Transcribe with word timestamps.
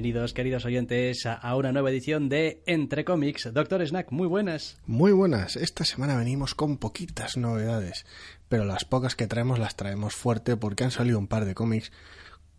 Bienvenidos, 0.00 0.32
queridos 0.32 0.64
oyentes, 0.64 1.26
a 1.26 1.54
una 1.56 1.72
nueva 1.72 1.90
edición 1.90 2.30
de 2.30 2.62
Entre 2.64 3.04
Cómics. 3.04 3.52
Doctor 3.52 3.86
Snack, 3.86 4.10
muy 4.10 4.26
buenas. 4.26 4.78
Muy 4.86 5.12
buenas. 5.12 5.56
Esta 5.56 5.84
semana 5.84 6.16
venimos 6.16 6.54
con 6.54 6.78
poquitas 6.78 7.36
novedades, 7.36 8.06
pero 8.48 8.64
las 8.64 8.86
pocas 8.86 9.14
que 9.14 9.26
traemos 9.26 9.58
las 9.58 9.76
traemos 9.76 10.14
fuerte 10.14 10.56
porque 10.56 10.84
han 10.84 10.90
salido 10.90 11.18
un 11.18 11.26
par 11.26 11.44
de 11.44 11.54
cómics 11.54 11.92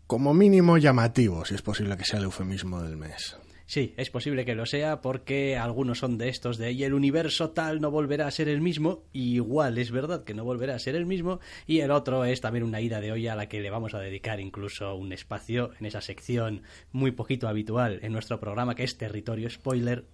como 0.05 0.35
mínimo 0.35 0.77
llamativos, 0.77 1.47
si 1.47 1.55
es 1.55 1.63
posible 1.63 1.97
que 1.97 2.05
sea 2.05 2.19
el 2.19 2.25
eufemismo 2.25 2.83
del 2.83 2.95
mes. 2.95 3.35
Sí, 3.65 3.93
es 3.97 4.09
posible 4.09 4.45
que 4.45 4.55
lo 4.55 4.65
sea 4.65 5.01
porque 5.01 5.57
algunos 5.57 5.99
son 5.99 6.17
de 6.17 6.29
estos 6.29 6.57
de 6.57 6.71
y 6.71 6.83
el 6.83 6.93
universo 6.93 7.51
tal 7.51 7.81
no 7.81 7.91
volverá 7.91 8.27
a 8.27 8.31
ser 8.31 8.49
el 8.49 8.61
mismo, 8.61 9.03
y 9.13 9.35
igual 9.35 9.77
es 9.77 9.91
verdad 9.91 10.23
que 10.23 10.33
no 10.33 10.43
volverá 10.43 10.75
a 10.75 10.79
ser 10.79 10.95
el 10.95 11.05
mismo, 11.05 11.39
y 11.67 11.79
el 11.79 11.91
otro 11.91 12.25
es 12.25 12.41
también 12.41 12.63
una 12.63 12.81
ida 12.81 13.01
de 13.01 13.11
olla 13.11 13.33
a 13.33 13.35
la 13.35 13.47
que 13.47 13.61
le 13.61 13.69
vamos 13.69 13.93
a 13.93 13.99
dedicar 13.99 14.39
incluso 14.39 14.95
un 14.95 15.13
espacio 15.13 15.71
en 15.79 15.85
esa 15.85 16.01
sección 16.01 16.63
muy 16.91 17.11
poquito 17.11 17.47
habitual 17.47 17.99
en 18.01 18.13
nuestro 18.13 18.39
programa 18.39 18.75
que 18.75 18.83
es 18.83 18.97
Territorio 18.97 19.49
Spoiler. 19.49 20.05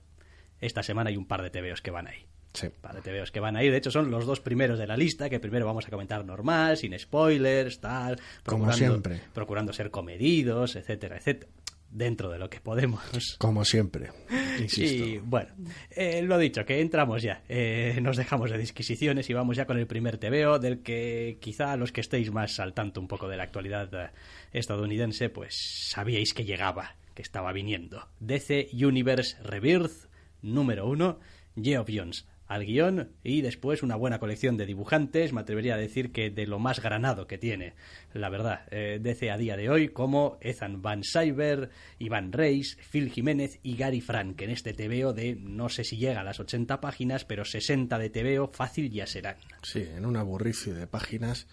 Esta 0.59 0.83
semana 0.83 1.09
hay 1.09 1.17
un 1.17 1.27
par 1.27 1.41
de 1.41 1.49
TVOs 1.49 1.81
que 1.81 1.91
van 1.91 2.07
ahí. 2.07 2.25
Sí. 2.53 2.69
par 2.81 2.95
de 2.95 3.01
TVOs 3.01 3.31
que 3.31 3.39
van 3.39 3.55
ahí. 3.55 3.69
De 3.69 3.77
hecho, 3.77 3.91
son 3.91 4.09
los 4.09 4.25
dos 4.25 4.39
primeros 4.39 4.79
de 4.79 4.87
la 4.87 4.97
lista, 4.97 5.29
que 5.29 5.39
primero 5.39 5.67
vamos 5.67 5.85
a 5.85 5.91
comentar 5.91 6.25
normal, 6.25 6.75
sin 6.77 6.97
spoilers, 6.97 7.79
tal. 7.79 8.19
Como 8.43 8.73
siempre. 8.73 9.21
Procurando 9.33 9.73
ser 9.73 9.91
comedidos, 9.91 10.75
etcétera, 10.75 11.17
etcétera 11.17 11.51
dentro 11.89 12.29
de 12.29 12.39
lo 12.39 12.49
que 12.49 12.59
podemos. 12.59 13.01
Como 13.37 13.65
siempre, 13.65 14.11
insisto. 14.59 15.05
Y 15.05 15.17
bueno, 15.19 15.49
eh, 15.91 16.21
lo 16.21 16.37
dicho, 16.37 16.65
que 16.65 16.81
entramos 16.81 17.21
ya. 17.21 17.43
Eh, 17.47 17.99
nos 18.01 18.17
dejamos 18.17 18.51
de 18.51 18.57
disquisiciones 18.57 19.29
y 19.29 19.33
vamos 19.33 19.57
ya 19.57 19.65
con 19.65 19.77
el 19.77 19.87
primer 19.87 20.17
TVO, 20.17 20.59
del 20.59 20.81
que 20.81 21.37
quizá 21.41 21.75
los 21.77 21.91
que 21.91 22.01
estéis 22.01 22.31
más 22.31 22.59
al 22.59 22.73
tanto 22.73 22.99
un 22.99 23.07
poco 23.07 23.27
de 23.27 23.37
la 23.37 23.43
actualidad 23.43 23.89
eh, 23.93 24.09
estadounidense, 24.53 25.29
pues 25.29 25.55
sabíais 25.89 26.33
que 26.33 26.45
llegaba, 26.45 26.95
que 27.13 27.21
estaba 27.21 27.51
viniendo. 27.53 28.07
DC 28.19 28.69
Universe 28.73 29.37
Rebirth, 29.43 30.09
número 30.41 30.87
uno, 30.87 31.19
Geoff 31.55 31.89
Jones 31.91 32.27
al 32.47 32.65
guion 32.65 33.11
y 33.23 33.41
después 33.41 33.83
una 33.83 33.95
buena 33.95 34.19
colección 34.19 34.57
de 34.57 34.65
dibujantes, 34.65 35.33
me 35.33 35.41
atrevería 35.41 35.75
a 35.75 35.77
decir 35.77 36.11
que 36.11 36.29
de 36.29 36.47
lo 36.47 36.59
más 36.59 36.81
granado 36.81 37.27
que 37.27 37.37
tiene, 37.37 37.73
la 38.13 38.29
verdad, 38.29 38.61
eh, 38.71 38.99
DC 39.01 39.31
a 39.31 39.37
día 39.37 39.57
de 39.57 39.69
hoy, 39.69 39.89
como 39.89 40.37
Ethan 40.41 40.81
Van 40.81 41.03
Cyber, 41.03 41.69
Iván 41.99 42.31
Reis, 42.31 42.77
Phil 42.89 43.11
Jiménez 43.11 43.59
y 43.63 43.75
Gary 43.75 44.01
Frank, 44.01 44.41
en 44.41 44.49
este 44.49 44.73
TVO 44.73 45.13
de 45.13 45.35
no 45.35 45.69
sé 45.69 45.83
si 45.83 45.97
llega 45.97 46.21
a 46.21 46.23
las 46.23 46.39
80 46.39 46.79
páginas, 46.79 47.25
pero 47.25 47.45
60 47.45 47.97
de 47.99 48.09
TVO 48.09 48.51
fácil 48.53 48.91
ya 48.91 49.07
serán. 49.07 49.37
Sí, 49.63 49.85
en 49.95 50.05
un 50.05 50.17
aburricio 50.17 50.73
de 50.73 50.87
páginas 50.87 51.47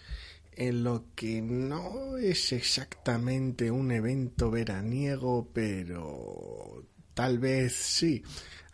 en 0.56 0.84
lo 0.84 1.06
que 1.14 1.42
no 1.42 2.16
es 2.16 2.52
exactamente 2.52 3.70
un 3.70 3.90
evento 3.90 4.50
veraniego, 4.50 5.50
pero 5.52 6.84
tal 7.14 7.38
vez 7.38 7.74
sí. 7.74 8.22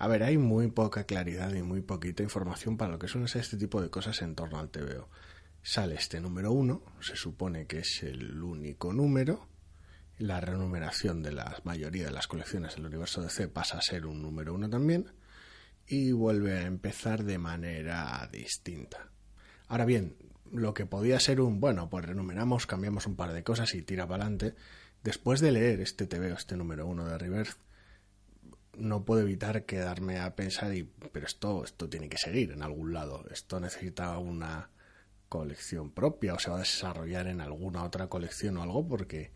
A 0.00 0.09
ver, 0.09 0.22
hay 0.22 0.38
muy 0.38 0.69
poca 0.69 1.05
claridad 1.05 1.53
y 1.53 1.62
muy 1.62 1.83
poquita 1.83 2.22
información 2.22 2.78
para 2.78 2.93
lo 2.93 2.99
que 2.99 3.06
son 3.06 3.25
este 3.25 3.59
tipo 3.59 3.83
de 3.83 3.91
cosas 3.91 4.22
en 4.22 4.34
torno 4.34 4.59
al 4.59 4.71
TVO. 4.71 5.11
Sale 5.62 5.97
este 5.97 6.22
número 6.22 6.53
uno, 6.53 6.83
se 7.00 7.16
supone 7.16 7.66
que 7.66 7.81
es 7.81 8.03
el 8.03 8.43
único 8.43 8.94
número. 8.94 9.47
La 10.16 10.41
renumeración 10.41 11.22
de 11.22 11.33
la 11.33 11.55
mayoría 11.65 12.06
de 12.06 12.12
las 12.12 12.28
colecciones 12.28 12.77
del 12.77 12.87
universo 12.87 13.21
DC 13.21 13.49
pasa 13.49 13.77
a 13.77 13.83
ser 13.83 14.06
un 14.06 14.22
número 14.22 14.55
uno 14.55 14.71
también. 14.71 15.12
Y 15.87 16.12
vuelve 16.12 16.55
a 16.55 16.62
empezar 16.62 17.25
de 17.25 17.37
manera 17.37 18.27
distinta. 18.32 19.11
Ahora 19.69 19.84
bien, 19.84 20.17
lo 20.50 20.72
que 20.72 20.87
podía 20.87 21.21
ser 21.21 21.43
un, 21.43 21.61
bueno, 21.61 21.91
pues 21.91 22.06
renumeramos, 22.06 22.67
cambiamos 22.67 23.06
un 23.06 23.17
par 23.17 23.34
de 23.34 23.44
cosas 23.44 23.75
y 23.75 23.82
tira 23.82 24.09
para 24.09 24.25
adelante. 24.25 24.55
Después 25.05 25.41
de 25.41 25.53
leer 25.53 25.82
este 25.82 26.06
TVO, 26.06 26.37
este 26.38 26.56
número 26.56 26.87
uno 26.87 27.05
de 27.05 27.19
Reverse, 27.19 27.59
no 28.80 29.04
puedo 29.04 29.22
evitar 29.22 29.64
quedarme 29.64 30.18
a 30.18 30.34
pensar, 30.34 30.74
y, 30.74 30.84
pero 31.12 31.26
esto, 31.26 31.64
esto 31.64 31.88
tiene 31.88 32.08
que 32.08 32.18
seguir 32.18 32.52
en 32.52 32.62
algún 32.62 32.92
lado, 32.92 33.24
esto 33.30 33.60
necesita 33.60 34.18
una 34.18 34.70
colección 35.28 35.91
propia 35.91 36.34
o 36.34 36.38
se 36.38 36.50
va 36.50 36.56
a 36.56 36.60
desarrollar 36.60 37.28
en 37.28 37.40
alguna 37.40 37.84
otra 37.84 38.08
colección 38.08 38.56
o 38.56 38.62
algo 38.62 38.86
porque 38.88 39.32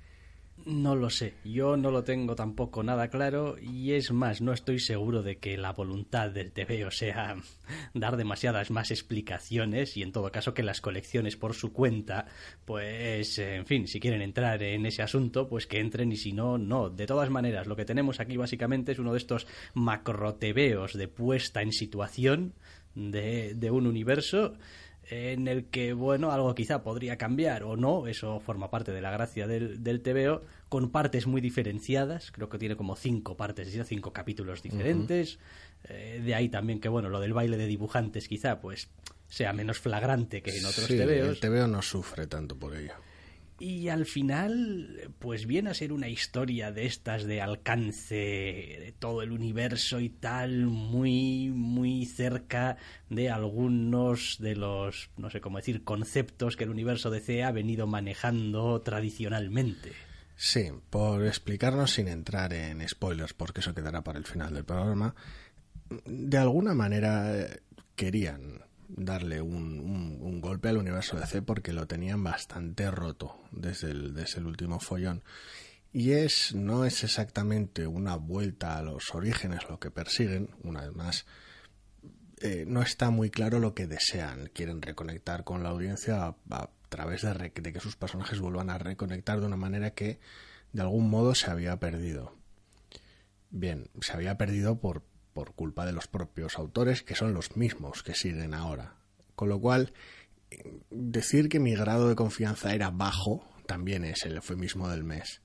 no 0.66 0.96
lo 0.96 1.10
sé, 1.10 1.34
yo 1.44 1.76
no 1.76 1.90
lo 1.90 2.04
tengo 2.04 2.34
tampoco 2.34 2.82
nada 2.82 3.08
claro 3.08 3.56
y 3.60 3.92
es 3.92 4.12
más, 4.12 4.40
no 4.40 4.52
estoy 4.52 4.78
seguro 4.78 5.22
de 5.22 5.38
que 5.38 5.56
la 5.58 5.72
voluntad 5.72 6.30
del 6.30 6.52
TVO 6.52 6.90
sea 6.90 7.36
dar 7.94 8.16
demasiadas 8.16 8.70
más 8.70 8.90
explicaciones 8.90 9.96
y 9.96 10.02
en 10.02 10.12
todo 10.12 10.32
caso 10.32 10.54
que 10.54 10.62
las 10.62 10.80
colecciones 10.80 11.36
por 11.36 11.54
su 11.54 11.72
cuenta, 11.72 12.26
pues 12.64 13.38
en 13.38 13.66
fin, 13.66 13.86
si 13.86 14.00
quieren 14.00 14.22
entrar 14.22 14.62
en 14.62 14.86
ese 14.86 15.02
asunto, 15.02 15.48
pues 15.48 15.66
que 15.66 15.80
entren 15.80 16.12
y 16.12 16.16
si 16.16 16.32
no, 16.32 16.58
no. 16.58 16.90
De 16.90 17.06
todas 17.06 17.30
maneras, 17.30 17.66
lo 17.66 17.76
que 17.76 17.84
tenemos 17.84 18.20
aquí 18.20 18.36
básicamente 18.36 18.92
es 18.92 18.98
uno 18.98 19.12
de 19.12 19.18
estos 19.18 19.46
macro 19.74 20.32
de 20.32 21.08
puesta 21.08 21.62
en 21.62 21.72
situación 21.72 22.54
de, 22.94 23.54
de 23.54 23.70
un 23.70 23.86
universo 23.86 24.54
en 25.10 25.48
el 25.48 25.66
que, 25.66 25.92
bueno, 25.92 26.32
algo 26.32 26.54
quizá 26.54 26.82
podría 26.82 27.16
cambiar 27.18 27.62
o 27.62 27.76
no, 27.76 28.06
eso 28.06 28.40
forma 28.40 28.70
parte 28.70 28.92
de 28.92 29.00
la 29.00 29.10
gracia 29.10 29.46
del, 29.46 29.82
del 29.82 30.00
TVO, 30.00 30.42
con 30.68 30.90
partes 30.90 31.26
muy 31.26 31.40
diferenciadas, 31.40 32.32
creo 32.32 32.48
que 32.48 32.58
tiene 32.58 32.76
como 32.76 32.96
cinco 32.96 33.36
partes, 33.36 33.76
cinco 33.86 34.12
capítulos 34.12 34.62
diferentes, 34.62 35.38
eh, 35.84 36.20
de 36.24 36.34
ahí 36.34 36.48
también 36.48 36.80
que, 36.80 36.88
bueno, 36.88 37.08
lo 37.08 37.20
del 37.20 37.32
baile 37.32 37.56
de 37.56 37.66
dibujantes 37.66 38.28
quizá, 38.28 38.60
pues, 38.60 38.88
sea 39.28 39.52
menos 39.52 39.78
flagrante 39.78 40.42
que 40.42 40.56
en 40.56 40.64
otros 40.64 40.86
sí, 40.86 40.96
TVOs. 40.96 41.08
El 41.08 41.40
TVO 41.40 41.66
no 41.66 41.82
sufre 41.82 42.26
tanto 42.26 42.56
por 42.56 42.74
ello. 42.76 42.94
Y 43.58 43.88
al 43.88 44.04
final, 44.04 45.12
pues 45.20 45.46
viene 45.46 45.70
a 45.70 45.74
ser 45.74 45.92
una 45.92 46.08
historia 46.08 46.72
de 46.72 46.86
estas 46.86 47.24
de 47.24 47.40
alcance 47.40 48.14
de 48.14 48.94
todo 48.98 49.22
el 49.22 49.30
universo 49.30 50.00
y 50.00 50.08
tal, 50.08 50.66
muy, 50.66 51.50
muy 51.54 52.04
cerca 52.04 52.76
de 53.08 53.30
algunos 53.30 54.38
de 54.40 54.56
los, 54.56 55.10
no 55.16 55.30
sé 55.30 55.40
cómo 55.40 55.58
decir, 55.58 55.84
conceptos 55.84 56.56
que 56.56 56.64
el 56.64 56.70
universo 56.70 57.10
DC 57.10 57.44
ha 57.44 57.52
venido 57.52 57.86
manejando 57.86 58.80
tradicionalmente. 58.80 59.92
Sí, 60.36 60.72
por 60.90 61.24
explicarnos 61.24 61.92
sin 61.92 62.08
entrar 62.08 62.52
en 62.52 62.86
spoilers, 62.88 63.34
porque 63.34 63.60
eso 63.60 63.72
quedará 63.72 64.02
para 64.02 64.18
el 64.18 64.24
final 64.24 64.52
del 64.52 64.64
programa, 64.64 65.14
de 66.06 66.38
alguna 66.38 66.74
manera 66.74 67.36
eh, 67.36 67.60
querían 67.94 68.63
darle 68.88 69.40
un, 69.40 70.40
golpe 70.40 70.68
al 70.68 70.78
universo 70.78 71.16
DC 71.16 71.42
porque 71.42 71.72
lo 71.72 71.86
tenían 71.86 72.22
bastante 72.22 72.90
roto 72.90 73.40
desde 73.50 73.90
el, 73.90 74.14
desde 74.14 74.40
el 74.40 74.46
último 74.46 74.80
follón. 74.80 75.22
Y 75.92 76.12
es, 76.12 76.54
no 76.54 76.84
es 76.84 77.04
exactamente 77.04 77.86
una 77.86 78.16
vuelta 78.16 78.76
a 78.76 78.82
los 78.82 79.14
orígenes 79.14 79.68
lo 79.68 79.78
que 79.78 79.90
persiguen, 79.90 80.50
una 80.62 80.82
vez 80.82 80.94
más, 80.94 81.26
eh, 82.40 82.64
no 82.66 82.82
está 82.82 83.10
muy 83.10 83.30
claro 83.30 83.60
lo 83.60 83.74
que 83.74 83.86
desean. 83.86 84.50
Quieren 84.52 84.82
reconectar 84.82 85.44
con 85.44 85.62
la 85.62 85.70
audiencia 85.70 86.34
a, 86.50 86.70
través 86.88 87.22
de 87.22 87.72
que 87.72 87.80
sus 87.80 87.96
personajes 87.96 88.40
vuelvan 88.40 88.70
a 88.70 88.78
reconectar 88.78 89.40
de 89.40 89.46
una 89.46 89.56
manera 89.56 89.92
que 89.92 90.20
de 90.72 90.82
algún 90.82 91.08
modo 91.08 91.34
se 91.34 91.50
había 91.50 91.78
perdido. 91.78 92.36
Bien, 93.50 93.88
se 94.00 94.12
había 94.12 94.36
perdido 94.36 94.80
por, 94.80 95.04
por 95.34 95.54
culpa 95.54 95.84
de 95.84 95.92
los 95.92 96.06
propios 96.06 96.56
autores, 96.58 97.02
que 97.02 97.14
son 97.14 97.34
los 97.34 97.56
mismos 97.56 98.02
que 98.02 98.14
siguen 98.14 98.54
ahora. 98.54 98.94
Con 99.34 99.48
lo 99.50 99.60
cual, 99.60 99.92
decir 100.90 101.48
que 101.48 101.60
mi 101.60 101.74
grado 101.74 102.08
de 102.08 102.14
confianza 102.14 102.74
era 102.74 102.90
bajo 102.90 103.44
también 103.66 104.04
es 104.04 104.24
el 104.24 104.36
eufemismo 104.36 104.88
del 104.88 105.04
mes. 105.04 105.42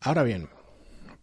Ahora 0.00 0.22
bien, 0.22 0.48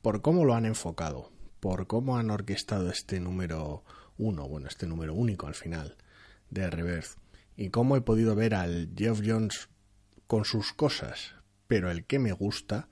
por 0.02 0.22
cómo 0.22 0.46
lo 0.46 0.56
han 0.56 0.66
enfocado, 0.66 1.32
por 1.60 1.88
cómo 1.88 2.18
han 2.18 2.30
orquestado 2.30 2.90
este 2.90 3.20
número 3.20 3.84
uno, 4.18 4.48
bueno, 4.48 4.68
este 4.68 4.88
número 4.88 5.14
único 5.14 5.48
al 5.48 5.56
final 5.56 5.98
de 6.50 6.70
Rebirth, 6.70 7.18
y 7.58 7.70
cómo 7.70 7.96
he 7.96 8.02
podido 8.02 8.36
ver 8.36 8.54
al 8.56 8.92
Jeff 8.96 9.22
Jones 9.26 9.70
con 10.28 10.46
sus 10.46 10.74
cosas, 10.74 11.36
pero 11.68 11.90
el 11.90 12.06
que 12.06 12.20
me 12.20 12.32
gusta, 12.32 12.88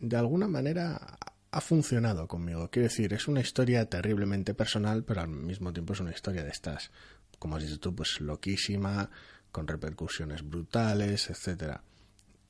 de 0.00 0.16
alguna 0.16 0.48
manera 0.48 1.18
ha 1.50 1.60
funcionado 1.60 2.28
conmigo. 2.28 2.70
Quiero 2.70 2.88
decir, 2.88 3.12
es 3.14 3.28
una 3.28 3.40
historia 3.40 3.88
terriblemente 3.88 4.54
personal, 4.54 5.04
pero 5.04 5.22
al 5.22 5.28
mismo 5.28 5.72
tiempo 5.72 5.92
es 5.92 6.00
una 6.00 6.10
historia 6.10 6.42
de 6.42 6.50
estas, 6.50 6.90
como 7.38 7.56
has 7.56 7.62
dicho 7.62 7.80
tú, 7.80 7.94
pues 7.94 8.20
loquísima, 8.20 9.10
con 9.50 9.66
repercusiones 9.66 10.48
brutales, 10.48 11.30
etcétera. 11.30 11.82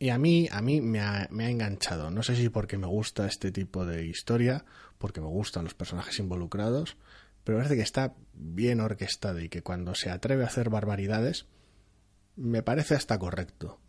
Y 0.00 0.10
a 0.10 0.18
mí, 0.18 0.48
a 0.50 0.60
mí 0.62 0.80
me 0.80 1.00
ha, 1.00 1.28
me 1.30 1.46
ha 1.46 1.50
enganchado. 1.50 2.10
No 2.10 2.22
sé 2.22 2.36
si 2.36 2.48
porque 2.48 2.78
me 2.78 2.86
gusta 2.86 3.26
este 3.26 3.50
tipo 3.50 3.84
de 3.84 4.06
historia, 4.06 4.64
porque 4.98 5.20
me 5.20 5.26
gustan 5.26 5.64
los 5.64 5.74
personajes 5.74 6.18
involucrados, 6.18 6.96
pero 7.44 7.58
parece 7.58 7.76
que 7.76 7.82
está 7.82 8.14
bien 8.34 8.80
orquestado 8.80 9.40
y 9.40 9.48
que 9.48 9.62
cuando 9.62 9.94
se 9.94 10.10
atreve 10.10 10.44
a 10.44 10.48
hacer 10.48 10.70
barbaridades, 10.70 11.46
me 12.36 12.62
parece 12.62 12.94
hasta 12.94 13.18
correcto. 13.18 13.80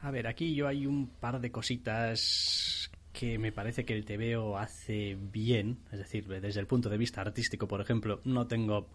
A 0.00 0.10
ver, 0.10 0.26
aquí 0.26 0.54
yo 0.54 0.66
hay 0.66 0.86
un 0.86 1.08
par 1.08 1.40
de 1.40 1.52
cositas 1.52 2.90
que 3.12 3.38
me 3.38 3.52
parece 3.52 3.84
que 3.84 3.94
el 3.94 4.04
TVO 4.04 4.58
hace 4.58 5.16
bien, 5.20 5.78
es 5.92 5.98
decir, 5.98 6.26
desde 6.26 6.60
el 6.60 6.66
punto 6.66 6.88
de 6.88 6.96
vista 6.96 7.20
artístico, 7.20 7.68
por 7.68 7.80
ejemplo, 7.80 8.20
no 8.24 8.46
tengo 8.46 8.88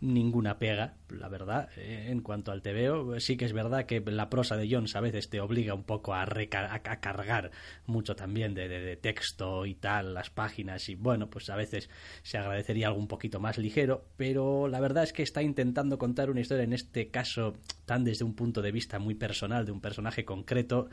ninguna 0.00 0.58
pega, 0.58 0.94
la 1.10 1.28
verdad, 1.28 1.68
eh, 1.76 2.06
en 2.08 2.22
cuanto 2.22 2.52
al 2.52 2.62
TVO. 2.62 3.20
Sí 3.20 3.36
que 3.36 3.44
es 3.44 3.52
verdad 3.52 3.84
que 3.84 4.00
la 4.00 4.30
prosa 4.30 4.56
de 4.56 4.68
Jones 4.70 4.96
a 4.96 5.00
veces 5.00 5.28
te 5.28 5.40
obliga 5.40 5.74
un 5.74 5.84
poco 5.84 6.14
a, 6.14 6.26
cargar 6.26 7.50
mucho 7.86 8.16
también 8.16 8.54
de, 8.54 8.68
de, 8.68 8.96
texto 8.96 9.66
y 9.66 9.74
tal, 9.74 10.14
las 10.14 10.30
páginas, 10.30 10.88
y 10.88 10.94
bueno, 10.94 11.28
pues 11.28 11.50
a 11.50 11.56
veces 11.56 11.90
se 12.22 12.38
agradecería 12.38 12.88
algo 12.88 12.98
un 12.98 13.08
poquito 13.08 13.40
más 13.40 13.58
ligero, 13.58 14.04
pero 14.16 14.68
la 14.68 14.80
verdad 14.80 15.04
es 15.04 15.12
que 15.12 15.22
está 15.22 15.42
intentando 15.42 15.98
contar 15.98 16.30
una 16.30 16.40
historia, 16.40 16.64
en 16.64 16.72
este 16.72 17.08
caso, 17.08 17.54
tan 17.84 18.04
desde 18.04 18.24
un 18.24 18.34
punto 18.34 18.62
de 18.62 18.72
vista 18.72 18.98
muy 18.98 19.14
personal, 19.14 19.66
de 19.66 19.72
un 19.72 19.80
personaje 19.80 20.24
concreto, 20.24 20.88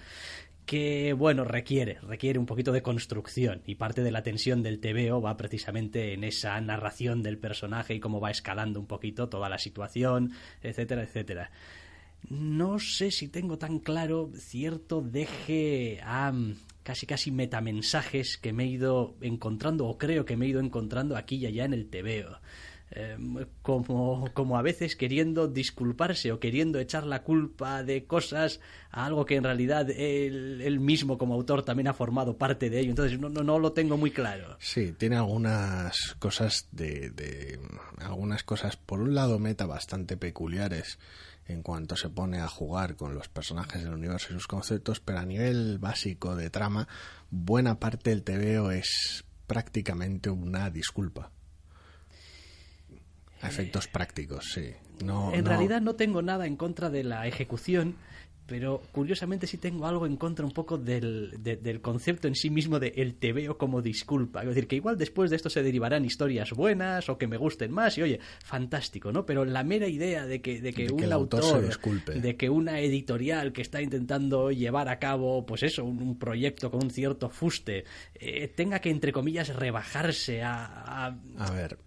que, 0.67 1.13
bueno, 1.13 1.45
requiere, 1.45 1.97
requiere 2.01 2.37
un 2.37 2.45
poquito 2.45 2.73
de 2.73 2.83
construcción 2.83 3.63
y 3.65 3.75
parte 3.75 4.03
de 4.03 4.11
la 4.11 4.21
tensión 4.21 4.61
del 4.61 4.81
TVO 4.81 5.21
va 5.21 5.37
precisamente 5.37 6.13
en 6.13 6.25
esa 6.25 6.59
narración 6.59 7.23
del 7.23 7.39
personaje 7.39 7.95
y 7.95 7.99
cómo 8.01 8.19
va 8.19 8.31
escalando 8.31 8.79
un 8.81 8.85
poquito 8.85 9.29
toda 9.29 9.47
la 9.47 9.57
situación, 9.57 10.33
etcétera, 10.61 11.03
etcétera. 11.03 11.51
No 12.29 12.79
sé 12.79 13.11
si 13.11 13.29
tengo 13.29 13.57
tan 13.57 13.79
claro 13.79 14.29
cierto 14.35 15.01
deje 15.01 16.01
a 16.03 16.33
casi 16.83 17.05
casi 17.05 17.31
metamensajes 17.31 18.37
que 18.37 18.51
me 18.51 18.65
he 18.65 18.67
ido 18.67 19.15
encontrando 19.21 19.87
o 19.87 19.97
creo 19.97 20.25
que 20.25 20.35
me 20.35 20.45
he 20.45 20.49
ido 20.49 20.59
encontrando 20.59 21.15
aquí 21.15 21.37
y 21.37 21.45
allá 21.45 21.63
en 21.63 21.73
el 21.73 21.89
TVO. 21.89 22.39
Em, 22.89 23.45
como, 23.61 24.31
como 24.33 24.57
a 24.57 24.61
veces 24.61 24.95
queriendo 24.95 25.49
disculparse 25.49 26.31
o 26.31 26.39
queriendo 26.39 26.79
echar 26.79 27.05
la 27.05 27.21
culpa 27.21 27.83
de 27.83 28.05
cosas 28.05 28.61
a 28.91 29.05
algo 29.05 29.25
que 29.25 29.35
en 29.35 29.43
realidad 29.43 29.89
él, 29.89 30.79
mismo 30.79 31.17
como 31.17 31.33
autor 31.33 31.63
también 31.63 31.89
ha 31.89 31.93
formado 31.93 32.37
parte 32.37 32.69
de 32.69 32.79
ello. 32.79 32.91
Entonces 32.91 33.19
no, 33.19 33.27
no, 33.27 33.43
no 33.43 33.59
lo 33.59 33.73
tengo 33.73 33.97
muy 33.97 34.11
claro. 34.11 34.55
Sí, 34.59 34.93
tiene 34.93 35.17
algunas 35.17 36.15
cosas 36.19 36.69
de, 36.71 37.09
de 37.09 37.59
algunas 37.99 38.43
cosas 38.43 38.77
por 38.77 39.01
un 39.01 39.13
lado 39.13 39.37
meta 39.37 39.65
bastante 39.65 40.15
peculiares 40.15 40.97
en 41.45 41.63
cuanto 41.63 41.97
se 41.97 42.09
pone 42.09 42.39
a 42.39 42.47
jugar 42.47 42.95
con 42.95 43.15
los 43.15 43.27
personajes 43.27 43.83
del 43.83 43.93
universo 43.93 44.27
y 44.29 44.33
sus 44.33 44.47
conceptos, 44.47 45.01
pero 45.01 45.19
a 45.19 45.25
nivel 45.25 45.77
básico 45.77 46.37
de 46.37 46.49
trama, 46.49 46.87
buena 47.31 47.79
parte 47.79 48.11
del 48.11 48.23
TVO 48.23 48.71
es 48.71 49.25
prácticamente 49.45 50.29
una 50.29 50.69
disculpa 50.69 51.31
efectos 53.43 53.87
prácticos, 53.87 54.51
sí. 54.53 54.73
No, 55.03 55.33
en 55.33 55.45
realidad 55.45 55.81
no 55.81 55.95
tengo 55.95 56.21
nada 56.21 56.47
en 56.47 56.55
contra 56.55 56.89
de 56.89 57.03
la 57.03 57.27
ejecución 57.27 57.95
pero 58.47 58.81
curiosamente 58.91 59.45
sí 59.45 59.57
tengo 59.57 59.85
algo 59.85 60.05
en 60.05 60.15
contra 60.15 60.45
un 60.45 60.51
poco 60.51 60.77
del, 60.77 61.33
del 61.43 61.81
concepto 61.81 62.27
en 62.27 62.35
sí 62.35 62.49
mismo 62.49 62.79
de 62.79 62.93
el 62.95 63.15
te 63.15 63.33
veo 63.33 63.57
como 63.57 63.81
disculpa. 63.81 64.41
Es 64.41 64.47
decir, 64.47 64.67
que 64.67 64.77
igual 64.77 64.97
después 64.97 65.29
de 65.29 65.35
esto 65.35 65.49
se 65.49 65.61
derivarán 65.61 66.05
historias 66.05 66.51
buenas 66.51 67.09
o 67.09 67.17
que 67.17 67.27
me 67.27 67.37
gusten 67.37 67.71
más 67.71 67.97
y 67.97 68.03
oye, 68.03 68.19
fantástico, 68.43 69.11
¿no? 69.11 69.25
Pero 69.25 69.45
la 69.45 69.63
mera 69.63 69.87
idea 69.87 70.25
de 70.25 70.41
que, 70.41 70.61
de 70.61 70.73
que 70.73 70.91
un 70.91 71.11
autor, 71.11 71.69
de 72.15 72.37
que 72.37 72.49
una 72.49 72.79
editorial 72.79 73.51
que 73.51 73.61
está 73.61 73.81
intentando 73.81 74.51
llevar 74.51 74.87
a 74.89 74.99
cabo, 74.99 75.45
pues 75.45 75.63
eso, 75.63 75.83
un, 75.83 76.17
proyecto 76.17 76.71
con 76.71 76.83
un 76.83 76.89
cierto 76.89 77.29
fuste, 77.29 77.83
eh, 78.15 78.47
tenga 78.47 78.79
que, 78.79 78.89
entre 78.89 79.11
comillas, 79.11 79.53
rebajarse 79.55 80.41
a, 80.41 81.05
a... 81.05 81.51
ver, 81.51 81.77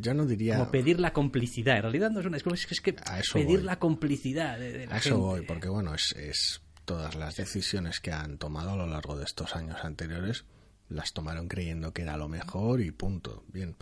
yo 0.00 0.14
no 0.14 0.26
diría... 0.26 0.58
Como 0.58 0.70
pedir 0.70 0.98
la 0.98 1.12
complicidad. 1.12 1.76
En 1.76 1.82
realidad 1.82 2.10
no 2.10 2.20
es 2.20 2.26
una 2.26 2.36
es 2.36 2.44
que, 2.44 2.74
es 2.74 2.80
que 2.80 2.94
pedir 3.32 3.62
la 3.62 3.78
complicidad 3.78 4.58
de, 4.58 4.88
a 4.90 4.96
eso 4.96 5.18
voy, 5.18 5.42
porque 5.42 5.68
bueno, 5.68 5.89
es, 5.94 6.62
todas 6.84 7.14
las 7.14 7.36
decisiones 7.36 8.00
que 8.00 8.12
han 8.12 8.38
tomado 8.38 8.72
a 8.72 8.76
lo 8.76 8.86
largo 8.86 9.16
de 9.16 9.24
estos 9.24 9.54
años 9.54 9.84
anteriores 9.84 10.44
las 10.88 11.12
tomaron 11.12 11.48
creyendo 11.48 11.92
que 11.92 12.02
era 12.02 12.16
lo 12.16 12.28
mejor 12.28 12.80
y 12.80 12.90
punto. 12.90 13.44
Bien, 13.48 13.76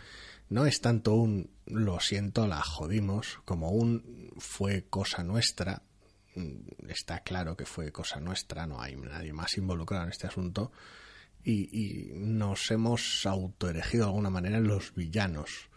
no 0.50 0.66
es 0.66 0.80
tanto 0.80 1.14
un 1.14 1.50
lo 1.66 2.00
siento, 2.00 2.46
la 2.46 2.62
jodimos, 2.62 3.40
como 3.44 3.70
un 3.70 4.32
fue 4.38 4.86
cosa 4.88 5.24
nuestra. 5.24 5.82
Mm, 6.34 6.88
está 6.88 7.20
claro 7.20 7.56
que 7.56 7.66
fue 7.66 7.92
cosa 7.92 8.20
nuestra, 8.20 8.66
no 8.66 8.80
hay 8.80 8.96
nadie 8.96 9.32
más 9.32 9.56
involucrado 9.56 10.04
en 10.04 10.10
este 10.10 10.26
asunto. 10.26 10.72
Y, 11.44 12.12
nos 12.14 12.70
hemos 12.70 13.24
autoeregido 13.24 14.04
de 14.04 14.08
alguna 14.10 14.28
manera 14.28 14.60
los 14.60 14.94
villanos 14.94 15.70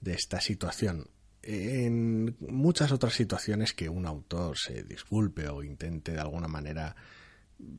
de 0.00 0.14
esta 0.14 0.40
situación 0.40 1.08
en 1.42 2.36
muchas 2.40 2.92
otras 2.92 3.14
situaciones 3.14 3.72
que 3.72 3.88
un 3.88 4.06
autor 4.06 4.56
se 4.56 4.84
disculpe 4.84 5.48
o 5.48 5.62
intente 5.62 6.12
de 6.12 6.20
alguna 6.20 6.48
manera 6.48 6.94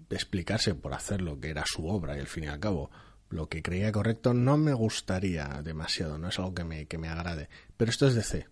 explicarse 0.10 0.76
por 0.76 0.94
hacer 0.94 1.22
lo 1.22 1.40
que 1.40 1.50
era 1.50 1.64
su 1.66 1.88
obra 1.88 2.16
y 2.16 2.20
al 2.20 2.28
fin 2.28 2.46
y 2.46 2.48
al 2.48 2.60
cabo 2.60 2.92
lo 3.30 3.50
que 3.50 3.62
creía 3.64 3.92
correcto 3.92 4.34
no 4.34 4.58
me 4.58 4.74
gustaría 4.74 5.62
demasiado, 5.64 6.18
no 6.18 6.30
es 6.30 6.38
algo 6.38 6.54
que 6.54 6.64
me, 6.64 6.86
que 6.86 6.98
me 6.98 7.08
agrade. 7.08 7.50
Pero 7.78 7.90
esto 7.90 8.08
es 8.08 8.14
DC. 8.14 8.48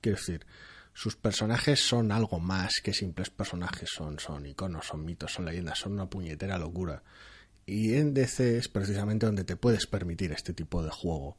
Quiero 0.00 0.16
decir, 0.16 0.46
sus 0.94 1.16
personajes 1.16 1.80
son 1.80 2.10
algo 2.10 2.40
más 2.40 2.80
que 2.82 2.94
simples 2.94 3.28
personajes, 3.28 3.90
son, 3.94 4.18
son 4.18 4.46
iconos, 4.46 4.86
son 4.86 5.04
mitos, 5.04 5.32
son 5.32 5.44
leyendas, 5.44 5.78
son 5.78 5.92
una 5.92 6.08
puñetera 6.08 6.56
locura. 6.56 7.02
Y 7.66 7.94
en 7.94 8.14
DC 8.14 8.56
es 8.56 8.68
precisamente 8.68 9.26
donde 9.26 9.44
te 9.44 9.56
puedes 9.56 9.86
permitir 9.86 10.32
este 10.32 10.54
tipo 10.54 10.82
de 10.82 10.90
juego 10.90 11.36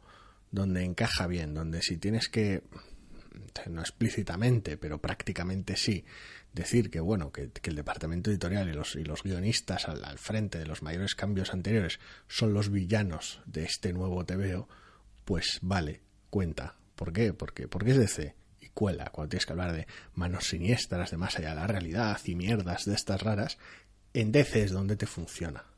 donde 0.51 0.83
encaja 0.83 1.27
bien, 1.27 1.53
donde 1.53 1.81
si 1.81 1.97
tienes 1.97 2.27
que, 2.27 2.63
no 3.69 3.81
explícitamente, 3.81 4.77
pero 4.77 4.99
prácticamente 4.99 5.75
sí, 5.75 6.05
decir 6.53 6.89
que 6.89 6.99
bueno, 6.99 7.31
que, 7.31 7.49
el 7.63 7.75
departamento 7.75 8.29
editorial 8.29 8.69
y 8.69 8.73
los, 8.73 8.95
y 8.95 9.03
los 9.03 9.23
guionistas 9.23 9.87
al, 9.87 10.17
frente 10.17 10.59
de 10.59 10.65
los 10.65 10.81
mayores 10.81 11.15
cambios 11.15 11.53
anteriores 11.53 11.99
son 12.27 12.53
los 12.53 12.69
villanos 12.69 13.41
de 13.45 13.63
este 13.63 13.93
nuevo 13.93 14.25
TVO, 14.25 14.67
pues 15.25 15.59
vale, 15.61 16.01
cuenta. 16.29 16.75
¿Por 16.95 17.13
qué? 17.13 17.33
Porque, 17.33 17.67
porque 17.67 17.91
es 17.91 17.97
DC 17.97 18.35
y 18.59 18.67
cuela 18.69 19.05
cuando 19.11 19.29
tienes 19.29 19.45
que 19.45 19.53
hablar 19.53 19.73
de 19.73 19.87
manos 20.13 20.47
siniestras, 20.47 21.11
de 21.11 21.17
más 21.17 21.37
allá 21.37 21.49
de 21.49 21.55
la 21.55 21.67
realidad 21.67 22.19
y 22.25 22.35
mierdas 22.35 22.85
de 22.85 22.93
estas 22.93 23.21
raras, 23.21 23.57
en 24.13 24.31
DC 24.31 24.63
es 24.63 24.71
donde 24.71 24.97
te 24.97 25.07
funciona. 25.07 25.70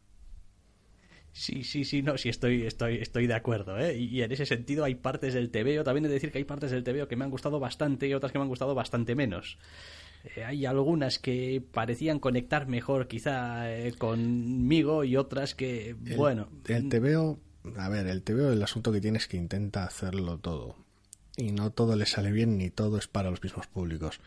Sí, 1.33 1.63
sí, 1.63 1.83
sí, 1.83 2.03
no, 2.03 2.15
sí, 2.15 2.29
estoy, 2.29 2.67
estoy, 2.67 2.97
estoy 2.97 3.25
de 3.25 3.33
acuerdo, 3.33 3.79
¿eh? 3.79 3.97
Y, 3.97 4.21
en 4.21 4.31
ese 4.31 4.45
sentido 4.45 4.83
hay 4.83 4.93
partes 4.93 5.33
del 5.33 5.49
TVO, 5.49 5.83
también 5.83 6.05
he 6.05 6.07
de 6.07 6.13
decir 6.13 6.31
que 6.31 6.37
hay 6.37 6.43
partes 6.43 6.69
del 6.69 6.83
TVO 6.83 7.07
que 7.07 7.15
me 7.15 7.25
han 7.25 7.31
gustado 7.31 7.59
bastante 7.59 8.07
y 8.07 8.13
otras 8.13 8.31
que 8.31 8.37
me 8.37 8.43
han 8.43 8.49
gustado 8.49 8.75
bastante 8.75 9.15
menos. 9.15 9.57
Eh, 10.35 10.43
hay 10.43 10.67
algunas 10.67 11.17
que 11.17 11.61
parecían 11.71 12.19
conectar 12.19 12.67
mejor 12.67 13.07
quizá 13.07 13.73
eh, 13.73 13.93
conmigo 13.97 15.03
y 15.03 15.17
otras 15.17 15.55
que, 15.55 15.95
bueno... 16.15 16.49
El 16.67 16.87
TVO, 16.87 17.39
a 17.77 17.89
ver, 17.89 18.05
el 18.05 18.21
TVO 18.21 18.51
el 18.51 18.61
asunto 18.61 18.91
que 18.91 19.01
tienes 19.01 19.27
que 19.27 19.37
intenta 19.37 19.85
hacerlo 19.85 20.37
todo. 20.37 20.75
Y 21.35 21.51
no 21.51 21.71
todo 21.71 21.95
le 21.95 22.05
sale 22.05 22.31
bien 22.31 22.59
ni 22.59 22.69
todo 22.69 22.99
es 22.99 23.07
para 23.07 23.31
los 23.31 23.41
mismos 23.41 23.65
públicos. 23.65 24.21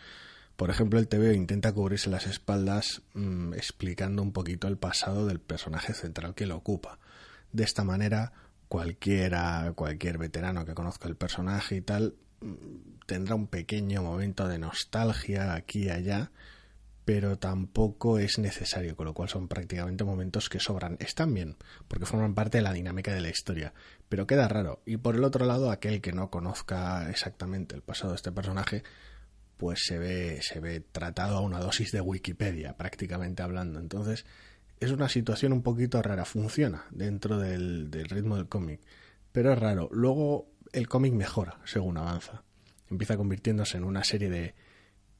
Por 0.57 0.71
ejemplo, 0.71 0.99
el 0.99 1.07
TVO 1.07 1.33
intenta 1.33 1.73
cubrirse 1.73 2.09
las 2.09 2.27
espaldas 2.27 3.03
mm, 3.13 3.53
explicando 3.55 4.23
un 4.23 4.33
poquito 4.33 4.69
el 4.69 4.79
pasado 4.79 5.27
del 5.27 5.39
personaje 5.39 5.93
central 5.93 6.35
que 6.35 6.47
lo 6.47 6.57
ocupa. 6.57 6.99
De 7.53 7.63
esta 7.63 7.85
manera, 7.85 8.33
cualquiera, 8.69 9.73
cualquier 9.75 10.17
veterano 10.17 10.65
que 10.65 10.75
conozca 10.75 11.09
el 11.09 11.17
personaje 11.17 11.77
y 11.77 11.81
tal 11.83 12.15
mm, 12.41 13.05
tendrá 13.07 13.35
un 13.35 13.49
pequeño 13.49 14.03
momento 14.03 14.49
de 14.49 14.59
nostalgia 14.59 15.55
aquí 15.55 15.85
y 15.85 15.91
allá, 15.91 16.31
pero 17.05 17.39
tampoco 17.39 18.19
es 18.19 18.39
necesario, 18.39 18.97
con 18.97 19.07
lo 19.07 19.15
cual 19.15 19.29
son 19.29 19.49
prácticamente 19.49 20.05
momentos 20.05 20.49
que 20.49 20.59
sobran. 20.59 20.97
Están 21.01 21.35
bien, 21.35 21.57
porque 21.87 22.07
forman 22.07 22.35
parte 22.35 22.59
de 22.59 22.63
la 22.63 22.73
dinámica 22.73 23.13
de 23.13 23.21
la 23.21 23.29
historia, 23.29 23.75
pero 24.09 24.27
queda 24.27 24.49
raro. 24.49 24.81
Y 24.87 24.97
por 24.97 25.17
el 25.17 25.23
otro 25.23 25.45
lado, 25.45 25.71
aquel 25.71 26.01
que 26.01 26.13
no 26.13 26.31
conozca 26.31 27.09
exactamente 27.11 27.77
el 27.77 27.83
pasado 27.83 28.11
de 28.11 28.17
este 28.17 28.33
personaje, 28.33 28.83
pues 29.57 29.85
se 29.85 29.99
ve, 29.99 30.41
se 30.43 30.61
ve 30.61 30.81
tratado 30.81 31.39
a 31.39 31.41
una 31.41 31.61
dosis 31.61 31.93
de 31.93 32.01
Wikipedia, 32.01 32.77
prácticamente 32.77 33.43
hablando. 33.43 33.81
Entonces, 33.81 34.25
Es 34.79 34.91
una 34.91 35.09
situación 35.09 35.55
un 35.55 35.63
poquito 35.63 36.03
rara, 36.03 36.27
funciona 36.27 36.85
dentro 36.91 37.39
del, 37.39 37.91
del 37.91 38.11
ritmo 38.11 38.37
del 38.37 38.47
cómic, 38.47 38.81
pero 39.33 39.53
es 39.53 39.59
raro. 39.59 39.89
Luego 39.91 40.51
el 40.73 40.87
cómic 40.87 41.15
mejora 41.15 41.59
según 41.65 41.97
avanza. 41.97 42.43
Empieza 42.91 43.17
convirtiéndose 43.17 43.79
en 43.79 43.85
una 43.85 44.05
serie 44.05 44.29
de 44.29 44.55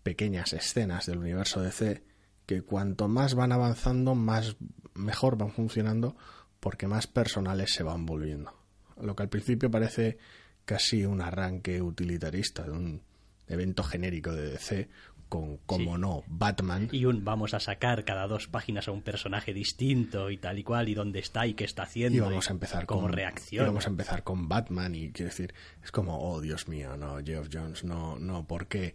pequeñas 0.03 0.53
escenas 0.53 1.07
del 1.07 1.19
universo 1.19 1.63
DC 1.63 2.05
que 2.45 2.63
cuanto 2.63 3.09
más 3.09 3.35
van 3.35 3.51
avanzando, 3.53 4.15
más 4.15 4.57
mejor 4.95 5.37
van 5.37 5.51
funcionando 5.51 6.17
porque 6.61 6.87
más 6.87 7.07
personales 7.07 7.73
se 7.73 7.83
van 7.83 8.07
volviendo. 8.07 8.53
Lo 9.01 9.17
que 9.17 9.23
al 9.25 9.29
principio 9.29 9.71
parece 9.71 10.19
casi 10.65 11.05
un 11.05 11.21
arranque 11.21 11.83
utilitarista 11.83 12.65
de 12.65 12.73
un 12.73 13.03
evento 13.49 13.83
genérico 13.83 14.33
de 14.33 14.51
DC 14.51 14.89
con, 15.29 15.59
como 15.59 15.99
no, 15.99 16.23
Batman. 16.29 16.89
Y 16.93 17.05
un 17.05 17.25
vamos 17.25 17.55
a 17.55 17.61
sacar 17.61 18.05
cada 18.05 18.27
dos 18.27 18.47
páginas 18.47 18.89
a 18.89 18.93
un 18.93 19.03
personaje 19.03 19.53
distinto 19.53 20.31
y 20.31 20.39
tal 20.39 20.59
y 20.59 20.65
cual, 20.65 20.89
y 20.89 20.95
dónde 20.95 21.19
está 21.19 21.47
y 21.47 21.55
qué 21.55 21.65
está 21.65 21.83
haciendo. 21.83 22.17
Y 22.17 22.21
vamos 22.21 22.49
a 22.49 22.53
empezar 22.53 22.87
como 22.87 23.03
con 23.03 23.13
reacción. 23.13 23.65
Y 23.65 23.69
vamos 23.69 23.87
a 23.87 23.91
empezar 23.91 24.23
con 24.23 24.49
Batman 24.49 24.95
y 24.95 25.11
quiero 25.11 25.31
decir, 25.31 25.55
es 25.83 25.91
como, 25.91 26.19
oh 26.19 26.41
Dios 26.41 26.69
mío, 26.69 26.97
no, 26.97 27.19
Geoff 27.25 27.49
Jones, 27.53 27.85
no, 27.85 28.19
no, 28.19 28.47
¿por 28.47 28.69
qué? 28.69 28.95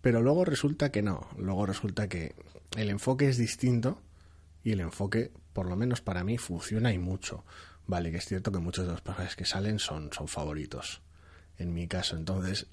Pero 0.00 0.22
luego 0.22 0.44
resulta 0.44 0.90
que 0.90 1.02
no, 1.02 1.28
luego 1.36 1.66
resulta 1.66 2.08
que 2.08 2.34
el 2.76 2.88
enfoque 2.88 3.28
es 3.28 3.36
distinto 3.36 4.02
y 4.62 4.72
el 4.72 4.80
enfoque, 4.80 5.32
por 5.52 5.68
lo 5.68 5.76
menos 5.76 6.00
para 6.00 6.24
mí, 6.24 6.38
funciona 6.38 6.92
y 6.92 6.98
mucho. 6.98 7.44
Vale, 7.86 8.10
que 8.10 8.18
es 8.18 8.26
cierto 8.26 8.52
que 8.52 8.58
muchos 8.58 8.86
de 8.86 8.92
los 8.92 9.00
personajes 9.00 9.34
que 9.34 9.44
salen 9.44 9.78
son, 9.78 10.10
son 10.12 10.28
favoritos, 10.28 11.02
en 11.56 11.72
mi 11.72 11.88
caso. 11.88 12.16
Entonces, 12.16 12.66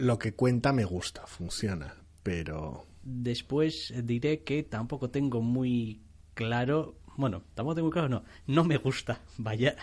lo 0.00 0.18
que 0.18 0.32
cuenta 0.32 0.72
me 0.72 0.84
gusta, 0.84 1.26
funciona, 1.26 1.94
pero... 2.22 2.86
Después 3.02 3.92
diré 4.04 4.40
que 4.40 4.62
tampoco 4.62 5.10
tengo 5.10 5.40
muy 5.40 6.00
claro, 6.34 6.96
bueno, 7.16 7.42
tampoco 7.54 7.76
tengo 7.76 7.86
muy 7.86 7.92
claro, 7.92 8.08
no, 8.08 8.24
no 8.46 8.64
me 8.64 8.76
gusta, 8.76 9.20
vaya. 9.38 9.76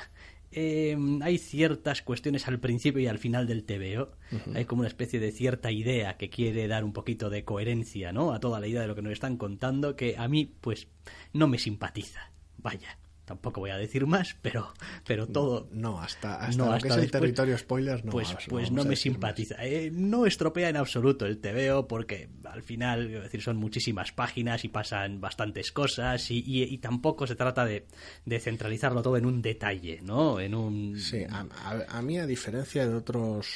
Eh, 0.52 0.98
hay 1.22 1.38
ciertas 1.38 2.02
cuestiones 2.02 2.48
al 2.48 2.60
principio 2.60 3.02
y 3.02 3.08
al 3.08 3.20
final 3.20 3.48
del 3.48 3.64
TVO. 3.64 4.12
Hay 4.56 4.66
como 4.66 4.80
una 4.80 4.88
especie 4.88 5.20
de 5.20 5.32
cierta 5.32 5.72
idea 5.72 6.18
que 6.18 6.30
quiere 6.30 6.68
dar 6.68 6.84
un 6.84 6.94
poquito 6.94 7.30
de 7.30 7.44
coherencia, 7.44 8.14
¿no? 8.14 8.34
A 8.34 8.40
toda 8.40 8.60
la 8.60 8.68
idea 8.68 8.82
de 8.82 8.88
lo 8.88 8.96
que 8.96 9.02
nos 9.02 9.12
están 9.12 9.38
contando, 9.38 9.96
que 9.96 10.16
a 10.18 10.28
mí, 10.28 10.46
pues, 10.46 10.88
no 11.34 11.48
me 11.48 11.60
simpatiza. 11.60 12.32
Vaya 12.58 12.98
tampoco 13.28 13.60
voy 13.60 13.72
a 13.72 13.78
decir 13.78 14.08
más, 14.08 14.38
pero, 14.42 14.74
pero 15.06 15.28
todo. 15.28 15.68
No, 15.74 16.02
hasta, 16.02 16.38
hasta, 16.38 16.66
lo 16.66 16.78
que 16.80 16.88
es 16.88 16.96
el 16.96 17.12
territorio 17.12 17.58
spoilers 17.58 18.06
no. 18.06 18.12
Pues, 18.12 18.36
pues 18.48 18.72
no 18.72 18.86
me 18.86 18.96
simpatiza. 18.96 19.56
Eh, 19.66 19.92
no 19.92 20.26
estropea 20.26 20.70
en 20.70 20.78
absoluto 20.78 21.26
el 21.26 21.40
TVO 21.40 21.88
porque 21.88 22.30
al 22.46 22.64
final, 22.64 23.12
decir, 23.12 23.42
son 23.42 23.58
muchísimas 23.58 24.14
páginas 24.14 24.64
y 24.64 24.70
pasan 24.70 25.20
bastantes 25.20 25.74
cosas 25.74 26.32
y, 26.32 26.42
y, 26.48 26.78
tampoco 26.78 27.28
se 27.28 27.36
trata 27.36 27.66
de, 27.66 27.86
de, 28.26 28.40
centralizarlo 28.40 29.02
todo 29.02 29.18
en 29.18 29.26
un 29.26 29.42
detalle, 29.42 30.00
¿no? 30.02 30.40
En 30.40 30.56
un. 30.56 30.98
Sí, 30.98 31.26
a, 31.30 31.46
a, 31.66 31.98
a 31.98 32.02
mí, 32.02 32.18
a 32.20 32.26
diferencia 32.26 32.88
de 32.88 32.96
otros 32.96 33.48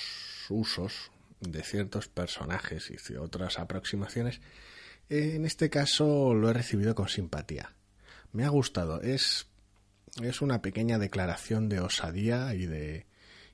usos 0.50 1.12
de 1.40 1.64
ciertos 1.64 2.10
personajes 2.10 2.92
y 2.92 3.14
de 3.14 3.20
otras 3.20 3.58
aproximaciones, 3.58 4.42
en 5.08 5.46
este 5.46 5.70
caso 5.70 6.34
lo 6.34 6.50
he 6.50 6.54
recibido 6.54 6.94
con 6.94 7.08
simpatía. 7.08 7.74
Me 8.34 8.44
ha 8.44 8.50
gustado. 8.50 9.02
Es 9.02 9.48
es 10.22 10.42
una 10.42 10.62
pequeña 10.62 10.98
declaración 10.98 11.70
de 11.70 11.80
osadía 11.80 12.54
y 12.54 12.66
de, 12.66 13.08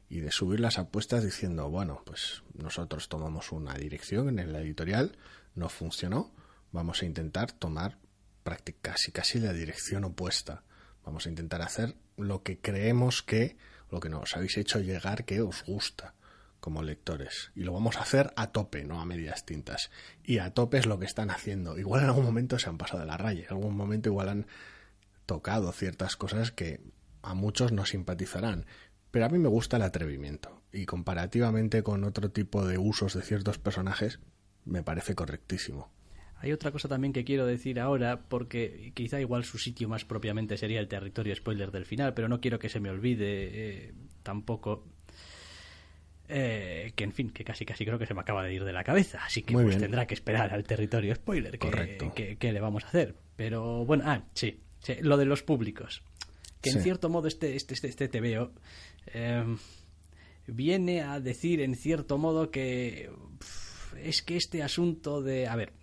y 0.10 0.22
de 0.22 0.32
subir 0.32 0.60
las 0.60 0.78
apuestas 0.78 1.24
diciendo, 1.24 1.70
bueno, 1.70 2.02
pues 2.06 2.44
nosotros 2.54 3.10
tomamos 3.10 3.52
una 3.52 3.74
dirección 3.76 4.40
en 4.40 4.54
la 4.54 4.62
editorial, 4.62 5.18
no 5.56 5.70
funcionó, 5.70 6.34
vamos 6.72 7.02
a 7.02 7.06
intentar 7.06 7.52
tomar 7.52 7.98
casi 8.82 9.12
casi 9.12 9.40
la 9.40 9.54
dirección 9.54 10.06
opuesta. 10.06 10.64
Vamos 11.04 11.26
a 11.26 11.30
intentar 11.30 11.62
hacer 11.62 11.96
lo 12.18 12.44
que 12.44 12.60
creemos 12.60 13.24
que, 13.24 13.58
lo 13.92 14.00
que 14.00 14.10
nos 14.10 14.36
habéis 14.36 14.58
hecho 14.58 14.80
llegar 14.80 15.26
que 15.26 15.42
os 15.42 15.64
gusta 15.64 16.14
como 16.60 16.82
lectores. 16.82 17.52
Y 17.56 17.62
lo 17.62 17.74
vamos 17.74 17.98
a 17.98 18.02
hacer 18.02 18.34
a 18.36 18.52
tope, 18.52 18.84
no 18.84 19.00
a 19.00 19.06
medias 19.06 19.46
tintas. 19.46 19.92
Y 20.24 20.40
a 20.40 20.54
tope 20.54 20.78
es 20.78 20.86
lo 20.86 21.00
que 21.00 21.06
están 21.06 21.30
haciendo. 21.30 21.78
Igual 21.78 22.04
en 22.04 22.08
algún 22.08 22.26
momento 22.26 22.60
se 22.60 22.70
han 22.70 22.78
pasado 22.78 23.00
de 23.02 23.06
la 23.06 23.18
raya, 23.18 23.46
en 23.46 23.58
algún 23.58 23.76
momento 23.76 24.10
igual 24.10 24.30
han 24.30 24.48
tocado 25.28 25.72
ciertas 25.72 26.16
cosas 26.16 26.52
que 26.52 26.82
a 27.22 27.36
muchos 27.36 27.72
no 27.72 27.86
simpatizarán. 27.86 28.66
Pero 29.12 29.26
a 29.26 29.30
mí 29.30 29.38
me 29.38 29.50
gusta 29.50 29.78
el 29.78 29.84
atrevimiento 29.84 30.64
y 30.72 30.86
comparativamente 30.86 31.84
con 31.84 32.04
otro 32.04 32.32
tipo 32.32 32.66
de 32.66 32.80
usos 32.80 33.14
de 33.14 33.22
ciertos 33.22 33.60
personajes 33.60 34.20
me 34.66 34.84
parece 34.84 35.14
correctísimo. 35.14 35.92
Hay 36.40 36.52
otra 36.52 36.72
cosa 36.72 36.88
también 36.88 37.14
que 37.14 37.24
quiero 37.24 37.46
decir 37.46 37.80
ahora, 37.80 38.22
porque 38.28 38.92
quizá 38.94 39.20
igual 39.20 39.44
su 39.44 39.58
sitio 39.58 39.90
más 39.90 40.06
propiamente 40.06 40.58
sería 40.58 40.80
el 40.80 40.88
territorio 40.88 41.36
spoiler 41.36 41.72
del 41.72 41.86
final, 41.86 42.14
pero 42.14 42.28
no 42.28 42.40
quiero 42.40 42.60
que 42.60 42.70
se 42.70 42.80
me 42.80 42.90
olvide 42.90 43.50
eh, 43.88 43.94
tampoco. 44.22 44.86
Eh, 46.30 46.92
que 46.96 47.06
en 47.06 47.14
fin, 47.14 47.30
que 47.32 47.44
casi 47.44 47.66
casi 47.66 47.86
creo 47.86 47.98
que 47.98 48.06
se 48.06 48.14
me 48.14 48.20
acaba 48.20 48.44
de 48.44 48.54
ir 48.54 48.66
de 48.66 48.74
la 48.74 48.84
cabeza, 48.84 49.20
así 49.24 49.44
que 49.44 49.54
pues 49.54 49.78
tendrá 49.78 50.06
que 50.06 50.14
esperar 50.14 50.54
al 50.54 50.64
territorio 50.64 51.16
spoiler. 51.16 51.58
Correcto. 51.58 52.14
Que, 52.14 52.38
que, 52.38 52.52
le 52.52 52.60
vamos 52.60 52.84
a 52.84 52.88
hacer? 52.88 53.16
Pero 53.38 53.86
bueno, 53.86 54.04
ah, 54.06 54.24
sí, 54.34 54.60
lo 55.02 55.18
de 55.18 55.26
los 55.26 55.44
públicos. 55.44 56.04
Que 56.62 56.72
en 56.72 56.82
cierto 56.82 57.10
modo 57.10 57.28
este, 57.28 57.56
este, 57.56 57.74
este, 57.76 57.88
este 57.88 58.08
TVO 58.08 58.52
eh, 59.08 59.44
viene 60.48 61.02
a 61.02 61.20
decir 61.20 61.62
en 61.62 61.76
cierto 61.76 62.18
modo 62.18 62.50
que 62.50 63.10
es 64.04 64.22
que 64.22 64.38
este 64.38 64.64
asunto 64.64 65.22
de... 65.22 65.48
A 65.48 65.56
ver, 65.56 65.74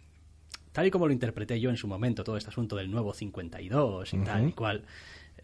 tal 0.73 0.87
y 0.87 0.91
como 0.91 1.07
lo 1.07 1.13
interpreté 1.13 1.61
yo 1.61 1.71
en 1.71 1.77
su 1.77 1.87
momento, 1.87 2.25
todo 2.25 2.37
este 2.37 2.51
asunto 2.51 2.77
del 2.77 2.91
nuevo 2.91 3.15
52 3.15 4.15
y 4.15 4.19
tal 4.19 4.49
y 4.49 4.53
cual, 4.53 4.85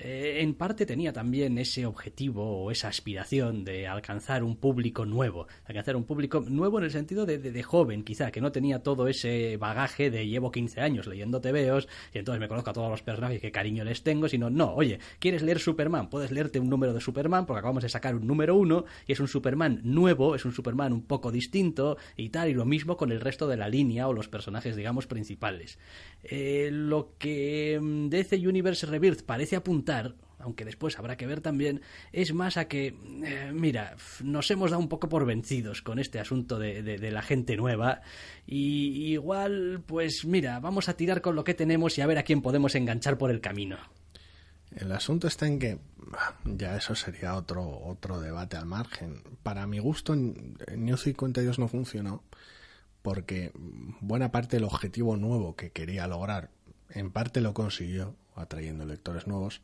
eh, 0.02 0.40
en 0.40 0.54
parte 0.54 0.86
tenía 0.86 1.12
también 1.12 1.58
ese 1.58 1.84
objetivo 1.84 2.64
o 2.64 2.70
esa 2.70 2.88
aspiración 2.88 3.64
de 3.64 3.86
alcanzar 3.86 4.42
un 4.42 4.56
público 4.56 5.04
nuevo, 5.04 5.46
alcanzar 5.66 5.94
un 5.94 6.04
público 6.04 6.40
nuevo 6.48 6.78
en 6.78 6.84
el 6.84 6.90
sentido 6.90 7.26
de, 7.26 7.36
de, 7.38 7.62
joven, 7.62 8.02
quizá, 8.02 8.30
que 8.30 8.40
no 8.40 8.50
tenía 8.50 8.82
todo 8.82 9.08
ese 9.08 9.58
bagaje 9.58 10.10
de 10.10 10.26
llevo 10.26 10.50
15 10.50 10.80
años 10.80 11.06
leyendo 11.06 11.42
TVOs 11.42 11.86
y 12.14 12.18
entonces 12.18 12.40
me 12.40 12.48
conozco 12.48 12.70
a 12.70 12.72
todos 12.72 12.90
los 12.90 13.02
personajes 13.02 13.42
que 13.42 13.52
cariño 13.52 13.84
les 13.84 14.02
tengo, 14.02 14.26
sino, 14.26 14.48
no, 14.48 14.72
oye, 14.74 15.00
¿quieres 15.18 15.42
leer 15.42 15.58
Superman? 15.58 16.08
Puedes 16.08 16.30
leerte 16.30 16.60
un 16.60 16.70
número 16.70 16.94
de 16.94 17.00
Superman 17.02 17.44
porque 17.44 17.58
acabamos 17.58 17.82
de 17.82 17.90
sacar 17.90 18.14
un 18.14 18.26
número 18.26 18.56
uno 18.56 18.86
y 19.06 19.12
es 19.12 19.20
un 19.20 19.28
Superman 19.28 19.80
nuevo, 19.84 20.34
es 20.34 20.46
un 20.46 20.52
Superman 20.52 20.94
un 20.94 21.02
poco 21.02 21.30
distinto 21.30 21.98
y 22.16 22.30
tal, 22.30 22.48
y 22.48 22.54
lo 22.54 22.64
mismo 22.64 22.96
con 22.96 23.12
el 23.12 23.20
resto 23.20 23.48
de 23.48 23.58
la 23.58 23.68
línea 23.68 24.08
o 24.08 24.14
los 24.14 24.28
personajes, 24.28 24.76
digamos, 24.76 25.06
principales. 25.06 25.78
Eh, 26.22 26.70
lo 26.72 27.16
que 27.18 27.78
mm, 27.80 28.08
DC 28.08 28.36
Universe 28.36 28.86
Rebirth 28.86 29.24
parece 29.24 29.56
apuntar 29.56 29.89
aunque 30.38 30.64
después 30.64 30.98
habrá 30.98 31.16
que 31.16 31.26
ver 31.26 31.40
también, 31.40 31.82
es 32.12 32.32
más 32.32 32.56
a 32.56 32.66
que, 32.66 32.88
eh, 33.24 33.50
mira, 33.52 33.96
nos 34.22 34.50
hemos 34.50 34.70
dado 34.70 34.82
un 34.82 34.88
poco 34.88 35.08
por 35.08 35.26
vencidos 35.26 35.82
con 35.82 35.98
este 35.98 36.18
asunto 36.18 36.58
de, 36.58 36.98
la 37.10 37.22
gente 37.22 37.56
nueva 37.56 38.00
y 38.46 39.12
igual, 39.12 39.82
pues 39.86 40.24
mira, 40.24 40.60
vamos 40.60 40.88
a 40.88 40.94
tirar 40.94 41.20
con 41.20 41.34
lo 41.34 41.44
que 41.44 41.54
tenemos 41.54 41.98
y 41.98 42.00
a 42.00 42.06
ver 42.06 42.18
a 42.18 42.22
quién 42.22 42.42
podemos 42.42 42.74
enganchar 42.74 43.18
por 43.18 43.30
el 43.30 43.40
camino. 43.40 43.78
El 44.74 44.92
asunto 44.92 45.26
está 45.26 45.46
en 45.46 45.58
que 45.58 45.78
ya 46.44 46.76
eso 46.76 46.94
sería 46.94 47.34
otro 47.34 47.68
otro 47.68 48.20
debate 48.20 48.56
al 48.56 48.66
margen. 48.66 49.22
Para 49.42 49.66
mi 49.66 49.80
gusto, 49.80 50.14
New 50.14 50.96
52 50.96 51.58
no 51.58 51.66
funcionó 51.66 52.22
porque 53.02 53.50
buena 54.00 54.30
parte 54.30 54.56
del 54.56 54.64
objetivo 54.64 55.16
nuevo 55.16 55.56
que 55.56 55.70
quería 55.70 56.06
lograr, 56.06 56.50
en 56.90 57.10
parte 57.10 57.40
lo 57.40 57.54
consiguió, 57.54 58.14
atrayendo 58.36 58.84
lectores 58.84 59.26
nuevos, 59.26 59.62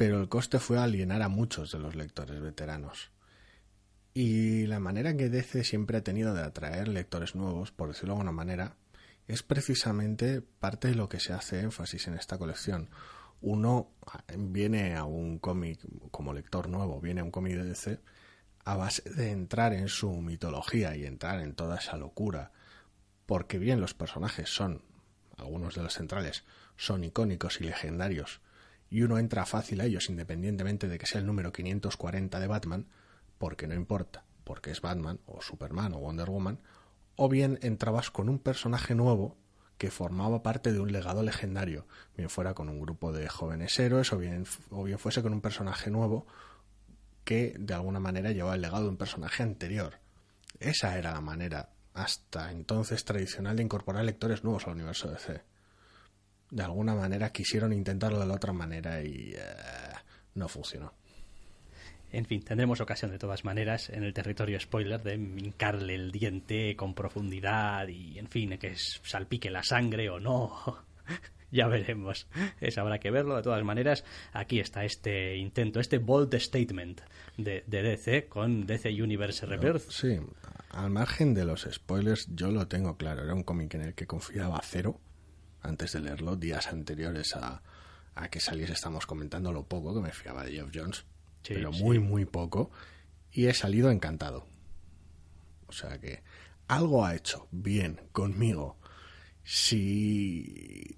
pero 0.00 0.18
el 0.18 0.30
coste 0.30 0.58
fue 0.58 0.78
alienar 0.78 1.20
a 1.20 1.28
muchos 1.28 1.72
de 1.72 1.78
los 1.78 1.94
lectores 1.94 2.40
veteranos. 2.40 3.10
Y 4.14 4.66
la 4.66 4.80
manera 4.80 5.14
que 5.14 5.28
DC 5.28 5.62
siempre 5.62 5.98
ha 5.98 6.02
tenido 6.02 6.32
de 6.32 6.42
atraer 6.42 6.88
lectores 6.88 7.34
nuevos, 7.34 7.70
por 7.70 7.88
decirlo 7.88 8.14
de 8.14 8.20
alguna 8.20 8.32
manera, 8.32 8.76
es 9.28 9.42
precisamente 9.42 10.40
parte 10.40 10.88
de 10.88 10.94
lo 10.94 11.10
que 11.10 11.20
se 11.20 11.34
hace 11.34 11.60
énfasis 11.60 12.08
en 12.08 12.14
esta 12.14 12.38
colección. 12.38 12.88
Uno 13.42 13.90
viene 14.38 14.96
a 14.96 15.04
un 15.04 15.38
cómic 15.38 15.80
como 16.10 16.32
lector 16.32 16.70
nuevo, 16.70 16.98
viene 17.02 17.20
a 17.20 17.24
un 17.24 17.30
cómic 17.30 17.56
de 17.56 17.64
DC 17.64 18.00
a 18.64 18.76
base 18.76 19.02
de 19.10 19.32
entrar 19.32 19.74
en 19.74 19.88
su 19.88 20.10
mitología 20.22 20.96
y 20.96 21.04
entrar 21.04 21.40
en 21.40 21.54
toda 21.54 21.76
esa 21.76 21.98
locura, 21.98 22.52
porque 23.26 23.58
bien 23.58 23.82
los 23.82 23.92
personajes 23.92 24.48
son, 24.48 24.82
algunos 25.36 25.74
de 25.74 25.82
los 25.82 25.92
centrales, 25.92 26.44
son 26.78 27.04
icónicos 27.04 27.60
y 27.60 27.64
legendarios, 27.64 28.40
y 28.90 29.02
uno 29.02 29.18
entra 29.18 29.46
fácil 29.46 29.80
a 29.80 29.84
ellos 29.84 30.10
independientemente 30.10 30.88
de 30.88 30.98
que 30.98 31.06
sea 31.06 31.20
el 31.20 31.26
número 31.26 31.52
540 31.52 32.40
de 32.40 32.46
Batman, 32.48 32.86
porque 33.38 33.68
no 33.68 33.74
importa, 33.74 34.24
porque 34.44 34.72
es 34.72 34.80
Batman 34.80 35.20
o 35.26 35.40
Superman 35.40 35.94
o 35.94 35.98
Wonder 35.98 36.28
Woman, 36.28 36.58
o 37.14 37.28
bien 37.28 37.58
entrabas 37.62 38.10
con 38.10 38.28
un 38.28 38.40
personaje 38.40 38.96
nuevo 38.96 39.36
que 39.78 39.90
formaba 39.90 40.42
parte 40.42 40.72
de 40.72 40.80
un 40.80 40.92
legado 40.92 41.22
legendario, 41.22 41.86
bien 42.16 42.28
fuera 42.28 42.52
con 42.52 42.68
un 42.68 42.80
grupo 42.80 43.12
de 43.12 43.28
jóvenes 43.28 43.78
héroes 43.78 44.12
o 44.12 44.18
bien, 44.18 44.44
o 44.70 44.84
bien 44.84 44.98
fuese 44.98 45.22
con 45.22 45.32
un 45.32 45.40
personaje 45.40 45.90
nuevo 45.90 46.26
que 47.24 47.54
de 47.58 47.74
alguna 47.74 48.00
manera 48.00 48.32
llevaba 48.32 48.56
el 48.56 48.60
legado 48.60 48.84
de 48.84 48.90
un 48.90 48.96
personaje 48.96 49.42
anterior. 49.42 50.00
Esa 50.58 50.98
era 50.98 51.12
la 51.12 51.20
manera 51.20 51.70
hasta 51.94 52.50
entonces 52.50 53.04
tradicional 53.04 53.56
de 53.56 53.62
incorporar 53.62 54.04
lectores 54.04 54.42
nuevos 54.42 54.66
al 54.66 54.74
universo 54.74 55.10
DC 55.10 55.49
de 56.50 56.62
alguna 56.62 56.94
manera 56.94 57.30
quisieron 57.30 57.72
intentarlo 57.72 58.18
de 58.18 58.26
la 58.26 58.34
otra 58.34 58.52
manera 58.52 59.02
y 59.02 59.32
eh, 59.34 59.40
no 60.34 60.48
funcionó. 60.48 60.94
En 62.12 62.24
fin, 62.24 62.42
tendremos 62.42 62.80
ocasión 62.80 63.12
de 63.12 63.18
todas 63.18 63.44
maneras 63.44 63.88
en 63.88 64.02
el 64.02 64.12
territorio 64.12 64.58
spoiler 64.58 65.00
de 65.00 65.14
hincarle 65.14 65.94
el 65.94 66.10
diente 66.10 66.74
con 66.74 66.92
profundidad 66.92 67.86
y, 67.86 68.18
en 68.18 68.26
fin, 68.26 68.58
que 68.58 68.74
salpique 68.76 69.48
la 69.48 69.62
sangre 69.62 70.10
o 70.10 70.18
no. 70.18 70.52
ya 71.52 71.68
veremos. 71.68 72.26
Eso 72.60 72.80
habrá 72.80 72.98
que 72.98 73.12
verlo. 73.12 73.36
De 73.36 73.42
todas 73.42 73.62
maneras, 73.62 74.04
aquí 74.32 74.58
está 74.58 74.84
este 74.84 75.36
intento, 75.36 75.78
este 75.78 75.98
bold 75.98 76.34
statement 76.36 77.00
de, 77.36 77.62
DC 77.68 78.26
con 78.28 78.66
DC 78.66 78.90
Universe 78.90 79.46
Rebirth. 79.46 79.88
Sí, 79.90 80.18
al 80.70 80.90
margen 80.90 81.32
de 81.32 81.44
los 81.44 81.68
spoilers, 81.70 82.26
yo 82.34 82.50
lo 82.50 82.66
tengo 82.66 82.96
claro. 82.96 83.22
Era 83.22 83.34
un 83.34 83.44
cómic 83.44 83.74
en 83.74 83.82
el 83.82 83.94
que 83.94 84.08
confiaba 84.08 84.60
cero 84.64 85.00
antes 85.62 85.92
de 85.92 86.00
leerlo, 86.00 86.36
días 86.36 86.68
anteriores 86.68 87.34
a, 87.36 87.62
a 88.14 88.28
que 88.28 88.40
saliese. 88.40 88.72
Estamos 88.72 89.06
comentando 89.06 89.52
lo 89.52 89.64
poco 89.64 89.94
que 89.94 90.00
me 90.00 90.12
fiaba 90.12 90.44
de 90.44 90.52
Geoff 90.52 90.70
Jones 90.74 91.04
pero 91.46 91.72
muy, 91.72 91.98
muy 91.98 92.24
poco. 92.24 92.70
Y 93.32 93.46
he 93.46 93.54
salido 93.54 93.90
encantado. 93.90 94.46
O 95.66 95.72
sea 95.72 95.98
que 95.98 96.22
algo 96.68 97.04
ha 97.04 97.14
hecho 97.14 97.48
bien 97.50 98.00
conmigo. 98.12 98.76
Si 99.44 100.96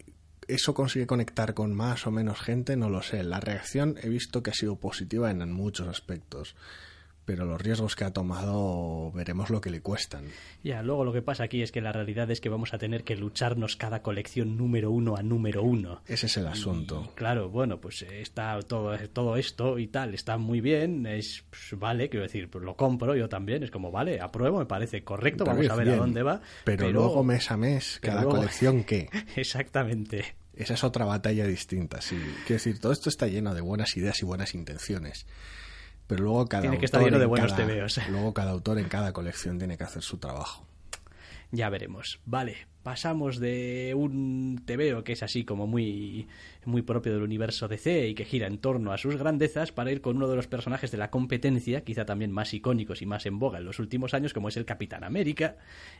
eso 0.49 0.75
consigue 0.75 1.07
conectar 1.07 1.54
con 1.54 1.75
más 1.75 2.07
o 2.07 2.11
menos 2.11 2.40
gente, 2.40 2.76
no 2.76 2.88
lo 2.88 3.02
sé. 3.02 3.23
La 3.23 3.40
reacción 3.40 3.99
he 4.02 4.09
visto 4.09 4.42
que 4.42 4.50
ha 4.50 4.54
sido 4.54 4.76
positiva 4.76 5.31
en 5.31 5.52
muchos 5.52 5.88
aspectos 5.88 6.57
pero 7.25 7.45
los 7.45 7.61
riesgos 7.61 7.95
que 7.95 8.05
ha 8.05 8.12
tomado 8.12 9.12
veremos 9.12 9.50
lo 9.50 9.61
que 9.61 9.71
le 9.71 9.81
cuestan. 9.81 10.26
Ya, 10.64 10.83
luego 10.83 11.05
lo 11.05 11.12
que 11.12 11.23
pasa 11.23 11.45
aquí 11.45 11.62
es 11.62 11.71
que 11.71 11.81
la 11.81 11.93
realidad 11.93 12.31
es 12.31 12.41
que 12.41 12.49
vamos 12.49 12.75
a 12.75 12.79
tener 12.79 13.05
que 13.05 13.17
lucharnos 13.17 13.76
cada 13.76 14.02
colección 14.02 14.57
número 14.57 14.91
uno 14.91 15.17
a 15.17 15.23
número 15.23 15.62
uno. 15.62 16.02
Ese 16.07 16.26
es 16.26 16.37
el 16.37 16.47
asunto. 16.47 17.12
claro, 17.14 17.49
bueno, 17.49 17.81
pues 17.81 18.02
está 18.02 18.61
todo, 18.62 18.97
todo 19.12 19.37
esto 19.37 19.79
y 19.79 19.88
tal, 19.88 20.14
está 20.14 20.37
muy 20.37 20.61
bien, 20.61 21.07
es 21.07 21.45
pues, 21.50 21.79
vale, 21.79 22.09
quiero 22.09 22.25
decir, 22.25 22.50
pues 22.50 22.64
lo 22.64 22.76
compro 22.76 23.14
yo 23.14 23.29
también, 23.29 23.62
es 23.62 23.71
como, 23.71 23.91
vale, 23.91 24.21
apruebo, 24.21 24.59
me 24.59 24.67
parece 24.67 25.05
correcto, 25.05 25.45
vamos 25.45 25.69
a 25.69 25.76
ver 25.76 25.91
a 25.91 25.97
dónde 25.97 26.23
va. 26.23 26.41
Pero, 26.64 26.91
luego 26.91 27.23
mes 27.23 27.50
a 27.50 27.57
mes, 27.57 27.99
cada 28.00 28.25
colección, 28.25 28.85
¿qué? 28.85 29.09
Exactamente. 29.37 30.37
Esa 30.55 30.75
es 30.75 30.85
otra 30.85 31.07
batalla 31.07 31.47
distinta, 31.47 32.02
sí. 32.02 32.17
Quiero 32.47 32.59
decir, 32.62 32.79
todo 32.79 32.93
esto 32.93 33.09
está 33.09 33.26
lleno 33.26 33.55
de 33.55 33.62
buenas 33.62 33.97
ideas 33.97 34.21
y 34.21 34.26
buenas 34.26 34.55
intenciones 34.55 35.26
pero 36.06 36.25
luego 36.25 36.47
cada 36.47 36.62
tiene 36.62 36.78
que 36.78 36.87
estar 36.87 37.02
lleno 37.02 37.18
de 37.18 37.26
buenos 37.26 37.54
tebeos. 37.54 38.00
Luego 38.11 38.35
cada 38.35 38.50
autor 38.50 38.78
en 38.78 38.88
cada 38.88 39.12
colección 39.12 39.59
tiene 39.59 39.76
que 39.78 39.85
hacer 39.85 40.02
su 40.02 40.18
trabajo. 40.18 40.66
Ya 41.52 41.68
veremos. 41.68 42.18
Vale, 42.25 42.56
pasamos 42.82 43.38
de 43.38 43.92
un 43.94 44.62
tebeo 44.64 45.04
que 45.04 45.12
es 45.12 45.23
así 45.23 45.44
como 45.44 45.66
muy, 45.66 46.26
muy 46.64 46.80
propio 46.80 47.12
del 47.12 47.23
universo 47.23 47.68
DC 47.68 48.09
y 48.09 48.14
que 48.14 48.25
gira 48.25 48.47
en 48.47 48.56
torno 48.56 48.92
a 48.92 48.99
sus 48.99 49.16
grandezas 49.16 49.71
para 49.71 49.92
ir 49.92 50.00
con 50.00 50.16
uno 50.16 50.28
de 50.28 50.37
los 50.37 50.47
personajes 50.47 50.90
de 50.90 50.97
la 50.97 51.11
competencia, 51.11 51.85
quizá 51.85 52.04
también 52.04 52.32
más 52.32 52.54
icónicos 52.54 53.02
y 53.02 53.06
más 53.06 53.26
en 53.26 53.38
boga 53.38 53.59
en 53.59 53.66
los 53.66 53.78
últimos 53.78 54.14
años, 54.14 54.32
como 54.32 54.49
es 54.49 54.56
el 54.56 54.64
Capitán 54.64 55.04
América, 55.04 55.56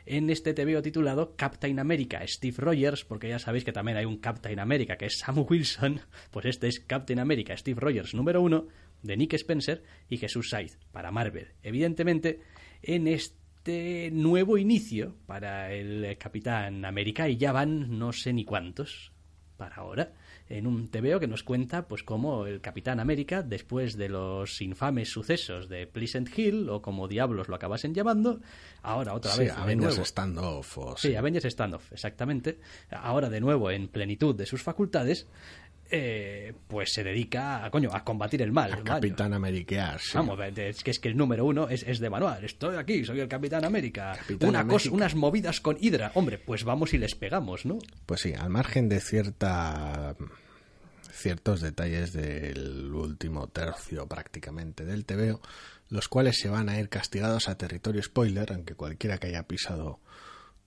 en 0.07 0.31
este 0.31 0.55
tebeo 0.55 0.81
titulado 0.81 1.35
Captain 1.35 1.79
America 1.79 2.21
Steve 2.25 2.57
Rogers, 2.57 3.05
porque 3.05 3.29
ya 3.29 3.37
sabéis 3.37 3.63
que 3.63 3.73
también 3.73 3.97
hay 3.97 4.05
un 4.05 4.17
Captain 4.17 4.59
America 4.59 4.97
que 4.97 5.05
es 5.05 5.19
Sam 5.19 5.45
Wilson, 5.47 6.01
pues 6.31 6.45
este 6.47 6.67
es 6.67 6.79
Captain 6.79 7.19
America 7.19 7.55
Steve 7.55 7.79
Rogers 7.79 8.13
número 8.13 8.41
uno, 8.41 8.67
de 9.03 9.17
Nick 9.17 9.33
Spencer 9.33 9.83
y 10.09 10.17
Jesús 10.17 10.49
Saiz 10.49 10.79
para 10.91 11.11
Marvel. 11.11 11.49
Evidentemente, 11.61 12.41
en 12.81 13.07
este 13.07 14.09
nuevo 14.11 14.57
inicio 14.57 15.15
para 15.25 15.71
el 15.71 16.17
Capitán 16.17 16.85
América, 16.85 17.29
y 17.29 17.37
ya 17.37 17.51
van 17.51 17.99
no 17.99 18.11
sé 18.11 18.33
ni 18.33 18.45
cuántos 18.45 19.13
para 19.57 19.75
ahora, 19.75 20.13
en 20.49 20.67
un 20.67 20.89
TVO 20.89 21.19
que 21.19 21.27
nos 21.27 21.43
cuenta 21.43 21.87
pues 21.87 22.03
cómo 22.03 22.45
el 22.45 22.59
Capitán 22.61 22.99
América, 22.99 23.43
después 23.43 23.97
de 23.97 24.09
los 24.09 24.61
infames 24.61 25.09
sucesos 25.09 25.69
de 25.69 25.87
Pleasant 25.87 26.37
Hill, 26.37 26.69
o 26.69 26.81
como 26.81 27.07
diablos 27.07 27.47
lo 27.47 27.55
acabasen 27.55 27.93
llamando, 27.93 28.41
ahora 28.81 29.13
otra 29.13 29.35
vez... 29.35 29.51
Avengers 29.51 29.97
Standoff. 29.99 30.77
sí, 30.97 31.15
Avengers 31.15 31.45
Standoff, 31.45 31.91
exactamente. 31.91 32.59
Ahora 32.91 33.29
de 33.29 33.39
nuevo 33.39 33.71
en 33.71 33.87
plenitud 33.87 34.35
de 34.35 34.45
sus 34.45 34.61
facultades, 34.61 35.27
eh, 35.89 36.53
pues 36.67 36.93
se 36.93 37.03
dedica 37.03 37.63
a, 37.63 37.71
coño, 37.71 37.89
a 37.93 38.03
combatir 38.03 38.41
el 38.41 38.51
mal. 38.51 38.73
A 38.73 38.83
Capitán 38.83 39.33
América. 39.33 39.97
Vamos, 40.13 40.39
es 40.55 40.83
que, 40.83 40.91
es 40.91 40.99
que 40.99 41.09
el 41.09 41.17
número 41.17 41.45
uno 41.45 41.69
es, 41.69 41.83
es, 41.83 41.99
de 41.99 42.09
manual. 42.09 42.43
Estoy 42.43 42.77
aquí, 42.77 43.05
soy 43.05 43.19
el 43.19 43.27
Capitán 43.27 43.65
América. 43.65 44.17
unas 44.91 45.15
movidas 45.15 45.61
con 45.61 45.77
Hydra. 45.79 46.11
Hombre, 46.15 46.37
pues 46.37 46.63
vamos 46.63 46.93
y 46.93 46.97
les 46.97 47.15
pegamos, 47.15 47.65
¿no? 47.65 47.79
Pues 48.05 48.21
sí, 48.21 48.33
al 48.33 48.49
margen 48.49 48.89
de 48.89 48.99
cierta 48.99 50.15
ciertos 51.23 51.61
detalles 51.61 52.11
del 52.11 52.91
último 52.93 53.47
tercio 53.47 54.07
prácticamente 54.07 54.83
del 54.83 55.05
TVO, 55.05 55.41
los 55.89 56.09
cuales 56.09 56.37
se 56.37 56.49
van 56.49 56.69
a 56.69 56.79
ir 56.79 56.89
castigados 56.89 57.47
a 57.47 57.57
territorio 57.57 58.03
spoiler, 58.03 58.51
aunque 58.51 58.75
cualquiera 58.75 59.17
que 59.19 59.27
haya 59.27 59.47
pisado 59.47 59.99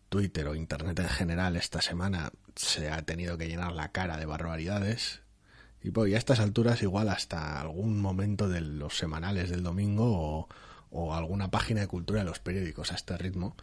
Twitter 0.08 0.48
o 0.48 0.54
Internet 0.54 0.98
en 1.00 1.08
general 1.08 1.56
esta 1.56 1.80
semana 1.80 2.30
se 2.54 2.90
ha 2.90 3.02
tenido 3.02 3.36
que 3.36 3.48
llenar 3.48 3.72
la 3.72 3.92
cara 3.92 4.16
de 4.16 4.26
barbaridades. 4.26 5.22
Y, 5.82 5.90
pues, 5.90 6.12
a 6.14 6.18
estas 6.18 6.40
alturas 6.40 6.82
igual 6.82 7.08
hasta 7.08 7.60
algún 7.60 8.00
momento 8.00 8.48
de 8.48 8.60
los 8.60 8.96
semanales 8.96 9.50
del 9.50 9.62
domingo 9.62 10.48
o, 10.90 11.14
alguna 11.14 11.50
página 11.50 11.80
de 11.80 11.86
cultura 11.88 12.20
de 12.20 12.26
los 12.26 12.38
periódicos 12.38 12.92
a 12.92 12.94
este 12.94 13.16
ritmo. 13.18 13.56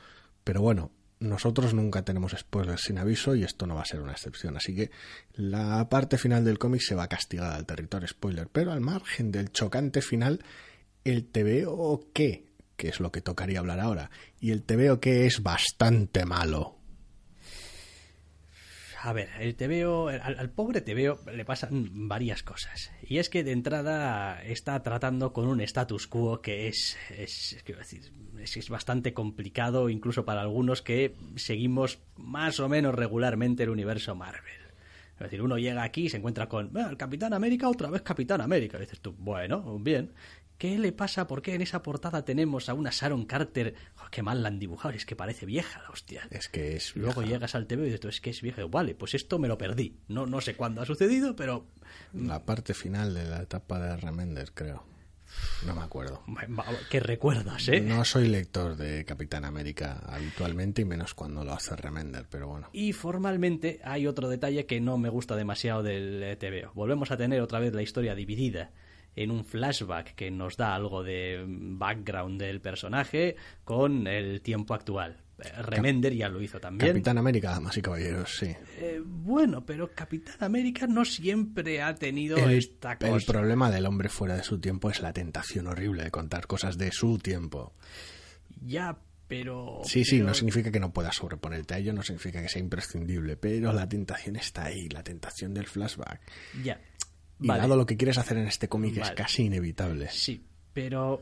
Pero 0.43 0.61
bueno, 0.61 0.91
nosotros 1.19 1.73
nunca 1.73 2.03
tenemos 2.03 2.35
spoilers 2.37 2.83
sin 2.83 2.97
aviso 2.97 3.35
y 3.35 3.43
esto 3.43 3.65
no 3.65 3.75
va 3.75 3.81
a 3.81 3.85
ser 3.85 4.01
una 4.01 4.11
excepción. 4.11 4.55
Así 4.55 4.75
que 4.75 4.91
la 5.33 5.89
parte 5.89 6.17
final 6.17 6.45
del 6.45 6.59
cómic 6.59 6.81
se 6.81 6.95
va 6.95 7.07
castigada 7.07 7.55
al 7.55 7.65
territorio 7.65 8.07
spoiler. 8.07 8.47
Pero 8.49 8.71
al 8.71 8.81
margen 8.81 9.31
del 9.31 9.51
chocante 9.51 10.01
final, 10.01 10.43
el 11.03 11.25
TVO 11.25 12.07
qué 12.13 12.52
que 12.75 12.89
es 12.89 12.99
lo 12.99 13.11
que 13.11 13.21
tocaría 13.21 13.59
hablar 13.59 13.79
ahora. 13.79 14.09
Y 14.39 14.51
el 14.51 14.63
TVO 14.63 14.99
que 14.99 15.25
es 15.25 15.41
bastante 15.41 16.25
malo. 16.25 16.77
A 19.03 19.11
ver, 19.11 19.29
el 19.41 19.55
TVO, 19.55 20.07
al, 20.07 20.39
al, 20.39 20.49
pobre 20.49 20.79
TVO 20.79 21.19
le 21.29 21.43
pasan 21.43 22.07
varias 22.07 22.41
cosas. 22.41 22.89
Y 23.01 23.17
es 23.17 23.29
que 23.29 23.43
de 23.43 23.51
entrada 23.51 24.41
está 24.43 24.81
tratando 24.81 25.33
con 25.33 25.45
un 25.45 25.59
status 25.59 26.07
quo 26.07 26.41
que 26.41 26.69
es, 26.69 26.97
es, 27.09 27.61
decir, 27.67 28.13
es, 28.39 28.55
es, 28.55 28.69
bastante 28.69 29.13
complicado, 29.13 29.89
incluso 29.89 30.23
para 30.23 30.39
algunos 30.39 30.81
que 30.81 31.17
seguimos 31.35 31.99
más 32.15 32.61
o 32.61 32.69
menos 32.69 32.95
regularmente 32.95 33.63
el 33.63 33.71
universo 33.71 34.15
Marvel. 34.15 34.63
Es 35.15 35.19
decir, 35.19 35.41
uno 35.41 35.57
llega 35.57 35.83
aquí 35.83 36.05
y 36.05 36.09
se 36.09 36.17
encuentra 36.17 36.47
con 36.47 36.71
el 36.75 36.97
Capitán 36.97 37.33
América, 37.33 37.69
otra 37.69 37.89
vez 37.89 38.01
Capitán 38.01 38.39
América. 38.39 38.79
Dices 38.79 39.01
tú, 39.01 39.13
bueno, 39.17 39.79
bien. 39.79 40.13
¿Qué 40.63 40.77
le 40.77 40.93
pasa? 40.93 41.27
¿Por 41.27 41.41
qué 41.41 41.55
en 41.55 41.61
esa 41.61 41.83
portada 41.83 42.23
tenemos 42.23 42.69
a 42.69 42.73
una 42.73 42.89
Sharon 42.89 43.25
Carter? 43.25 43.75
Oh, 43.97 44.07
qué 44.09 44.23
mal 44.23 44.41
la 44.41 44.47
han 44.47 44.59
dibujado, 44.59 44.95
es 44.95 45.05
que 45.05 45.13
parece 45.13 45.45
vieja 45.45 45.81
la 45.81 45.89
hostia. 45.89 46.25
Es 46.31 46.47
que 46.47 46.77
es 46.77 46.95
Luego 46.95 47.21
llegas 47.21 47.53
al 47.53 47.67
TV 47.67 47.81
y 47.81 47.91
dices, 47.91 48.05
es 48.05 48.21
que 48.21 48.29
es 48.29 48.41
vieja. 48.41 48.65
Vale, 48.67 48.95
pues 48.95 49.13
esto 49.13 49.39
me 49.39 49.49
lo 49.49 49.57
perdí. 49.57 49.97
No, 50.07 50.25
no 50.25 50.39
sé 50.39 50.55
cuándo 50.55 50.81
ha 50.81 50.85
sucedido, 50.85 51.35
pero... 51.35 51.67
La 52.13 52.45
parte 52.45 52.73
final 52.73 53.13
de 53.13 53.25
la 53.25 53.41
etapa 53.41 53.77
de 53.77 53.97
Remender, 53.97 54.53
creo. 54.53 54.85
No 55.65 55.75
me 55.75 55.81
acuerdo. 55.81 56.23
¿Qué 56.89 57.01
recuerdas, 57.01 57.67
eh? 57.67 57.81
No 57.81 58.05
soy 58.05 58.29
lector 58.29 58.77
de 58.77 59.03
Capitán 59.03 59.43
América 59.43 60.01
habitualmente 60.05 60.83
y 60.83 60.85
menos 60.85 61.13
cuando 61.13 61.43
lo 61.43 61.51
hace 61.51 61.75
Remender, 61.75 62.25
pero 62.29 62.47
bueno. 62.47 62.69
Y 62.71 62.93
formalmente 62.93 63.81
hay 63.83 64.07
otro 64.07 64.29
detalle 64.29 64.65
que 64.65 64.79
no 64.79 64.97
me 64.97 65.09
gusta 65.09 65.35
demasiado 65.35 65.83
del 65.83 66.37
TVO. 66.37 66.71
Volvemos 66.73 67.11
a 67.11 67.17
tener 67.17 67.41
otra 67.41 67.59
vez 67.59 67.73
la 67.73 67.81
historia 67.81 68.15
dividida 68.15 68.71
en 69.15 69.31
un 69.31 69.45
flashback 69.45 70.15
que 70.15 70.31
nos 70.31 70.57
da 70.57 70.75
algo 70.75 71.03
de 71.03 71.43
background 71.47 72.39
del 72.39 72.61
personaje 72.61 73.35
con 73.63 74.07
el 74.07 74.41
tiempo 74.41 74.73
actual. 74.73 75.23
Remender 75.63 76.13
ya 76.13 76.29
lo 76.29 76.41
hizo 76.41 76.59
también. 76.59 76.91
Capitán 76.91 77.17
América, 77.17 77.51
damas 77.51 77.75
y 77.75 77.81
caballeros, 77.81 78.37
sí. 78.37 78.55
Eh, 78.77 79.01
bueno, 79.03 79.65
pero 79.65 79.91
Capitán 79.93 80.37
América 80.39 80.87
no 80.87 81.03
siempre 81.03 81.81
ha 81.81 81.95
tenido 81.95 82.37
esta 82.49 82.97
cosa. 82.97 83.15
El 83.15 83.23
problema 83.23 83.69
del 83.71 83.85
hombre 83.85 84.09
fuera 84.09 84.35
de 84.35 84.43
su 84.43 84.59
tiempo 84.59 84.89
es 84.89 85.01
la 85.01 85.11
tentación 85.11 85.67
horrible 85.67 86.03
de 86.03 86.11
contar 86.11 86.47
cosas 86.47 86.77
de 86.77 86.91
su 86.91 87.17
tiempo. 87.17 87.73
Ya, 88.61 88.97
pero... 89.27 89.81
Sí, 89.83 90.05
sí, 90.05 90.21
no 90.21 90.33
significa 90.33 90.71
que 90.71 90.79
no 90.79 90.93
puedas 90.93 91.15
sobreponerte 91.15 91.73
a 91.73 91.77
ello, 91.79 91.93
no 91.93 92.03
significa 92.03 92.41
que 92.41 92.49
sea 92.49 92.61
imprescindible, 92.61 93.35
pero 93.35 93.73
la 93.73 93.89
tentación 93.89 94.35
está 94.35 94.65
ahí, 94.65 94.87
la 94.89 95.03
tentación 95.03 95.53
del 95.53 95.65
flashback. 95.65 96.21
Ya, 96.63 96.79
y 97.43 97.47
dado 97.47 97.75
lo 97.75 97.85
que 97.85 97.97
quieres 97.97 98.17
hacer 98.17 98.37
en 98.37 98.47
este 98.47 98.67
cómic 98.67 98.97
es 98.97 99.11
casi 99.11 99.43
inevitable. 99.45 100.09
Sí, 100.09 100.41
pero 100.73 101.21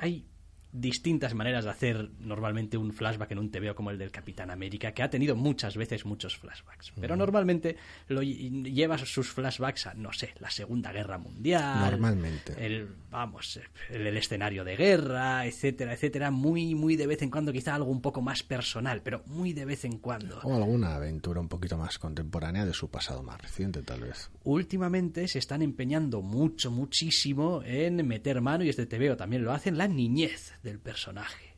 hay 0.00 0.24
distintas 0.72 1.34
maneras 1.34 1.64
de 1.64 1.70
hacer 1.70 2.10
normalmente 2.20 2.76
un 2.76 2.92
flashback 2.92 3.32
en 3.32 3.38
un 3.38 3.50
TVO 3.50 3.74
como 3.74 3.90
el 3.90 3.98
del 3.98 4.10
Capitán 4.10 4.50
América, 4.50 4.92
que 4.92 5.02
ha 5.02 5.10
tenido 5.10 5.34
muchas 5.34 5.76
veces 5.76 6.04
muchos 6.04 6.36
flashbacks. 6.36 6.92
Pero 7.00 7.16
normalmente 7.16 7.76
lo 8.08 8.22
llevas 8.22 9.00
sus 9.02 9.30
flashbacks 9.30 9.88
a, 9.88 9.94
no 9.94 10.12
sé, 10.12 10.34
la 10.38 10.50
Segunda 10.50 10.92
Guerra 10.92 11.18
Mundial. 11.18 11.90
Normalmente. 11.90 12.54
El, 12.58 12.88
vamos, 13.10 13.60
el, 13.90 14.06
el 14.06 14.16
escenario 14.16 14.64
de 14.64 14.76
guerra, 14.76 15.46
etcétera, 15.46 15.94
etcétera. 15.94 16.30
Muy, 16.30 16.74
muy 16.74 16.96
de 16.96 17.06
vez 17.06 17.22
en 17.22 17.30
cuando, 17.30 17.52
quizá 17.52 17.74
algo 17.74 17.90
un 17.90 18.00
poco 18.00 18.22
más 18.22 18.42
personal, 18.42 19.02
pero 19.02 19.22
muy 19.26 19.52
de 19.52 19.64
vez 19.64 19.84
en 19.84 19.98
cuando. 19.98 20.40
O 20.42 20.54
alguna 20.54 20.94
aventura 20.94 21.40
un 21.40 21.48
poquito 21.48 21.76
más 21.76 21.98
contemporánea 21.98 22.64
de 22.64 22.72
su 22.72 22.90
pasado 22.90 23.22
más 23.22 23.40
reciente, 23.40 23.82
tal 23.82 24.00
vez. 24.02 24.30
Últimamente 24.44 25.26
se 25.28 25.38
están 25.38 25.62
empeñando 25.62 26.22
mucho, 26.22 26.70
muchísimo 26.70 27.62
en 27.64 28.06
meter 28.06 28.40
mano, 28.40 28.64
y 28.64 28.68
este 28.68 28.86
TVO 28.86 29.16
también 29.16 29.44
lo 29.44 29.52
hacen, 29.52 29.76
la 29.76 29.88
niñez 29.88 30.54
del 30.62 30.78
personaje. 30.78 31.56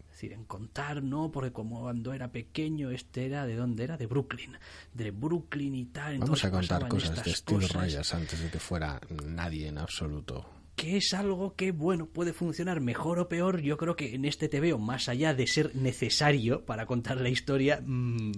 Es 0.00 0.20
decir, 0.20 0.32
en 0.32 0.44
contar, 0.44 1.02
¿no? 1.02 1.30
Porque 1.32 1.52
como 1.52 1.80
cuando 1.80 2.12
era 2.12 2.30
pequeño, 2.30 2.90
este 2.90 3.26
era, 3.26 3.46
¿de 3.46 3.56
dónde 3.56 3.84
era? 3.84 3.96
De 3.96 4.06
Brooklyn. 4.06 4.56
De 4.92 5.10
Brooklyn 5.10 5.74
y 5.74 5.86
tal. 5.86 6.18
Vamos 6.18 6.44
a 6.44 6.50
contar 6.50 6.88
cosas 6.88 7.24
de 7.24 7.34
Steve 7.34 7.66
Rogers 7.66 8.14
antes 8.14 8.40
de 8.40 8.50
que 8.50 8.58
fuera 8.60 9.00
nadie 9.26 9.68
en 9.68 9.78
absoluto. 9.78 10.48
Que 10.76 10.96
es 10.96 11.14
algo 11.14 11.54
que, 11.54 11.72
bueno, 11.72 12.06
puede 12.06 12.32
funcionar 12.32 12.80
mejor 12.80 13.18
o 13.18 13.28
peor. 13.28 13.60
Yo 13.60 13.76
creo 13.76 13.96
que 13.96 14.14
en 14.14 14.24
este 14.24 14.48
TVO, 14.48 14.78
más 14.78 15.08
allá 15.08 15.34
de 15.34 15.46
ser 15.46 15.74
necesario 15.74 16.64
para 16.64 16.86
contar 16.86 17.20
la 17.20 17.28
historia, 17.28 17.80
mm, 17.84 18.32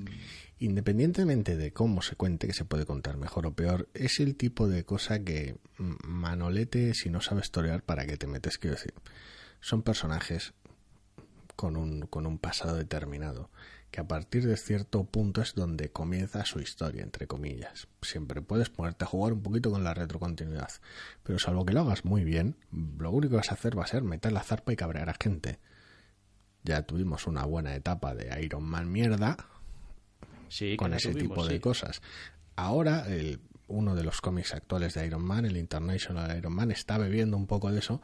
Independientemente 0.59 1.56
de 1.56 1.72
cómo 1.72 2.00
se 2.00 2.16
cuente, 2.16 2.46
que 2.46 2.54
se 2.54 2.64
puede 2.64 2.87
contar 2.87 3.18
mejor 3.18 3.46
o 3.46 3.52
peor, 3.52 3.88
es 3.92 4.20
el 4.20 4.37
tipo 4.37 4.68
de 4.68 4.85
cosa 4.85 5.22
que 5.22 5.59
mm, 5.76 5.94
manolete 6.06 6.94
si 6.94 7.11
no 7.11 7.20
sabes 7.20 7.50
torear 7.50 7.82
para 7.82 8.06
qué 8.06 8.16
te 8.16 8.26
metes, 8.26 8.56
quiero 8.56 8.76
decir. 8.76 8.94
Son 9.66 9.83
personajes 9.83 10.55
con 11.57 11.76
un, 11.76 12.02
con 12.02 12.24
un 12.24 12.38
pasado 12.38 12.76
determinado, 12.76 13.50
que 13.90 14.00
a 14.00 14.07
partir 14.07 14.46
de 14.46 14.57
cierto 14.57 15.02
punto 15.02 15.42
es 15.42 15.57
donde 15.57 15.90
comienza 15.90 16.44
su 16.44 16.61
historia, 16.61 17.02
entre 17.02 17.26
comillas. 17.26 17.88
Siempre 18.00 18.42
puedes 18.42 18.70
ponerte 18.70 19.02
a 19.02 19.09
jugar 19.09 19.33
un 19.33 19.42
poquito 19.42 19.72
con 19.72 19.83
la 19.83 19.92
retrocontinuidad, 19.92 20.70
pero 21.24 21.40
salvo 21.40 21.66
que 21.66 21.72
lo 21.72 21.81
hagas 21.81 22.05
muy 22.05 22.22
bien, 22.22 22.55
lo 22.70 23.11
único 23.11 23.33
que 23.33 23.37
vas 23.38 23.50
a 23.50 23.55
hacer 23.55 23.76
va 23.76 23.83
a 23.83 23.88
ser 23.88 24.05
meter 24.05 24.31
la 24.31 24.44
zarpa 24.44 24.72
y 24.72 24.76
cabrear 24.76 25.11
a 25.11 25.16
gente. 25.20 25.59
Ya 26.62 26.83
tuvimos 26.83 27.26
una 27.26 27.44
buena 27.44 27.74
etapa 27.74 28.14
de 28.14 28.40
Iron 28.44 28.62
Man 28.62 28.92
mierda, 28.92 29.37
sí, 30.48 30.76
con 30.76 30.94
ese 30.94 31.11
tuvimos, 31.11 31.38
tipo 31.38 31.44
de 31.44 31.61
cosas. 31.61 32.02
Ahora, 32.55 33.09
el, 33.09 33.40
uno 33.68 33.94
de 33.96 34.05
los 34.05 34.20
cómics 34.20 34.55
actuales 34.55 34.94
de 34.94 35.07
Iron 35.07 35.24
Man, 35.24 35.44
el 35.44 35.57
International 35.57 36.37
Iron 36.38 36.52
Man, 36.52 36.70
está 36.70 36.98
bebiendo 36.98 37.37
un 37.37 37.46
poco 37.46 37.72
de 37.72 37.81
eso 37.81 38.00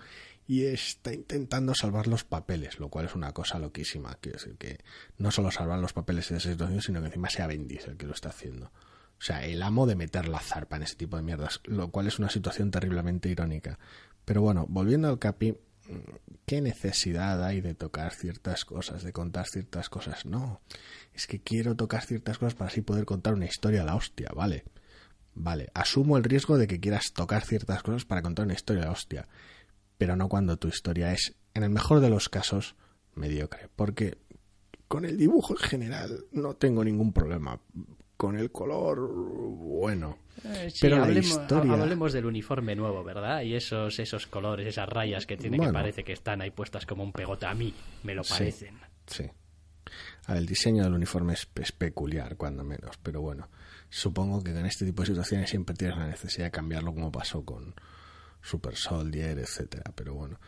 y 0.53 0.67
está 0.67 1.15
intentando 1.15 1.75
salvar 1.75 2.07
los 2.09 2.25
papeles, 2.25 2.79
lo 2.79 2.91
cual 2.91 3.07
es 3.07 3.15
una 3.15 3.33
cosa 3.33 3.59
loquísima. 3.59 4.19
Quiero 4.21 4.39
decir 4.39 4.59
que 4.59 4.85
no 5.17 5.31
solo 5.31 5.51
salvar 5.51 5.79
los 5.79 5.95
papeles 5.95 6.29
de 6.29 6.37
esa 6.37 6.51
situación, 6.51 6.83
sino 6.83 7.01
que 7.01 7.07
encima 7.07 7.31
sea 7.31 7.47
Bendis 7.47 7.87
el 7.87 7.97
que 7.97 8.05
lo 8.05 8.13
está 8.13 8.29
haciendo. 8.29 8.67
O 8.67 9.25
sea, 9.25 9.47
el 9.47 9.63
amo 9.63 9.87
de 9.87 9.95
meter 9.95 10.29
la 10.29 10.41
zarpa 10.41 10.77
en 10.77 10.83
ese 10.83 10.97
tipo 10.97 11.17
de 11.17 11.23
mierdas, 11.23 11.61
lo 11.65 11.91
cual 11.91 12.07
es 12.07 12.19
una 12.19 12.29
situación 12.29 12.71
terriblemente 12.71 13.31
irónica. 13.31 13.79
Pero 14.27 14.43
bueno, 14.43 14.67
volviendo 14.69 15.09
al 15.09 15.19
Capi, 15.19 15.57
¿qué 16.45 16.61
necesidad 16.61 17.43
hay 17.43 17.63
de 17.63 17.73
tocar 17.73 18.13
ciertas 18.13 18.67
cosas, 18.67 19.05
de 19.05 19.13
contar 19.15 19.47
ciertas 19.47 19.89
cosas? 19.89 20.27
No, 20.27 20.61
es 21.15 21.27
que 21.27 21.41
quiero 21.41 21.77
tocar 21.77 22.05
ciertas 22.05 22.37
cosas 22.37 22.55
para 22.57 22.69
así 22.69 22.83
poder 22.83 23.07
contar 23.07 23.33
una 23.33 23.47
historia 23.47 23.81
a 23.81 23.87
la 23.87 23.95
hostia, 23.95 24.29
¿vale? 24.37 24.65
Vale, 25.35 25.71
asumo 25.73 26.19
el 26.19 26.25
riesgo 26.25 26.59
de 26.59 26.67
que 26.67 26.79
quieras 26.79 27.15
tocar 27.15 27.43
ciertas 27.43 27.83
cosas 27.83 28.05
para 28.05 28.21
contar 28.21 28.45
una 28.45 28.53
historia 28.53 28.83
a 28.83 28.87
la 28.89 28.93
hostia, 28.93 29.27
pero 30.03 30.17
no 30.17 30.29
cuando 30.29 30.57
tu 30.57 30.67
historia 30.67 31.13
es, 31.13 31.33
en 31.55 31.63
el 31.63 31.71
mejor 31.71 32.01
de 32.01 32.11
los 32.11 32.29
casos, 32.29 32.75
mediocre, 33.15 33.69
porque 33.77 34.19
con 34.89 35.05
el 35.05 35.17
dibujo 35.17 35.53
en 35.53 35.59
general 35.59 36.25
no 36.33 36.55
tengo 36.55 36.83
ningún 36.83 37.13
problema. 37.13 37.61
Con 38.17 38.37
el 38.37 38.51
color, 38.51 38.99
bueno. 39.15 40.19
Eh, 40.43 40.71
sí, 40.73 40.79
Pero 40.81 40.97
la 40.97 41.05
hablemos, 41.05 41.31
historia- 41.31 41.73
hablemos 41.75 42.13
del 42.13 42.27
uniforme 42.27 42.75
nuevo, 42.75 43.05
¿verdad? 43.05 43.43
Y 43.43 43.55
esos, 43.55 43.97
esos 44.01 44.27
colores, 44.27 44.67
esas 44.67 44.89
rayas 44.89 45.25
que 45.25 45.37
tiene 45.37 45.57
Bueno. 45.57 45.71
que 45.73 45.79
parece 45.79 46.03
que 46.05 46.13
están 46.15 46.41
ahí 46.41 46.51
puestas 46.51 46.85
como 46.85 47.05
un 47.05 47.13
pegote. 47.13 47.47
A 47.47 47.55
mí 47.55 47.73
me 48.03 48.15
lo 48.17 48.25
Sí. 48.25 48.33
parecen. 48.33 48.79
Sí. 49.07 49.25
A 50.27 50.33
ver, 50.33 50.39
el 50.43 50.47
diseño 50.47 50.83
del 50.83 50.95
uniforme 50.95 51.35
es, 51.35 51.49
es 51.55 51.71
peculiar, 51.71 52.37
cuando 52.37 52.65
menos, 52.65 52.97
pero 53.05 53.21
bueno, 53.21 53.49
supongo 53.89 54.43
que 54.43 54.51
en 54.51 54.67
este 54.67 54.85
tipo 54.85 55.03
de 55.03 55.07
situaciones 55.09 55.49
siempre 55.49 55.77
tienes 55.77 55.97
la 55.97 56.09
necesidad 56.09 56.47
de 56.47 56.51
cambiarlo 56.51 56.93
como 56.93 57.13
pasó 57.13 57.45
con 57.45 57.75
Super 58.43 58.77
Soldier, 58.77 59.39
etcétera, 59.39 59.93
pero 59.95 60.15
bueno. 60.15 60.39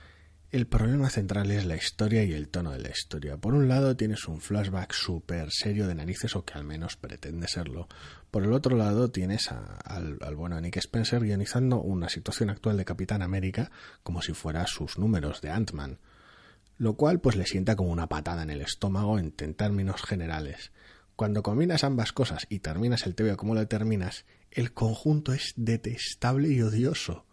El 0.51 0.69
problema 0.69 1.11
central 1.11 1.51
es 1.51 1.65
la 1.65 1.75
historia 1.75 2.23
y 2.23 2.33
el 2.33 2.49
tono 2.49 2.71
de 2.71 2.79
la 2.79 2.91
historia. 2.91 3.37
Por 3.39 3.55
un 3.55 3.67
lado 3.67 3.97
tienes 3.97 4.29
un 4.29 4.41
flashback 4.41 4.93
súper 4.93 5.49
serio 5.51 5.89
de 5.89 5.97
narices, 5.97 6.37
o 6.37 6.45
que 6.45 6.55
al 6.55 6.63
menos 6.65 6.97
pretende 6.97 7.49
serlo. 7.49 7.89
Por 8.31 8.45
el 8.45 8.53
otro 8.53 8.77
lado 8.77 9.11
tienes 9.11 9.51
a- 9.51 9.79
al, 9.85 10.19
al 10.21 10.37
bueno 10.37 10.61
Nick 10.61 10.77
Spencer 10.77 11.23
guionizando 11.23 11.81
una 11.81 12.09
situación 12.09 12.51
actual 12.51 12.77
de 12.77 12.85
Capitán 12.85 13.23
América 13.23 13.73
como 14.05 14.23
si 14.23 14.33
fuera 14.33 14.65
sus 14.69 14.97
números 14.99 15.41
de 15.41 15.51
Ant-Man 15.51 15.99
lo 16.77 16.95
cual 16.95 17.21
pues 17.21 17.37
le 17.37 17.47
sienta 17.47 17.77
como 17.77 17.91
una 17.91 18.09
patada 18.09 18.43
en 18.43 18.51
el 18.51 18.61
estómago 18.61 19.19
en, 19.19 19.31
términos 19.33 20.03
generales. 20.03 20.73
Cuando 21.17 21.43
combinas 21.43 21.85
ambas 21.85 22.13
cosas 22.13 22.47
y 22.49 22.59
terminas 22.59 23.07
el 23.07 23.15
TV 23.15 23.37
como 23.37 23.55
lo 23.55 23.67
terminas, 23.69 24.25
el 24.51 24.73
conjunto 24.73 25.33
es 25.33 25.53
detestable 25.57 26.49
y 26.49 26.61
odioso. 26.63 27.27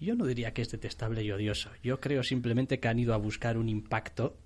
Yo 0.00 0.14
no 0.14 0.26
diría 0.26 0.52
que 0.52 0.62
es 0.62 0.70
detestable 0.70 1.22
y 1.22 1.30
odioso. 1.30 1.70
Yo 1.82 2.00
creo 2.00 2.22
simplemente 2.22 2.78
que 2.80 2.88
han 2.88 2.98
ido 2.98 3.14
a 3.14 3.16
buscar 3.16 3.56
un 3.56 3.68
impacto, 3.68 4.36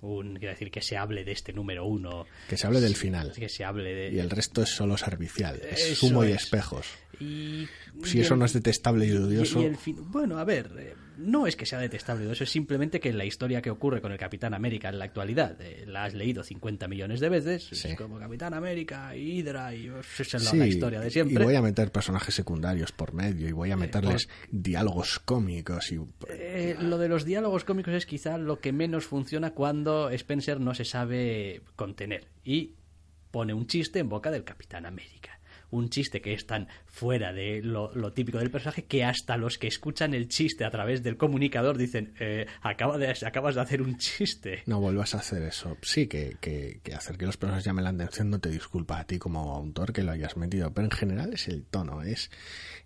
un, 0.00 0.36
quiero 0.36 0.52
decir, 0.52 0.70
que 0.70 0.80
se 0.80 0.96
hable 0.96 1.24
de 1.24 1.32
este 1.32 1.52
número 1.52 1.84
uno, 1.84 2.26
Que 2.48 2.56
se 2.56 2.66
hable 2.66 2.80
del 2.80 2.96
final. 2.96 3.32
que 3.32 3.48
se 3.48 3.64
hable 3.64 3.94
de... 3.94 4.12
Y 4.14 4.18
el 4.18 4.30
resto 4.30 4.62
es 4.62 4.70
solo 4.70 4.96
servicial, 4.96 5.60
es 5.70 5.80
Eso 5.92 6.06
sumo 6.08 6.24
y 6.24 6.32
es. 6.32 6.44
espejos. 6.44 6.86
Y- 7.20 7.66
Si 8.04 8.18
y 8.18 8.20
eso 8.20 8.34
el- 8.34 8.40
no 8.40 8.46
es 8.46 8.52
detestable 8.52 9.06
y 9.06 9.10
y- 9.10 9.16
odioso, 9.16 9.60
y 9.62 9.64
el 9.64 9.76
fin- 9.76 9.96
Bueno, 10.10 10.38
a 10.38 10.44
ver, 10.44 10.70
eh, 10.78 10.94
no 11.18 11.46
es 11.46 11.56
que 11.56 11.64
sea 11.64 11.78
detestable, 11.78 12.30
eso 12.30 12.44
es 12.44 12.50
simplemente 12.50 13.00
que 13.00 13.10
la 13.12 13.24
historia 13.24 13.62
que 13.62 13.70
ocurre 13.70 14.02
con 14.02 14.12
el 14.12 14.18
Capitán 14.18 14.52
América 14.52 14.90
en 14.90 14.98
la 14.98 15.06
actualidad, 15.06 15.58
eh, 15.62 15.84
la 15.86 16.04
has 16.04 16.12
leído 16.14 16.44
50 16.44 16.88
millones 16.88 17.20
de 17.20 17.28
veces, 17.30 17.68
Sí. 17.72 17.88
es 17.88 17.96
como 17.96 18.18
Capitán 18.18 18.52
América, 18.52 19.16
Hydra, 19.16 19.74
y 19.74 19.86
esa 19.86 20.22
es 20.22 20.32
la, 20.34 20.38
sí, 20.50 20.56
la 20.58 20.66
historia 20.66 21.00
de 21.00 21.08
y 21.08 21.10
siempre. 21.10 21.42
voy 21.44 21.54
a 21.54 21.62
meter 21.62 21.90
personajes 21.90 22.34
secundarios 22.34 22.92
por 22.92 23.14
medio 23.14 23.48
y 23.48 23.52
voy 23.52 23.70
a 23.70 23.76
meterles 23.76 24.28
diálogos 24.50 25.18
cómicos 25.20 25.90
y 25.92 25.98
Eh, 26.28 26.76
lo 26.80 26.98
de 26.98 27.08
los 27.08 27.24
diálogos 27.24 27.64
cómicos 27.64 27.94
es 27.94 28.04
quizá 28.04 28.36
lo 28.36 28.60
que 28.60 28.72
menos 28.72 29.06
funciona 29.06 29.52
cuando 29.52 30.10
Spencer 30.10 30.60
no 30.60 30.74
se 30.74 30.84
sabe 30.84 31.62
contener 31.76 32.26
y 32.44 32.74
pone 33.30 33.54
un 33.54 33.66
chiste 33.66 33.98
en 34.00 34.08
boca 34.10 34.30
del 34.30 34.44
Capitán 34.44 34.84
América. 34.86 35.35
Un 35.70 35.88
chiste 35.88 36.20
que 36.20 36.32
es 36.32 36.46
tan 36.46 36.68
fuera 36.86 37.32
de 37.32 37.60
lo, 37.62 37.90
típico 38.12 38.38
del 38.38 38.50
personaje 38.50 38.84
que 38.84 39.04
hasta 39.04 39.36
los 39.36 39.58
que 39.58 39.66
escuchan 39.66 40.14
el 40.14 40.28
chiste 40.28 40.64
a 40.64 40.70
través 40.70 41.02
del 41.02 41.16
comunicador 41.16 41.76
dicen 41.76 42.14
eh, 42.20 42.46
Acaba 42.62 42.98
de, 42.98 43.14
acabas 43.26 43.54
de 43.54 43.60
hacer 43.60 43.82
un 43.82 43.96
chiste. 43.98 44.62
No 44.66 44.80
vuelvas 44.80 45.14
a 45.14 45.18
hacer 45.18 45.42
eso. 45.42 45.76
Sí, 45.82 46.06
que, 46.06 46.36
que, 46.40 46.80
que 46.82 46.94
hacer 46.94 47.16
que 47.16 47.26
los 47.26 47.36
personajes 47.36 47.64
llamen 47.64 47.84
la 47.84 47.90
atención 47.90 48.30
no 48.30 48.38
te 48.38 48.50
disculpa 48.50 48.98
a 48.98 49.06
ti 49.06 49.18
como 49.18 49.54
autor 49.54 49.92
que 49.92 50.02
lo 50.02 50.12
hayas 50.12 50.36
metido, 50.36 50.72
pero 50.72 50.86
en 50.86 50.90
general 50.92 51.32
es 51.32 51.48
el 51.48 51.64
tono. 51.64 52.02
Es 52.02 52.30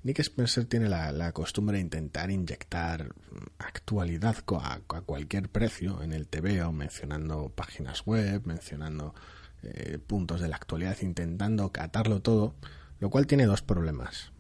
Nick 0.03 0.21
Spencer 0.21 0.65
tiene 0.65 0.89
la, 0.89 1.33
costumbre 1.33 1.77
de 1.77 1.83
intentar 1.83 2.31
inyectar 2.31 3.15
actualidad 3.59 4.37
a, 4.61 4.75
a 4.75 5.01
cualquier 5.03 5.49
precio 5.49 6.03
en 6.03 6.13
el 6.13 6.27
TVO, 6.27 6.73
mencionando 6.73 7.51
páginas 7.51 8.05
web, 8.07 8.43
mencionando 8.47 9.15
eh, 9.63 9.99
puntos 9.99 10.41
de 10.41 10.49
la 10.49 10.57
actualidad, 10.57 10.97
intentando 11.03 11.71
catarlo 11.73 12.21
todo, 12.21 12.55
lo 12.99 13.11
cual 13.11 13.27
tiene 13.27 13.47
dos 13.47 13.63
problemas. 13.63 14.33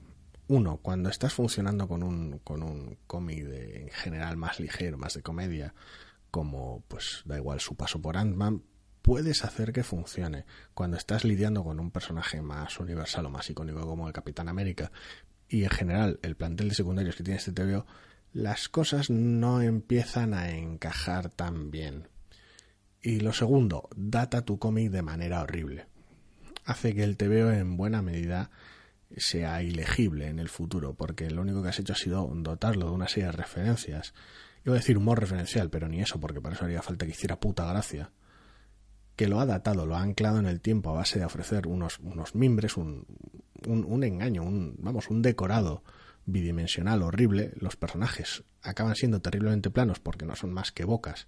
Uno, 0.49 0.79
cuando 0.79 1.11
estás 1.11 1.33
funcionando 1.33 1.87
con 1.87 2.03
un, 2.03 2.41
con 2.41 2.63
un 2.63 2.99
cómic 3.07 3.47
en 3.49 3.91
general 3.91 4.37
más 4.37 4.59
ligero, 4.59 4.99
más 4.99 5.15
de 5.15 5.23
comedia, 5.23 5.75
como 6.31 6.83
pues 6.89 7.23
da 7.25 7.37
igual 7.37 7.61
su 7.61 7.77
paso 7.77 8.01
por 8.01 8.17
Ant-Man, 8.17 8.63
puedes 9.03 9.45
hacer 9.45 9.73
que 9.73 9.85
funcione. 9.85 10.45
Cuando 10.75 10.97
estás 10.97 11.25
lidiando 11.25 11.65
con 11.65 11.81
un 11.81 11.91
personaje 11.91 12.43
más 12.43 12.79
universal 12.81 13.27
o 13.27 13.31
más 13.31 13.49
icónico 13.51 13.87
como 13.87 14.07
el 14.07 14.13
Capitán 14.13 14.49
América 14.49 14.91
y 15.49 15.65
en 15.65 15.71
general 15.71 16.19
el 16.23 16.37
plantel 16.37 16.69
de 16.69 16.75
secundarios 16.75 17.17
que 17.17 17.25
tiene 17.25 17.39
este 17.39 17.53
TVO, 17.53 17.87
las 18.33 18.69
cosas 18.69 19.11
no 19.11 19.61
empiezan 19.63 20.35
a 20.35 20.51
encajar 20.51 21.31
tan 21.31 21.71
bien. 21.71 22.09
Y 23.03 23.21
lo 23.21 23.33
segundo, 23.33 23.89
data 23.97 24.45
tu 24.45 24.59
cómic 24.59 24.91
de 24.91 25.03
manera 25.03 25.43
horrible. 25.43 25.87
Hace 26.65 26.95
que 26.95 27.03
el 27.03 27.17
TVO 27.17 27.51
en 27.53 27.77
buena 27.77 28.03
medida 28.03 28.51
sea 29.17 29.63
ilegible 29.63 30.29
en 30.29 30.39
el 30.39 30.49
futuro, 30.49 30.95
porque 30.95 31.31
lo 31.31 31.43
único 31.43 31.63
que 31.63 31.71
has 31.71 31.79
hecho 31.79 31.95
ha 31.95 31.97
sido 31.97 32.31
dotarlo 32.35 32.87
de 32.87 32.93
una 32.93 33.09
serie 33.09 33.27
de 33.27 33.33
referencias. 33.33 34.15
Iba 34.65 34.75
a 34.75 34.79
decir 34.79 34.99
humor 34.99 35.19
referencial, 35.19 35.71
pero 35.71 35.89
ni 35.89 36.01
eso, 36.03 36.21
porque 36.21 36.41
para 36.41 36.55
eso 36.55 36.67
haría 36.67 36.83
falta 36.83 37.07
que 37.07 37.13
hiciera 37.13 37.41
puta 37.41 37.65
gracia. 37.65 38.11
Que 39.17 39.29
lo 39.29 39.41
ha 39.41 39.47
datado, 39.47 39.87
lo 39.87 39.97
ha 39.97 40.03
anclado 40.03 40.39
en 40.39 40.47
el 40.47 40.61
tiempo 40.61 40.91
a 40.91 40.95
base 40.95 41.19
de 41.19 41.25
ofrecer 41.25 41.67
unos, 41.67 41.99
unos 42.01 42.35
mimbres, 42.35 42.77
un, 42.77 43.07
un, 43.67 43.85
un 43.85 44.05
engaño, 44.05 44.43
un, 44.43 44.77
vamos, 44.79 45.09
un 45.09 45.23
decorado 45.23 45.83
bidimensional 46.27 47.03
horrible, 47.03 47.53
los 47.57 47.77
personajes 47.77 48.45
acaban 48.63 48.95
siendo 48.95 49.21
terriblemente 49.21 49.71
planos 49.71 50.01
porque 50.01 50.27
no 50.27 50.37
son 50.37 50.53
más 50.53 50.71
que 50.71 50.85
bocas 50.85 51.27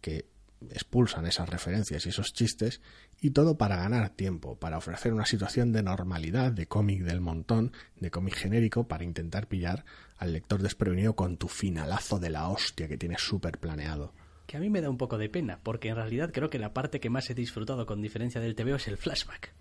que 0.00 0.26
expulsan 0.70 1.26
esas 1.26 1.48
referencias 1.48 2.06
y 2.06 2.08
esos 2.08 2.32
chistes 2.32 2.80
y 3.20 3.30
todo 3.30 3.56
para 3.56 3.76
ganar 3.76 4.10
tiempo, 4.10 4.58
para 4.58 4.78
ofrecer 4.78 5.12
una 5.12 5.26
situación 5.26 5.72
de 5.72 5.82
normalidad, 5.82 6.52
de 6.52 6.66
cómic 6.66 7.02
del 7.02 7.20
montón, 7.20 7.72
de 7.98 8.10
cómic 8.10 8.34
genérico, 8.34 8.88
para 8.88 9.04
intentar 9.04 9.48
pillar 9.48 9.84
al 10.18 10.32
lector 10.32 10.62
desprevenido 10.62 11.14
con 11.14 11.36
tu 11.36 11.48
finalazo 11.48 12.18
de 12.18 12.30
la 12.30 12.48
hostia 12.48 12.88
que 12.88 12.98
tienes 12.98 13.20
súper 13.20 13.58
planeado. 13.58 14.12
Que 14.46 14.56
a 14.56 14.60
mí 14.60 14.70
me 14.70 14.80
da 14.80 14.90
un 14.90 14.98
poco 14.98 15.18
de 15.18 15.28
pena, 15.28 15.60
porque 15.62 15.88
en 15.88 15.96
realidad 15.96 16.30
creo 16.32 16.50
que 16.50 16.58
la 16.58 16.72
parte 16.72 17.00
que 17.00 17.10
más 17.10 17.28
he 17.30 17.34
disfrutado 17.34 17.84
con 17.86 18.00
diferencia 18.00 18.40
del 18.40 18.54
TVO 18.54 18.76
es 18.76 18.88
el 18.88 18.96
flashback. 18.96 19.52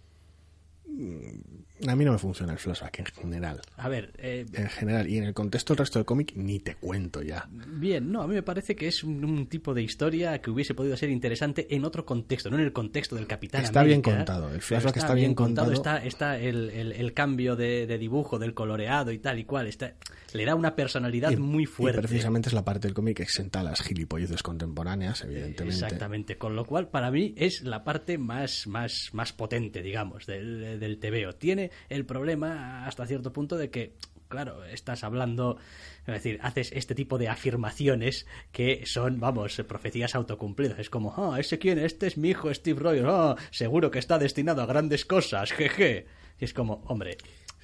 A 1.87 1.95
mí 1.95 2.05
no 2.05 2.11
me 2.13 2.17
funciona 2.17 2.53
el 2.53 2.59
flashback 2.59 2.99
en 2.99 3.05
general. 3.05 3.61
A 3.77 3.89
ver, 3.89 4.13
eh, 4.17 4.45
En 4.53 4.69
general, 4.69 5.09
y 5.09 5.17
en 5.17 5.25
el 5.25 5.33
contexto 5.33 5.73
del 5.73 5.79
resto 5.79 5.99
del 5.99 6.05
cómic 6.05 6.33
ni 6.35 6.59
te 6.59 6.75
cuento 6.75 7.21
ya. 7.21 7.47
bien, 7.51 8.11
no, 8.11 8.21
a 8.21 8.27
mí 8.27 8.33
me 8.33 8.43
parece 8.43 8.75
que 8.75 8.87
es 8.87 9.03
un, 9.03 9.23
un 9.25 9.47
tipo 9.47 9.73
de 9.73 9.81
historia 9.83 10.39
que 10.41 10.49
hubiese 10.51 10.73
podido 10.73 10.95
ser 10.95 11.09
interesante 11.09 11.67
en 11.75 11.83
otro 11.85 12.05
contexto, 12.05 12.49
no 12.49 12.57
en 12.57 12.63
el 12.63 12.71
contexto 12.73 13.15
del 13.15 13.27
Capitán 13.27 13.63
Está 13.63 13.83
bien 13.83 14.01
contado, 14.01 14.53
el 14.53 14.61
flashback 14.61 14.97
está 14.97 15.13
bien 15.13 15.33
contado. 15.35 15.71
Está, 15.71 15.97
está 16.03 16.39
el, 16.39 16.69
el- 16.69 16.91
el 16.93 17.13
cambio 17.13 17.55
de, 17.55 17.85
de 17.87 17.97
dibujo, 17.97 18.39
del 18.39 18.53
coloreado 18.53 19.11
y 19.11 19.19
tal 19.19 19.39
y 19.39 19.43
cual. 19.43 19.67
Está, 19.67 19.93
le 20.33 20.45
da 20.45 20.55
una 20.55 20.75
personalidad 20.75 21.31
Y- 21.31 21.37
muy 21.37 21.65
fuerte. 21.65 21.99
Y 21.99 22.01
precisamente 22.01 22.49
es 22.49 22.53
la 22.53 22.63
parte 22.63 22.87
del 22.87 22.93
cómic 22.93 23.19
exenta 23.19 23.63
las 23.63 23.81
gilipolleces 23.81 24.41
contemporáneas, 24.43 25.21
evidentemente. 25.23 25.85
Exactamente, 25.85 26.37
con 26.37 26.55
lo 26.55 26.65
cual 26.65 26.87
para 26.87 27.11
mí 27.11 27.33
es 27.37 27.61
la 27.63 27.83
parte 27.83 28.17
más, 28.17 28.65
más, 28.67 29.09
más 29.13 29.33
potente, 29.33 29.81
digamos, 29.81 30.25
del, 30.25 30.79
del 30.79 30.99
TVO. 30.99 31.33
Tiene 31.35 31.64
el 31.89 32.05
problema 32.05 32.85
hasta 32.85 33.05
cierto 33.05 33.31
punto 33.33 33.57
de 33.57 33.69
que, 33.69 33.93
claro, 34.27 34.63
estás 34.65 35.03
hablando, 35.03 35.57
es 36.07 36.13
decir, 36.13 36.39
haces 36.41 36.71
este 36.73 36.95
tipo 36.95 37.17
de 37.17 37.29
afirmaciones 37.29 38.25
que 38.51 38.83
son, 38.85 39.19
vamos, 39.19 39.61
profecías 39.67 40.15
autocumplidas. 40.15 40.79
Es 40.79 40.89
como, 40.89 41.13
ah, 41.17 41.39
¿ese 41.39 41.59
quién? 41.59 41.79
Este 41.79 42.07
es 42.07 42.17
mi 42.17 42.29
hijo 42.29 42.53
Steve 42.53 42.79
Rogers, 42.79 43.07
ah, 43.07 43.35
seguro 43.51 43.91
que 43.91 43.99
está 43.99 44.17
destinado 44.17 44.61
a 44.61 44.65
grandes 44.65 45.05
cosas, 45.05 45.51
jeje. 45.51 46.07
Y 46.39 46.45
es 46.45 46.53
como, 46.53 46.83
hombre, 46.87 47.17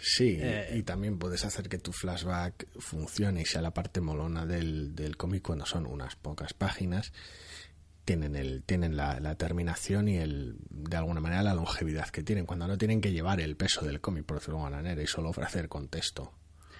Sí, 0.03 0.35
Eh, 0.39 0.77
y 0.77 0.81
también 0.81 1.19
puedes 1.19 1.45
hacer 1.45 1.69
que 1.69 1.77
tu 1.77 1.91
flashback 1.91 2.67
funcione 2.79 3.41
y 3.41 3.45
sea 3.45 3.61
la 3.61 3.71
parte 3.71 4.01
molona 4.01 4.47
del, 4.47 4.95
del 4.95 5.15
cómic 5.15 5.43
cuando 5.43 5.67
son 5.67 5.85
unas 5.85 6.15
pocas 6.15 6.55
páginas. 6.55 7.13
Tienen, 8.05 8.35
el, 8.35 8.63
tienen 8.63 8.97
la, 8.97 9.19
la 9.19 9.35
terminación 9.35 10.07
y 10.07 10.17
el, 10.17 10.55
de 10.69 10.97
alguna 10.97 11.19
manera 11.21 11.43
la 11.43 11.53
longevidad 11.53 12.09
que 12.09 12.23
tienen, 12.23 12.45
cuando 12.45 12.67
no 12.67 12.77
tienen 12.77 12.99
que 12.99 13.11
llevar 13.11 13.39
el 13.39 13.55
peso 13.55 13.85
del 13.85 14.01
cómic, 14.01 14.25
por 14.25 14.37
decirlo 14.37 14.57
de 14.57 14.63
alguna 14.65 14.81
manera, 14.81 15.01
y 15.03 15.07
solo 15.07 15.29
ofrecer 15.29 15.69
contexto. 15.69 16.33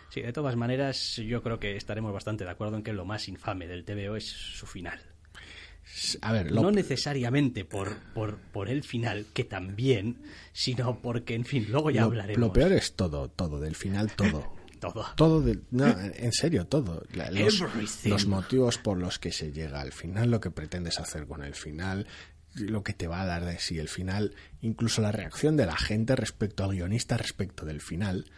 sí, 0.10 0.22
de 0.22 0.34
todas 0.34 0.56
maneras, 0.56 1.18
yo 1.18 1.44
creo 1.44 1.60
que 1.60 1.76
estaremos 1.78 2.12
bastante 2.12 2.44
de 2.44 2.50
acuerdo 2.50 2.76
en 2.78 2.84
que 2.84 2.92
lo 2.94 3.06
más 3.06 3.28
infame 3.28 3.68
del 3.68 3.86
TVO 3.86 4.16
es 4.16 4.26
su 4.28 4.66
final. 4.66 5.00
A 6.22 6.32
ver, 6.32 6.52
lo, 6.52 6.62
no 6.62 6.72
necesariamente 6.72 7.66
por, 7.66 7.98
por, 8.14 8.38
por 8.38 8.70
el 8.70 8.84
final, 8.84 9.26
que 9.34 9.44
también, 9.44 10.22
sino 10.54 11.02
porque, 11.02 11.36
en 11.36 11.44
fin, 11.46 11.68
luego 11.70 11.92
ya 11.92 12.02
lo- 12.02 12.08
hablaremos. 12.08 12.40
lo 12.48 12.54
peor 12.54 12.72
es 12.72 12.94
todo, 12.96 13.30
todo, 13.30 13.60
del 13.60 13.76
final 13.76 14.12
todo. 14.16 14.54
todo. 14.82 15.06
Todo, 15.16 15.42
del- 15.42 15.64
no, 15.72 15.86
en 15.88 16.34
serio, 16.34 16.68
todo. 16.68 17.04
Los 18.10 18.26
motivos 18.28 18.78
por 18.78 18.98
los 18.98 19.18
que 19.20 19.32
se 19.32 19.54
llega 19.54 19.80
al 19.80 19.94
final, 19.94 20.30
lo 20.30 20.42
que 20.42 20.52
pretendes 20.52 21.00
hacer 21.00 21.26
con 21.28 21.42
el 21.44 21.56
final, 21.56 22.06
lo 22.56 22.84
que 22.84 22.92
te 22.92 23.08
va 23.08 23.22
a 23.22 23.26
dar 23.26 23.46
de 23.46 23.58
sí 23.60 23.80
el 23.80 23.88
final, 23.88 24.36
incluso 24.60 25.02
la 25.02 25.14
reacción 25.14 25.56
de 25.56 25.66
la 25.66 25.78
gente 25.78 26.18
respecto 26.18 26.66
al 26.66 26.72
guionista 26.72 27.16
respecto 27.16 27.64
del 27.66 27.80
final, 27.80 28.30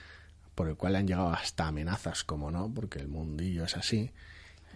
por 0.54 0.70
el 0.70 0.76
cual 0.76 0.96
han 0.98 1.08
llegado 1.08 1.30
hasta 1.34 1.66
amenazas, 1.68 2.24
como 2.24 2.52
no, 2.52 2.72
porque 2.72 3.00
el 3.00 3.08
mundillo 3.08 3.64
es 3.64 3.76
así, 3.76 4.12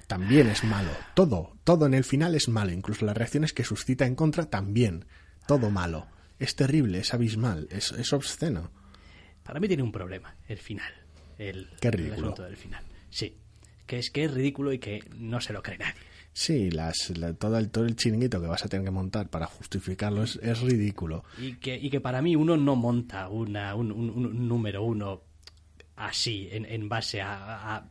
también 0.07 0.47
es 0.47 0.63
malo. 0.63 0.89
Todo, 1.13 1.55
todo 1.63 1.85
en 1.85 1.93
el 1.93 2.03
final 2.03 2.33
es 2.33 2.47
malo, 2.49 2.71
incluso 2.71 3.05
las 3.05 3.15
reacciones 3.15 3.53
que 3.53 3.63
suscita 3.63 4.07
en 4.07 4.15
contra 4.15 4.45
también. 4.49 5.05
Todo 5.47 5.69
malo. 5.69 6.07
Es 6.39 6.55
terrible, 6.55 6.99
es 6.99 7.13
abismal, 7.13 7.67
es, 7.71 7.91
es 7.91 8.13
obsceno. 8.13 8.71
Para 9.43 9.59
mí 9.59 9.67
tiene 9.67 9.83
un 9.83 9.91
problema, 9.91 10.35
el 10.47 10.57
final. 10.57 10.91
El, 11.37 11.69
Qué 11.81 11.89
el 11.89 12.13
asunto 12.13 12.43
del 12.43 12.57
final. 12.57 12.83
Sí. 13.09 13.35
Que 13.85 13.99
es 13.99 14.09
que 14.11 14.25
es 14.25 14.33
ridículo 14.33 14.73
y 14.73 14.79
que 14.79 14.99
no 15.17 15.39
se 15.39 15.53
lo 15.53 15.61
cree 15.63 15.77
nadie. 15.77 15.93
Sí, 16.33 16.69
las, 16.69 17.17
la- 17.17 17.33
todo, 17.33 17.57
el, 17.57 17.69
todo 17.71 17.85
el 17.85 17.95
chiringuito 17.95 18.39
que 18.41 18.47
vas 18.47 18.63
a 18.63 18.67
tener 18.69 18.85
que 18.85 18.91
montar 18.91 19.29
para 19.29 19.47
justificarlo 19.47 20.23
es, 20.23 20.35
es 20.43 20.59
ridículo. 20.61 21.23
Y 21.39 21.53
que, 21.55 21.75
y 21.77 21.89
que 21.89 21.99
para 22.01 22.21
mí 22.21 22.35
uno 22.35 22.57
no 22.57 22.75
monta 22.75 23.27
una, 23.29 23.73
un, 23.75 23.91
un- 23.91 24.09
un 24.11 24.47
número 24.47 24.83
uno 24.83 25.21
así, 25.95 26.47
en, 26.51 26.65
en 26.65 26.89
base 26.89 27.21
a, 27.21 27.75
a, 27.77 27.89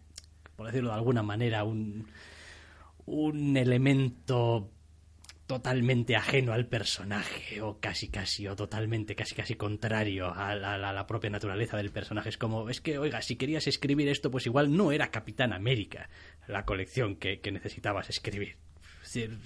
por 0.54 0.66
decirlo 0.66 0.90
de 0.90 0.94
alguna 0.96 1.22
manera, 1.24 1.64
un, 1.64 2.06
un 3.06 3.56
elemento 3.56 4.70
totalmente 5.46 6.16
ajeno 6.16 6.52
al 6.52 6.66
personaje 6.66 7.62
o 7.62 7.78
casi 7.78 8.09
casi 8.09 8.48
o 8.48 8.56
totalmente 8.56 9.14
casi 9.14 9.35
casi 9.35 9.54
contrario 9.54 10.35
a 10.35 10.54
la, 10.54 11.06
propia 11.06 11.30
naturaleza 11.30 11.76
del 11.76 11.92
personaje. 11.92 12.28
Es 12.28 12.38
como 12.38 12.68
es 12.68 12.80
que 12.80 12.98
oiga 12.98 13.22
si 13.22 13.37
querías 13.37 13.66
escribir 13.66 14.09
esto 14.09 14.30
pues 14.30 14.46
igual 14.46 14.76
no 14.76 14.92
era 14.92 15.11
Capitán 15.11 15.52
América 15.52 16.11
la 16.48 16.64
colección 16.64 17.16
que, 17.16 17.40
que 17.40 17.52
necesitabas 17.52 18.11
escribir. 18.11 18.56
Es 19.02 19.14
decir 19.14 19.38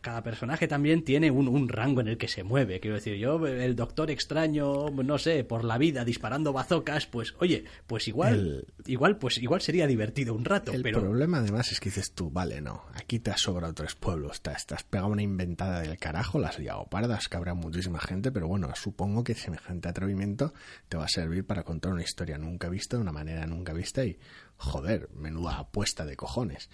cada 0.00 0.22
personaje 0.22 0.68
también 0.68 1.02
tiene 1.02 1.30
un, 1.30 1.48
un 1.48 1.68
rango 1.68 2.00
en 2.00 2.08
el 2.08 2.18
que 2.18 2.28
se 2.28 2.42
mueve. 2.42 2.80
Quiero 2.80 2.96
decir, 2.96 3.16
yo, 3.16 3.46
el 3.46 3.76
doctor 3.76 4.10
extraño, 4.10 4.90
no 4.90 5.18
sé, 5.18 5.44
por 5.44 5.64
la 5.64 5.78
vida 5.78 6.04
disparando 6.04 6.52
bazocas, 6.52 7.06
pues, 7.06 7.34
oye, 7.38 7.64
pues 7.86 8.08
igual, 8.08 8.66
igual, 8.86 9.18
pues 9.18 9.38
igual 9.38 9.60
sería 9.60 9.86
divertido 9.86 10.34
un 10.34 10.44
rato, 10.44 10.72
El 10.72 10.82
pero 10.82 11.00
problema 11.00 11.38
además 11.38 11.72
es 11.72 11.80
que 11.80 11.90
dices 11.90 12.12
tú, 12.12 12.30
vale, 12.30 12.60
no, 12.60 12.84
aquí 12.94 13.18
te 13.18 13.30
has 13.30 13.40
sobrado 13.40 13.74
tres 13.74 13.94
pueblos, 13.94 14.40
te 14.42 14.48
te 14.66 14.74
has 14.74 14.82
pegado 14.82 15.08
una 15.08 15.22
inventada 15.22 15.80
del 15.80 15.98
carajo, 15.98 16.38
las 16.38 16.52
has 16.52 16.58
liado 16.58 16.84
pardas, 16.86 17.28
que 17.28 17.36
habrá 17.36 17.54
muchísima 17.54 18.00
gente, 18.00 18.32
pero 18.32 18.48
bueno, 18.48 18.68
supongo 18.74 19.24
que 19.24 19.34
semejante 19.34 19.88
atrevimiento 19.88 20.52
te 20.88 20.96
va 20.96 21.04
a 21.04 21.08
servir 21.08 21.44
para 21.44 21.62
contar 21.62 21.92
una 21.92 22.02
historia 22.02 22.38
nunca 22.38 22.68
vista 22.68 22.96
de 22.96 23.02
una 23.02 23.12
manera 23.12 23.46
nunca 23.46 23.72
vista 23.72 24.04
y, 24.04 24.18
joder, 24.56 25.08
menuda 25.14 25.58
apuesta 25.58 26.04
de 26.04 26.16
cojones. 26.16 26.70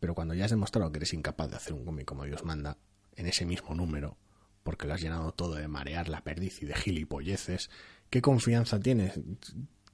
Pero 0.00 0.14
cuando 0.14 0.34
ya 0.34 0.44
has 0.44 0.50
demostrado 0.50 0.90
que 0.92 0.98
eres 0.98 1.14
incapaz 1.14 1.50
de 1.50 1.56
hacer 1.56 1.74
un 1.74 1.84
cómic 1.84 2.06
como 2.06 2.24
Dios 2.24 2.44
manda, 2.44 2.76
en 3.16 3.26
ese 3.26 3.44
mismo 3.44 3.74
número, 3.74 4.16
porque 4.62 4.86
lo 4.86 4.94
has 4.94 5.00
llenado 5.00 5.32
todo 5.32 5.56
de 5.56 5.66
marear 5.66 6.08
la 6.08 6.22
perdiz 6.22 6.62
y 6.62 6.66
de 6.66 6.74
gilipolleces, 6.74 7.68
¿qué 8.10 8.22
confianza 8.22 8.78
tienes, 8.78 9.18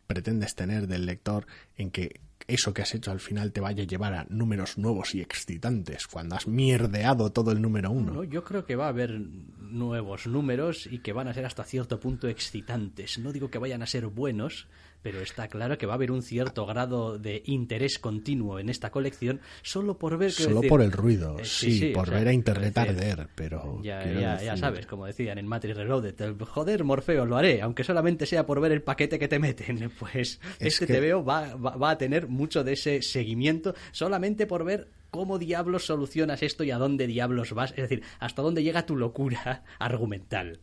pretendes 0.06 0.54
tener 0.54 0.86
del 0.86 1.06
lector 1.06 1.46
en 1.76 1.90
que 1.90 2.20
eso 2.46 2.74
que 2.74 2.82
has 2.82 2.94
hecho 2.94 3.10
al 3.10 3.20
final 3.20 3.52
te 3.52 3.60
vaya 3.60 3.84
a 3.84 3.86
llevar 3.86 4.12
a 4.12 4.26
números 4.28 4.76
nuevos 4.76 5.14
y 5.14 5.22
excitantes 5.22 6.06
cuando 6.06 6.36
has 6.36 6.46
mierdeado 6.46 7.32
todo 7.32 7.52
el 7.52 7.62
número 7.62 7.90
uno? 7.90 8.12
No, 8.12 8.24
yo 8.24 8.44
creo 8.44 8.66
que 8.66 8.76
va 8.76 8.86
a 8.86 8.90
haber 8.90 9.18
nuevos 9.58 10.26
números 10.26 10.86
y 10.86 10.98
que 10.98 11.14
van 11.14 11.28
a 11.28 11.34
ser 11.34 11.46
hasta 11.46 11.64
cierto 11.64 12.00
punto 12.00 12.28
excitantes. 12.28 13.18
No 13.18 13.32
digo 13.32 13.50
que 13.50 13.58
vayan 13.58 13.82
a 13.82 13.86
ser 13.86 14.06
buenos, 14.08 14.68
pero 15.04 15.20
está 15.20 15.48
claro 15.48 15.76
que 15.76 15.84
va 15.84 15.92
a 15.92 15.96
haber 15.96 16.10
un 16.10 16.22
cierto 16.22 16.64
grado 16.64 17.18
de 17.18 17.42
interés 17.44 17.98
continuo 17.98 18.58
en 18.58 18.70
esta 18.70 18.90
colección 18.90 19.40
solo 19.62 19.98
por 19.98 20.16
ver 20.16 20.32
quiero 20.32 20.48
Solo 20.50 20.60
decir- 20.62 20.68
por 20.70 20.80
el 20.80 20.90
ruido, 20.92 21.38
Eh, 21.38 21.44
sí, 21.44 21.90
por 21.94 22.04
o 22.04 22.06
sea, 22.10 22.18
ver 22.18 22.28
a 22.28 22.32
Internet 22.32 22.76
arder, 22.78 23.28
pero... 23.34 23.80
Ya, 23.82 24.02
ya, 24.10 24.42
ya 24.42 24.56
sabes, 24.56 24.86
como 24.86 25.04
decían 25.06 25.36
en 25.38 25.46
Matrix 25.46 25.76
Reloaded, 25.76 26.18
el, 26.22 26.42
joder, 26.42 26.84
Morfeo, 26.84 27.26
lo 27.26 27.36
haré, 27.36 27.60
aunque 27.60 27.84
solamente 27.84 28.24
sea 28.24 28.46
por 28.46 28.60
ver 28.60 28.72
el 28.72 28.82
paquete 28.82 29.18
que 29.18 29.28
te 29.28 29.38
meten. 29.38 29.92
Pues 30.00 30.40
Es 30.58 30.80
este 30.80 30.86
que- 30.86 30.94
TVO 31.00 31.22
va, 31.22 31.54
va, 31.56 31.76
va 31.76 31.90
a 31.90 31.98
tener 31.98 32.26
mucho 32.26 32.64
de 32.64 32.72
ese 32.72 33.02
seguimiento 33.02 33.74
solamente 33.92 34.46
por 34.46 34.64
ver 34.64 34.88
cómo 35.10 35.38
diablos 35.38 35.84
solucionas 35.84 36.42
esto 36.42 36.64
y 36.64 36.70
a 36.70 36.78
dónde 36.78 37.06
diablos 37.06 37.52
vas, 37.52 37.72
es 37.72 37.76
decir, 37.88 38.02
hasta 38.18 38.40
dónde 38.40 38.62
llega 38.62 38.86
tu 38.86 38.96
locura 38.96 39.64
argumental. 39.78 40.60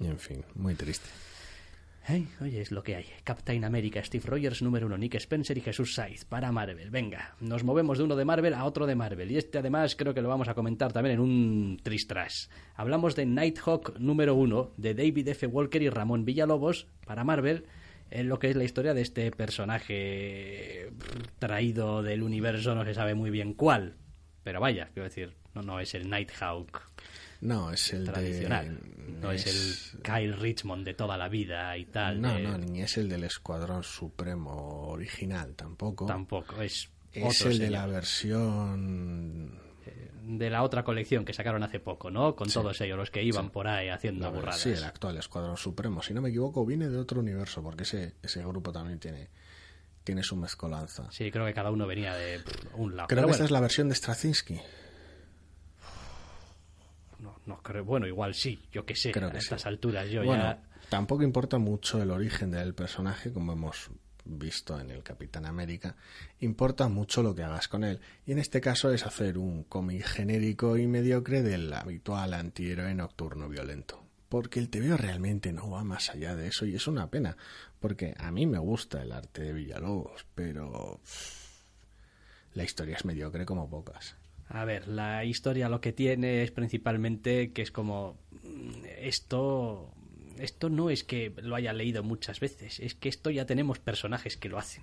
En 0.00 0.18
fin, 0.18 0.44
muy 0.56 0.74
triste. 0.74 1.08
Ay, 2.06 2.28
oye, 2.42 2.60
es 2.60 2.70
lo 2.70 2.82
que 2.82 2.96
hay. 2.96 3.06
Captain 3.24 3.64
America, 3.64 4.04
Steve 4.04 4.26
Rogers 4.26 4.60
número 4.60 4.86
uno, 4.86 4.98
Nick 4.98 5.14
Spencer 5.14 5.56
y 5.56 5.62
Jesús 5.62 5.94
Saiz 5.94 6.26
para 6.26 6.52
Marvel. 6.52 6.90
Venga, 6.90 7.34
nos 7.40 7.64
movemos 7.64 7.96
de 7.96 8.04
uno 8.04 8.14
de 8.14 8.26
Marvel 8.26 8.52
a 8.52 8.64
otro 8.66 8.86
de 8.86 8.94
Marvel. 8.94 9.30
Y 9.30 9.38
este 9.38 9.56
además 9.56 9.96
creo 9.96 10.12
que 10.12 10.20
lo 10.20 10.28
vamos 10.28 10.48
a 10.48 10.54
comentar 10.54 10.92
también 10.92 11.14
en 11.14 11.20
un 11.20 11.80
tristras. 11.82 12.50
Hablamos 12.74 13.16
de 13.16 13.24
Nighthawk 13.24 13.98
número 13.98 14.34
uno, 14.34 14.72
de 14.76 14.92
David 14.92 15.28
F. 15.28 15.46
Walker 15.46 15.80
y 15.80 15.88
Ramón 15.88 16.26
Villalobos 16.26 16.88
para 17.06 17.24
Marvel. 17.24 17.64
En 18.10 18.28
lo 18.28 18.38
que 18.38 18.50
es 18.50 18.56
la 18.56 18.64
historia 18.64 18.92
de 18.92 19.00
este 19.00 19.30
personaje 19.30 20.90
traído 21.38 22.02
del 22.02 22.22
universo, 22.22 22.74
no 22.74 22.84
se 22.84 22.92
sabe 22.92 23.14
muy 23.14 23.30
bien 23.30 23.54
cuál. 23.54 23.96
Pero 24.44 24.60
vaya, 24.60 24.88
quiero 24.92 25.04
decir, 25.08 25.34
no, 25.54 25.62
no 25.62 25.80
es 25.80 25.94
el 25.94 26.08
Nighthawk 26.08 26.82
No, 27.40 27.72
es 27.72 27.92
el 27.92 28.04
tradicional. 28.04 28.78
de... 28.78 29.12
No 29.20 29.32
es 29.32 29.46
el 29.94 30.02
Kyle 30.02 30.36
Richmond 30.36 30.84
de 30.84 30.94
toda 30.94 31.16
la 31.16 31.28
vida 31.28 31.76
y 31.78 31.86
tal. 31.86 32.20
No, 32.20 32.34
de- 32.34 32.42
no, 32.42 32.58
ni 32.58 32.82
es 32.82 32.96
el 32.98 33.08
del 33.08 33.24
Escuadrón 33.24 33.82
Supremo 33.82 34.88
original 34.88 35.54
tampoco. 35.54 36.06
Tampoco, 36.06 36.60
es, 36.62 36.90
Es 37.12 37.40
el 37.42 37.58
de 37.58 37.70
la 37.70 37.86
versión... 37.86 39.58
de 40.24 40.50
la 40.50 40.62
otra 40.62 40.84
colección 40.84 41.24
que 41.24 41.32
sacaron 41.32 41.62
hace 41.62 41.80
poco, 41.80 42.10
¿no? 42.10 42.34
Con 42.34 42.48
todos 42.50 42.80
ellos, 42.80 42.96
los 42.98 43.10
que 43.10 43.22
iban 43.22 43.50
por 43.50 43.68
ahí 43.68 43.88
haciendo 43.88 44.30
burradas. 44.32 44.60
Sí, 44.60 44.70
el 44.70 44.84
actual 44.84 45.16
Escuadrón 45.18 45.56
Supremo. 45.56 46.02
Si 46.02 46.12
no 46.14 46.20
me 46.22 46.30
equivoco, 46.30 46.64
viene 46.66 46.88
de 46.88 46.96
otro 46.98 47.20
universo, 47.20 47.62
porque 47.62 47.82
ese, 47.84 48.14
ese 48.22 48.40
grupo 48.40 48.72
también 48.72 48.98
tiene, 48.98 49.28
tiene 50.04 50.22
su 50.22 50.36
mezcolanza. 50.36 51.10
Sí, 51.10 51.30
creo 51.30 51.46
que 51.46 51.54
cada 51.54 51.70
uno 51.70 51.86
venía 51.86 52.14
de 52.14 52.40
un 52.74 52.94
lado. 52.96 53.08
Creo 53.08 53.24
que 53.26 53.32
esta 53.32 53.44
es 53.44 53.50
la 53.50 53.60
versión 53.60 53.88
de 53.88 53.94
Straczynski. 53.94 54.60
No, 57.18 57.38
no 57.46 57.62
creo. 57.62 57.84
Bueno, 57.84 58.06
igual 58.06 58.34
sí, 58.34 58.60
yo 58.72 58.84
qué 58.84 58.94
sé. 58.94 59.12
Creo 59.12 59.28
a 59.28 59.32
que 59.32 59.38
estas 59.38 59.62
sí. 59.62 59.68
alturas 59.68 60.08
yo 60.10 60.22
Bueno, 60.24 60.42
ya. 60.44 60.62
tampoco 60.88 61.22
importa 61.22 61.58
mucho 61.58 62.02
el 62.02 62.10
origen 62.10 62.50
del 62.50 62.74
personaje, 62.74 63.32
como 63.32 63.52
hemos 63.52 63.90
visto 64.26 64.78
en 64.80 64.90
el 64.90 65.02
Capitán 65.02 65.46
América. 65.46 65.96
Importa 66.40 66.88
mucho 66.88 67.22
lo 67.22 67.34
que 67.34 67.42
hagas 67.42 67.68
con 67.68 67.84
él. 67.84 68.00
Y 68.26 68.32
en 68.32 68.38
este 68.38 68.60
caso 68.60 68.92
es 68.92 69.04
hacer 69.06 69.38
un 69.38 69.64
cómic 69.64 70.04
genérico 70.04 70.76
y 70.76 70.86
mediocre 70.86 71.42
del 71.42 71.72
habitual 71.72 72.34
antihéroe 72.34 72.94
nocturno 72.94 73.48
violento. 73.48 74.02
Porque 74.28 74.58
el 74.58 74.68
TVO 74.70 74.96
realmente 74.96 75.52
no 75.52 75.70
va 75.70 75.84
más 75.84 76.10
allá 76.10 76.34
de 76.34 76.48
eso 76.48 76.66
y 76.66 76.74
es 76.74 76.86
una 76.88 77.08
pena. 77.10 77.36
Porque 77.84 78.14
a 78.16 78.30
mí 78.30 78.46
me 78.46 78.56
gusta 78.58 79.02
el 79.02 79.12
arte 79.12 79.42
de 79.42 79.52
Villalobos, 79.52 80.24
pero 80.34 81.00
la 82.54 82.64
historia 82.64 82.96
es 82.96 83.04
mediocre 83.04 83.44
como 83.44 83.68
pocas. 83.68 84.16
A 84.48 84.64
ver, 84.64 84.88
la 84.88 85.26
historia 85.26 85.68
lo 85.68 85.82
que 85.82 85.92
tiene 85.92 86.42
es 86.42 86.50
principalmente 86.50 87.52
que 87.52 87.60
es 87.60 87.70
como 87.70 88.16
mm, 88.42 88.84
esto 89.00 89.92
esto 90.38 90.70
no 90.70 90.88
es 90.88 91.04
que 91.04 91.34
lo 91.42 91.56
haya 91.56 91.74
leído 91.74 92.02
muchas 92.02 92.40
veces, 92.40 92.80
es 92.80 92.94
que 92.94 93.10
esto 93.10 93.28
ya 93.28 93.44
tenemos 93.44 93.80
personajes 93.80 94.38
que 94.38 94.48
lo 94.48 94.56
hacen. 94.58 94.82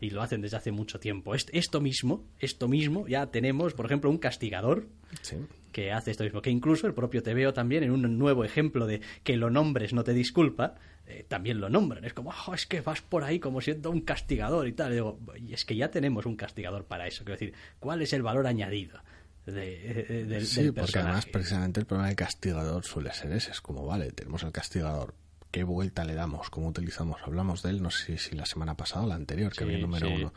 Y 0.00 0.10
lo 0.10 0.20
hacen 0.20 0.40
desde 0.40 0.56
hace 0.56 0.72
mucho 0.72 0.98
tiempo. 0.98 1.36
Est- 1.36 1.50
Esto 1.52 1.80
mismo, 1.80 2.24
esto 2.40 2.66
mismo, 2.66 3.06
ya 3.06 3.30
tenemos, 3.30 3.72
por 3.74 3.86
ejemplo, 3.86 4.10
un 4.10 4.18
castigador 4.18 4.88
Sí. 5.22 5.36
Que 5.72 5.92
hace 5.92 6.10
esto 6.10 6.24
mismo, 6.24 6.42
que 6.42 6.50
incluso 6.50 6.86
el 6.86 6.94
propio 6.94 7.22
TVO 7.22 7.52
también, 7.52 7.82
en 7.84 7.90
un 7.90 8.18
nuevo 8.18 8.44
ejemplo 8.44 8.86
de 8.86 9.00
que 9.24 9.36
lo 9.36 9.50
nombres 9.50 9.92
no 9.92 10.04
te 10.04 10.12
disculpa, 10.12 10.74
eh, 11.06 11.24
también 11.28 11.60
lo 11.60 11.68
nombran. 11.68 12.04
Es 12.04 12.14
como, 12.14 12.32
"Oh, 12.46 12.54
es 12.54 12.66
que 12.66 12.80
vas 12.80 13.00
por 13.02 13.24
ahí 13.24 13.40
como 13.40 13.60
siendo 13.60 13.90
un 13.90 14.00
castigador 14.02 14.68
y 14.68 14.72
tal. 14.72 14.92
Y 14.92 14.94
digo, 14.96 15.18
y 15.36 15.52
es 15.54 15.64
que 15.64 15.74
ya 15.76 15.90
tenemos 15.90 16.24
un 16.26 16.36
castigador 16.36 16.84
para 16.84 17.06
eso. 17.06 17.24
Quiero 17.24 17.38
decir, 17.38 17.54
¿cuál 17.80 18.02
es 18.02 18.12
el 18.12 18.22
valor 18.22 18.46
añadido 18.46 19.00
de, 19.46 19.52
de- 20.08 20.24
del- 20.26 20.46
Sí, 20.46 20.62
del 20.64 20.74
porque 20.74 20.98
además 20.98 21.26
precisamente 21.26 21.80
el 21.80 21.86
problema 21.86 22.06
del 22.08 22.16
castigador 22.16 22.84
suele 22.84 23.12
ser 23.12 23.32
ese. 23.32 23.50
Es 23.50 23.60
como, 23.60 23.84
vale, 23.86 24.12
tenemos 24.12 24.42
el 24.44 24.52
castigador. 24.52 25.14
¿Qué 25.50 25.64
vuelta 25.64 26.04
le 26.04 26.14
damos? 26.14 26.48
¿Cómo 26.48 26.68
utilizamos? 26.68 27.20
Hablamos 27.24 27.62
de 27.64 27.70
él, 27.70 27.82
no 27.82 27.90
sé 27.90 28.18
si 28.18 28.36
la 28.36 28.46
semana 28.46 28.76
pasada 28.76 29.04
o 29.04 29.08
la 29.08 29.16
anterior, 29.16 29.50
que 29.50 29.58
Sí, 29.58 29.64
había 29.64 29.76
el 29.76 29.82
número 29.82 30.06
sí. 30.06 30.14
uno. 30.14 30.32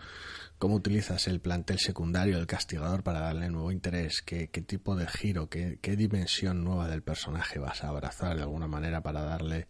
¿Cómo 0.64 0.76
utilizas 0.76 1.28
el 1.28 1.42
plantel 1.42 1.78
secundario 1.78 2.38
del 2.38 2.48
castigador 2.48 3.04
para 3.04 3.20
darle 3.20 3.50
nuevo 3.50 3.70
interés? 3.74 4.22
¿Qué, 4.22 4.48
tipo 4.48 4.96
de 4.96 5.08
giro, 5.08 5.50
qué, 5.50 5.78
dimensión 5.98 6.64
nueva 6.64 6.88
del 6.88 7.04
personaje 7.04 7.60
vas 7.60 7.84
a 7.84 7.90
abrazar 7.90 8.38
de 8.38 8.44
alguna 8.44 8.70
manera 8.70 9.04
para 9.04 9.24
darle 9.24 9.68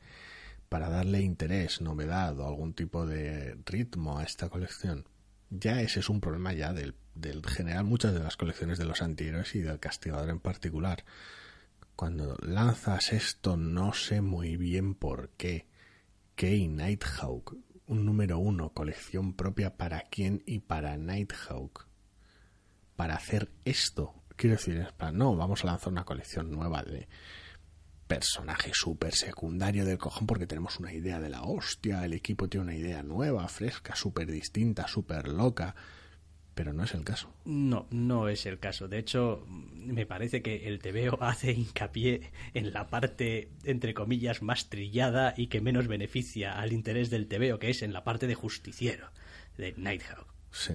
para 0.69 0.89
darle 0.89 1.21
interés, 1.21 1.81
novedad 1.81 2.37
o 2.39 2.45
algún 2.45 2.75
tipo 2.75 3.07
de 3.07 3.57
ritmo 3.65 4.19
a 4.19 4.23
esta 4.23 4.49
colección? 4.49 5.07
Ya 5.49 5.81
ese 5.81 5.99
es 5.99 6.09
un 6.09 6.21
problema 6.21 6.53
ya 6.53 6.73
del, 6.73 6.93
general 7.47 7.85
muchas 7.85 8.13
de 8.13 8.19
las 8.19 8.37
colecciones 8.37 8.77
de 8.77 8.85
los 8.85 9.01
antihéroes 9.01 9.55
y 9.55 9.61
del 9.61 9.79
castigador 9.79 10.29
en 10.29 10.39
particular. 10.39 11.05
Cuando 11.95 12.37
lanzas 12.43 13.13
esto 13.13 13.57
no 13.57 13.93
sé 13.93 14.21
muy 14.21 14.57
bien 14.57 14.93
por 14.93 15.29
qué. 15.37 15.65
Kay 16.35 16.67
Nighthawk, 16.67 17.57
un 17.87 18.05
número 18.05 18.37
uno, 18.39 18.69
colección 18.69 19.33
propia 19.33 19.75
para 19.75 20.01
quién 20.01 20.41
y 20.45 20.59
para 20.59 20.97
Nighthawk. 20.97 21.87
Para 22.95 23.15
hacer 23.15 23.49
esto. 23.65 24.13
Quiero 24.35 24.55
decir, 24.55 24.87
para- 24.97 25.11
no, 25.11 25.35
vamos 25.35 25.63
a 25.63 25.67
lanzar 25.67 25.91
una 25.91 26.05
colección 26.05 26.51
nueva 26.51 26.83
de 26.83 27.07
personaje 28.07 28.71
súper 28.73 29.13
secundario 29.15 29.85
del 29.85 29.97
cojón 29.97 30.27
porque 30.27 30.45
tenemos 30.47 30.79
una 30.79 30.93
idea 30.93 31.19
de 31.19 31.29
la 31.29 31.43
hostia, 31.43 32.03
el 32.05 32.13
equipo 32.13 32.47
tiene 32.47 32.65
una 32.65 32.75
idea 32.75 33.01
nueva, 33.01 33.47
fresca, 33.47 33.95
súper 33.95 34.29
distinta, 34.31 34.87
súper 34.87 35.27
loca, 35.29 35.75
pero 36.55 36.73
no 36.73 36.83
es 36.83 36.93
el 36.93 37.03
caso. 37.03 37.33
No, 37.45 37.87
no 37.89 38.29
es 38.29 38.45
el 38.45 38.59
caso. 38.59 38.87
De 38.87 38.99
hecho, 38.99 39.45
me 39.47 40.05
parece 40.05 40.41
que 40.41 40.67
el 40.67 40.79
TVO 40.79 41.21
hace 41.23 41.51
hincapié 41.51 42.31
en 42.53 42.73
la 42.73 42.87
parte, 42.87 43.49
entre 43.63 43.93
comillas, 43.93 44.41
más 44.41 44.69
trillada 44.69 45.33
y 45.37 45.47
que 45.47 45.61
menos 45.61 45.87
beneficia 45.87 46.59
al 46.59 46.73
interés 46.73 47.09
del 47.09 47.27
TVO, 47.27 47.59
que 47.59 47.69
es 47.69 47.81
en 47.81 47.93
la 47.93 48.03
parte 48.03 48.27
de 48.27 48.35
justiciero, 48.35 49.09
de 49.57 49.73
Nighthawk. 49.77 50.32
Sí. 50.53 50.73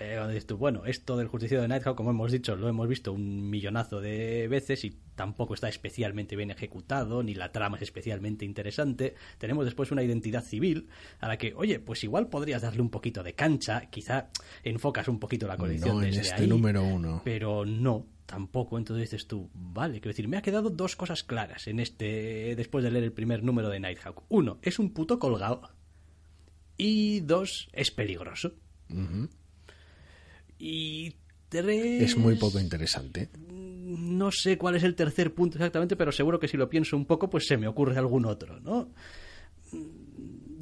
Eh, 0.00 0.14
donde 0.16 0.34
dices 0.34 0.46
tú, 0.46 0.56
bueno, 0.58 0.84
esto 0.84 1.16
del 1.16 1.26
justiciero 1.26 1.62
de 1.62 1.66
Nighthawk, 1.68 1.96
como 1.96 2.10
hemos 2.10 2.30
dicho, 2.30 2.54
lo 2.54 2.68
hemos 2.68 2.86
visto 2.86 3.12
un 3.12 3.48
millonazo 3.50 4.00
de 4.00 4.46
veces 4.46 4.84
y 4.84 4.96
tampoco 5.16 5.54
está 5.54 5.68
especialmente 5.68 6.36
bien 6.36 6.50
ejecutado, 6.52 7.22
ni 7.24 7.34
la 7.34 7.50
trama 7.50 7.78
es 7.78 7.82
especialmente 7.82 8.44
interesante. 8.44 9.14
Tenemos 9.38 9.64
después 9.64 9.90
una 9.90 10.02
identidad 10.04 10.44
civil 10.44 10.88
a 11.18 11.26
la 11.26 11.36
que, 11.38 11.52
oye, 11.56 11.80
pues 11.80 12.04
igual 12.04 12.28
podrías 12.28 12.62
darle 12.62 12.80
un 12.82 12.90
poquito 12.90 13.22
de 13.24 13.34
cancha, 13.34 13.86
quizá 13.90 14.28
enfocas 14.62 15.08
un 15.08 15.18
poquito 15.18 15.48
la 15.48 15.56
colección 15.56 15.96
No 15.96 16.02
en 16.02 16.10
desde 16.10 16.20
este 16.20 16.42
ahí, 16.42 16.46
número 16.46 16.84
uno. 16.84 17.22
pero 17.24 17.64
no 17.64 18.06
tampoco 18.26 18.76
entonces 18.76 19.10
dices 19.10 19.26
tú 19.26 19.48
vale 19.54 19.94
quiero 20.00 20.10
decir 20.10 20.28
me 20.28 20.36
ha 20.36 20.42
quedado 20.42 20.68
dos 20.68 20.96
cosas 20.96 21.24
claras 21.24 21.66
en 21.66 21.80
este 21.80 22.54
después 22.56 22.84
de 22.84 22.90
leer 22.90 23.04
el 23.04 23.12
primer 23.14 23.42
número 23.42 23.70
de 23.70 23.80
Nighthawk 23.80 24.22
uno 24.28 24.58
es 24.60 24.78
un 24.78 24.92
puto 24.92 25.18
colgado 25.18 25.62
y 26.76 27.20
dos 27.20 27.70
es 27.72 27.90
peligroso 27.90 28.52
Y 30.58 31.14
tres 31.48 32.02
Es 32.02 32.16
muy 32.16 32.36
poco 32.36 32.58
interesante. 32.58 33.30
no 33.36 34.30
sé 34.32 34.58
cuál 34.58 34.76
es 34.76 34.82
el 34.82 34.94
tercer 34.94 35.34
punto 35.34 35.58
exactamente, 35.58 35.96
pero 35.96 36.12
seguro 36.12 36.38
que 36.38 36.48
si 36.48 36.56
lo 36.56 36.68
pienso 36.68 36.96
un 36.96 37.06
poco, 37.06 37.30
pues 37.30 37.46
se 37.46 37.56
me 37.56 37.68
ocurre 37.68 37.96
algún 37.98 38.26
otro, 38.26 38.60
¿no? 38.60 38.90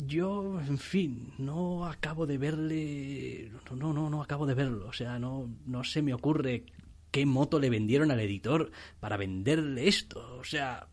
Yo, 0.07 0.61
en 0.61 0.79
fin, 0.79 1.33
no 1.39 1.87
acabo 1.87 2.27
de 2.27 2.39
verle. 2.39 3.51
No, 3.71 3.77
no, 3.77 3.93
no, 3.93 4.11
no 4.11 4.23
acabo 4.23 4.47
de 4.47 4.55
verlo. 4.55 4.87
O 4.87 4.93
sea, 4.93 5.19
no, 5.19 5.51
no 5.67 5.83
se 5.83 6.03
me 6.03 6.15
ocurre 6.15 6.65
qué 7.11 7.27
moto 7.27 7.59
le 7.59 7.71
vendieron 7.71 8.11
al 8.11 8.21
editor 8.21 8.71
para 9.01 9.17
venderle 9.17 9.89
esto. 9.89 10.37
O 10.39 10.45
sea, 10.45 10.87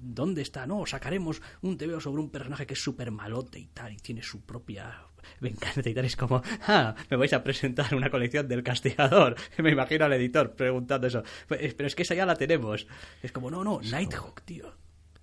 ¿dónde 0.00 0.42
está? 0.42 0.66
No, 0.66 0.86
sacaremos 0.86 1.42
un 1.62 1.76
TVO 1.76 2.00
sobre 2.00 2.22
un 2.22 2.30
personaje 2.30 2.66
que 2.66 2.74
es 2.74 2.82
súper 2.82 3.10
malote 3.10 3.58
y 3.58 3.66
tal, 3.66 3.92
y 3.92 3.96
tiene 3.96 4.22
su 4.22 4.42
propia 4.42 5.02
venganza 5.40 5.82
tal. 5.82 6.04
Es 6.04 6.16
como, 6.16 6.42
ah, 6.66 6.94
me 7.10 7.16
vais 7.16 7.32
a 7.32 7.42
presentar 7.42 7.94
una 7.94 8.10
colección 8.10 8.48
del 8.48 8.62
castigador. 8.62 9.36
Me 9.58 9.70
imagino 9.70 10.04
al 10.04 10.12
editor 10.12 10.52
preguntando 10.54 11.06
eso. 11.06 11.22
Pues, 11.46 11.74
Pero 11.74 11.86
es 11.86 11.94
que 11.94 12.02
esa 12.02 12.14
ya 12.14 12.26
la 12.26 12.36
tenemos. 12.36 12.86
Es 13.22 13.32
como, 13.32 13.50
no, 13.50 13.64
no, 13.64 13.80
Nighthawk, 13.80 14.42
tío. 14.42 14.74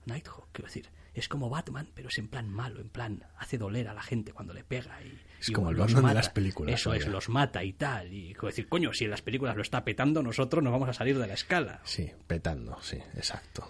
Nighthawk, 0.05 0.47
quiero 0.51 0.67
decir. 0.67 0.89
Es 1.17 1.27
como 1.27 1.49
Batman, 1.49 1.89
pero 1.95 2.09
es 2.09 2.17
en 2.19 2.27
plan 2.27 2.47
malo, 2.47 2.79
en 2.79 2.89
plan 2.89 3.23
hace 3.39 3.57
doler 3.57 3.87
a 3.87 3.93
la 3.95 4.03
gente 4.03 4.33
cuando 4.33 4.53
le 4.53 4.63
pega 4.63 5.01
y 5.01 5.19
Es 5.39 5.49
y 5.49 5.51
como 5.51 5.71
el 5.71 5.75
Batman 5.75 6.05
de 6.05 6.13
las 6.13 6.29
películas, 6.29 6.79
Eso 6.79 6.93
es, 6.93 7.07
los 7.07 7.27
mata 7.27 7.63
y 7.63 7.73
tal. 7.73 8.13
Y 8.13 8.33
quiero 8.33 8.49
decir, 8.49 8.69
coño, 8.69 8.93
si 8.93 9.05
en 9.05 9.09
las 9.09 9.23
películas 9.23 9.55
lo 9.55 9.63
está 9.63 9.83
petando, 9.83 10.21
nosotros 10.21 10.63
nos 10.63 10.71
vamos 10.71 10.89
a 10.89 10.93
salir 10.93 11.17
de 11.17 11.25
la 11.25 11.33
escala. 11.33 11.81
Sí, 11.85 12.11
petando, 12.27 12.77
sí, 12.81 12.97
exacto. 13.15 13.67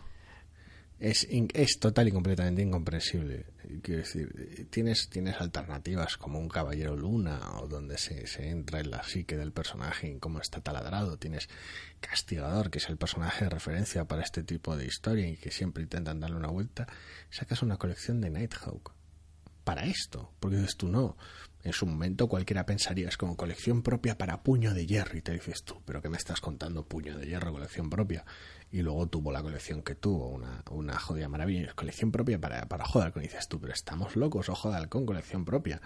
Es, 0.99 1.27
es 1.29 1.79
total 1.79 2.07
y 2.07 2.11
completamente 2.11 2.63
incomprensible. 2.63 3.45
Quiero 3.83 4.01
decir, 4.01 4.67
tienes, 4.71 5.09
tienes 5.09 5.39
alternativas 5.39 6.17
como 6.17 6.39
un 6.39 6.49
Caballero 6.49 6.95
Luna 6.95 7.59
o 7.59 7.67
donde 7.67 7.99
se, 7.99 8.25
se 8.25 8.49
entra 8.49 8.79
en 8.79 8.89
la 8.89 9.03
psique 9.03 9.37
del 9.37 9.51
personaje 9.51 10.09
y 10.09 10.17
cómo 10.17 10.39
está 10.39 10.61
taladrado. 10.61 11.17
Tienes 11.17 11.49
Castigador, 11.99 12.71
que 12.71 12.79
es 12.79 12.89
el 12.89 12.97
personaje 12.97 13.45
de 13.45 13.49
referencia 13.51 14.05
para 14.05 14.23
este 14.23 14.43
tipo 14.43 14.75
de 14.75 14.85
historia 14.85 15.27
y 15.27 15.37
que 15.37 15.51
siempre 15.51 15.83
intentan 15.83 16.19
darle 16.19 16.37
una 16.37 16.49
vuelta. 16.49 16.87
Sacas 17.29 17.61
una 17.61 17.77
colección 17.77 18.19
de 18.19 18.31
Nighthawk 18.31 18.93
para 19.67 19.83
esto. 19.83 20.31
Porque 20.39 20.55
dices 20.55 20.77
tú, 20.77 20.87
no. 20.87 21.17
En 21.61 21.73
su 21.73 21.85
momento 21.85 22.29
cualquiera 22.29 22.65
pensaría, 22.65 23.09
es 23.09 23.17
como 23.17 23.35
colección 23.35 23.81
propia 23.83 24.17
para 24.17 24.41
puño 24.41 24.73
de 24.73 24.87
hierro. 24.87 25.17
Y 25.17 25.21
te 25.21 25.33
dices 25.33 25.63
tú, 25.63 25.81
pero 25.85 26.01
¿qué 26.01 26.07
me 26.07 26.15
estás 26.15 26.39
contando? 26.39 26.85
Puño 26.85 27.17
de 27.17 27.27
hierro, 27.27 27.51
colección 27.51 27.89
propia. 27.89 28.23
Y 28.71 28.81
luego 28.81 29.07
tuvo 29.07 29.31
la 29.31 29.41
colección 29.41 29.81
que 29.81 29.95
tuvo, 29.95 30.29
una, 30.29 30.63
una 30.71 30.99
jodida 30.99 31.29
maravilla. 31.29 31.73
Colección 31.73 32.11
propia 32.11 32.39
para, 32.39 32.67
para 32.67 32.85
Halcón. 32.85 33.23
Y 33.23 33.27
dices 33.27 33.47
tú, 33.47 33.59
pero 33.59 33.73
estamos 33.73 34.15
locos, 34.15 34.49
Ojo 34.49 34.69
de 34.69 34.77
Halcón, 34.77 35.05
colección 35.05 35.45
propia. 35.45 35.81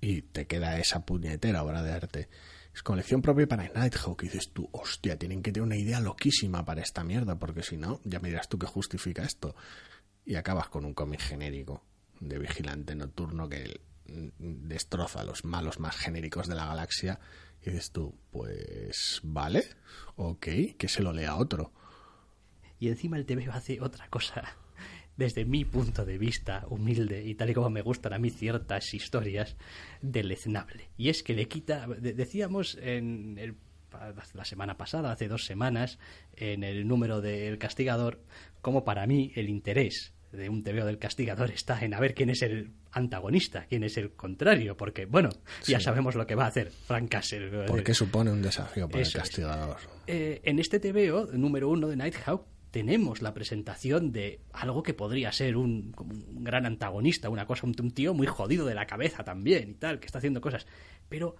Y 0.00 0.22
te 0.22 0.46
queda 0.46 0.78
esa 0.78 1.04
puñetera 1.04 1.62
obra 1.62 1.82
de 1.82 1.92
arte. 1.92 2.28
Es 2.74 2.82
colección 2.82 3.22
propia 3.22 3.46
para 3.46 3.68
Nighthawk. 3.68 4.22
Y 4.22 4.26
dices 4.26 4.52
tú, 4.52 4.68
hostia, 4.72 5.18
tienen 5.18 5.42
que 5.42 5.52
tener 5.52 5.66
una 5.66 5.76
idea 5.76 6.00
loquísima 6.00 6.64
para 6.64 6.82
esta 6.82 7.04
mierda. 7.04 7.38
Porque 7.38 7.62
si 7.62 7.76
no, 7.76 8.00
ya 8.04 8.18
me 8.18 8.28
dirás 8.28 8.48
tú 8.48 8.58
que 8.58 8.66
justifica 8.66 9.22
esto. 9.22 9.54
Y 10.24 10.34
acabas 10.34 10.68
con 10.68 10.84
un 10.84 10.94
cómic 10.94 11.20
genérico 11.20 11.84
de 12.18 12.38
vigilante 12.38 12.94
nocturno 12.94 13.48
que 13.48 13.80
mm, 14.06 14.68
destroza 14.68 15.20
a 15.20 15.24
los 15.24 15.44
malos 15.44 15.78
más 15.78 15.96
genéricos 15.96 16.48
de 16.48 16.56
la 16.56 16.66
galaxia. 16.66 17.20
Y 17.62 17.70
dices 17.70 17.92
tú, 17.92 18.18
pues 18.32 19.20
vale, 19.22 19.64
ok, 20.16 20.46
que 20.76 20.88
se 20.88 21.02
lo 21.02 21.12
lea 21.12 21.36
otro. 21.36 21.72
Y 22.80 22.88
encima 22.88 23.16
el 23.18 23.26
TVO 23.26 23.52
hace 23.52 23.80
otra 23.80 24.08
cosa, 24.08 24.42
desde 25.16 25.44
mi 25.44 25.64
punto 25.64 26.04
de 26.04 26.18
vista 26.18 26.64
humilde 26.70 27.22
y 27.24 27.34
tal 27.34 27.50
y 27.50 27.54
como 27.54 27.70
me 27.70 27.82
gustan 27.82 28.14
a 28.14 28.18
mí 28.18 28.30
ciertas 28.30 28.92
historias, 28.94 29.56
deleznable. 30.00 30.88
Y 30.96 31.08
es 31.10 31.22
que 31.22 31.34
le 31.34 31.46
quita, 31.46 31.86
de- 31.86 32.14
decíamos 32.14 32.78
en 32.80 33.36
el, 33.38 33.54
la 34.34 34.44
semana 34.44 34.76
pasada, 34.76 35.12
hace 35.12 35.28
dos 35.28 35.44
semanas, 35.44 35.98
en 36.36 36.64
el 36.64 36.86
número 36.88 37.20
del 37.20 37.58
castigador, 37.58 38.20
como 38.62 38.84
para 38.84 39.06
mí 39.06 39.32
el 39.34 39.48
interés 39.48 40.14
de 40.32 40.48
un 40.48 40.62
TVO 40.62 40.84
del 40.86 40.98
castigador 40.98 41.50
está 41.50 41.84
en 41.84 41.92
a 41.92 41.98
ver 42.00 42.14
quién 42.14 42.30
es 42.30 42.42
el 42.42 42.70
antagonista, 42.92 43.66
quién 43.68 43.82
es 43.82 43.96
el 43.96 44.12
contrario, 44.12 44.76
porque, 44.76 45.04
bueno, 45.06 45.30
ya 45.66 45.80
sabemos 45.80 46.14
lo 46.14 46.24
que 46.26 46.36
va 46.36 46.44
a 46.44 46.48
hacer 46.48 46.70
Frank 46.70 47.08
Castle. 47.10 47.66
Porque 47.66 47.94
supone 47.94 48.30
un 48.30 48.40
desafío 48.40 48.88
para 48.88 49.02
el 49.02 49.12
castigador. 49.12 49.76
Eh, 50.06 50.40
en 50.44 50.60
este 50.60 50.78
TVO, 50.78 51.26
número 51.32 51.68
uno 51.68 51.88
de 51.88 51.96
Nighthawk, 51.96 52.46
tenemos 52.70 53.22
la 53.22 53.34
presentación 53.34 54.12
de 54.12 54.40
algo 54.52 54.82
que 54.82 54.94
podría 54.94 55.32
ser 55.32 55.56
un, 55.56 55.94
un 55.98 56.44
gran 56.44 56.66
antagonista, 56.66 57.28
una 57.28 57.46
cosa, 57.46 57.66
un, 57.66 57.74
un, 57.80 57.90
tío 57.90 58.14
muy 58.14 58.26
jodido 58.26 58.64
de 58.66 58.74
la 58.74 58.86
cabeza 58.86 59.24
también 59.24 59.70
y 59.70 59.74
tal, 59.74 59.98
que 59.98 60.06
está 60.06 60.18
haciendo 60.18 60.40
cosas. 60.40 60.66
Pero 61.08 61.36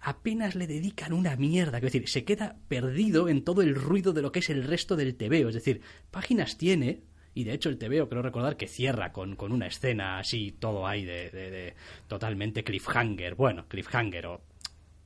apenas 0.00 0.54
le 0.54 0.66
dedican 0.66 1.12
una 1.12 1.36
mierda, 1.36 1.78
es 1.78 1.84
decir, 1.84 2.08
se 2.08 2.24
queda 2.24 2.56
perdido 2.68 3.28
en 3.28 3.42
todo 3.42 3.62
el 3.62 3.74
ruido 3.74 4.12
de 4.12 4.22
lo 4.22 4.32
que 4.32 4.40
es 4.40 4.50
el 4.50 4.64
resto 4.64 4.96
del 4.96 5.16
TVO. 5.16 5.48
Es 5.48 5.54
decir, 5.54 5.80
páginas 6.10 6.56
tiene, 6.56 7.02
y 7.34 7.44
de 7.44 7.52
hecho 7.52 7.68
el 7.68 7.78
TVO 7.78 8.08
creo 8.08 8.22
recordar 8.22 8.56
que 8.56 8.66
cierra 8.66 9.12
con, 9.12 9.36
una 9.40 9.66
escena 9.66 10.18
así, 10.18 10.52
todo 10.58 10.86
ahí 10.86 11.04
de, 11.04 11.30
de, 11.30 11.50
de, 11.50 11.74
totalmente 12.06 12.64
cliffhanger, 12.64 13.34
bueno, 13.34 13.66
cliffhanger 13.66 14.26
o, 14.26 14.42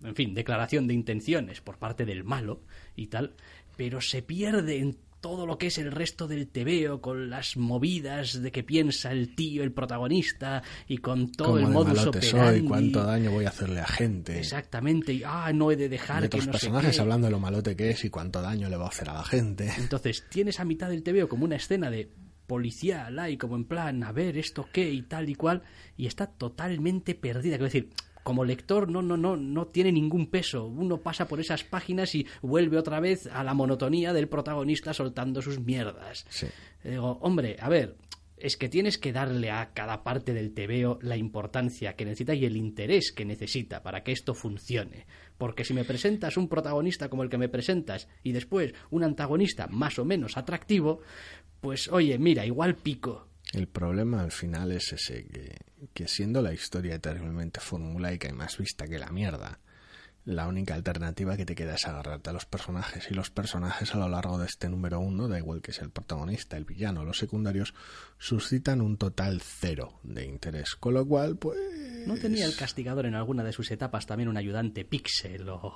en 0.04 0.14
fin, 0.14 0.34
declaración 0.34 0.86
de 0.86 0.94
intenciones 0.94 1.61
por 1.61 1.78
parte 1.78 2.04
del 2.04 2.24
malo 2.24 2.62
y 2.96 3.06
tal, 3.06 3.34
pero 3.76 4.00
se 4.00 4.22
pierde 4.22 4.78
en 4.78 4.96
todo 5.20 5.46
lo 5.46 5.58
que 5.58 5.68
es 5.68 5.78
el 5.78 5.90
resto 5.92 6.28
del 6.28 6.48
tebeo, 6.48 7.00
con 7.00 7.30
las 7.30 7.56
movidas 7.56 8.40
de 8.40 8.52
que 8.52 8.62
piensa 8.62 9.10
el 9.12 9.34
tío, 9.34 9.62
el 9.62 9.72
protagonista, 9.72 10.62
y 10.86 10.98
con 10.98 11.32
todo 11.32 11.58
el 11.58 11.66
modus 11.66 12.06
operandi. 12.06 12.60
soy, 12.60 12.62
cuánto 12.62 13.04
daño 13.04 13.30
voy 13.30 13.44
a 13.44 13.48
hacerle 13.48 13.80
a 13.80 13.86
gente. 13.86 14.38
Exactamente, 14.38 15.12
y 15.12 15.22
ah, 15.24 15.52
no 15.52 15.70
he 15.70 15.76
de 15.76 15.88
dejar 15.88 16.22
de 16.22 16.28
que 16.28 16.36
otros 16.36 16.46
no 16.46 16.52
personajes 16.52 16.90
sé 16.90 16.96
qué. 16.96 17.02
hablando 17.02 17.26
de 17.26 17.30
lo 17.30 17.40
malote 17.40 17.76
que 17.76 17.90
es 17.90 18.04
y 18.04 18.10
cuánto 18.10 18.40
daño 18.40 18.68
le 18.68 18.76
va 18.76 18.86
a 18.86 18.88
hacer 18.88 19.08
a 19.10 19.14
la 19.14 19.24
gente. 19.24 19.72
Entonces, 19.78 20.24
tienes 20.28 20.60
a 20.60 20.64
mitad 20.64 20.88
del 20.88 21.02
tebeo 21.02 21.28
como 21.28 21.44
una 21.44 21.56
escena 21.56 21.90
de 21.90 22.10
policial 22.48 23.18
ahí, 23.18 23.36
como 23.36 23.54
en 23.56 23.64
plan, 23.64 24.02
a 24.02 24.10
ver, 24.10 24.38
esto 24.38 24.68
qué 24.72 24.90
y 24.90 25.02
tal 25.02 25.28
y 25.28 25.34
cual, 25.34 25.62
y 25.96 26.06
está 26.06 26.26
totalmente 26.26 27.14
perdida. 27.14 27.56
Quiero 27.56 27.64
decir, 27.64 27.90
como 28.29 28.45
lector 28.45 28.91
no 28.91 29.01
no 29.01 29.16
no 29.16 29.39
no 29.39 29.68
tiene 29.68 29.91
ningún 29.91 30.26
peso. 30.26 30.66
Uno 30.66 30.99
pasa 30.99 31.26
por 31.26 31.41
esas 31.41 31.64
páginas 31.64 32.14
y 32.14 32.26
vuelve 32.43 32.76
otra 32.76 33.01
vez 33.01 33.26
a 33.26 33.43
la 33.43 33.55
monotonía 33.55 34.12
del 34.12 34.29
protagonista 34.29 34.93
soltando 34.93 35.41
sus 35.41 35.61
mierdas. 35.61 36.26
Sí. 36.29 36.47
Digo, 36.85 37.18
hombre, 37.22 37.57
a 37.59 37.70
ver, 37.70 37.97
es 38.37 38.59
que 38.59 38.68
tienes 38.68 38.99
que 38.99 39.14
darle 39.14 39.51
a 39.51 39.72
cada 39.72 40.05
parte 40.05 40.35
del 40.35 40.53
tebeo 40.53 40.99
la 41.01 41.16
importancia 41.16 41.97
que 41.97 42.05
necesita 42.05 42.35
y 42.35 42.45
el 42.45 42.59
interés 42.59 43.12
que 43.12 43.24
necesita 43.24 43.83
para 43.83 44.05
que 44.05 44.12
esto 44.12 44.35
funcione. 44.35 45.07
Porque 45.39 45.64
si 45.64 45.72
me 45.72 45.85
presentas 45.85 46.37
un 46.37 46.49
protagonista 46.49 47.09
como 47.09 47.22
el 47.22 47.31
que 47.31 47.39
me 47.39 47.49
presentas 47.49 48.09
y 48.22 48.33
después 48.33 48.74
un 48.91 49.05
antagonista 49.05 49.68
más 49.68 49.99
o 49.99 50.05
menos 50.05 50.37
atractivo, 50.37 51.01
pues 51.62 51.89
oye, 51.89 52.18
mira, 52.18 52.45
igual 52.45 52.74
pico. 52.74 53.28
El 53.53 53.66
problema 53.66 54.22
al 54.22 54.32
final 54.32 54.72
es 54.72 54.92
ese, 54.92 55.26
que, 55.26 55.57
que 55.94 56.09
siendo 56.09 56.42
la 56.42 56.53
historia 56.53 56.99
terriblemente 56.99 57.61
formulaica 57.61 58.28
y 58.28 58.32
más 58.32 58.59
vista 58.59 58.86
que 58.86 58.99
la 58.99 59.11
mierda, 59.11 59.59
la 60.28 60.46
única 60.46 60.74
alternativa 60.74 61.38
que 61.38 61.46
te 61.46 61.55
queda 61.55 61.76
es 61.76 61.86
agarrarte 61.86 62.28
a 62.28 62.34
los 62.34 62.44
personajes 62.44 63.11
y 63.11 63.14
los 63.14 63.30
personajes 63.30 63.94
a 63.94 63.99
lo 63.99 64.11
largo 64.11 64.38
de 64.38 64.44
este 64.44 64.68
número 64.68 65.01
uno, 65.01 65.26
da 65.26 65.38
igual 65.38 65.62
que 65.62 65.72
sea 65.72 65.84
el 65.84 65.90
protagonista, 65.90 66.59
el 66.59 66.66
villano, 66.66 67.03
los 67.03 67.16
secundarios, 67.16 67.72
suscitan 68.18 68.82
un 68.82 68.99
total 68.99 69.40
cero 69.40 69.99
de 70.03 70.26
interés, 70.26 70.74
con 70.74 70.92
lo 70.92 71.07
cual 71.07 71.38
pues... 71.38 71.59
¿No 72.07 72.18
tenía 72.18 72.44
el 72.44 72.55
castigador 72.55 73.07
en 73.07 73.14
alguna 73.14 73.42
de 73.42 73.55
sus 73.55 73.70
etapas 73.70 74.05
también 74.05 74.28
un 74.28 74.36
ayudante 74.36 74.84
pixel 74.84 75.49
o 75.49 75.74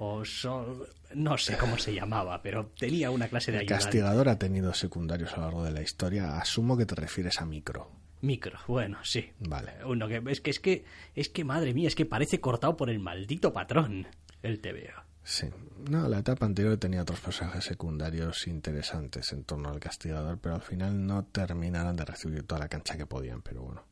o 0.00 0.24
sol, 0.24 0.88
no 1.14 1.36
sé 1.36 1.58
cómo 1.58 1.76
se 1.76 1.92
llamaba, 1.92 2.40
pero 2.40 2.66
tenía 2.78 3.10
una 3.10 3.28
clase 3.28 3.50
de 3.50 3.58
El 3.58 3.66
castigador 3.66 4.28
ha 4.28 4.38
tenido 4.38 4.72
secundarios 4.72 5.32
a 5.32 5.38
lo 5.38 5.42
largo 5.42 5.64
de 5.64 5.72
la 5.72 5.82
historia. 5.82 6.38
Asumo 6.38 6.76
que 6.76 6.86
te 6.86 6.94
refieres 6.94 7.40
a 7.40 7.44
micro. 7.44 7.90
Micro, 8.20 8.58
bueno, 8.68 8.98
sí. 9.02 9.32
Vale. 9.40 9.72
Uno 9.84 10.06
que 10.06 10.22
es 10.28 10.40
que 10.40 10.50
es 10.50 10.60
que 10.60 10.84
es 11.16 11.28
que 11.28 11.44
madre 11.44 11.74
mía, 11.74 11.88
es 11.88 11.96
que 11.96 12.06
parece 12.06 12.40
cortado 12.40 12.76
por 12.76 12.90
el 12.90 13.00
maldito 13.00 13.52
patrón 13.52 14.06
el 14.42 14.60
TVO. 14.60 15.02
Sí. 15.24 15.48
No, 15.90 16.08
la 16.08 16.20
etapa 16.20 16.46
anterior 16.46 16.76
tenía 16.76 17.02
otros 17.02 17.20
personajes 17.20 17.64
secundarios 17.64 18.46
interesantes 18.46 19.32
en 19.32 19.42
torno 19.42 19.68
al 19.68 19.80
castigador, 19.80 20.38
pero 20.38 20.54
al 20.54 20.62
final 20.62 21.06
no 21.06 21.24
terminaron 21.24 21.96
de 21.96 22.04
recibir 22.04 22.44
toda 22.44 22.60
la 22.60 22.68
cancha 22.68 22.96
que 22.96 23.06
podían, 23.06 23.42
pero 23.42 23.62
bueno. 23.62 23.84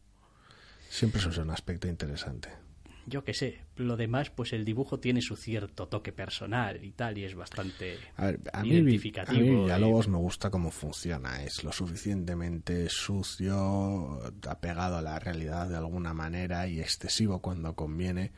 Siempre 0.89 1.21
es 1.21 1.37
un 1.37 1.51
aspecto 1.51 1.89
interesante. 1.89 2.66
Yo 3.09 3.23
qué 3.23 3.35
sé, 3.35 3.61
lo 3.77 3.97
demás, 3.97 4.31
pues 4.31 4.53
el 4.53 4.65
dibujo 4.65 4.99
tiene 4.99 5.23
su 5.23 5.37
cierto 5.37 5.87
toque 5.87 6.11
personal 6.13 6.83
y 6.85 6.91
tal, 6.91 7.17
y 7.19 7.25
es 7.25 7.37
bastante 7.37 7.99
A 8.17 8.27
ver, 8.27 8.41
a 8.53 8.63
mí, 8.65 8.71
identificativo. 8.71 9.39
a 9.39 9.41
mí 9.41 9.47
y- 9.47 9.63
Villalobos 9.63 10.09
me 10.09 10.19
gusta 10.19 10.51
cómo 10.51 10.73
funciona. 10.73 11.43
Es 11.45 11.63
lo 11.63 11.71
suficientemente 11.73 12.89
sucio, 12.89 14.21
apegado 14.49 14.97
a 14.97 15.03
la 15.03 15.19
realidad 15.21 15.69
de 15.69 15.77
alguna 15.77 16.15
manera 16.15 16.67
y 16.67 16.81
excesivo 16.81 17.41
cuando 17.41 17.75
conviene 17.77 18.33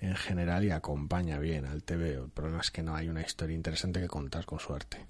en 0.00 0.14
general 0.16 0.64
y 0.64 0.70
acompaña 0.70 1.38
bien 1.38 1.64
al 1.64 1.82
TV. 1.82 2.14
El 2.14 2.28
problema 2.30 2.60
es 2.60 2.70
que 2.70 2.82
no 2.82 2.94
hay 2.94 3.08
una 3.08 3.22
historia 3.22 3.56
interesante 3.56 4.00
que 4.00 4.08
contar 4.08 4.44
con 4.44 4.58
suerte. 4.60 5.06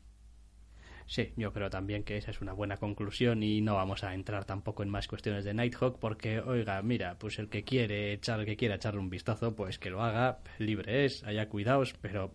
Sí, 1.10 1.32
yo 1.36 1.52
creo 1.52 1.70
también 1.70 2.04
que 2.04 2.16
esa 2.18 2.30
es 2.30 2.40
una 2.40 2.52
buena 2.52 2.76
conclusión 2.76 3.42
y 3.42 3.60
no 3.62 3.74
vamos 3.74 4.04
a 4.04 4.14
entrar 4.14 4.44
tampoco 4.44 4.84
en 4.84 4.90
más 4.90 5.08
cuestiones 5.08 5.44
de 5.44 5.52
Nighthawk 5.52 5.98
porque, 5.98 6.38
oiga, 6.38 6.80
mira, 6.82 7.18
pues 7.18 7.40
el 7.40 7.48
que 7.48 7.64
quiere 7.64 8.12
echar, 8.12 8.38
el 8.38 8.46
que 8.46 8.56
quiera 8.56 8.76
echarle 8.76 9.00
un 9.00 9.10
vistazo, 9.10 9.56
pues 9.56 9.80
que 9.80 9.90
lo 9.90 10.04
haga, 10.04 10.38
libre 10.58 11.04
es, 11.04 11.24
haya 11.24 11.48
cuidados, 11.48 11.94
pero 12.00 12.32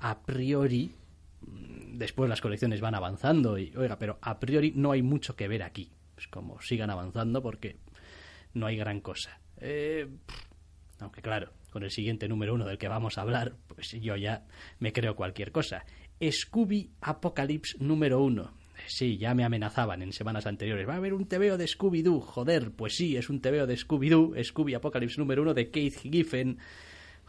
a 0.00 0.20
priori, 0.20 0.92
mm, 1.40 1.96
después 1.96 2.28
las 2.28 2.42
colecciones 2.42 2.82
van 2.82 2.94
avanzando 2.94 3.56
y, 3.56 3.74
oiga, 3.74 3.98
pero 3.98 4.18
a 4.20 4.38
priori 4.38 4.74
no 4.76 4.92
hay 4.92 5.00
mucho 5.00 5.34
que 5.34 5.48
ver 5.48 5.62
aquí. 5.62 5.90
Es 6.18 6.28
como 6.28 6.60
sigan 6.60 6.90
avanzando 6.90 7.40
porque 7.40 7.78
no 8.52 8.66
hay 8.66 8.76
gran 8.76 9.00
cosa. 9.00 9.40
Eh, 9.56 10.06
aunque 10.98 11.22
claro, 11.22 11.54
con 11.70 11.84
el 11.84 11.90
siguiente 11.90 12.28
número 12.28 12.52
uno 12.52 12.66
del 12.66 12.76
que 12.76 12.88
vamos 12.88 13.16
a 13.16 13.22
hablar, 13.22 13.54
pues 13.66 13.92
yo 13.92 14.16
ya 14.16 14.44
me 14.78 14.92
creo 14.92 15.16
cualquier 15.16 15.52
cosa. 15.52 15.86
Scooby 16.20 16.90
Apocalypse 17.00 17.76
número 17.78 18.22
uno. 18.22 18.52
Sí, 18.86 19.18
ya 19.18 19.34
me 19.34 19.44
amenazaban 19.44 20.02
en 20.02 20.12
semanas 20.12 20.46
anteriores. 20.46 20.88
Va 20.88 20.94
a 20.94 20.96
haber 20.96 21.14
un 21.14 21.26
TVO 21.26 21.56
de 21.56 21.66
Scooby-Doo. 21.66 22.20
Joder, 22.20 22.72
pues 22.72 22.96
sí, 22.96 23.16
es 23.16 23.30
un 23.30 23.40
TVO 23.40 23.66
de 23.66 23.76
Scooby-Doo. 23.76 24.34
Scooby 24.42 24.74
Apocalypse 24.74 25.18
número 25.18 25.42
uno 25.42 25.54
de 25.54 25.70
Keith 25.70 26.00
Giffen, 26.00 26.58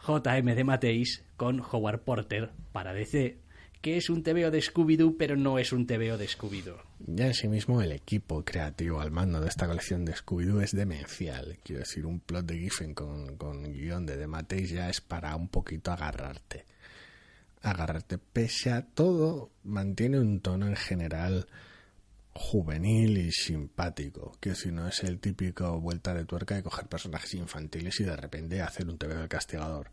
JM 0.06 0.54
de 0.54 0.64
Mateis, 0.64 1.24
con 1.36 1.60
Howard 1.60 2.00
Porter 2.00 2.50
para 2.72 2.92
DC. 2.92 3.38
Que 3.80 3.96
es 3.96 4.10
un 4.10 4.22
TVO 4.22 4.50
de 4.50 4.60
Scooby-Doo, 4.60 5.16
pero 5.18 5.36
no 5.36 5.58
es 5.58 5.72
un 5.72 5.86
TVO 5.86 6.16
de 6.16 6.28
Scooby-Doo. 6.28 6.78
Ya 6.98 7.26
en 7.26 7.34
sí 7.34 7.48
mismo 7.48 7.82
el 7.82 7.92
equipo 7.92 8.44
creativo 8.44 9.00
al 9.00 9.10
mando 9.10 9.40
de 9.40 9.48
esta 9.48 9.66
colección 9.66 10.04
de 10.04 10.14
Scooby-Doo 10.14 10.60
es 10.60 10.72
demencial. 10.72 11.58
Quiero 11.64 11.80
decir, 11.80 12.06
un 12.06 12.20
plot 12.20 12.46
de 12.46 12.58
Giffen 12.58 12.94
con, 12.94 13.36
con 13.36 13.72
guion 13.72 14.06
de 14.06 14.16
Demateis 14.16 14.70
ya 14.70 14.88
es 14.88 15.00
para 15.00 15.34
un 15.34 15.48
poquito 15.48 15.90
agarrarte. 15.90 16.64
Agarrarte. 17.62 18.18
Pese 18.18 18.72
a 18.72 18.82
todo, 18.82 19.52
mantiene 19.64 20.18
un 20.18 20.40
tono 20.40 20.66
en 20.66 20.76
general 20.76 21.46
juvenil 22.34 23.18
y 23.18 23.30
simpático. 23.30 24.36
Quiero 24.40 24.56
decir, 24.56 24.72
no 24.72 24.88
es 24.88 25.04
el 25.04 25.20
típico 25.20 25.80
vuelta 25.80 26.14
de 26.14 26.24
tuerca 26.24 26.54
de 26.54 26.62
coger 26.62 26.86
personajes 26.86 27.34
infantiles 27.34 28.00
y 28.00 28.04
de 28.04 28.16
repente 28.16 28.62
hacer 28.62 28.88
un 28.88 28.98
TV 28.98 29.14
del 29.14 29.28
castigador 29.28 29.90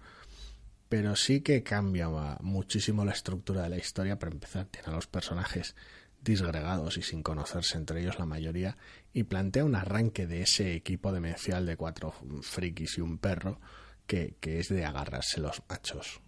pero 0.90 1.16
sí 1.16 1.42
que 1.42 1.62
cambia 1.62 2.10
muchísimo 2.42 3.06
la 3.06 3.12
estructura 3.12 3.62
de 3.62 3.70
la 3.70 3.78
historia. 3.78 4.18
Para 4.18 4.32
empezar, 4.32 4.66
tiene 4.66 4.88
a 4.90 4.96
los 4.96 5.06
personajes 5.06 5.76
disgregados 6.22 6.98
y 6.98 7.04
sin 7.04 7.24
conocerse 7.24 7.78
entre 7.78 8.02
ellos 8.02 8.20
la 8.20 8.26
mayoría, 8.26 8.76
y 9.14 9.24
plantea 9.24 9.64
un 9.64 9.76
arranque 9.76 10.28
de 10.28 10.42
ese 10.42 10.74
equipo 10.74 11.14
demencial 11.14 11.66
de 11.66 11.78
cuatro 11.78 12.14
frikis 12.42 12.98
y 12.98 13.02
un 13.02 13.20
perro 13.20 13.62
que, 14.06 14.36
que 14.42 14.60
es 14.60 14.68
de 14.70 14.84
agarrarse 14.84 15.40
los 15.40 15.62
machos. 15.70 16.20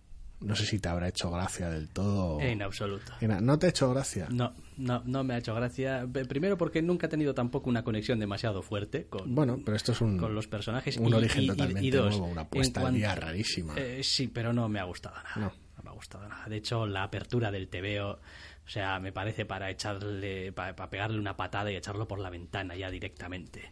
No 0.41 0.55
sé 0.55 0.65
si 0.65 0.79
te 0.79 0.89
habrá 0.89 1.07
hecho 1.07 1.29
gracia 1.31 1.69
del 1.69 1.89
todo. 1.89 2.39
En 2.41 2.61
absoluto. 2.61 3.13
¿No 3.41 3.59
te 3.59 3.67
ha 3.67 3.69
hecho 3.69 3.89
gracia? 3.91 4.27
No, 4.31 4.53
no, 4.77 5.01
no 5.05 5.23
me 5.23 5.35
ha 5.35 5.37
hecho 5.37 5.53
gracia. 5.53 6.07
Primero 6.27 6.57
porque 6.57 6.81
nunca 6.81 7.05
he 7.07 7.09
tenido 7.09 7.33
tampoco 7.33 7.69
una 7.69 7.83
conexión 7.83 8.19
demasiado 8.19 8.61
fuerte 8.63 9.05
con, 9.05 9.33
Bueno, 9.35 9.59
pero 9.63 9.77
esto 9.77 9.91
es 9.91 10.01
un, 10.01 10.17
con 10.17 10.33
los 10.33 10.47
personajes. 10.47 10.97
un 10.97 11.09
y- 11.09 11.13
origen 11.13 11.43
y- 11.43 11.47
totalmente 11.47 11.85
y 11.87 11.91
dos, 11.91 12.17
nuevo, 12.17 12.31
una 12.31 12.47
puesta 12.47 12.85
al 12.87 12.93
día 12.93 13.13
rarísima. 13.15 13.75
Eh, 13.77 14.01
sí, 14.03 14.27
pero 14.27 14.51
no 14.51 14.67
me 14.67 14.79
ha 14.79 14.83
gustado 14.83 15.15
nada. 15.15 15.31
No. 15.35 15.53
me 15.83 15.89
ha 15.89 15.93
gustado 15.93 16.27
nada. 16.27 16.45
De 16.47 16.57
hecho, 16.57 16.85
la 16.87 17.03
apertura 17.03 17.49
del 17.51 17.67
TVO, 17.67 18.11
o 18.11 18.69
sea, 18.69 18.99
me 18.99 19.11
parece 19.11 19.45
para 19.45 19.69
echarle, 19.69 20.51
para, 20.53 20.75
pegarle 20.89 21.19
una 21.19 21.35
patada 21.35 21.71
y 21.71 21.75
echarlo 21.75 22.07
por 22.07 22.19
la 22.19 22.29
ventana 22.29 22.75
ya 22.75 22.89
directamente. 22.91 23.71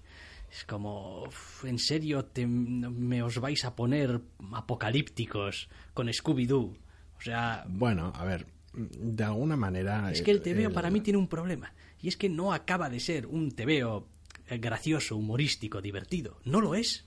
Es 0.52 0.66
como, 0.66 1.26
¿en 1.64 1.78
serio 1.80 2.26
te- 2.26 2.48
me 2.48 3.22
os 3.22 3.38
vais 3.40 3.64
a 3.66 3.76
poner 3.76 4.20
apocalípticos 4.54 5.70
con 5.94 6.08
Scooby-Doo? 6.08 6.74
O 7.18 7.22
sea, 7.22 7.66
Bueno, 7.68 8.12
a 8.16 8.24
ver, 8.26 8.46
de 8.74 9.24
alguna 9.24 9.58
manera. 9.58 10.12
es 10.12 10.22
que 10.22 10.32
el 10.32 10.42
TVO 10.42 10.72
para 10.72 10.90
mí 10.90 11.02
tiene 11.02 11.20
un 11.20 11.28
problema. 11.28 11.74
Y 12.02 12.08
es 12.08 12.16
que 12.18 12.30
no 12.30 12.54
acaba 12.54 12.90
de 12.90 13.00
ser 13.00 13.28
un 13.28 13.52
TVO 13.52 14.08
eh, 14.48 14.58
gracioso, 14.58 15.18
humorístico, 15.18 15.82
divertido. 15.82 16.40
No 16.46 16.62
lo 16.62 16.76
es. 16.76 17.06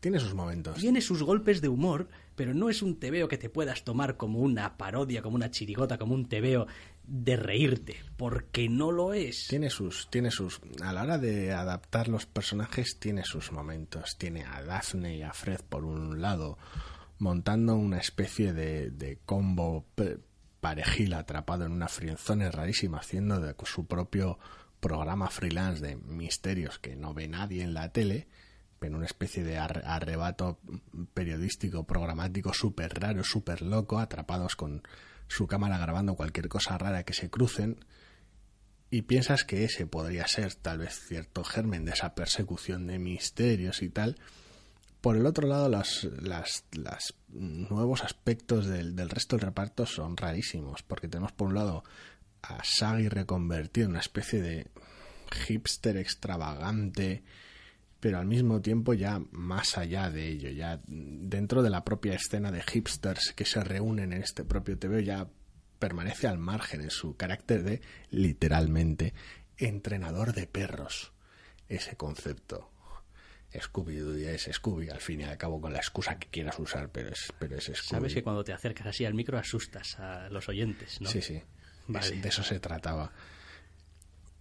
Tiene 0.00 0.18
sus 0.18 0.34
momentos. 0.34 0.78
Tiene 0.80 1.00
sus 1.02 1.22
golpes 1.22 1.60
de 1.60 1.68
humor, 1.68 2.08
pero 2.34 2.54
no 2.54 2.70
es 2.70 2.80
un 2.82 2.96
tebeo 2.98 3.28
que 3.28 3.36
te 3.38 3.50
puedas 3.50 3.84
tomar 3.84 4.16
como 4.16 4.38
una 4.40 4.76
parodia, 4.78 5.20
como 5.22 5.36
una 5.36 5.50
chirigota, 5.50 5.98
como 5.98 6.14
un 6.14 6.26
tebeo 6.26 6.66
de 7.04 7.36
reírte, 7.36 7.96
porque 8.16 8.68
no 8.68 8.92
lo 8.92 9.12
es. 9.12 9.46
Tiene 9.48 9.70
sus, 9.70 10.08
tiene 10.10 10.30
sus, 10.30 10.60
a 10.82 10.92
la 10.92 11.02
hora 11.02 11.18
de 11.18 11.52
adaptar 11.52 12.08
los 12.08 12.26
personajes 12.26 12.98
tiene 12.98 13.24
sus 13.24 13.52
momentos. 13.52 14.16
Tiene 14.16 14.44
a 14.44 14.62
Daphne 14.62 15.16
y 15.16 15.22
a 15.22 15.32
Fred 15.32 15.60
por 15.68 15.84
un 15.84 16.20
lado 16.20 16.58
montando 17.18 17.76
una 17.76 17.98
especie 17.98 18.52
de, 18.52 18.90
de 18.90 19.18
combo 19.26 19.84
parejil 20.60 21.14
atrapado 21.14 21.66
en 21.66 21.72
una 21.72 21.88
frienzone 21.88 22.50
rarísima, 22.50 22.98
haciendo 22.98 23.40
de 23.40 23.54
su 23.64 23.86
propio 23.86 24.38
programa 24.80 25.28
freelance 25.28 25.84
de 25.84 25.96
misterios 25.96 26.78
que 26.78 26.96
no 26.96 27.12
ve 27.12 27.28
nadie 27.28 27.62
en 27.62 27.74
la 27.74 27.92
tele, 27.92 28.28
pero 28.78 28.96
una 28.96 29.06
especie 29.06 29.44
de 29.44 29.58
arrebato 29.58 30.58
periodístico 31.12 31.84
programático 31.84 32.54
súper 32.54 32.98
raro, 32.98 33.22
súper 33.22 33.60
loco, 33.60 33.98
atrapados 33.98 34.56
con 34.56 34.82
su 35.30 35.46
cámara 35.46 35.78
grabando 35.78 36.16
cualquier 36.16 36.48
cosa 36.48 36.76
rara 36.76 37.04
que 37.04 37.14
se 37.14 37.30
crucen, 37.30 37.84
y 38.90 39.02
piensas 39.02 39.44
que 39.44 39.64
ese 39.64 39.86
podría 39.86 40.26
ser 40.26 40.54
tal 40.56 40.78
vez 40.78 40.98
cierto 41.06 41.44
germen 41.44 41.84
de 41.84 41.92
esa 41.92 42.16
persecución 42.16 42.88
de 42.88 42.98
misterios 42.98 43.82
y 43.82 43.88
tal, 43.88 44.16
por 45.00 45.16
el 45.16 45.24
otro 45.24 45.46
lado, 45.46 45.68
los 45.68 46.08
las, 46.20 47.14
nuevos 47.28 48.02
aspectos 48.02 48.66
del, 48.66 48.96
del, 48.96 49.08
resto 49.08 49.36
del 49.36 49.46
reparto 49.46 49.86
son 49.86 50.16
rarísimos, 50.16 50.82
porque 50.82 51.08
tenemos 51.08 51.32
por 51.32 51.48
un 51.48 51.54
lado 51.54 51.84
a 52.42 52.62
Sagi 52.64 53.08
reconvertido 53.08 53.86
en 53.86 53.92
una 53.92 54.00
especie 54.00 54.42
de 54.42 54.66
hipster 55.46 55.96
extravagante, 55.96 57.22
pero 58.00 58.18
al 58.18 58.26
mismo 58.26 58.60
tiempo 58.60 58.94
ya 58.94 59.20
más 59.30 59.76
allá 59.78 60.10
de 60.10 60.28
ello, 60.28 60.50
ya 60.50 60.80
dentro 60.86 61.62
de 61.62 61.70
la 61.70 61.84
propia 61.84 62.14
escena 62.14 62.50
de 62.50 62.62
hipsters 62.62 63.32
que 63.34 63.44
se 63.44 63.62
reúnen 63.62 64.12
en 64.12 64.22
este 64.22 64.44
propio 64.44 64.78
TV, 64.78 65.04
ya 65.04 65.28
permanece 65.78 66.26
al 66.26 66.38
margen 66.38 66.80
en 66.80 66.90
su 66.90 67.16
carácter 67.16 67.62
de 67.62 67.80
literalmente 68.10 69.14
entrenador 69.56 70.32
de 70.32 70.46
perros. 70.46 71.12
Ese 71.68 71.96
concepto 71.96 72.70
Scooby-Doo 73.58 74.16
es 74.28 74.48
Scooby, 74.52 74.90
al 74.90 75.00
fin 75.00 75.20
y 75.20 75.24
al 75.24 75.36
cabo 75.36 75.60
con 75.60 75.72
la 75.72 75.78
excusa 75.78 76.18
que 76.18 76.28
quieras 76.28 76.58
usar, 76.58 76.90
pero 76.90 77.10
es, 77.10 77.32
pero 77.38 77.56
es 77.56 77.64
Scooby. 77.64 77.88
Sabes 77.88 78.14
que 78.14 78.22
cuando 78.22 78.44
te 78.44 78.52
acercas 78.52 78.86
así 78.86 79.04
al 79.04 79.14
micro 79.14 79.38
asustas 79.38 79.98
a 79.98 80.28
los 80.28 80.48
oyentes, 80.48 81.00
¿no? 81.00 81.08
Sí, 81.08 81.20
sí. 81.20 81.42
de 81.88 82.28
eso 82.28 82.42
se 82.42 82.60
trataba. 82.60 83.12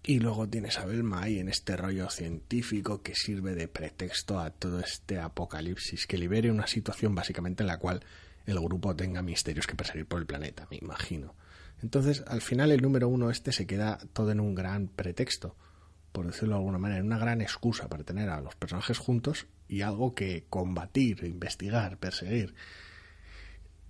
Y 0.04 0.20
luego 0.20 0.48
tienes 0.48 0.78
a 0.80 0.86
Belma 0.86 1.24
ahí 1.24 1.40
en 1.40 1.50
este 1.50 1.76
rollo 1.76 2.10
científico 2.10 3.02
que 3.02 3.16
sirve 3.16 3.54
de 3.54 3.68
pretexto 3.68 4.40
a 4.40 4.50
todo 4.50 4.80
este 4.80 5.20
apocalipsis, 5.20 6.08
que 6.08 6.18
libere 6.18 6.52
una 6.52 6.68
situación 6.68 7.14
básicamente 7.14 7.64
en 7.64 7.68
la 7.68 7.78
cual 7.78 8.02
el 8.46 8.60
grupo 8.60 8.96
tenga 8.96 9.22
misterios 9.22 9.68
que 9.68 9.76
perseguir 9.76 10.06
por 10.06 10.20
el 10.20 10.26
planeta, 10.26 10.68
me 10.72 10.78
imagino. 10.78 11.36
Entonces, 11.84 12.24
al 12.28 12.42
final 12.42 12.72
el 12.72 12.82
número 12.82 13.08
uno 13.08 13.30
este 13.30 13.52
se 13.52 13.68
queda 13.68 14.00
todo 14.14 14.32
en 14.32 14.40
un 14.40 14.56
gran 14.56 14.88
pretexto 14.88 15.56
por 16.12 16.26
decirlo 16.26 16.56
de 16.56 16.60
alguna 16.60 16.78
manera, 16.78 17.04
una 17.04 17.18
gran 17.18 17.42
excusa 17.42 17.88
para 17.88 18.04
tener 18.04 18.30
a 18.30 18.42
los 18.42 18.56
personajes 18.56 18.98
juntos 18.98 19.48
y 19.68 19.82
algo 19.82 20.16
que 20.16 20.46
combatir, 20.50 21.24
investigar, 21.24 21.98
perseguir. 21.98 22.56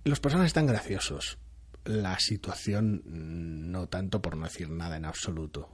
Los 0.04 0.20
personajes 0.20 0.50
están 0.50 0.66
graciosos. 0.66 1.38
La 1.84 2.18
situación 2.18 3.02
no 3.04 3.88
tanto 3.88 4.20
por 4.20 4.36
no 4.36 4.44
decir 4.44 4.68
nada 4.68 4.96
en 4.96 5.06
absoluto. 5.06 5.70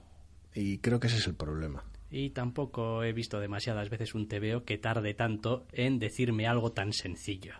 Y 0.57 0.79
creo 0.79 0.99
que 0.99 1.05
ese 1.05 1.17
es 1.17 1.27
el 1.27 1.35
problema. 1.35 1.83
Y 2.09 2.31
tampoco 2.31 3.03
he 3.03 3.13
visto 3.13 3.39
demasiadas 3.39 3.91
veces 3.91 4.15
un 4.15 4.27
TVO 4.27 4.63
que 4.63 4.79
tarde 4.79 5.13
tanto 5.13 5.67
en 5.71 5.99
decirme 5.99 6.47
algo 6.47 6.71
tan 6.71 6.93
sencillo 6.93 7.53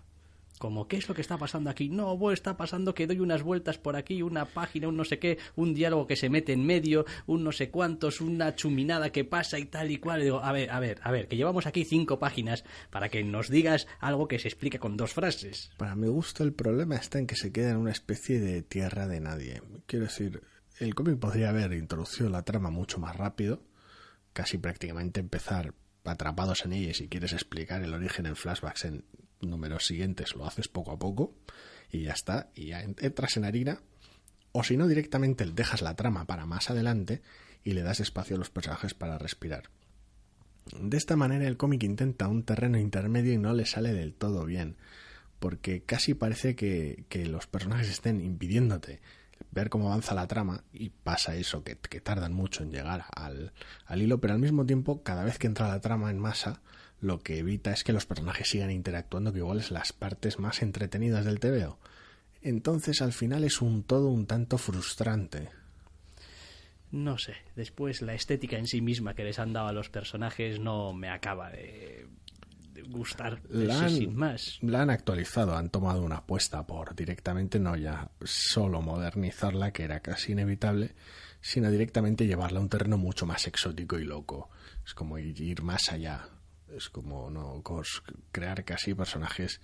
como 0.57 0.87
qué 0.87 0.97
es 0.97 1.07
lo 1.07 1.13
que 1.13 1.21
está 1.21 1.37
pasando 1.37 1.69
aquí. 1.69 1.87
No, 1.89 2.17
pues 2.17 2.39
está 2.39 2.57
pasando 2.57 2.95
que 2.95 3.05
doy 3.05 3.19
unas 3.19 3.43
vueltas 3.43 3.77
por 3.77 3.95
aquí, 3.95 4.23
una 4.23 4.45
página, 4.45 4.87
un 4.87 4.97
no 4.97 5.05
sé 5.05 5.19
qué, 5.19 5.37
un 5.55 5.75
diálogo 5.75 6.07
que 6.07 6.15
se 6.15 6.29
mete 6.29 6.53
en 6.53 6.65
medio, 6.65 7.05
un 7.27 7.43
no 7.43 7.51
sé 7.51 7.69
cuántos, 7.69 8.21
una 8.21 8.55
chuminada 8.55 9.11
que 9.11 9.23
pasa 9.23 9.59
y 9.59 9.65
tal 9.65 9.91
y 9.91 9.97
cual. 9.97 10.23
digo, 10.23 10.39
a 10.43 10.51
ver, 10.51 10.71
a 10.71 10.79
ver, 10.79 10.99
a 11.03 11.11
ver, 11.11 11.27
que 11.27 11.37
llevamos 11.37 11.67
aquí 11.67 11.85
cinco 11.85 12.17
páginas 12.17 12.63
para 12.89 13.09
que 13.09 13.23
nos 13.23 13.49
digas 13.49 13.87
algo 13.99 14.27
que 14.27 14.39
se 14.39 14.47
explique 14.47 14.79
con 14.79 14.97
dos 14.97 15.13
frases. 15.13 15.69
Para 15.77 15.95
mi 15.95 16.07
gusto 16.07 16.43
el 16.43 16.53
problema 16.53 16.95
está 16.95 17.19
en 17.19 17.27
que 17.27 17.35
se 17.35 17.51
queda 17.51 17.69
en 17.69 17.77
una 17.77 17.91
especie 17.91 18.39
de 18.39 18.63
tierra 18.63 19.07
de 19.07 19.19
nadie. 19.19 19.61
Quiero 19.85 20.05
decir, 20.05 20.41
el 20.79 20.95
cómic 20.95 21.17
podría 21.19 21.49
haber 21.49 21.73
introducido 21.73 22.29
la 22.29 22.43
trama 22.43 22.69
mucho 22.69 22.99
más 22.99 23.15
rápido, 23.15 23.63
casi 24.33 24.57
prácticamente 24.57 25.19
empezar 25.19 25.73
atrapados 26.03 26.63
en 26.65 26.73
ella 26.73 26.93
si 26.93 27.07
quieres 27.09 27.33
explicar 27.33 27.83
el 27.83 27.93
origen 27.93 28.25
en 28.27 28.35
flashbacks 28.35 28.85
en 28.85 29.03
números 29.41 29.85
siguientes 29.85 30.35
lo 30.35 30.45
haces 30.45 30.67
poco 30.67 30.91
a 30.91 30.99
poco 30.99 31.35
y 31.91 32.03
ya 32.03 32.13
está, 32.13 32.49
y 32.55 32.67
ya 32.67 32.81
entras 32.81 33.37
en 33.37 33.45
harina, 33.45 33.81
o 34.51 34.63
si 34.63 34.77
no 34.77 34.87
directamente 34.87 35.45
dejas 35.45 35.81
la 35.81 35.95
trama 35.95 36.25
para 36.25 36.45
más 36.45 36.69
adelante 36.69 37.21
y 37.63 37.73
le 37.73 37.81
das 37.81 37.99
espacio 37.99 38.35
a 38.35 38.39
los 38.39 38.49
personajes 38.49 38.93
para 38.93 39.17
respirar. 39.17 39.69
De 40.79 40.97
esta 40.97 41.15
manera 41.15 41.47
el 41.47 41.57
cómic 41.57 41.83
intenta 41.83 42.27
un 42.27 42.43
terreno 42.43 42.77
intermedio 42.77 43.33
y 43.33 43.37
no 43.37 43.53
le 43.53 43.65
sale 43.65 43.93
del 43.93 44.13
todo 44.13 44.45
bien, 44.45 44.75
porque 45.39 45.83
casi 45.83 46.13
parece 46.13 46.55
que 46.55 47.25
los 47.27 47.47
personajes 47.47 47.89
estén 47.89 48.21
impidiéndote 48.21 49.01
ver 49.57 49.69
cómo 49.69 49.87
avanza 49.87 50.15
la 50.15 50.27
trama 50.27 50.63
y 50.71 50.89
pasa 50.89 51.35
eso, 51.35 51.63
que, 51.63 51.75
tardan 51.75 52.33
mucho 52.33 52.63
en 52.63 52.71
llegar 52.71 53.05
al, 53.15 53.53
al, 53.85 54.01
hilo, 54.01 54.19
pero 54.19 54.33
al 54.33 54.39
mismo 54.39 54.65
tiempo, 54.65 55.03
cada 55.03 55.23
vez 55.23 55.37
que 55.37 55.47
entra 55.47 55.67
la 55.67 55.81
trama 55.81 56.11
en 56.11 56.19
masa, 56.19 56.61
lo 57.01 57.19
que 57.19 57.39
evita 57.39 57.71
es 57.71 57.83
que 57.83 57.93
los 57.93 58.05
personajes 58.05 58.49
sigan 58.49 58.71
interactuando, 58.71 59.33
que 59.33 59.39
igual 59.39 59.59
es 59.59 59.71
las 59.71 59.93
partes 59.93 60.39
más 60.39 60.61
entretenidas 60.61 61.25
del 61.25 61.39
TVO. 61.39 61.79
Entonces 62.41 63.01
al 63.01 63.13
final 63.13 63.43
es 63.43 63.61
un 63.61 63.83
todo 63.83 64.07
un 64.07 64.25
tanto 64.25 64.57
frustrante. 64.57 65.49
No 66.91 67.17
sé, 67.17 67.35
después 67.55 68.01
la 68.01 68.13
estética 68.13 68.57
en 68.57 68.67
sí 68.67 68.81
misma 68.81 69.13
que 69.13 69.23
les 69.23 69.39
han 69.39 69.53
dado 69.53 69.67
a 69.67 69.73
los 69.73 69.89
personajes 69.89 70.59
no 70.59 70.93
me 70.93 71.09
acaba 71.09 71.49
de, 71.49 72.07
gustar 72.87 73.41
la 73.49 73.89
sin 73.89 74.15
más. 74.15 74.59
La 74.61 74.81
han 74.81 74.89
actualizado, 74.89 75.55
han 75.55 75.69
tomado 75.69 76.03
una 76.03 76.17
apuesta 76.17 76.65
por 76.65 76.95
directamente 76.95 77.59
no 77.59 77.75
ya 77.75 78.11
solo 78.23 78.81
modernizarla, 78.81 79.71
que 79.71 79.83
era 79.83 79.99
casi 80.01 80.33
inevitable, 80.33 80.95
sino 81.41 81.71
directamente 81.71 82.27
llevarla 82.27 82.59
a 82.59 82.61
un 82.61 82.69
terreno 82.69 82.97
mucho 82.97 83.25
más 83.25 83.47
exótico 83.47 83.99
y 83.99 84.05
loco. 84.05 84.49
Es 84.85 84.93
como 84.93 85.17
ir 85.17 85.61
más 85.63 85.91
allá 85.91 86.29
es 86.75 86.89
como 86.89 87.29
no 87.29 87.61
crear 88.31 88.63
casi 88.63 88.93
personajes 88.93 89.61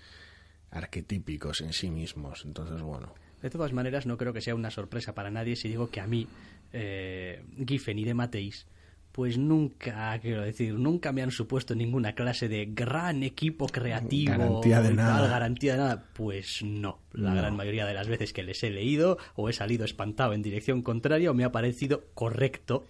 arquetípicos 0.71 1.61
en 1.61 1.73
sí 1.73 1.89
mismos. 1.89 2.43
Entonces, 2.45 2.81
bueno. 2.81 3.13
De 3.41 3.49
todas 3.49 3.73
maneras, 3.73 4.05
no 4.05 4.17
creo 4.17 4.33
que 4.33 4.41
sea 4.41 4.55
una 4.55 4.71
sorpresa 4.71 5.13
para 5.13 5.29
nadie 5.29 5.55
si 5.55 5.67
digo 5.67 5.89
que 5.89 5.99
a 5.99 6.07
mí, 6.07 6.27
eh, 6.71 7.43
Giffen 7.67 7.99
y 7.99 8.05
de 8.05 8.13
Mateis, 8.13 8.67
pues 9.13 9.37
nunca, 9.37 10.19
quiero 10.19 10.41
decir, 10.41 10.73
nunca 10.73 11.13
me 11.13 11.21
han 11.21 11.31
supuesto 11.31 11.73
ninguna 11.73 12.13
clase 12.13 12.49
de 12.49 12.65
gran 12.65 13.23
equipo 13.23 13.67
creativo. 13.67 14.31
Garantía 14.31 14.81
de 14.81 14.93
nada. 14.93 15.27
garantía 15.27 15.73
de 15.73 15.77
nada. 15.77 16.05
Pues 16.13 16.61
no. 16.63 16.99
La 17.13 17.33
gran 17.33 17.55
mayoría 17.55 17.85
de 17.85 17.93
las 17.93 18.09
veces 18.09 18.33
que 18.33 18.43
les 18.43 18.61
he 18.63 18.69
leído, 18.69 19.17
o 19.35 19.47
he 19.47 19.53
salido 19.53 19.85
espantado 19.85 20.33
en 20.33 20.41
dirección 20.41 20.81
contraria, 20.81 21.31
o 21.31 21.33
me 21.33 21.45
ha 21.45 21.51
parecido 21.51 22.03
correcto, 22.13 22.85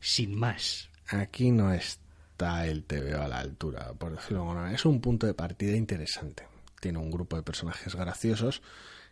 sin 0.00 0.38
más. 0.38 0.88
Aquí 1.08 1.50
no 1.50 1.72
es 1.72 1.98
está 2.38 2.68
el 2.68 2.84
TVO 2.84 3.20
a 3.20 3.26
la 3.26 3.40
altura, 3.40 3.92
por 3.98 4.14
decirlo 4.14 4.54
de 4.62 4.72
Es 4.72 4.84
un 4.84 5.00
punto 5.00 5.26
de 5.26 5.34
partida 5.34 5.76
interesante. 5.76 6.46
Tiene 6.80 6.98
un 7.00 7.10
grupo 7.10 7.34
de 7.34 7.42
personajes 7.42 7.96
graciosos 7.96 8.62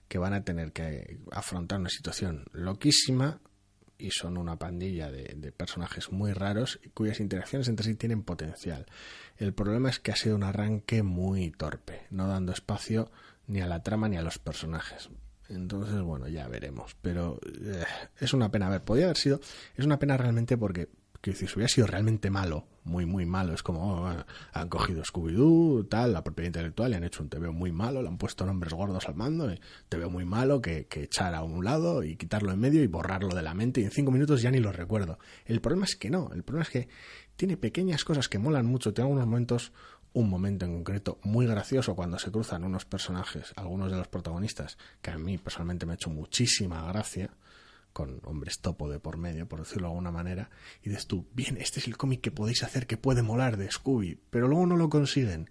que 0.06 0.18
van 0.18 0.32
a 0.32 0.44
tener 0.44 0.70
que 0.70 1.18
afrontar 1.32 1.80
una 1.80 1.88
situación 1.88 2.44
loquísima 2.52 3.40
y 3.98 4.10
son 4.10 4.36
una 4.36 4.58
pandilla 4.58 5.10
de, 5.10 5.52
personajes 5.52 6.12
muy 6.12 6.32
raros 6.32 6.80
cuyas 6.94 7.20
interacciones 7.20 7.68
entre 7.68 7.86
sí 7.86 7.94
tienen 7.94 8.22
potencial. 8.22 8.86
El 9.36 9.52
problema 9.52 9.90
es 9.90 9.98
que 9.98 10.12
ha 10.12 10.16
sido 10.16 10.36
un 10.36 10.42
arranque 10.42 11.02
muy 11.02 11.50
torpe, 11.50 12.06
no 12.10 12.28
dando 12.28 12.52
espacio 12.52 13.10
ni 13.46 13.60
a 13.60 13.66
la 13.66 13.82
trama 13.82 14.08
ni 14.08 14.16
a 14.16 14.22
los 14.22 14.38
personajes. 14.38 15.08
Entonces, 15.48 16.00
bueno, 16.00 16.26
ya 16.28 16.48
veremos. 16.48 16.96
Pero 17.00 17.38
eh, 17.62 17.84
es 18.18 18.32
una 18.32 18.50
pena. 18.50 18.66
A 18.66 18.70
ver, 18.70 18.82
podría 18.82 19.06
haber 19.06 19.16
sido. 19.16 19.40
Es 19.76 19.84
una 19.84 19.98
pena 19.98 20.16
realmente 20.16 20.56
porque 20.56 20.88
que 21.32 21.46
si 21.46 21.54
hubiera 21.54 21.68
sido 21.68 21.86
realmente 21.86 22.30
malo, 22.30 22.66
muy, 22.84 23.04
muy 23.04 23.26
malo, 23.26 23.52
es 23.52 23.62
como 23.62 24.04
oh, 24.04 24.24
han 24.52 24.68
cogido 24.68 25.02
Scooby-Doo, 25.02 25.88
tal, 25.88 26.12
la 26.12 26.22
propiedad 26.22 26.48
intelectual, 26.48 26.92
y 26.92 26.94
han 26.94 27.04
hecho 27.04 27.22
un 27.22 27.28
TV 27.28 27.50
muy 27.50 27.72
malo, 27.72 28.02
le 28.02 28.08
han 28.08 28.18
puesto 28.18 28.46
nombres 28.46 28.72
gordos 28.72 29.08
al 29.08 29.16
mando, 29.16 29.52
y 29.52 29.58
veo 29.90 30.08
muy 30.08 30.24
malo 30.24 30.60
que, 30.60 30.86
que 30.86 31.04
echar 31.04 31.34
a 31.34 31.42
un 31.42 31.64
lado 31.64 32.04
y 32.04 32.16
quitarlo 32.16 32.52
en 32.52 32.60
medio 32.60 32.82
y 32.82 32.86
borrarlo 32.86 33.34
de 33.34 33.42
la 33.42 33.54
mente, 33.54 33.80
y 33.80 33.84
en 33.84 33.90
cinco 33.90 34.12
minutos 34.12 34.42
ya 34.42 34.50
ni 34.50 34.60
lo 34.60 34.72
recuerdo. 34.72 35.18
El 35.44 35.60
problema 35.60 35.84
es 35.84 35.96
que 35.96 36.10
no, 36.10 36.30
el 36.32 36.44
problema 36.44 36.62
es 36.62 36.70
que 36.70 36.88
tiene 37.36 37.56
pequeñas 37.56 38.04
cosas 38.04 38.28
que 38.28 38.38
molan 38.38 38.66
mucho, 38.66 38.94
tiene 38.94 39.10
algunos 39.10 39.26
momentos 39.26 39.72
un 40.12 40.30
momento 40.30 40.64
en 40.64 40.72
concreto 40.72 41.18
muy 41.24 41.46
gracioso 41.46 41.94
cuando 41.94 42.18
se 42.18 42.30
cruzan 42.30 42.64
unos 42.64 42.86
personajes, 42.86 43.52
algunos 43.56 43.90
de 43.90 43.98
los 43.98 44.08
protagonistas, 44.08 44.78
que 45.02 45.10
a 45.10 45.18
mí 45.18 45.36
personalmente 45.36 45.84
me 45.84 45.92
ha 45.92 45.96
hecho 45.96 46.08
muchísima 46.08 46.86
gracia, 46.90 47.30
con 47.96 48.20
hombres 48.24 48.58
topo 48.58 48.90
de 48.90 49.00
por 49.00 49.16
medio, 49.16 49.48
por 49.48 49.60
decirlo 49.60 49.88
de 49.88 49.92
alguna 49.92 50.10
manera, 50.10 50.50
y 50.82 50.90
dices 50.90 51.06
tú, 51.06 51.26
bien, 51.32 51.56
este 51.56 51.80
es 51.80 51.86
el 51.86 51.96
cómic 51.96 52.20
que 52.20 52.30
podéis 52.30 52.62
hacer 52.62 52.86
que 52.86 52.98
puede 52.98 53.22
molar 53.22 53.56
de 53.56 53.70
Scooby, 53.70 54.20
pero 54.28 54.48
luego 54.48 54.66
no 54.66 54.76
lo 54.76 54.90
consiguen. 54.90 55.48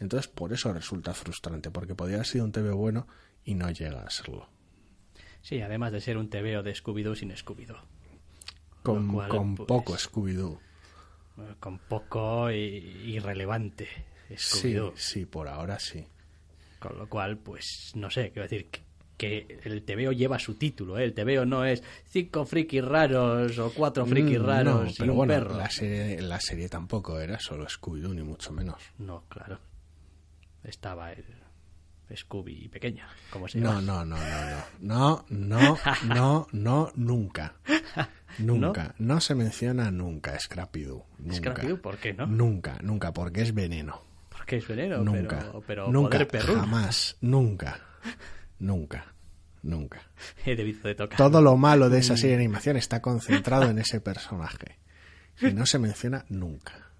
Entonces, 0.00 0.26
por 0.26 0.52
eso 0.52 0.72
resulta 0.72 1.14
frustrante, 1.14 1.70
porque 1.70 1.94
podría 1.94 2.16
haber 2.16 2.26
sido 2.26 2.44
un 2.46 2.50
TV 2.50 2.72
bueno 2.72 3.06
y 3.44 3.54
no 3.54 3.70
llega 3.70 4.02
a 4.02 4.10
serlo. 4.10 4.48
Sí, 5.40 5.60
además 5.60 5.92
de 5.92 6.00
ser 6.00 6.16
un 6.18 6.28
TVO 6.28 6.64
de 6.64 6.74
Scooby-Doo 6.74 7.14
sin 7.14 7.30
Scooby-Doo. 7.30 7.78
Con, 8.82 9.12
cual, 9.12 9.28
con 9.28 9.54
pues, 9.54 9.68
poco 9.68 9.94
Scooby-Doo. 9.96 10.58
Con 11.60 11.78
poco 11.78 12.50
y- 12.50 12.56
irrelevante 13.14 13.86
Sí, 14.36 14.72
Scooby-Doo. 14.72 14.92
sí, 14.96 15.26
por 15.26 15.46
ahora 15.46 15.78
sí. 15.78 16.04
Con 16.80 16.98
lo 16.98 17.08
cual, 17.08 17.38
pues, 17.38 17.92
no 17.94 18.10
sé, 18.10 18.32
quiero 18.32 18.48
decir 18.48 18.68
que, 19.16 19.60
el 19.64 19.82
TVO 19.84 20.12
lleva 20.12 20.38
su 20.38 20.54
título, 20.54 20.98
¿eh? 20.98 21.04
El 21.04 21.14
TVO 21.14 21.44
no 21.46 21.64
es 21.64 21.82
cinco 22.06 22.44
frikis 22.44 22.84
raros 22.84 23.58
o 23.58 23.72
cuatro 23.72 24.04
frikis 24.06 24.38
Mm, 24.40 24.44
raros 24.44 24.84
no, 24.84 24.90
y 24.90 24.94
pero 24.98 25.12
un 25.12 25.16
bueno, 25.18 25.34
perro. 25.34 25.56
La 25.56 25.70
serie, 25.70 26.20
la 26.22 26.40
serie 26.40 26.68
tampoco 26.68 27.18
era 27.20 27.38
solo 27.38 27.66
Scooby-Doo, 27.66 28.14
ni 28.14 28.22
mucho 28.22 28.52
menos. 28.52 28.82
No, 28.98 29.24
claro. 29.28 29.58
Estaba 30.62 31.12
el 31.12 31.24
Scooby 32.16 32.68
pequeña, 32.68 33.08
como 33.30 33.48
se 33.48 33.58
No, 33.58 33.80
llama. 33.80 34.04
no, 34.04 34.04
no, 34.04 34.16
no, 34.16 34.50
no. 34.80 35.24
No, 35.28 35.78
no, 35.78 35.78
no, 36.06 36.46
no, 36.52 36.92
nunca. 36.94 37.54
Nunca. 38.38 38.96
¿No? 38.98 39.20
se 39.20 39.36
menciona 39.36 39.92
nunca 39.92 40.36
Scrappy-Doo. 40.40 41.04
Scrappy-Doo, 41.30 41.80
¿por 41.80 41.98
qué 41.98 42.12
no? 42.14 42.26
Nunca, 42.26 42.78
nunca, 42.82 43.12
porque 43.12 43.42
es 43.42 43.54
veneno. 43.54 44.02
Porque 44.28 44.56
es 44.56 44.66
veneno, 44.66 44.98
nunca. 45.04 45.38
pero, 45.38 45.62
pero 45.64 45.92
nunca, 45.92 46.18
poder 46.26 46.42
jamás, 46.42 47.16
nunca. 47.20 47.78
Nunca. 48.58 49.14
Nunca. 49.62 50.02
He 50.44 50.56
debido 50.56 50.82
de 50.88 50.94
tocar. 50.94 51.16
Todo 51.16 51.40
lo 51.40 51.56
malo 51.56 51.88
de 51.90 51.98
esa 51.98 52.16
serie 52.16 52.36
de 52.36 52.44
animación 52.44 52.76
está 52.76 53.00
concentrado 53.00 53.64
en 53.70 53.78
ese 53.80 54.00
personaje. 54.00 54.78
Y 55.40 55.52
no 55.52 55.66
se 55.66 55.78
menciona 55.78 56.24
nunca. 56.28 56.90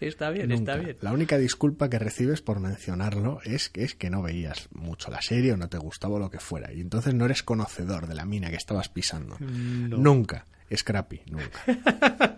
Está 0.00 0.30
bien, 0.30 0.48
Nunca. 0.48 0.72
está 0.72 0.84
bien. 0.84 0.96
La 1.02 1.12
única 1.12 1.38
disculpa 1.38 1.88
que 1.88 2.00
recibes 2.00 2.42
por 2.42 2.58
mencionarlo 2.58 3.40
es 3.44 3.68
que 3.68 3.84
es 3.84 3.94
que 3.94 4.10
no 4.10 4.22
veías 4.22 4.68
mucho 4.72 5.08
la 5.10 5.22
serie 5.22 5.52
o 5.52 5.56
no 5.56 5.68
te 5.68 5.78
gustaba 5.78 6.16
o 6.16 6.18
lo 6.18 6.30
que 6.30 6.40
fuera. 6.40 6.72
Y 6.72 6.80
entonces 6.80 7.14
no 7.14 7.26
eres 7.26 7.44
conocedor 7.44 8.08
de 8.08 8.16
la 8.16 8.24
mina 8.24 8.50
que 8.50 8.56
estabas 8.56 8.88
pisando. 8.88 9.36
Nunca. 9.38 10.46
Scrappy, 10.74 11.20
nunca. 11.30 12.37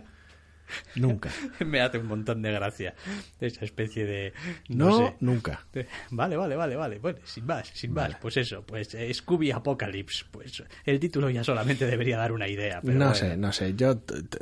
nunca. 0.95 1.29
Me 1.65 1.81
hace 1.81 1.97
un 1.99 2.07
montón 2.07 2.41
de 2.41 2.51
gracia 2.51 2.93
esa 3.39 3.65
especie 3.65 4.05
de... 4.05 4.33
No, 4.69 4.89
No, 4.89 4.97
sé. 5.07 5.15
nunca. 5.19 5.65
Vale, 6.11 6.37
vale, 6.37 6.55
vale, 6.55 6.75
vale. 6.75 6.99
Bueno, 6.99 7.19
sin 7.23 7.45
más, 7.45 7.67
sin 7.73 7.93
Vale. 7.93 8.13
más. 8.13 8.21
Pues 8.21 8.37
eso, 8.37 8.63
pues 8.65 8.93
eh, 8.95 9.13
Scooby 9.13 9.51
Apocalypse. 9.51 10.25
Pues 10.31 10.63
el 10.85 10.99
título 10.99 11.29
ya 11.29 11.43
solamente 11.43 11.85
debería 11.85 12.17
dar 12.17 12.31
una 12.31 12.47
idea. 12.47 12.81
Pero 12.81 12.93
no 12.93 13.05
bueno. 13.05 13.15
sé, 13.15 13.37
no 13.37 13.51
sé. 13.53 13.73
Yo 13.75 14.01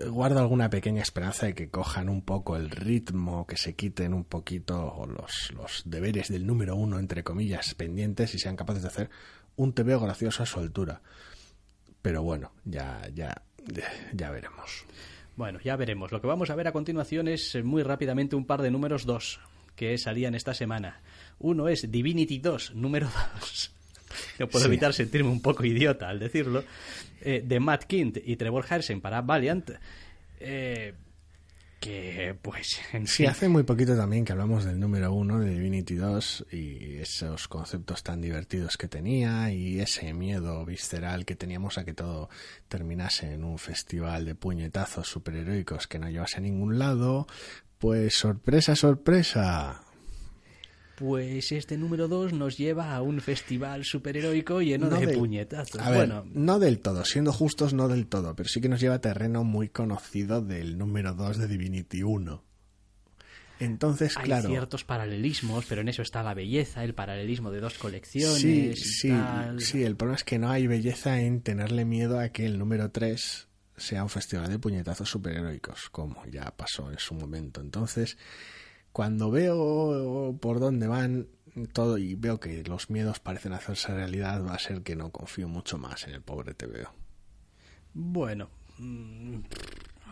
guardo 0.10 0.40
alguna 0.40 0.70
pequeña 0.70 1.02
esperanza 1.02 1.46
de 1.48 1.56
que 1.56 1.70
cojan 1.70 2.10
un 2.10 2.22
poco 2.22 2.58
el 2.58 2.70
ritmo, 2.70 3.46
que 3.48 3.58
se 3.58 3.74
quiten 3.76 4.14
un 4.14 4.24
poquito 4.26 5.06
los, 5.08 5.52
los 5.56 5.84
deberes 5.86 6.28
del 6.30 6.46
número 6.46 6.76
uno, 6.76 7.00
entre 7.00 7.24
comillas, 7.24 7.74
pendientes 7.76 8.34
y 8.36 8.40
sean 8.40 8.56
capaces 8.56 8.82
de 8.84 8.88
hacer 8.90 9.10
un 9.56 9.74
TV 9.74 9.98
gracioso 10.00 10.44
a 10.44 10.46
su 10.46 10.60
altura. 10.60 11.02
Pero 12.02 12.24
bueno, 12.24 12.54
ya, 12.64 13.02
ya, 13.14 13.42
ya 14.14 14.32
veremos. 14.32 14.86
Bueno, 15.40 15.58
ya 15.64 15.78
veremos. 15.78 16.12
Lo 16.12 16.20
que 16.20 16.28
vamos 16.28 16.50
a 16.50 16.56
ver 16.56 16.68
a 16.68 16.74
continuación 16.74 17.30
es 17.30 17.56
eh, 17.56 17.64
muy 17.64 17.82
rápidamente 17.82 18.36
un 18.36 18.44
par 18.46 18.62
de 18.62 18.72
números 18.72 19.06
2 19.06 19.40
que 19.78 19.98
salían 19.98 20.36
esta 20.36 20.54
semana. 20.54 21.00
Uno 21.40 21.70
es 21.70 21.90
Divinity 21.90 22.40
2, 22.40 22.76
número 22.76 23.08
2. 23.40 23.72
No 24.40 24.48
puedo 24.50 24.66
Sí. 24.66 24.70
evitar 24.70 24.94
sentirme 24.94 25.30
un 25.30 25.42
poco 25.42 25.64
idiota 25.64 26.10
al 26.10 26.20
decirlo. 26.20 26.66
eh, 27.22 27.42
de 27.46 27.60
Matt 27.62 27.86
Kint 27.86 28.18
y 28.26 28.36
Trevor 28.36 28.66
Harrison 28.68 29.00
para 29.00 29.22
Valiant. 29.22 29.72
eh, 30.42 30.94
que, 31.80 32.38
pues, 32.42 32.80
en 32.94 33.08
Sí, 33.08 33.26
hace 33.26 33.48
muy 33.50 33.64
poquito 33.64 33.96
también 33.96 34.26
que 34.26 34.34
hablamos 34.34 34.66
del 34.66 34.80
número 34.80 35.14
uno 35.14 35.40
de 35.40 35.50
Divinity 35.50 35.96
2 35.96 36.48
y 36.52 36.98
esos 36.98 37.48
conceptos 37.48 38.04
tan 38.04 38.22
divertidos 38.22 38.78
que 38.78 38.88
tenía 38.88 39.52
y 39.52 39.80
ese 39.80 40.14
miedo 40.14 40.66
visceral 40.66 41.26
que 41.26 41.36
teníamos 41.36 41.78
a 41.78 41.86
que 41.86 41.94
todo 41.94 42.30
terminase 42.68 43.34
en 43.34 43.44
un 43.44 43.58
festival 43.58 44.26
de 44.26 44.36
puñetazos 44.36 45.08
superheroicos 45.08 45.88
que 45.88 46.00
no 46.00 46.10
llevase 46.10 46.38
a 46.38 46.42
ningún 46.42 46.80
lado. 46.80 47.28
Pues 47.78 48.14
sorpresa, 48.14 48.76
sorpresa. 48.76 49.82
Pues 51.00 51.54
este 51.54 51.78
número 51.78 52.10
2 52.10 52.34
nos 52.34 52.58
lleva 52.58 52.94
a 52.94 53.02
un 53.02 53.22
festival 53.22 53.86
superheroico 53.86 54.62
lleno 54.62 54.88
No 54.90 55.00
de 55.00 55.06
del- 55.06 55.18
puñetazos. 55.18 55.80
A 55.82 55.90
ver, 55.92 56.00
bueno, 56.10 56.26
no 56.34 56.60
del 56.60 56.80
todo, 56.80 57.06
siendo 57.06 57.32
justos, 57.32 57.74
no 57.74 57.88
del 57.88 58.08
todo, 58.08 58.36
pero 58.36 58.50
sí 58.50 58.60
que 58.60 58.68
nos 58.68 58.82
lleva 58.82 58.96
a 58.96 59.00
terreno 59.02 59.46
muy 59.46 59.70
conocido 59.70 60.42
del 60.42 60.78
número 60.78 61.14
2 61.14 61.38
de 61.38 61.48
Divinity 61.48 62.04
1. 62.04 62.44
Entonces, 63.62 64.16
hay 64.18 64.24
claro. 64.26 64.50
ciertos 64.50 64.84
paralelismos, 64.86 65.66
pero 65.68 65.82
en 65.82 65.90
eso 65.90 66.02
está 66.02 66.24
la 66.24 66.34
belleza, 66.34 66.84
el 66.84 66.94
paralelismo 66.94 67.52
de 67.52 67.60
dos 67.60 67.78
colecciones. 67.78 68.40
Sí, 68.42 68.70
y 68.72 68.76
sí, 68.76 69.10
tal. 69.10 69.60
sí, 69.62 69.84
el 69.84 69.96
problema 69.98 70.16
es 70.18 70.24
que 70.24 70.38
no 70.40 70.50
hay 70.50 70.68
belleza 70.68 71.20
en 71.22 71.42
tenerle 71.42 71.84
miedo 71.86 72.20
a 72.20 72.30
que 72.30 72.46
el 72.46 72.58
número 72.58 72.92
3 72.92 73.48
sea 73.76 74.04
un 74.04 74.10
festival 74.10 74.50
de 74.50 74.60
puñetazos 74.60 75.10
superheroicos, 75.10 75.90
como 75.90 76.26
ya 76.26 76.52
pasó 76.56 76.90
en 76.92 77.00
su 77.00 77.14
momento. 77.16 77.60
Entonces, 77.62 78.18
cuando 79.00 79.32
veo 79.32 80.38
por 80.42 80.60
dónde 80.60 80.86
van 80.86 81.30
todo 81.72 81.98
y 81.98 82.16
veo 82.16 82.38
que 82.38 82.66
los 82.66 82.90
miedos 82.90 83.22
parecen 83.22 83.54
hacerse 83.54 83.94
realidad, 83.94 84.46
va 84.46 84.56
a 84.56 84.60
ser 84.60 84.84
que 84.84 84.98
no 84.98 85.10
confío 85.10 85.48
mucho 85.48 85.78
más 85.78 86.06
en 86.06 86.16
el 86.16 86.22
pobre 86.22 86.54
TVO. 86.54 86.94
Bueno, 87.94 88.50
mm, 88.78 89.36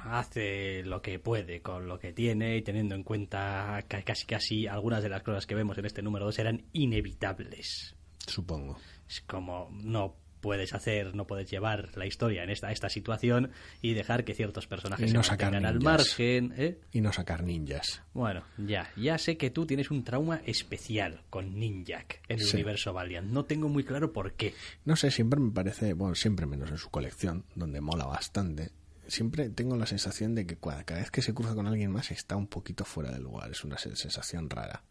hace 0.05 0.83
lo 0.83 1.01
que 1.01 1.19
puede 1.19 1.61
con 1.61 1.85
lo 1.89 1.99
que 1.99 2.13
tiene 2.13 2.55
y 2.55 2.61
teniendo 2.61 2.95
en 2.95 3.03
cuenta 3.03 3.83
que 3.89 4.05
casi 4.05 4.25
casi 4.25 4.67
algunas 4.67 5.03
de 5.03 5.09
las 5.09 5.21
cosas 5.21 5.45
que 5.45 5.55
vemos 5.55 5.77
en 5.77 5.85
este 5.85 6.01
número 6.01 6.23
2 6.23 6.39
eran 6.39 6.63
inevitables. 6.71 7.93
Supongo. 8.25 8.77
Es 9.05 9.19
como 9.19 9.69
no 9.83 10.15
puedes 10.47 10.73
hacer, 10.73 11.13
no 11.13 11.27
puedes 11.27 11.51
llevar 11.51 11.89
la 11.97 12.05
historia 12.05 12.41
en 12.45 12.49
esta, 12.49 12.71
esta 12.71 12.87
situación 12.87 13.51
y 13.81 13.93
dejar 13.95 14.23
que 14.23 14.33
ciertos 14.33 14.65
personajes 14.65 15.11
Y 15.11 15.13
no 15.13 15.21
se 15.21 15.31
sacar 15.31 15.53
al 15.53 15.81
margen. 15.81 16.53
¿eh? 16.55 16.79
Y 16.93 17.01
no 17.01 17.11
sacar 17.11 17.43
ninjas. 17.43 18.01
Bueno, 18.13 18.45
ya, 18.57 18.89
ya 18.95 19.17
sé 19.17 19.35
que 19.35 19.49
tú 19.49 19.65
tienes 19.65 19.91
un 19.91 20.05
trauma 20.05 20.39
especial 20.45 21.21
con 21.29 21.59
Ninjak 21.59 22.21
en 22.29 22.39
el 22.39 22.45
Sí. 22.45 22.55
universo 22.55 22.93
Valiant. 22.93 23.29
No 23.29 23.43
tengo 23.43 23.67
muy 23.67 23.83
claro 23.83 24.13
por 24.13 24.35
qué. 24.35 24.53
No 24.85 24.95
sé, 24.95 25.11
siempre 25.11 25.37
me 25.37 25.51
parece, 25.51 25.91
bueno, 25.91 26.15
siempre 26.15 26.45
menos 26.45 26.71
en 26.71 26.77
su 26.77 26.89
colección, 26.89 27.43
donde 27.53 27.81
mola 27.81 28.05
bastante. 28.05 28.71
Siempre 29.07 29.49
tengo 29.49 29.75
la 29.75 29.85
sensación 29.85 30.33
de 30.33 30.45
que 30.47 30.55
cada 30.55 30.83
vez 31.01 31.11
que 31.11 31.21
se 31.21 31.33
cruza 31.33 31.55
con 31.55 31.67
alguien 31.67 31.91
más 31.91 32.09
está 32.11 32.37
un 32.37 32.47
poquito 32.47 32.85
fuera 32.85 33.11
del 33.11 33.23
lugar. 33.23 33.51
Es 33.51 33.65
una 33.65 33.77
se- 33.77 33.97
sensación 33.97 34.49
rara. 34.49 34.83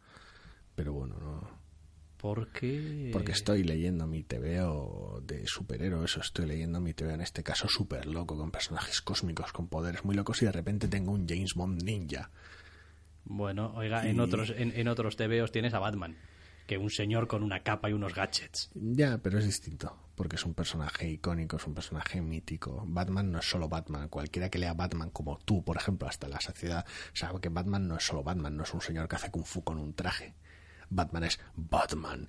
Pero 0.74 0.92
bueno, 0.92 1.16
no. 1.18 1.65
Porque... 2.18 3.10
Porque 3.12 3.32
estoy 3.32 3.62
leyendo 3.62 4.06
mi 4.06 4.22
TVO 4.22 5.20
de 5.24 5.46
superhéroes, 5.46 6.16
o 6.16 6.20
estoy 6.20 6.46
leyendo 6.46 6.80
mi 6.80 6.94
TVO 6.94 7.10
en 7.10 7.20
este 7.20 7.42
caso 7.42 7.68
super 7.68 8.06
loco, 8.06 8.36
con 8.36 8.50
personajes 8.50 9.02
cósmicos, 9.02 9.52
con 9.52 9.68
poderes 9.68 10.04
muy 10.04 10.14
locos, 10.14 10.42
y 10.42 10.46
de 10.46 10.52
repente 10.52 10.88
tengo 10.88 11.12
un 11.12 11.28
James 11.28 11.54
Bond 11.54 11.82
ninja. 11.82 12.30
Bueno, 13.24 13.72
oiga, 13.74 14.08
en 14.08 14.20
otros 14.20 14.54
en, 14.56 14.72
en 14.76 14.88
otros 14.88 15.16
TVOs 15.16 15.50
tienes 15.50 15.74
a 15.74 15.80
Batman, 15.80 16.16
que 16.66 16.78
un 16.78 16.90
señor 16.90 17.26
con 17.26 17.42
una 17.42 17.60
capa 17.60 17.90
y 17.90 17.92
unos 17.92 18.14
gadgets. 18.14 18.70
Ya, 18.74 19.18
pero 19.18 19.38
es 19.38 19.44
distinto, 19.44 19.96
porque 20.14 20.36
es 20.36 20.44
un 20.44 20.54
personaje 20.54 21.08
icónico, 21.08 21.56
es 21.56 21.66
un 21.66 21.74
personaje 21.74 22.20
mítico. 22.20 22.84
Batman 22.86 23.32
no 23.32 23.40
es 23.40 23.48
solo 23.48 23.68
Batman. 23.68 24.08
Cualquiera 24.08 24.48
que 24.48 24.58
lea 24.58 24.74
Batman, 24.74 25.10
como 25.10 25.38
tú, 25.38 25.64
por 25.64 25.76
ejemplo, 25.76 26.08
hasta 26.08 26.28
la 26.28 26.40
saciedad, 26.40 26.86
sabe 27.12 27.40
que 27.40 27.48
Batman 27.48 27.88
no 27.88 27.96
es 27.96 28.04
solo 28.04 28.22
Batman, 28.22 28.56
no 28.56 28.62
es 28.62 28.72
un 28.72 28.80
señor 28.80 29.08
que 29.08 29.16
hace 29.16 29.30
kung 29.30 29.44
fu 29.44 29.64
con 29.64 29.78
un 29.78 29.92
traje. 29.92 30.34
Batman 30.90 31.24
es 31.24 31.38
Batman. 31.56 32.28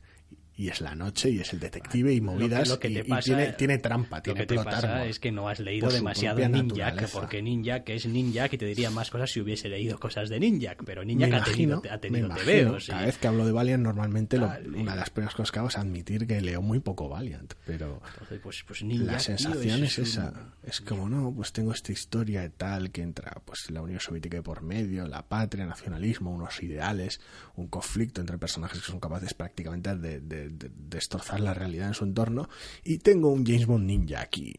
Y 0.59 0.69
es 0.69 0.81
la 0.81 0.95
noche, 0.95 1.29
y 1.29 1.39
es 1.39 1.53
el 1.53 1.59
detective, 1.59 2.11
y 2.11 2.19
Lo 2.19 2.31
que- 2.31 2.37
movidas, 2.39 2.67
lo 2.69 2.79
que 2.79 2.89
y, 2.89 2.93
te 2.95 2.99
y 3.01 3.03
pasa- 3.03 3.21
tiene, 3.25 3.53
tiene 3.53 3.77
trampa, 3.77 4.23
Lo 4.25 4.33
que 4.33 4.45
te 4.47 4.55
pasa 4.55 5.05
es 5.05 5.19
que 5.19 5.31
no 5.31 5.47
has 5.49 5.59
leído 5.59 5.87
demasiado 5.89 6.39
Ninjak, 6.49 7.09
porque 7.11 7.43
Ninjak 7.43 7.87
es 7.89 8.07
Ninjak 8.07 8.53
y 8.53 8.57
te 8.57 8.65
diría 8.65 8.89
más 8.89 9.11
cosas 9.11 9.29
si 9.31 9.39
hubiese 9.39 9.69
leído 9.69 9.99
cosas 9.99 10.29
de 10.29 10.39
Ninjak, 10.39 10.83
pero 10.83 11.05
Ninjak 11.05 11.31
ha 11.33 11.43
tenido, 11.43 11.81
ha 11.91 11.97
tenido 11.99 12.29
TVOs. 12.29 12.85
y- 12.87 12.91
cada 12.91 13.05
vez 13.05 13.17
que 13.19 13.27
hablo 13.27 13.45
de 13.45 13.51
Valiant 13.51 13.83
normalmente 13.83 14.39
lo- 14.39 14.47
una 14.75 14.93
de 14.93 14.97
las 14.99 15.11
primeras 15.11 15.35
cosas 15.35 15.51
que 15.51 15.59
hago 15.59 15.67
es 15.67 15.77
admitir 15.77 16.25
que 16.25 16.41
leo 16.41 16.63
muy 16.63 16.79
poco 16.79 17.07
Valiant, 17.07 17.53
pero 17.65 18.01
Entonces, 18.13 18.39
pues, 18.41 18.63
pues 18.67 18.81
Ninjak, 18.83 19.05
la 19.05 19.11
tío, 19.13 19.19
sensación 19.19 19.83
es, 19.83 19.97
un- 19.99 20.03
esa. 20.05 20.33
Es 20.63 20.81
como, 20.81 21.07
no, 21.07 21.31
pues 21.35 21.53
tengo 21.53 21.71
esta 21.71 21.91
historia 21.91 22.43
y 22.43 22.49
tal 22.49 22.89
que 22.91 23.03
entra 23.03 23.41
pues 23.45 23.69
la 23.69 23.81
Unión 23.83 23.99
Soviética 23.99 24.37
de 24.37 24.43
por 24.43 24.63
medio, 24.63 25.07
la 25.07 25.21
patria, 25.27 25.67
nacionalismo, 25.67 26.31
unos 26.31 26.63
ideales, 26.63 27.21
un 27.55 27.67
conflicto 27.67 28.21
entre 28.21 28.39
personajes 28.39 28.79
que 28.79 28.85
son 28.91 28.99
capaces 28.99 29.35
prácticamente 29.35 29.95
de, 29.95 30.19
de- 30.19 30.46
de 30.49 30.71
destrozar 30.75 31.39
la 31.39 31.53
realidad 31.53 31.87
en 31.89 31.93
su 31.93 32.03
entorno 32.03 32.49
y 32.83 32.97
tengo 32.99 33.29
un 33.31 33.45
James 33.45 33.65
Bond 33.65 33.85
ninja 33.85 34.21
aquí. 34.21 34.55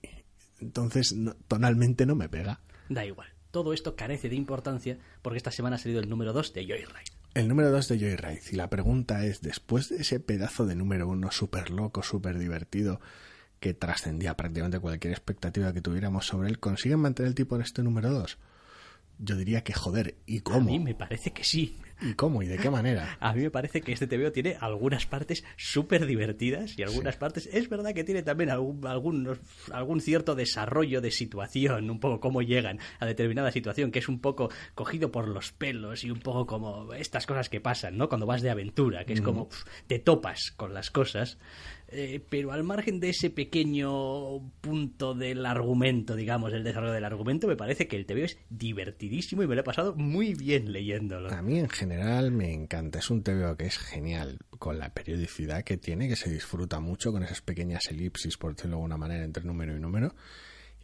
Entonces, 0.61 1.13
no- 1.15 1.35
tonalmente 1.47 2.07
no 2.07 2.15
me 2.15 2.29
pega. 2.29 2.61
Da 2.89 3.05
igual. 3.05 3.29
Todo 3.51 3.73
esto 3.73 3.97
carece 3.97 4.29
de 4.29 4.37
importancia 4.37 4.99
porque 5.23 5.39
esta 5.39 5.51
semana 5.51 5.77
ha 5.77 5.79
salido 5.79 6.01
el 6.01 6.09
número 6.09 6.33
2 6.33 6.53
de 6.53 6.65
Joyride. 6.67 7.05
El 7.35 7.49
número 7.49 7.71
2 7.71 7.89
de 7.89 7.99
Joyride. 7.99 8.41
Y 8.51 8.57
la 8.57 8.69
pregunta 8.69 9.25
es, 9.25 9.41
después 9.41 9.89
de 9.89 9.97
ese 9.99 10.21
pedazo 10.21 10.67
de 10.67 10.75
número 10.75 11.09
uno 11.09 11.31
súper 11.31 11.71
loco, 11.71 12.03
súper 12.03 12.39
divertido, 12.39 13.01
que 13.61 13.75
trascendía 13.75 14.37
prácticamente 14.37 14.79
cualquier 14.81 15.13
expectativa 15.13 15.73
que 15.73 15.81
tuviéramos 15.81 16.27
sobre 16.27 16.49
él, 16.49 16.59
¿consiguen 16.59 17.01
mantener 17.01 17.29
el 17.29 17.35
tipo 17.35 17.57
en 17.57 17.63
este 17.63 17.83
número 17.83 18.11
2? 18.11 18.39
Yo 19.19 19.37
diría 19.37 19.65
que 19.65 19.73
joder, 19.73 20.17
¿y 20.27 20.39
A 20.39 20.43
cómo? 20.43 20.71
mí 20.71 20.79
me 20.79 20.95
parece 20.95 21.33
que 21.33 21.43
sí. 21.45 21.77
¿Y 22.01 22.15
cómo? 22.15 22.43
¿Y 22.43 22.47
de 22.47 22.59
qué 22.59 22.71
manera? 22.71 23.17
A 23.21 23.33
mí 23.33 23.43
me 23.43 23.51
parece 23.51 23.81
que 23.81 23.93
este 23.93 24.07
TVO 24.07 24.33
tiene 24.33 24.57
algunas 24.61 25.07
partes 25.07 25.45
súper 25.57 26.07
divertidas 26.07 26.79
y 26.79 26.83
algunas 26.83 27.17
partes... 27.17 27.49
Es 27.53 27.69
verdad 27.69 27.93
que 27.93 28.05
tiene 28.05 28.23
también 28.23 28.51
algún, 28.51 28.87
algún, 28.87 29.39
algún 29.73 30.01
cierto 30.01 30.35
desarrollo 30.35 31.01
de 31.01 31.11
situación, 31.11 31.91
un 31.91 32.01
poco 32.01 32.21
cómo 32.21 32.43
llegan 32.43 32.79
a 33.01 33.07
determinada 33.07 33.51
situación, 33.51 33.91
que 33.91 33.99
es 33.99 34.09
un 34.09 34.21
poco 34.21 34.51
cogido 34.75 35.11
por 35.11 35.29
los 35.29 35.53
pelos 35.53 36.05
y 36.05 36.11
un 36.11 36.21
poco 36.21 36.47
como 36.47 36.93
estas 36.95 37.27
cosas 37.27 37.49
que 37.49 37.61
pasan, 37.61 37.97
¿no? 37.97 38.09
Cuando 38.09 38.27
vas 38.27 38.43
de 38.43 38.51
aventura, 38.51 39.05
que 39.05 39.15
es 39.15 39.21
como 39.21 39.49
te 39.87 39.99
topas 39.99 40.53
con 40.57 40.75
las 40.75 40.91
cosas. 40.91 41.39
Eh, 41.91 42.21
pero 42.29 42.53
al 42.53 42.65
margen 42.65 43.01
de 43.01 43.09
ese 43.09 43.31
pequeño 43.31 44.41
punto 44.61 45.15
del 45.15 45.47
argumento, 45.47 46.17
digamos, 46.17 46.53
del 46.53 46.63
desarrollo 46.63 46.93
del 46.93 47.05
argumento, 47.05 47.47
me 47.47 47.57
parece 47.57 47.89
que 47.89 47.97
el 47.97 48.05
TVO 48.05 48.25
es 48.25 48.39
divertidísimo 48.51 49.43
y 49.43 49.47
me 49.47 49.55
lo 49.55 49.63
he 49.63 49.65
pasado 49.65 49.95
muy 49.95 50.35
bien 50.35 50.71
leyéndolo. 50.71 51.31
A 51.31 51.41
mí 51.41 51.59
en 51.59 51.71
general 51.71 52.31
me 52.31 52.53
encanta, 52.53 52.99
es 52.99 53.09
un 53.09 53.23
TVO 53.23 53.57
que 53.57 53.65
es 53.65 53.79
genial, 53.79 54.39
con 54.59 54.79
la 54.79 54.93
periodicidad 54.93 55.65
que 55.65 55.79
tiene, 55.79 56.09
que 56.09 56.17
se 56.17 56.31
disfruta 56.31 56.79
mucho 56.79 57.11
con 57.11 57.23
esas 57.23 57.41
pequeñas 57.41 57.87
elipsis, 57.89 58.37
por 58.37 58.55
decirlo 58.55 58.77
de 58.77 58.81
alguna 58.81 58.99
manera, 58.99 59.25
entre 59.25 59.45
número 59.45 59.75
y 59.75 59.81
número, 59.81 60.15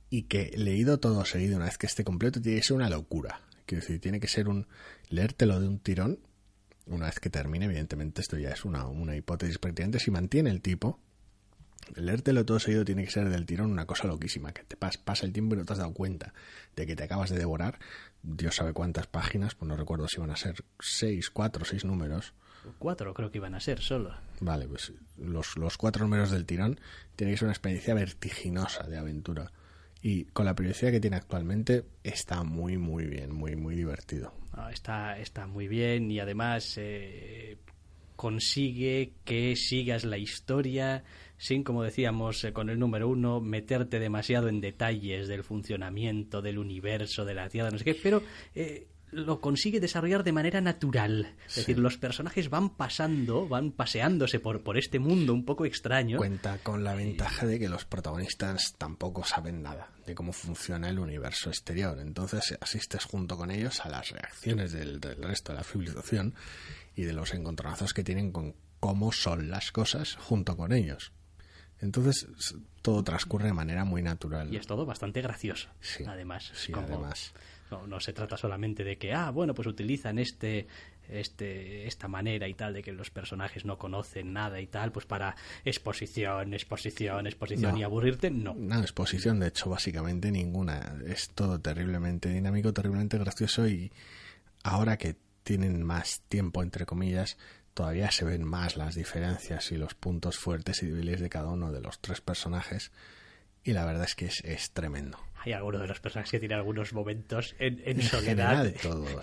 y 0.08 0.22
que 0.22 0.52
leído 0.56 0.98
todo 0.98 1.26
seguido 1.26 1.56
una 1.56 1.66
vez 1.66 1.76
que 1.76 1.86
esté 1.86 2.02
completo 2.02 2.40
tiene 2.40 2.60
que 2.60 2.66
ser 2.66 2.76
una 2.76 2.88
locura. 2.88 3.42
Quiero 3.66 3.82
decir, 3.82 4.00
tiene 4.00 4.20
que 4.20 4.28
ser 4.28 4.48
un 4.48 4.66
leértelo 5.10 5.60
de 5.60 5.68
un 5.68 5.78
tirón 5.80 6.18
una 6.86 7.06
vez 7.06 7.20
que 7.20 7.30
termine, 7.30 7.64
evidentemente 7.66 8.20
esto 8.20 8.36
ya 8.36 8.50
es 8.50 8.64
una, 8.64 8.86
una 8.86 9.16
hipótesis 9.16 9.58
prácticamente, 9.58 9.98
si 9.98 10.10
mantiene 10.10 10.50
el 10.50 10.60
tipo, 10.60 11.00
leértelo 11.96 12.44
todo 12.44 12.58
seguido 12.58 12.84
tiene 12.84 13.04
que 13.04 13.10
ser 13.10 13.28
del 13.28 13.46
tirón 13.46 13.70
una 13.70 13.86
cosa 13.86 14.06
loquísima, 14.06 14.52
que 14.52 14.64
te 14.64 14.76
pasa 14.76 15.26
el 15.26 15.32
tiempo 15.32 15.54
y 15.54 15.58
no 15.58 15.64
te 15.64 15.72
has 15.72 15.78
dado 15.78 15.92
cuenta 15.92 16.34
de 16.76 16.86
que 16.86 16.96
te 16.96 17.04
acabas 17.04 17.30
de 17.30 17.38
devorar, 17.38 17.78
Dios 18.22 18.56
sabe 18.56 18.72
cuántas 18.72 19.06
páginas, 19.06 19.54
pues 19.54 19.68
no 19.68 19.76
recuerdo 19.76 20.08
si 20.08 20.20
van 20.20 20.30
a 20.30 20.36
ser 20.36 20.64
seis, 20.80 21.30
cuatro, 21.30 21.64
seis 21.64 21.84
números. 21.84 22.34
Cuatro 22.78 23.12
creo 23.12 23.30
que 23.30 23.38
iban 23.38 23.54
a 23.54 23.60
ser 23.60 23.80
solo. 23.80 24.14
Vale, 24.40 24.66
pues 24.66 24.92
los, 25.18 25.56
los 25.58 25.76
cuatro 25.76 26.04
números 26.04 26.30
del 26.30 26.46
tirón 26.46 26.80
tiene 27.16 27.32
que 27.32 27.38
ser 27.38 27.46
una 27.46 27.52
experiencia 27.52 27.94
vertiginosa 27.94 28.84
de 28.84 28.96
aventura. 28.96 29.52
Y 30.06 30.26
con 30.26 30.44
la 30.44 30.54
periodicidad 30.54 30.92
que 30.92 31.00
tiene 31.00 31.16
actualmente 31.16 31.86
está 32.02 32.42
muy, 32.44 32.76
muy 32.76 33.06
bien, 33.06 33.32
muy, 33.32 33.56
muy 33.56 33.74
divertido. 33.74 34.34
Está, 34.70 35.18
está 35.18 35.46
muy 35.46 35.66
bien 35.66 36.10
y 36.10 36.20
además 36.20 36.74
eh, 36.76 37.56
consigue 38.14 39.14
que 39.24 39.56
sigas 39.56 40.04
la 40.04 40.18
historia 40.18 41.04
sin, 41.38 41.64
como 41.64 41.82
decíamos 41.82 42.44
eh, 42.44 42.52
con 42.52 42.68
el 42.68 42.78
número 42.78 43.08
uno, 43.08 43.40
meterte 43.40 43.98
demasiado 43.98 44.48
en 44.48 44.60
detalles 44.60 45.26
del 45.26 45.42
funcionamiento 45.42 46.42
del 46.42 46.58
universo, 46.58 47.24
de 47.24 47.34
la 47.34 47.48
Tierra, 47.48 47.70
no 47.70 47.78
sé 47.78 47.84
qué, 47.84 47.94
pero 47.94 48.22
eh, 48.54 48.86
lo 49.14 49.40
consigue 49.40 49.80
desarrollar 49.80 50.24
de 50.24 50.32
manera 50.32 50.60
natural. 50.60 51.34
Es 51.46 51.56
decir, 51.56 51.78
los 51.78 51.96
personajes 51.96 52.50
van 52.50 52.76
pasando, 52.76 53.48
van 53.48 53.72
paseándose 53.72 54.40
por, 54.40 54.62
por 54.62 54.76
este 54.76 54.98
mundo 54.98 55.32
un 55.32 55.44
poco 55.44 55.64
extraño. 55.64 56.18
Cuenta 56.18 56.58
con 56.58 56.84
la 56.84 56.94
ventaja 56.94 57.46
de 57.46 57.58
que 57.58 57.68
los 57.68 57.84
protagonistas 57.84 58.74
tampoco 58.76 59.24
saben 59.24 59.62
nada 59.62 59.90
de 60.06 60.14
cómo 60.14 60.32
funciona 60.32 60.88
el 60.88 60.98
universo 60.98 61.48
exterior. 61.48 61.98
Entonces 62.00 62.56
asistes 62.60 63.04
junto 63.04 63.36
con 63.36 63.50
ellos 63.50 63.80
a 63.80 63.88
las 63.88 64.10
reacciones 64.10 64.72
del, 64.72 65.00
resto 65.00 65.52
de 65.52 65.58
la 65.58 65.64
civilización 65.64 66.34
y 66.96 67.02
de 67.02 67.12
los 67.12 67.32
encontronazos 67.34 67.94
que 67.94 68.04
tienen 68.04 68.32
con 68.32 68.54
cómo 68.80 69.12
son 69.12 69.48
las 69.48 69.72
cosas 69.72 70.16
junto 70.16 70.56
con 70.56 70.72
ellos. 70.72 71.12
Entonces 71.80 72.26
todo 72.82 73.02
transcurre 73.02 73.46
de 73.46 73.52
manera 73.52 73.84
muy 73.84 74.02
natural. 74.02 74.52
Y 74.52 74.56
es 74.56 74.66
todo 74.66 74.86
bastante 74.86 75.22
gracioso, 75.22 75.68
además. 76.06 76.50
Sí, 76.54 76.72
además. 76.74 77.32
No, 77.70 77.86
no 77.86 78.00
se 78.00 78.12
trata 78.12 78.36
solamente 78.36 78.84
de 78.84 78.98
que, 78.98 79.12
ah, 79.12 79.30
bueno, 79.30 79.54
pues 79.54 79.66
utilizan 79.66 80.18
este, 80.18 80.66
este, 81.08 81.86
esta 81.86 82.08
manera 82.08 82.48
y 82.48 82.54
tal 82.54 82.74
de 82.74 82.82
que 82.82 82.92
los 82.92 83.10
personajes 83.10 83.64
no 83.64 83.78
conocen 83.78 84.32
nada 84.32 84.60
y 84.60 84.66
tal, 84.66 84.92
pues 84.92 85.06
para 85.06 85.34
exposición, 85.64 86.54
exposición, 86.54 87.26
exposición 87.26 87.76
y 87.76 87.82
aburrirte, 87.82 88.30
no. 88.30 88.54
No, 88.54 88.80
exposición, 88.80 89.40
de 89.40 89.48
hecho, 89.48 89.70
básicamente 89.70 90.30
ninguna. 90.30 90.96
Es 91.06 91.30
todo 91.30 91.60
terriblemente 91.60 92.28
dinámico, 92.28 92.72
terriblemente 92.72 93.18
gracioso 93.18 93.66
y 93.66 93.92
ahora 94.62 94.96
que 94.96 95.16
tienen 95.42 95.82
más 95.82 96.22
tiempo, 96.28 96.62
entre 96.62 96.86
comillas, 96.86 97.36
todavía 97.74 98.10
se 98.10 98.24
ven 98.24 98.44
más 98.44 98.76
las 98.76 98.94
diferencias 98.94 99.72
y 99.72 99.76
los 99.76 99.94
puntos 99.94 100.38
fuertes 100.38 100.82
y 100.82 100.86
débiles 100.86 101.20
de 101.20 101.28
cada 101.28 101.48
uno 101.48 101.72
de 101.72 101.80
los 101.80 102.00
tres 102.00 102.20
personajes 102.20 102.92
y 103.62 103.72
la 103.72 103.84
verdad 103.84 104.04
es 104.04 104.14
que 104.14 104.26
es 104.26 104.70
tremendo 104.72 105.18
hay 105.44 105.52
algunos 105.52 105.80
de 105.82 105.88
los 105.88 106.00
personajes 106.00 106.30
que 106.30 106.38
tienen 106.38 106.58
algunos 106.58 106.92
momentos 106.92 107.54
en, 107.58 107.82
en, 107.84 108.02
soledad 108.02 108.72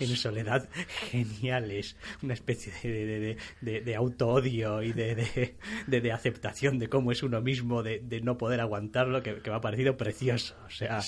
en 0.00 0.16
soledad 0.16 0.68
geniales. 1.10 1.96
Una 2.22 2.34
especie 2.34 2.72
de, 2.82 3.36
de, 3.60 3.80
de, 3.80 3.96
auto-odio 3.96 4.82
y 4.82 4.92
de, 4.92 5.54
de, 5.86 6.12
aceptación 6.12 6.78
de 6.78 6.88
cómo 6.88 7.12
es 7.12 7.22
uno 7.22 7.40
mismo 7.40 7.82
de, 7.82 8.20
no 8.22 8.36
poder 8.38 8.60
aguantarlo 8.60 9.22
que, 9.22 9.40
me 9.44 9.54
ha 9.54 9.60
parecido 9.60 9.96
precioso. 9.96 10.54
O 10.66 10.70
sea 10.70 11.00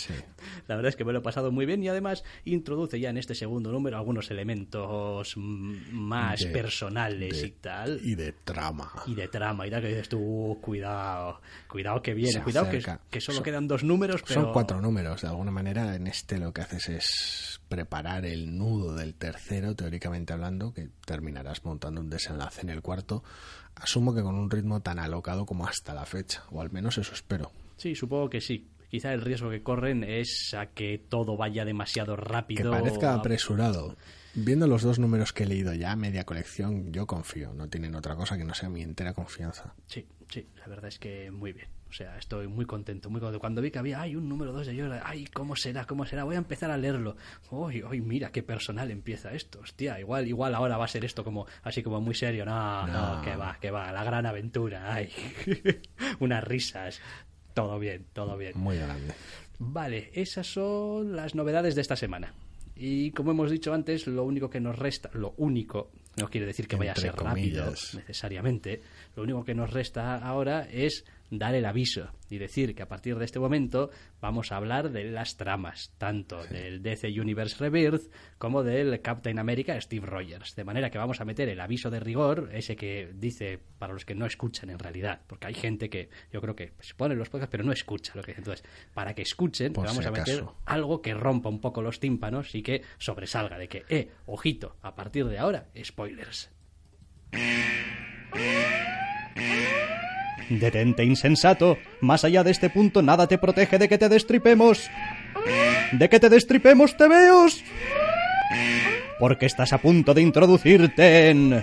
la 0.68 0.76
verdad 0.76 0.88
es 0.88 0.96
que 0.96 1.04
me 1.04 1.12
lo 1.12 1.20
he 1.20 1.22
pasado 1.22 1.50
muy 1.50 1.66
bien 1.66 1.82
y 1.82 1.88
además 1.88 2.24
introduce 2.44 2.98
ya 3.00 3.10
en 3.10 3.16
este 3.16 3.34
segundo 3.34 3.70
número 3.70 3.96
algunos 3.96 4.30
elementos 4.30 5.36
más 5.36 6.44
personales 6.46 7.42
y 7.42 7.50
tal. 7.50 8.00
y 8.02 8.14
de 8.14 8.32
trama. 8.32 8.92
Y 9.06 9.14
de 9.14 9.28
trama 9.28 9.66
y 9.66 9.70
tal 9.70 9.82
que 9.82 9.88
dices 9.88 10.08
tú 10.08 10.58
cuidado 10.60 11.40
cuidado 11.68 12.02
que 12.02 12.14
viene 12.14 12.42
cuidado 12.42 12.70
que, 12.70 12.82
que, 13.10 13.20
solo 13.20 13.42
quedan 13.42 13.66
dos 13.68 13.84
números 13.84 14.22
pero... 14.26 14.42
son 14.42 14.52
cuatro 14.52 14.80
números 14.80 15.03
de 15.04 15.28
alguna 15.28 15.50
manera, 15.50 15.94
en 15.94 16.06
este 16.06 16.38
lo 16.38 16.52
que 16.52 16.62
haces 16.62 16.88
es 16.88 17.60
preparar 17.68 18.24
el 18.24 18.56
nudo 18.56 18.94
del 18.94 19.14
tercero, 19.14 19.74
teóricamente 19.74 20.32
hablando, 20.32 20.72
que 20.72 20.88
terminarás 21.06 21.64
montando 21.64 22.00
un 22.00 22.10
desenlace 22.10 22.62
en 22.62 22.70
el 22.70 22.82
cuarto. 22.82 23.22
Asumo 23.74 24.14
que 24.14 24.22
con 24.22 24.34
un 24.34 24.50
ritmo 24.50 24.80
tan 24.80 24.98
alocado 24.98 25.46
como 25.46 25.66
hasta 25.66 25.94
la 25.94 26.06
fecha, 26.06 26.44
o 26.50 26.60
al 26.60 26.70
menos 26.70 26.98
eso 26.98 27.12
espero. 27.12 27.52
Sí, 27.76 27.94
supongo 27.94 28.30
que 28.30 28.40
sí. 28.40 28.68
Quizá 28.88 29.12
el 29.12 29.22
riesgo 29.22 29.50
que 29.50 29.62
corren 29.62 30.04
es 30.04 30.54
a 30.56 30.66
que 30.66 30.98
todo 31.08 31.36
vaya 31.36 31.64
demasiado 31.64 32.14
rápido. 32.16 32.70
Que 32.70 32.78
parezca 32.78 33.14
apresurado. 33.14 33.96
Viendo 34.36 34.66
los 34.66 34.82
dos 34.82 34.98
números 34.98 35.32
que 35.32 35.44
he 35.44 35.46
leído 35.46 35.74
ya, 35.74 35.96
media 35.96 36.24
colección, 36.24 36.92
yo 36.92 37.06
confío. 37.06 37.52
No 37.54 37.68
tienen 37.68 37.94
otra 37.94 38.14
cosa 38.14 38.36
que 38.36 38.44
no 38.44 38.54
sea 38.54 38.68
mi 38.68 38.82
entera 38.82 39.12
confianza. 39.12 39.74
Sí, 39.86 40.06
sí, 40.28 40.46
la 40.58 40.66
verdad 40.68 40.86
es 40.88 40.98
que 40.98 41.30
muy 41.30 41.52
bien. 41.52 41.68
O 41.94 41.96
sea, 41.96 42.18
estoy 42.18 42.48
muy 42.48 42.66
contento, 42.66 43.08
muy 43.08 43.20
contento. 43.20 43.38
Cuando 43.38 43.62
vi 43.62 43.70
que 43.70 43.78
había, 43.78 44.00
hay 44.00 44.16
un 44.16 44.28
número 44.28 44.52
2 44.52 44.66
de 44.66 44.74
Yoda, 44.74 45.02
ay, 45.04 45.26
¿cómo 45.26 45.54
será? 45.54 45.84
¿Cómo 45.84 46.04
será? 46.04 46.24
Voy 46.24 46.34
a 46.34 46.38
empezar 46.38 46.72
a 46.72 46.76
leerlo. 46.76 47.14
Uy, 47.52 47.84
uy, 47.84 48.00
mira 48.00 48.32
qué 48.32 48.42
personal 48.42 48.90
empieza 48.90 49.30
esto. 49.30 49.60
Hostia, 49.60 50.00
igual, 50.00 50.26
igual 50.26 50.56
ahora 50.56 50.76
va 50.76 50.86
a 50.86 50.88
ser 50.88 51.04
esto 51.04 51.22
como, 51.22 51.46
así 51.62 51.84
como 51.84 52.00
muy 52.00 52.16
serio. 52.16 52.44
No, 52.44 52.84
no, 52.88 53.22
que 53.22 53.36
va, 53.36 53.58
que 53.60 53.70
va, 53.70 53.92
la 53.92 54.02
gran 54.02 54.26
aventura. 54.26 54.92
Ay, 54.92 55.08
unas 56.18 56.42
risas. 56.42 57.00
Todo 57.54 57.78
bien, 57.78 58.06
todo 58.12 58.36
bien. 58.36 58.54
Muy 58.56 58.76
grande. 58.76 59.14
Vale, 59.60 60.10
esas 60.14 60.48
son 60.48 61.14
las 61.14 61.36
novedades 61.36 61.76
de 61.76 61.82
esta 61.82 61.94
semana. 61.94 62.34
Y 62.74 63.12
como 63.12 63.30
hemos 63.30 63.52
dicho 63.52 63.72
antes, 63.72 64.08
lo 64.08 64.24
único 64.24 64.50
que 64.50 64.58
nos 64.58 64.76
resta, 64.76 65.10
lo 65.12 65.34
único, 65.36 65.92
no 66.16 66.28
quiere 66.28 66.46
decir 66.46 66.66
que 66.66 66.74
vaya 66.74 66.90
a 66.92 66.96
ser 66.96 67.14
rápido 67.14 67.72
necesariamente, 67.94 68.82
lo 69.14 69.22
único 69.22 69.44
que 69.44 69.54
nos 69.54 69.72
resta 69.72 70.16
ahora 70.16 70.66
es 70.68 71.04
dar 71.38 71.54
el 71.54 71.64
aviso 71.64 72.10
y 72.28 72.38
decir 72.38 72.74
que 72.74 72.82
a 72.82 72.88
partir 72.88 73.16
de 73.16 73.24
este 73.24 73.38
momento 73.38 73.90
vamos 74.20 74.50
a 74.50 74.56
hablar 74.56 74.90
de 74.90 75.04
las 75.04 75.36
tramas, 75.36 75.92
tanto 75.98 76.44
del 76.46 76.82
DC 76.82 77.08
Universe 77.20 77.56
Rebirth 77.58 78.10
como 78.38 78.62
del 78.62 79.00
Captain 79.00 79.38
America 79.38 79.80
Steve 79.80 80.06
Rogers. 80.06 80.56
De 80.56 80.64
manera 80.64 80.90
que 80.90 80.98
vamos 80.98 81.20
a 81.20 81.24
meter 81.24 81.48
el 81.48 81.60
aviso 81.60 81.90
de 81.90 82.00
rigor, 82.00 82.50
ese 82.52 82.76
que 82.76 83.12
dice 83.14 83.60
para 83.78 83.92
los 83.92 84.04
que 84.04 84.14
no 84.14 84.26
escuchan 84.26 84.70
en 84.70 84.78
realidad, 84.78 85.20
porque 85.26 85.46
hay 85.46 85.54
gente 85.54 85.88
que 85.88 86.08
yo 86.32 86.40
creo 86.40 86.56
que 86.56 86.72
se 86.80 86.94
pone 86.94 87.14
los 87.14 87.28
podcasts 87.28 87.50
pero 87.50 87.64
no 87.64 87.72
escucha 87.72 88.12
lo 88.14 88.22
que 88.22 88.32
dice. 88.32 88.40
Entonces, 88.40 88.66
para 88.94 89.14
que 89.14 89.22
escuchen, 89.22 89.72
vamos 89.72 90.04
a 90.04 90.10
meter 90.10 90.44
algo 90.64 91.02
que 91.02 91.14
rompa 91.14 91.48
un 91.48 91.60
poco 91.60 91.82
los 91.82 92.00
tímpanos 92.00 92.54
y 92.54 92.62
que 92.62 92.82
sobresalga 92.98 93.58
de 93.58 93.68
que, 93.68 93.84
eh, 93.88 94.10
ojito, 94.26 94.76
a 94.82 94.94
partir 94.94 95.26
de 95.26 95.38
ahora, 95.38 95.68
spoilers. 95.82 96.50
Detente, 100.48 101.04
insensato. 101.04 101.78
Más 102.00 102.24
allá 102.24 102.44
de 102.44 102.50
este 102.50 102.70
punto, 102.70 103.02
nada 103.02 103.26
te 103.26 103.38
protege 103.38 103.78
de 103.78 103.88
que 103.88 103.98
te 103.98 104.08
destripemos. 104.08 104.90
De 105.92 106.08
que 106.08 106.20
te 106.20 106.28
destripemos, 106.28 106.96
te 106.96 107.08
veos. 107.08 107.62
Porque 109.18 109.46
estás 109.46 109.72
a 109.72 109.78
punto 109.78 110.14
de 110.14 110.22
introducirte 110.22 111.30
en... 111.30 111.62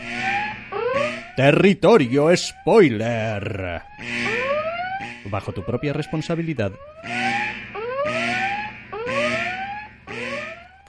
Territorio 1.35 2.35
Spoiler. 2.35 3.81
Bajo 5.25 5.53
tu 5.53 5.63
propia 5.63 5.93
responsabilidad. 5.93 6.71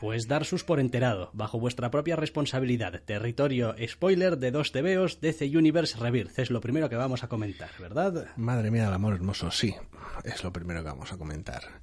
Pues 0.02 0.26
sus 0.42 0.64
por 0.64 0.80
enterado, 0.80 1.30
bajo 1.32 1.60
vuestra 1.60 1.92
propia 1.92 2.16
responsabilidad. 2.16 3.02
Territorio 3.04 3.76
spoiler 3.86 4.36
de 4.36 4.50
dos 4.50 4.72
TVOs 4.72 5.20
DC 5.20 5.56
Universe 5.56 5.96
Rebirth. 5.96 6.40
Es 6.40 6.50
lo 6.50 6.60
primero 6.60 6.90
que 6.90 6.96
vamos 6.96 7.22
a 7.22 7.28
comentar, 7.28 7.70
¿verdad? 7.78 8.26
Madre 8.34 8.72
mía, 8.72 8.88
el 8.88 8.94
amor 8.94 9.14
hermoso, 9.14 9.52
sí. 9.52 9.76
Es 10.24 10.42
lo 10.42 10.52
primero 10.52 10.82
que 10.82 10.88
vamos 10.88 11.12
a 11.12 11.18
comentar. 11.18 11.82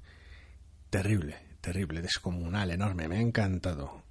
Terrible, 0.90 1.36
terrible, 1.62 2.02
descomunal, 2.02 2.70
enorme. 2.70 3.08
Me 3.08 3.16
ha 3.16 3.20
encantado. 3.22 4.02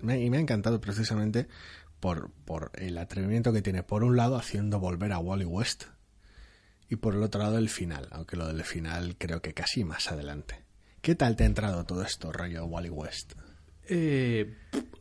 y 0.00 0.30
me 0.30 0.38
ha 0.38 0.40
encantado 0.40 0.80
precisamente 0.80 1.46
por, 2.00 2.30
por 2.46 2.70
el 2.72 2.96
atrevimiento 2.96 3.52
que 3.52 3.60
tiene, 3.60 3.82
por 3.82 4.02
un 4.02 4.16
lado, 4.16 4.36
haciendo 4.36 4.80
volver 4.80 5.12
a 5.12 5.18
Wally 5.18 5.44
West, 5.44 5.84
y 6.88 6.96
por 6.96 7.14
el 7.14 7.22
otro 7.22 7.42
lado, 7.42 7.58
el 7.58 7.68
final, 7.68 8.08
aunque 8.12 8.38
lo 8.38 8.46
del 8.46 8.64
final 8.64 9.16
creo 9.18 9.42
que 9.42 9.52
casi 9.52 9.84
más 9.84 10.10
adelante. 10.10 10.64
¿Qué 11.02 11.14
tal 11.14 11.36
te 11.36 11.44
ha 11.44 11.46
entrado 11.46 11.84
todo 11.84 12.02
esto, 12.02 12.32
rollo 12.32 12.64
Wally 12.64 12.88
West? 12.88 13.34
Eh, 13.90 14.46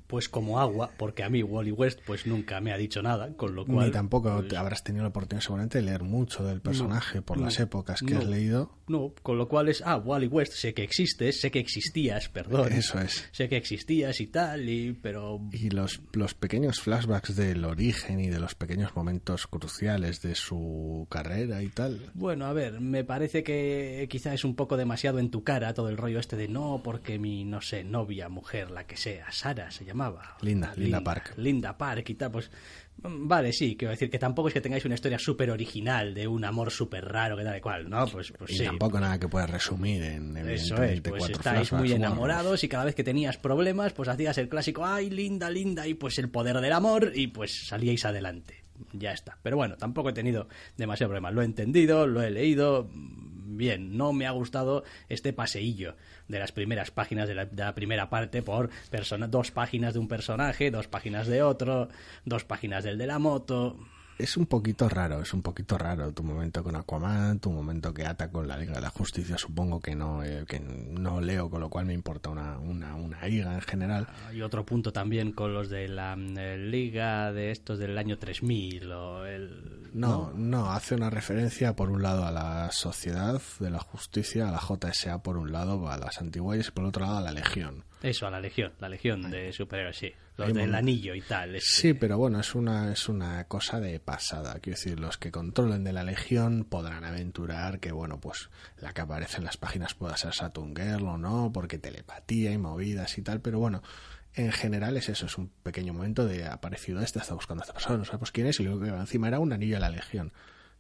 pues 0.08 0.30
como 0.30 0.60
agua, 0.60 0.92
porque 0.98 1.24
a 1.24 1.30
mí 1.30 1.44
Wally 1.44 1.72
West 1.72 2.00
pues 2.06 2.26
nunca 2.26 2.62
me 2.62 2.72
ha 2.72 2.78
dicho 2.78 3.02
nada, 3.02 3.34
con 3.36 3.56
lo 3.56 3.66
cual... 3.66 3.88
Ni 3.88 3.92
tampoco 3.92 4.34
pues, 4.40 4.54
habrás 4.54 4.84
tenido 4.84 5.04
la 5.04 5.10
oportunidad 5.10 5.42
seguramente 5.42 5.80
de 5.80 5.84
leer 5.84 6.04
mucho 6.04 6.44
del 6.46 6.62
personaje 6.62 7.22
por 7.22 7.38
no, 7.38 7.46
las 7.46 7.60
épocas 7.60 8.02
que 8.02 8.14
no. 8.14 8.22
has 8.22 8.26
leído. 8.26 8.72
No, 8.88 9.14
con 9.22 9.38
lo 9.38 9.50
cual 9.50 9.68
es, 9.68 9.84
ah, 9.86 9.98
Wally 9.98 10.28
West, 10.28 10.54
sé 10.54 10.74
que 10.74 10.84
existes, 10.84 11.42
sé 11.42 11.52
que 11.52 11.60
existías, 11.60 12.30
perdón. 12.30 12.72
Eso 12.72 13.00
es. 13.00 13.28
Sé 13.32 13.50
que 13.50 13.58
existías 13.58 14.22
y 14.22 14.28
tal, 14.28 14.70
y, 14.70 14.94
pero... 14.94 15.42
Y 15.52 15.70
los, 15.72 16.02
los 16.14 16.34
pequeños 16.34 16.80
flashbacks 16.80 17.36
del 17.36 17.66
origen 17.66 18.22
y 18.22 18.30
de 18.30 18.40
los 18.40 18.56
pequeños 18.56 18.96
momentos 18.96 19.46
cruciales 19.48 20.22
de 20.22 20.36
su 20.36 21.06
carrera 21.10 21.62
y 21.62 21.68
tal. 21.68 22.12
Bueno, 22.14 22.46
a 22.46 22.54
ver, 22.54 22.80
me 22.80 23.04
parece 23.04 23.44
que 23.44 24.08
quizá 24.10 24.34
es 24.34 24.46
un 24.46 24.56
poco 24.56 24.78
demasiado 24.78 25.20
en 25.20 25.32
tu 25.32 25.44
cara 25.44 25.74
todo 25.74 25.90
el 25.90 25.98
rollo 25.98 26.20
este 26.20 26.38
de 26.38 26.48
no, 26.48 26.82
porque 26.82 27.20
mi, 27.20 27.44
no 27.44 27.62
sé, 27.62 27.84
novia, 27.84 28.30
mujer, 28.30 28.72
la 28.72 28.88
que 28.88 28.96
sea, 28.96 29.32
Sara 29.34 29.57
se 29.70 29.86
llamaba. 29.86 30.38
Linda, 30.42 30.74
Linda 30.76 31.04
Park. 31.04 31.34
Linda 31.38 31.78
Park 31.78 32.10
y 32.10 32.16
tal, 32.16 32.32
pues 32.32 32.50
mm, 33.02 33.28
vale, 33.28 33.52
sí, 33.52 33.76
quiero 33.76 33.92
decir 33.92 34.10
que 34.10 34.20
tampoco 34.20 34.48
es 34.48 34.54
que 34.54 34.62
tengáis 34.62 34.86
una 34.86 34.96
historia 34.96 35.20
súper 35.20 35.50
original 35.50 36.14
de 36.14 36.28
un 36.28 36.46
amor 36.46 36.72
súper 36.72 37.06
raro 37.06 37.36
que 37.36 37.44
tal 37.44 37.58
y 37.58 37.62
cual, 37.62 37.90
¿no? 37.90 38.08
Pues, 38.08 38.34
pues 38.38 38.52
y 38.52 38.58
sí. 38.58 38.64
tampoco 38.64 39.00
nada 39.00 39.20
que 39.20 39.28
puedas 39.28 39.50
resumir 39.50 40.04
en 40.04 40.38
Eso 40.38 40.82
es, 40.84 41.02
pues 41.02 41.30
estáis 41.30 41.72
muy 41.74 41.92
enamorados 41.92 42.64
y 42.64 42.68
cada 42.68 42.86
vez 42.86 42.96
que 42.96 43.04
tenías 43.04 43.38
problemas, 43.38 43.94
pues 43.94 44.10
hacías 44.10 44.38
el 44.38 44.50
clásico, 44.50 44.86
ay, 44.86 45.10
linda, 45.10 45.50
linda, 45.50 45.88
y 45.88 45.94
pues 45.94 46.18
el 46.20 46.30
poder 46.30 46.60
del 46.62 46.74
amor, 46.74 47.12
y 47.16 47.28
pues 47.28 47.68
salíais 47.68 48.06
adelante. 48.06 48.64
Ya 48.94 49.12
está. 49.12 49.38
Pero 49.42 49.58
bueno, 49.58 49.76
tampoco 49.78 50.10
he 50.10 50.14
tenido 50.14 50.48
demasiado 50.78 51.10
problema. 51.10 51.32
Lo 51.32 51.42
he 51.42 51.46
entendido, 51.46 52.08
lo 52.08 52.22
he 52.22 52.30
leído. 52.30 52.90
Bien, 52.94 53.98
no 53.98 54.14
me 54.14 54.28
ha 54.28 54.32
gustado 54.32 54.84
este 55.10 55.34
paseillo 55.34 55.96
de 56.28 56.40
las 56.40 56.52
primeras 56.52 56.92
páginas 56.92 57.28
de 57.28 57.36
la, 57.36 57.46
de 57.46 57.64
la 57.64 57.76
primera 57.76 58.10
parte 58.10 58.42
por 58.42 58.70
persona, 58.90 59.28
dos 59.28 59.52
páginas 59.52 59.94
de 59.94 60.00
un 60.00 60.08
personaje, 60.08 60.72
dos 60.72 60.88
páginas 60.88 61.28
de 61.28 61.44
otro, 61.44 61.90
dos 62.26 62.44
páginas 62.44 62.84
del 62.84 62.98
de 62.98 63.08
la 63.08 63.20
moto. 63.20 63.78
Es 64.18 64.36
un 64.36 64.48
poquito 64.48 64.90
raro, 64.90 65.22
es 65.22 65.32
un 65.34 65.44
poquito 65.44 65.78
raro 65.78 66.12
tu 66.12 66.24
momento 66.24 66.64
con 66.64 66.76
Aquaman, 66.76 67.40
tu 67.40 67.52
momento 67.52 67.94
que 67.94 68.04
ata 68.04 68.32
con 68.32 68.48
la 68.48 68.58
Liga 68.58 68.74
de 68.74 68.82
la 68.82 68.90
Justicia, 68.90 69.38
supongo 69.38 69.80
que 69.80 69.94
no, 69.96 70.24
eh, 70.24 70.44
que 70.48 70.60
no 70.60 71.22
leo, 71.22 71.52
con 71.52 71.62
lo 71.62 71.70
cual 71.70 71.86
me 71.86 71.94
importa 71.94 72.30
una, 72.30 72.58
una, 72.58 72.96
una 72.96 73.28
liga 73.28 73.54
en 73.54 73.62
general. 73.62 74.08
Hay 74.28 74.42
otro 74.42 74.66
punto 74.66 74.92
también 74.92 75.34
con 75.34 75.54
los 75.54 75.70
de 75.70 75.88
la 75.88 76.18
eh, 76.18 76.58
liga 76.58 77.32
de 77.32 77.52
estos 77.52 77.78
del 77.78 77.96
año 77.96 78.18
3000 78.18 78.92
o 78.92 79.26
el... 79.26 79.92
No, 79.94 80.32
no, 80.36 80.72
hace 80.72 80.96
una 80.96 81.12
referencia 81.12 81.76
por 81.76 81.92
un 81.92 82.02
lado 82.02 82.26
a 82.26 82.32
la 82.32 82.72
sociedad 82.72 83.40
de 83.60 83.70
la 83.70 83.80
justicia, 83.80 84.50
a 84.50 84.52
la 84.52 84.60
JSA 84.60 85.22
por 85.22 85.38
un 85.38 85.52
lado, 85.52 85.90
a 85.90 85.98
las 85.98 86.20
antiguas 86.20 86.68
y 86.68 86.72
por 86.72 86.86
otro 86.86 87.06
lado 87.06 87.18
a 87.18 87.22
la 87.22 87.32
Legión. 87.32 87.84
Eso, 88.02 88.28
a 88.28 88.32
la 88.32 88.40
Legión, 88.40 88.74
la 88.80 88.90
Legión 88.90 89.30
de 89.32 89.52
superhéroes, 89.52 89.98
sí. 89.98 90.14
Los 90.38 90.50
Hay 90.50 90.54
del 90.54 90.76
anillo 90.76 91.16
y 91.16 91.22
tal. 91.22 91.56
este. 91.56 91.68
Sí, 91.68 91.94
pero 91.96 92.20
bueno, 92.20 92.40
es 92.40 92.54
una, 92.54 92.92
es 92.92 93.10
una 93.10 93.46
cosa 93.46 93.80
de 93.80 94.00
pasada. 94.00 94.60
Quiero 94.60 94.78
decir, 94.78 95.00
los 95.00 95.18
que 95.18 95.32
controlen 95.32 95.84
de 95.84 95.94
la 95.94 96.04
Legión 96.04 96.64
podrán 96.64 97.04
aventurar 97.04 97.80
que, 97.80 97.92
bueno, 97.92 98.20
pues 98.20 98.52
la 98.80 98.94
que 98.94 99.02
aparece 99.02 99.38
en 99.38 99.46
las 99.46 99.58
páginas 99.58 99.96
pueda 99.96 100.16
ser 100.16 100.36
Saturn 100.36 100.76
Girl 100.76 101.08
o 101.08 101.18
no, 101.18 101.52
porque 101.52 101.80
telepatía 101.80 102.52
y 102.52 102.60
movidas 102.60 103.18
y 103.18 103.24
tal, 103.24 103.42
pero 103.42 103.58
bueno, 103.58 103.82
en 104.38 104.52
general 104.52 104.96
es 104.98 105.10
eso, 105.10 105.26
es 105.26 105.38
un 105.40 105.50
pequeño 105.50 105.94
momento 105.94 106.26
de 106.26 106.46
ha 106.46 106.54
aparecido 106.54 107.02
este, 107.02 107.18
está 107.18 107.34
buscando 107.34 107.64
a 107.64 107.66
esta 107.66 107.74
persona, 107.74 107.98
no 107.98 108.06
sabemos 108.06 108.32
quién 108.32 108.46
es, 108.46 108.60
y 108.60 108.64
luego 108.64 108.82
que 108.82 108.90
encima 108.90 109.28
era 109.28 109.40
un 109.40 109.52
anillo 109.52 109.76
de 109.76 109.82
la 109.82 109.90
Legión, 109.90 110.32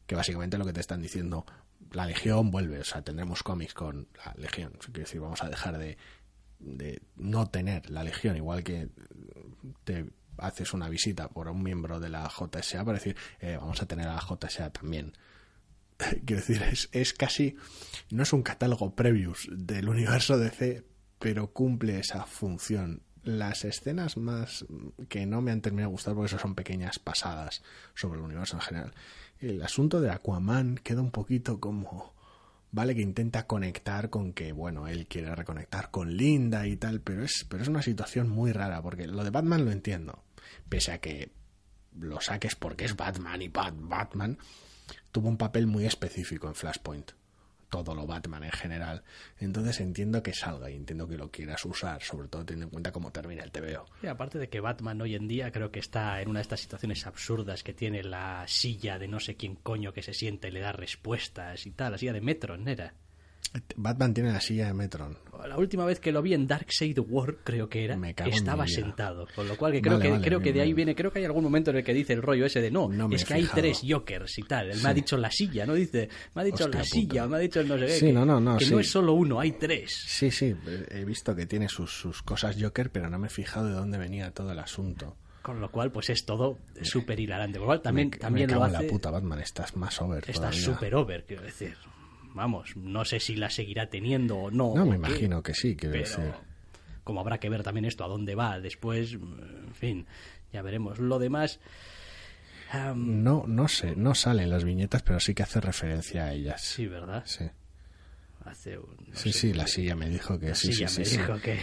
que 0.05 0.15
básicamente 0.15 0.59
lo 0.59 0.65
que 0.65 0.74
te 0.74 0.80
están 0.80 1.01
diciendo, 1.01 1.45
la 1.91 2.05
Legión 2.05 2.51
vuelve, 2.51 2.80
o 2.80 2.84
sea, 2.84 3.01
tendremos 3.01 3.41
cómics 3.41 3.74
con 3.74 4.07
la 4.24 4.36
Legión, 4.38 4.74
quiero 4.80 4.99
decir, 4.99 5.20
vamos 5.20 5.43
a 5.43 5.49
dejar 5.49 5.80
de, 5.80 5.97
de 6.60 7.01
no 7.16 7.47
tener 7.47 7.89
la 7.89 8.03
Legión, 8.03 8.36
igual 8.36 8.64
que 8.64 8.89
te 9.84 10.05
haces 10.38 10.74
una 10.74 10.89
visita 10.89 11.30
por 11.30 11.47
un 11.47 11.64
miembro 11.64 11.99
de 11.99 12.10
la 12.10 12.30
JSA 12.30 12.86
para 12.86 12.97
decir, 12.97 13.16
eh, 13.39 13.58
vamos 13.60 13.82
a 13.82 13.86
tener 13.86 14.08
a 14.08 14.16
la 14.16 14.22
JSA 14.22 14.72
también. 14.72 15.14
Quiero 15.97 16.41
decir, 16.41 16.62
es, 16.64 16.89
es 16.91 17.14
casi, 17.14 17.55
no 18.12 18.24
es 18.24 18.34
un 18.34 18.43
catálogo 18.43 18.95
previous 18.95 19.47
del 19.51 19.89
universo 19.89 20.38
DC, 20.38 20.84
pero 21.20 21.51
cumple 21.51 21.99
esa 21.99 22.26
función. 22.26 23.01
Las 23.24 23.66
escenas 23.66 24.16
más 24.16 24.66
que 25.10 25.26
no 25.26 25.41
me 25.41 25.51
han 25.51 25.62
terminado 25.62 25.89
de 25.89 25.93
gustar 25.93 26.14
porque 26.14 26.28
eso 26.28 26.39
son 26.39 26.55
pequeñas 26.55 26.97
pasadas 26.99 27.62
sobre 27.93 28.20
el 28.20 28.26
universo 28.26 28.55
en 28.55 28.62
general. 28.62 28.93
El 29.39 29.62
asunto 29.62 29.99
de 29.99 30.12
Aquaman 30.12 30.76
queda 30.78 31.01
un 31.01 31.12
poquito 31.12 31.60
como, 31.60 32.14
vale 32.72 32.95
que 32.95 33.01
intenta 33.01 33.47
conectar 33.47 34.09
con 34.09 34.34
que, 34.34 34.51
bueno, 34.51 34.88
él 34.88 35.07
quiere 35.07 35.36
reconectar 35.36 35.91
con 35.91 36.15
Linda 36.15 36.68
y 36.68 36.78
tal, 36.78 37.01
pero 37.01 37.24
es, 37.24 37.45
pero 37.49 37.63
es 37.63 37.70
una 37.70 37.82
situación 37.82 38.30
muy 38.30 38.51
rara, 38.51 38.82
porque 38.82 39.07
lo 39.07 39.24
de 39.24 39.30
Batman 39.30 39.65
lo 39.65 39.72
entiendo, 39.72 40.24
pese 40.70 40.91
a 40.91 40.99
que 40.99 41.32
lo 41.99 42.22
saques 42.22 42.55
porque 42.55 42.86
es 42.86 42.95
Batman 42.95 43.41
y 43.41 43.47
Bat 43.47 43.74
Batman, 43.78 44.38
tuvo 45.11 45.30
un 45.30 45.38
papel 45.38 45.68
muy 45.68 45.86
específico 45.86 46.47
en 46.47 46.55
Flashpoint. 46.55 47.11
Todo 47.70 47.93
lo 47.93 48.05
Batman 48.05 48.43
en 48.43 48.51
general. 48.51 49.03
Entonces 49.39 49.82
entiendo 49.82 50.24
que 50.24 50.34
salga 50.34 50.70
y 50.70 50.76
entiendo 50.76 51.07
que 51.07 51.18
lo 51.18 51.30
quieras 51.30 51.65
usar, 51.65 52.01
sobre 52.01 52.28
todo 52.28 52.45
teniendo 52.45 52.65
en 52.65 52.72
cuenta 52.72 52.91
cómo 52.91 53.11
termina 53.11 53.43
el 53.43 53.51
TVO. 53.51 53.86
Y 54.01 54.07
aparte 54.07 54.39
de 54.39 54.49
que 54.49 54.59
Batman 54.59 55.01
hoy 55.01 55.15
en 55.15 55.28
día 55.28 55.51
creo 55.51 55.72
que 55.72 55.80
está 55.80 56.22
en 56.22 56.30
una 56.30 56.39
de 56.39 56.43
estas 56.43 56.61
situaciones 56.61 57.05
absurdas 57.05 57.63
que 57.63 57.74
tiene 57.74 58.03
la 58.03 58.45
silla 58.47 58.97
de 58.97 59.07
no 59.07 59.20
sé 59.20 59.36
quién 59.36 59.55
coño 59.55 59.93
que 59.93 60.03
se 60.03 60.13
sienta 60.13 60.47
y 60.47 60.51
le 60.51 60.61
da 60.61 60.72
respuestas 60.72 61.65
y 61.65 61.72
tal, 61.72 61.91
la 61.91 61.97
silla 61.97 62.13
de 62.13 62.22
Metron 62.22 62.68
era. 62.68 62.93
Batman 63.75 64.13
tiene 64.13 64.31
la 64.31 64.41
silla 64.41 64.67
de 64.67 64.73
Metron. 64.73 65.17
La 65.47 65.57
última 65.57 65.85
vez 65.85 65.99
que 65.99 66.11
lo 66.11 66.21
vi 66.21 66.33
en 66.33 66.47
Darkseid 66.47 66.97
War, 66.99 67.37
creo 67.43 67.69
que 67.69 67.85
era, 67.85 67.97
estaba 68.25 68.67
sentado. 68.67 69.27
Con 69.35 69.47
lo 69.47 69.55
cual 69.55 69.71
que 69.71 69.81
creo 69.81 69.93
Vale, 69.93 70.03
que 70.05 70.11
vale, 70.11 70.23
creo 70.23 70.39
que 70.39 70.43
bien, 70.45 70.55
de 70.55 70.61
ahí 70.61 70.73
viene, 70.73 70.95
creo 70.95 71.11
que 71.11 71.19
hay 71.19 71.25
algún 71.25 71.43
momento 71.43 71.71
en 71.71 71.77
el 71.77 71.83
que 71.83 71.93
dice 71.93 72.13
el 72.13 72.21
rollo 72.21 72.45
ese 72.45 72.59
de 72.59 72.71
no, 72.71 72.89
es 73.11 73.23
que 73.23 73.35
hay 73.35 73.45
tres 73.45 73.81
Jokers 73.87 74.37
y 74.39 74.43
tal. 74.43 74.71
Él 74.71 74.81
me 74.81 74.89
ha 74.89 74.93
dicho 74.93 75.15
la 75.17 75.31
silla, 75.31 75.65
no 75.65 75.73
dice, 75.75 76.09
me 76.33 76.41
ha 76.41 76.45
dicho 76.45 76.65
Hostia 76.65 76.79
la 76.79 76.83
puta. 76.83 76.95
silla, 76.95 77.27
me 77.27 77.35
ha 77.37 77.39
dicho 77.39 77.59
el 77.61 77.67
no 77.67 77.77
sé 77.77 77.85
qué. 77.85 77.91
Sí, 77.93 78.05
que, 78.07 78.13
no, 78.13 78.25
no, 78.25 78.39
no, 78.39 78.57
que 78.57 78.65
sí. 78.65 78.71
no 78.73 78.79
es 78.79 78.89
solo 78.89 79.13
uno, 79.13 79.39
hay 79.39 79.51
tres. 79.53 79.91
Sí, 80.07 80.31
sí, 80.31 80.55
he 80.89 81.05
visto 81.05 81.35
que 81.35 81.45
tiene 81.45 81.69
sus, 81.69 81.91
sus 81.91 82.21
cosas 82.23 82.57
Joker, 82.59 82.89
pero 82.91 83.09
no 83.09 83.19
me 83.19 83.27
he 83.27 83.29
fijado 83.31 83.67
de 83.67 83.73
dónde 83.73 83.97
venía 83.97 84.31
todo 84.31 84.51
el 84.51 84.59
asunto. 84.59 85.15
Con 85.43 85.61
lo 85.61 85.71
cual, 85.71 85.91
pues 85.91 86.09
es 86.09 86.25
todo 86.25 86.57
súper 86.81 87.19
hilarante. 87.19 87.57
Con 87.59 87.67
lo 87.67 87.67
cual 87.67 87.81
también, 87.81 88.09
me, 88.09 88.17
también 88.17 88.47
me 88.47 88.55
lo 88.55 88.63
hace. 88.63 88.75
en 88.77 88.83
la 88.83 88.89
puta 88.89 89.11
Batman, 89.11 89.39
estás 89.39 89.75
más 89.77 90.01
over 90.01 90.17
Está 90.27 90.33
todavía. 90.33 90.59
súper 90.61 90.95
over, 90.95 91.25
quiero 91.25 91.43
decir. 91.43 91.77
Vamos, 92.38 92.75
no 92.77 93.03
sé 93.03 93.19
si 93.19 93.35
la 93.35 93.49
seguirá 93.49 93.89
teniendo 93.89 94.38
o 94.38 94.51
no. 94.51 94.73
No, 94.75 94.85
me 94.85 94.91
qué, 94.91 94.95
imagino 94.97 95.43
que 95.43 95.53
sí, 95.53 95.75
quiero 95.75 95.91
pero 95.93 96.05
decir. 96.05 96.33
como 97.03 97.19
habrá 97.19 97.39
que 97.39 97.49
ver 97.49 97.63
también 97.63 97.85
esto 97.85 98.05
a 98.05 98.07
dónde 98.07 98.35
va 98.35 98.59
después, 98.59 99.13
en 99.13 99.73
fin, 99.73 100.05
ya 100.53 100.61
veremos. 100.61 100.99
Lo 100.99 101.19
demás, 101.19 101.59
No, 102.95 103.45
no 103.47 103.67
sé, 103.67 103.95
no 103.95 104.13
salen 104.15 104.49
las 104.49 104.63
viñetas, 104.63 105.01
pero 105.03 105.19
sí 105.19 105.33
que 105.33 105.43
hace 105.43 105.59
referencia 105.61 106.25
a 106.25 106.33
ellas. 106.33 106.61
sí, 106.61 106.88
¿verdad? 106.88 107.23
Sí, 107.25 107.45
Hace 108.45 108.77
un, 108.77 108.95
no 109.09 109.15
sí, 109.15 109.33
sé, 109.33 109.39
sí, 109.39 109.53
la 109.53 109.67
silla 109.67 109.95
me 109.95 110.07
dijo 110.09 110.39
que 110.39 110.49
la 110.49 110.55
sí, 110.55 110.71
silla 110.71 110.88
sí, 110.88 110.99
me 111.01 111.05
sí. 111.05 111.17
dijo 111.17 111.39
que 111.41 111.57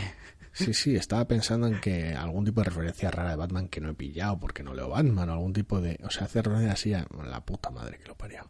Sí, 0.52 0.72
sí, 0.74 0.94
estaba 0.94 1.26
pensando 1.26 1.66
en 1.66 1.80
que 1.80 2.14
algún 2.14 2.44
tipo 2.44 2.60
de 2.60 2.66
referencia 2.66 3.10
rara 3.10 3.30
de 3.30 3.36
Batman 3.36 3.68
que 3.68 3.80
no 3.80 3.90
he 3.90 3.94
pillado 3.94 4.38
porque 4.38 4.62
no 4.62 4.72
leo 4.74 4.88
Batman 4.90 5.28
o 5.30 5.32
algún 5.32 5.52
tipo 5.52 5.80
de... 5.80 5.98
O 6.04 6.10
sea, 6.10 6.26
hace 6.26 6.42
referencia 6.42 6.72
así 6.74 6.94
a 6.94 7.06
la 7.28 7.40
puta 7.44 7.70
madre 7.70 7.98
que 7.98 8.06
lo 8.06 8.14
parió. 8.16 8.48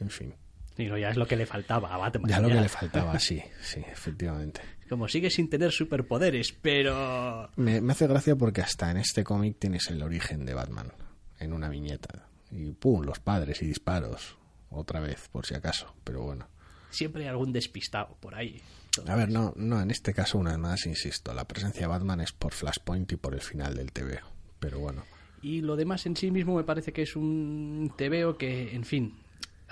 En 0.00 0.10
fin, 0.10 0.34
digo, 0.76 0.96
ya 0.96 1.10
es 1.10 1.16
lo 1.16 1.26
que 1.26 1.36
le 1.36 1.46
faltaba 1.46 1.94
a 1.94 1.96
Batman. 1.98 2.30
ya 2.30 2.40
lo 2.40 2.48
que 2.48 2.60
le 2.60 2.68
faltaba, 2.68 3.18
sí, 3.18 3.42
sí, 3.62 3.80
efectivamente. 3.90 4.60
Como 4.88 5.08
sigue 5.08 5.30
sin 5.30 5.48
tener 5.48 5.72
superpoderes, 5.72 6.52
pero 6.52 7.50
Me, 7.56 7.80
me 7.80 7.92
hace 7.92 8.06
gracia 8.06 8.36
porque 8.36 8.60
hasta 8.60 8.90
en 8.90 8.98
este 8.98 9.24
cómic 9.24 9.56
tienes 9.58 9.88
el 9.90 10.02
origen 10.02 10.44
de 10.44 10.54
Batman 10.54 10.92
en 11.38 11.52
una 11.52 11.68
viñeta. 11.68 12.28
Y 12.50 12.70
pum, 12.72 13.02
los 13.02 13.18
padres 13.18 13.62
y 13.62 13.66
disparos. 13.66 14.36
Otra 14.70 15.00
vez, 15.00 15.28
por 15.32 15.46
si 15.46 15.54
acaso. 15.54 15.94
Pero 16.04 16.22
bueno. 16.22 16.48
siempre 16.90 17.22
hay 17.22 17.28
algún 17.28 17.52
despistado 17.52 18.16
por 18.20 18.34
ahí. 18.34 18.60
A 19.08 19.16
ver, 19.16 19.28
no, 19.30 19.52
no, 19.56 19.80
en 19.80 19.90
este 19.90 20.14
caso, 20.14 20.38
una 20.38 20.50
vez 20.50 20.58
más, 20.60 20.86
insisto, 20.86 21.34
la 21.34 21.46
presencia 21.48 21.80
de 21.82 21.86
Batman 21.88 22.20
es 22.20 22.30
por 22.32 22.52
Flashpoint 22.52 23.10
y 23.10 23.16
por 23.16 23.34
el 23.34 23.40
final 23.40 23.74
del 23.74 23.90
TV. 23.90 24.20
Pero 24.60 24.78
bueno, 24.78 25.02
Y 25.42 25.62
lo 25.62 25.74
demás 25.76 26.06
en 26.06 26.16
sí 26.16 26.30
mismo 26.30 26.54
me 26.56 26.62
parece 26.64 26.92
que 26.92 27.02
es 27.02 27.16
un 27.16 27.92
TVO 27.96 28.36
que, 28.38 28.74
en 28.74 28.84
fin, 28.84 29.14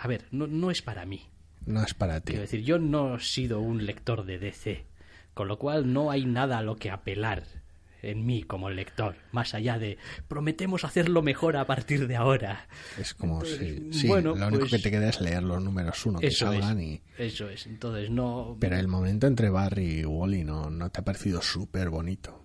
a 0.05 0.09
ver, 0.09 0.25
no, 0.33 0.47
no 0.49 0.71
es 0.73 0.83
para 0.83 1.07
mí. 1.07 1.29
no 1.65 1.83
es 1.85 1.95
para 1.95 2.21
ti. 2.21 2.33
Quiero 2.33 2.43
decir, 2.43 2.63
yo 2.65 2.79
no 2.81 3.17
he 3.17 3.21
sido 3.21 3.61
un 3.61 3.87
lector 3.87 4.25
de 4.25 4.39
DC, 4.41 4.85
con 5.33 5.47
lo 5.47 5.59
cual 5.59 5.93
no 5.93 6.11
hay 6.11 6.25
nada 6.27 6.59
a 6.59 6.63
lo 6.63 6.75
que 6.77 6.91
apelar 6.91 7.45
en 8.03 8.27
mí 8.27 8.43
como 8.43 8.69
lector, 8.69 9.15
más 9.31 9.55
allá 9.55 9.79
de 9.79 9.97
prometemos 10.27 10.83
hacerlo 10.85 11.23
mejor 11.23 11.57
a 11.57 11.67
partir 11.69 12.09
de 12.09 12.17
ahora. 12.17 12.67
Es 12.99 13.15
como 13.15 13.45
si. 13.45 13.93
Sí, 13.93 14.09
bueno, 14.09 14.35
lo 14.35 14.49
único 14.49 14.63
pues- 14.63 14.73
que 14.73 14.79
te 14.81 14.91
queda 14.91 15.09
es 15.09 15.21
leer 15.21 15.45
los 15.45 15.63
números 15.63 16.05
uno 16.05 16.19
que 16.19 16.33
salgan 16.33 16.81
es, 16.81 16.85
y. 16.85 17.03
eso 17.17 17.49
es. 17.49 17.65
Entonces 17.69 18.11
no. 18.11 18.57
Pero 18.59 18.77
el 18.77 18.89
momento 18.89 19.29
entre 19.29 19.51
Barry 19.51 20.01
y 20.01 20.05
Wally 20.05 20.43
no, 20.43 20.69
no 20.69 20.91
te 20.91 21.01
ha 21.01 21.05
parecido 21.05 21.41
súper 21.43 21.91
bonito. 21.91 22.41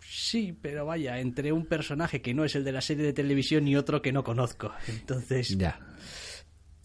Sí, 0.00 0.56
pero 0.60 0.86
vaya, 0.86 1.18
entre 1.20 1.52
un 1.52 1.66
personaje 1.66 2.22
que 2.22 2.32
no 2.34 2.44
es 2.44 2.54
el 2.54 2.62
de 2.64 2.72
la 2.72 2.80
serie 2.80 3.04
de 3.04 3.12
televisión 3.12 3.66
y 3.66 3.76
otro 3.76 4.02
que 4.02 4.12
no 4.12 4.22
conozco. 4.24 4.72
Entonces, 4.86 5.48
Ya. 5.56 5.80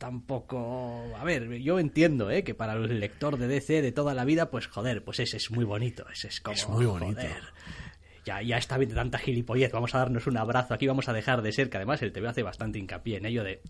Tampoco... 0.04 1.16
A 1.18 1.24
ver, 1.24 1.50
yo 1.62 1.80
entiendo, 1.80 2.30
¿eh? 2.30 2.44
Que 2.44 2.54
para 2.54 2.74
el 2.74 3.00
lector 3.00 3.38
de 3.38 3.48
DC 3.48 3.82
de 3.82 3.94
toda 3.94 4.14
la 4.14 4.26
vida, 4.26 4.52
pues 4.52 4.68
joder, 4.68 5.02
pues 5.02 5.22
ese 5.22 5.38
es 5.38 5.50
muy 5.50 5.64
bonito. 5.64 6.06
Ese 6.12 6.28
es 6.28 6.42
como... 6.42 6.58
Es 6.58 6.68
muy 6.68 6.86
bonito. 6.86 7.22
joder, 7.22 7.42
ya, 8.26 8.42
ya 8.42 8.58
está 8.58 8.78
bien 8.78 8.90
de 8.90 8.96
tanta 8.96 9.18
gilipollez, 9.18 9.72
vamos 9.72 9.96
a 9.96 10.00
darnos 10.00 10.28
un 10.28 10.36
abrazo, 10.36 10.74
aquí 10.74 10.88
vamos 10.88 11.08
a 11.08 11.14
dejar 11.14 11.42
de 11.42 11.54
ser, 11.54 11.70
que 11.70 11.78
además 11.78 12.02
el 12.02 12.12
TV 12.12 12.28
hace 12.28 12.44
bastante 12.44 12.80
hincapié 12.80 13.16
en 13.16 13.26
ello 13.26 13.46
de 13.46 13.62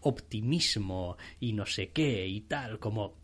optimismo 0.00 1.16
y 1.40 1.54
no 1.54 1.64
sé 1.64 1.88
qué 1.88 2.26
y 2.26 2.42
tal, 2.42 2.78
como... 2.78 3.16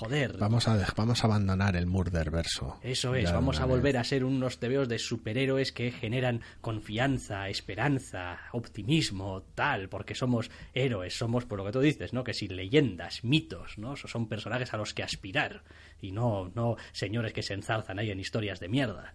Joder, 0.00 0.38
Vamos 0.38 0.66
a, 0.66 0.82
vamos 0.96 1.22
a 1.22 1.26
abandonar 1.26 1.76
el 1.76 1.84
murder 1.86 2.30
verso. 2.30 2.78
eso 2.82 3.14
es, 3.14 3.30
vamos 3.30 3.60
a 3.60 3.66
volver 3.66 3.98
a 3.98 4.04
ser 4.04 4.24
unos 4.24 4.58
tebeos 4.58 4.88
de 4.88 4.98
superhéroes 4.98 5.72
que 5.72 5.92
generan 5.92 6.40
confianza, 6.62 7.50
esperanza, 7.50 8.38
optimismo, 8.52 9.42
tal, 9.54 9.90
porque 9.90 10.14
somos 10.14 10.50
héroes, 10.72 11.18
somos, 11.18 11.44
por 11.44 11.58
lo 11.58 11.66
que 11.66 11.72
tú 11.72 11.80
dices, 11.80 12.14
¿no? 12.14 12.24
Que 12.24 12.32
si 12.32 12.48
leyendas, 12.48 13.24
mitos, 13.24 13.76
¿no? 13.76 13.94
So- 13.94 14.08
Son 14.08 14.26
personajes 14.26 14.72
a 14.72 14.78
los 14.78 14.94
que 14.94 15.02
aspirar 15.02 15.64
y 16.00 16.12
no, 16.12 16.50
no 16.54 16.76
señores 16.92 17.34
que 17.34 17.42
se 17.42 17.52
enzarzan 17.52 17.98
ahí 17.98 18.10
en 18.10 18.20
historias 18.20 18.58
de 18.58 18.68
mierda. 18.70 19.12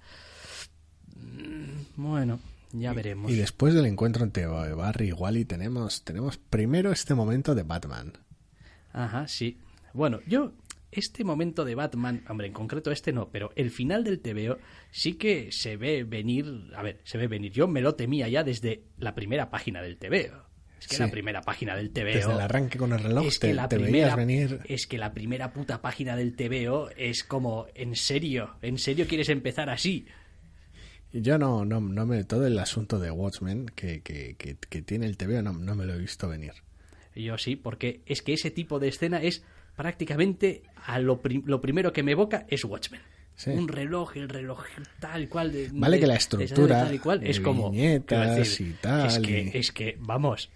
Mm, 1.15 1.86
Bueno, 1.95 2.39
ya 2.73 2.93
veremos. 2.93 3.31
Y 3.31 3.36
después 3.36 3.73
del 3.73 3.88
encuentro 3.88 4.23
entre 4.23 4.45
Barry 4.45 5.07
y 5.09 5.13
Wally 5.13 5.45
tenemos, 5.45 6.03
tenemos 6.03 6.38
primero 6.38 6.91
este 6.91 7.15
momento 7.15 7.55
de 7.55 7.63
Batman. 7.63 8.13
Ajá, 8.93 9.27
sí. 9.27 9.57
Bueno, 9.93 10.19
yo 10.27 10.51
este 10.97 11.23
momento 11.23 11.65
de 11.65 11.75
Batman, 11.75 12.23
hombre, 12.29 12.47
en 12.47 12.53
concreto 12.53 12.91
este 12.91 13.13
no, 13.13 13.29
pero 13.29 13.51
el 13.55 13.71
final 13.71 14.03
del 14.03 14.19
TVO 14.19 14.57
sí 14.91 15.13
que 15.13 15.51
se 15.51 15.77
ve 15.77 16.03
venir, 16.03 16.45
a 16.75 16.81
ver, 16.83 16.99
se 17.03 17.17
ve 17.17 17.27
venir. 17.27 17.51
Yo 17.51 17.67
me 17.67 17.81
lo 17.81 17.95
temía 17.95 18.27
ya 18.27 18.43
desde 18.43 18.83
la 18.97 19.15
primera 19.15 19.49
página 19.49 19.81
del 19.81 19.97
TVO. 19.97 20.45
Es 20.79 20.87
que 20.87 20.95
Sí. 20.97 21.01
la 21.01 21.09
primera 21.09 21.41
página 21.41 21.75
del 21.75 21.89
TVO 21.91 22.03
Desde 22.05 22.31
el 22.33 22.41
arranque 22.41 22.77
con 22.77 22.91
el 22.93 22.99
reloj 22.99 23.25
es 23.25 23.39
te, 23.39 23.47
que 23.47 23.53
la 23.53 23.67
te 23.69 23.77
primera 23.77 24.15
veías 24.15 24.15
venir. 24.17 24.59
es 24.65 24.85
que 24.87 24.97
la 24.97 25.13
primera 25.13 25.51
puta 25.53 25.81
página 25.81 26.15
del 26.15 26.35
TVO 26.35 26.89
es 26.95 27.23
como 27.23 27.65
en 27.73 27.95
serio, 27.95 28.55
en 28.61 28.77
serio 28.77 29.07
quieres 29.07 29.29
empezar 29.29 29.69
así. 29.69 30.05
Yo 31.13 31.37
no, 31.37 31.63
no, 31.63 31.79
no 31.79 32.05
me. 32.05 32.23
Todo 32.25 32.45
el 32.45 32.59
asunto 32.59 32.99
de 32.99 33.09
Watchmen 33.09 33.67
que, 33.73 34.01
que, 34.01 34.35
que, 34.37 34.57
que 34.57 34.81
tiene 34.81 35.05
el 35.05 35.15
TV 35.17 35.41
no, 35.41 35.53
no 35.53 35.73
me 35.75 35.85
lo 35.85 35.93
he 35.93 35.97
visto 35.97 36.27
venir. 36.27 36.51
Yo 37.15 37.37
sí, 37.37 37.55
porque 37.55 38.01
es 38.05 38.21
que 38.21 38.33
ese 38.33 38.51
tipo 38.51 38.77
de 38.79 38.89
escena 38.89 39.21
es 39.21 39.43
prácticamente 39.76 40.63
a 40.86 40.99
lo, 40.99 41.21
prim- 41.21 41.43
lo 41.45 41.61
primero 41.61 41.91
que 41.93 42.03
me 42.03 42.11
evoca 42.11 42.45
es 42.49 42.63
Watchmen. 42.65 43.01
Sí. 43.36 43.49
Un 43.49 43.67
reloj, 43.67 44.15
el 44.15 44.30
reloj 44.30 44.63
tal 44.99 45.28
cual. 45.28 45.51
de- 45.51 45.69
Vale 45.73 45.97
de- 45.97 46.01
que 46.01 46.07
la 46.07 46.15
estructura, 46.15 46.86
tal 46.86 46.95
y 46.95 46.99
cual, 46.99 47.21
es 47.23 47.39
como. 47.41 47.69
viñetas 47.69 48.59
y 48.61 48.71
tal, 48.82 49.07
Es 49.07 49.19
que, 49.19 49.51
y- 49.53 49.57
es 49.57 49.71
que, 49.73 49.97
vamos. 49.99 50.49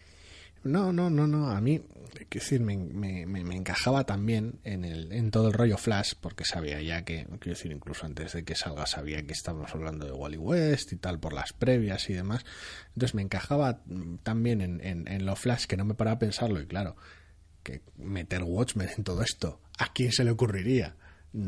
No, 0.63 0.93
no, 0.93 1.09
no, 1.09 1.27
no. 1.27 1.49
A 1.49 1.59
mí, 1.61 1.81
quiero 2.29 2.43
decir, 2.45 2.61
me, 2.61 2.77
me, 2.77 3.25
me- 3.25 3.43
me 3.43 3.55
encajaba 3.55 4.05
también 4.05 4.59
en, 4.63 4.85
el, 4.85 5.11
en 5.11 5.29
todo 5.31 5.47
el 5.47 5.53
rollo 5.53 5.77
Flash, 5.77 6.13
porque 6.21 6.45
sabía 6.45 6.81
ya 6.81 7.03
que, 7.03 7.25
quiero 7.39 7.57
decir, 7.57 7.71
incluso 7.73 8.05
antes 8.05 8.31
de 8.33 8.43
que 8.45 8.55
salga, 8.55 8.85
sabía 8.85 9.23
que 9.25 9.33
estábamos 9.33 9.73
hablando 9.75 10.05
de 10.05 10.13
Wally 10.13 10.37
West 10.37 10.93
y 10.93 10.95
tal, 10.95 11.19
por 11.19 11.33
las 11.33 11.51
previas 11.51 12.09
y 12.09 12.13
demás. 12.13 12.45
Entonces 12.93 13.13
me 13.13 13.21
encajaba 13.23 13.81
también 14.23 14.61
en, 14.61 14.79
en, 14.85 15.07
en 15.09 15.25
lo 15.25 15.35
Flash, 15.35 15.65
que 15.65 15.75
no 15.75 15.83
me 15.83 15.95
paraba 15.95 16.15
a 16.15 16.19
pensarlo, 16.19 16.61
y 16.61 16.65
claro, 16.65 16.95
que 17.63 17.81
meter 17.97 18.43
Watchmen 18.43 18.89
en 18.97 19.03
todo 19.03 19.21
esto, 19.21 19.59
¿a 19.77 19.91
quién 19.93 20.11
se 20.11 20.23
le 20.23 20.31
ocurriría? 20.31 20.95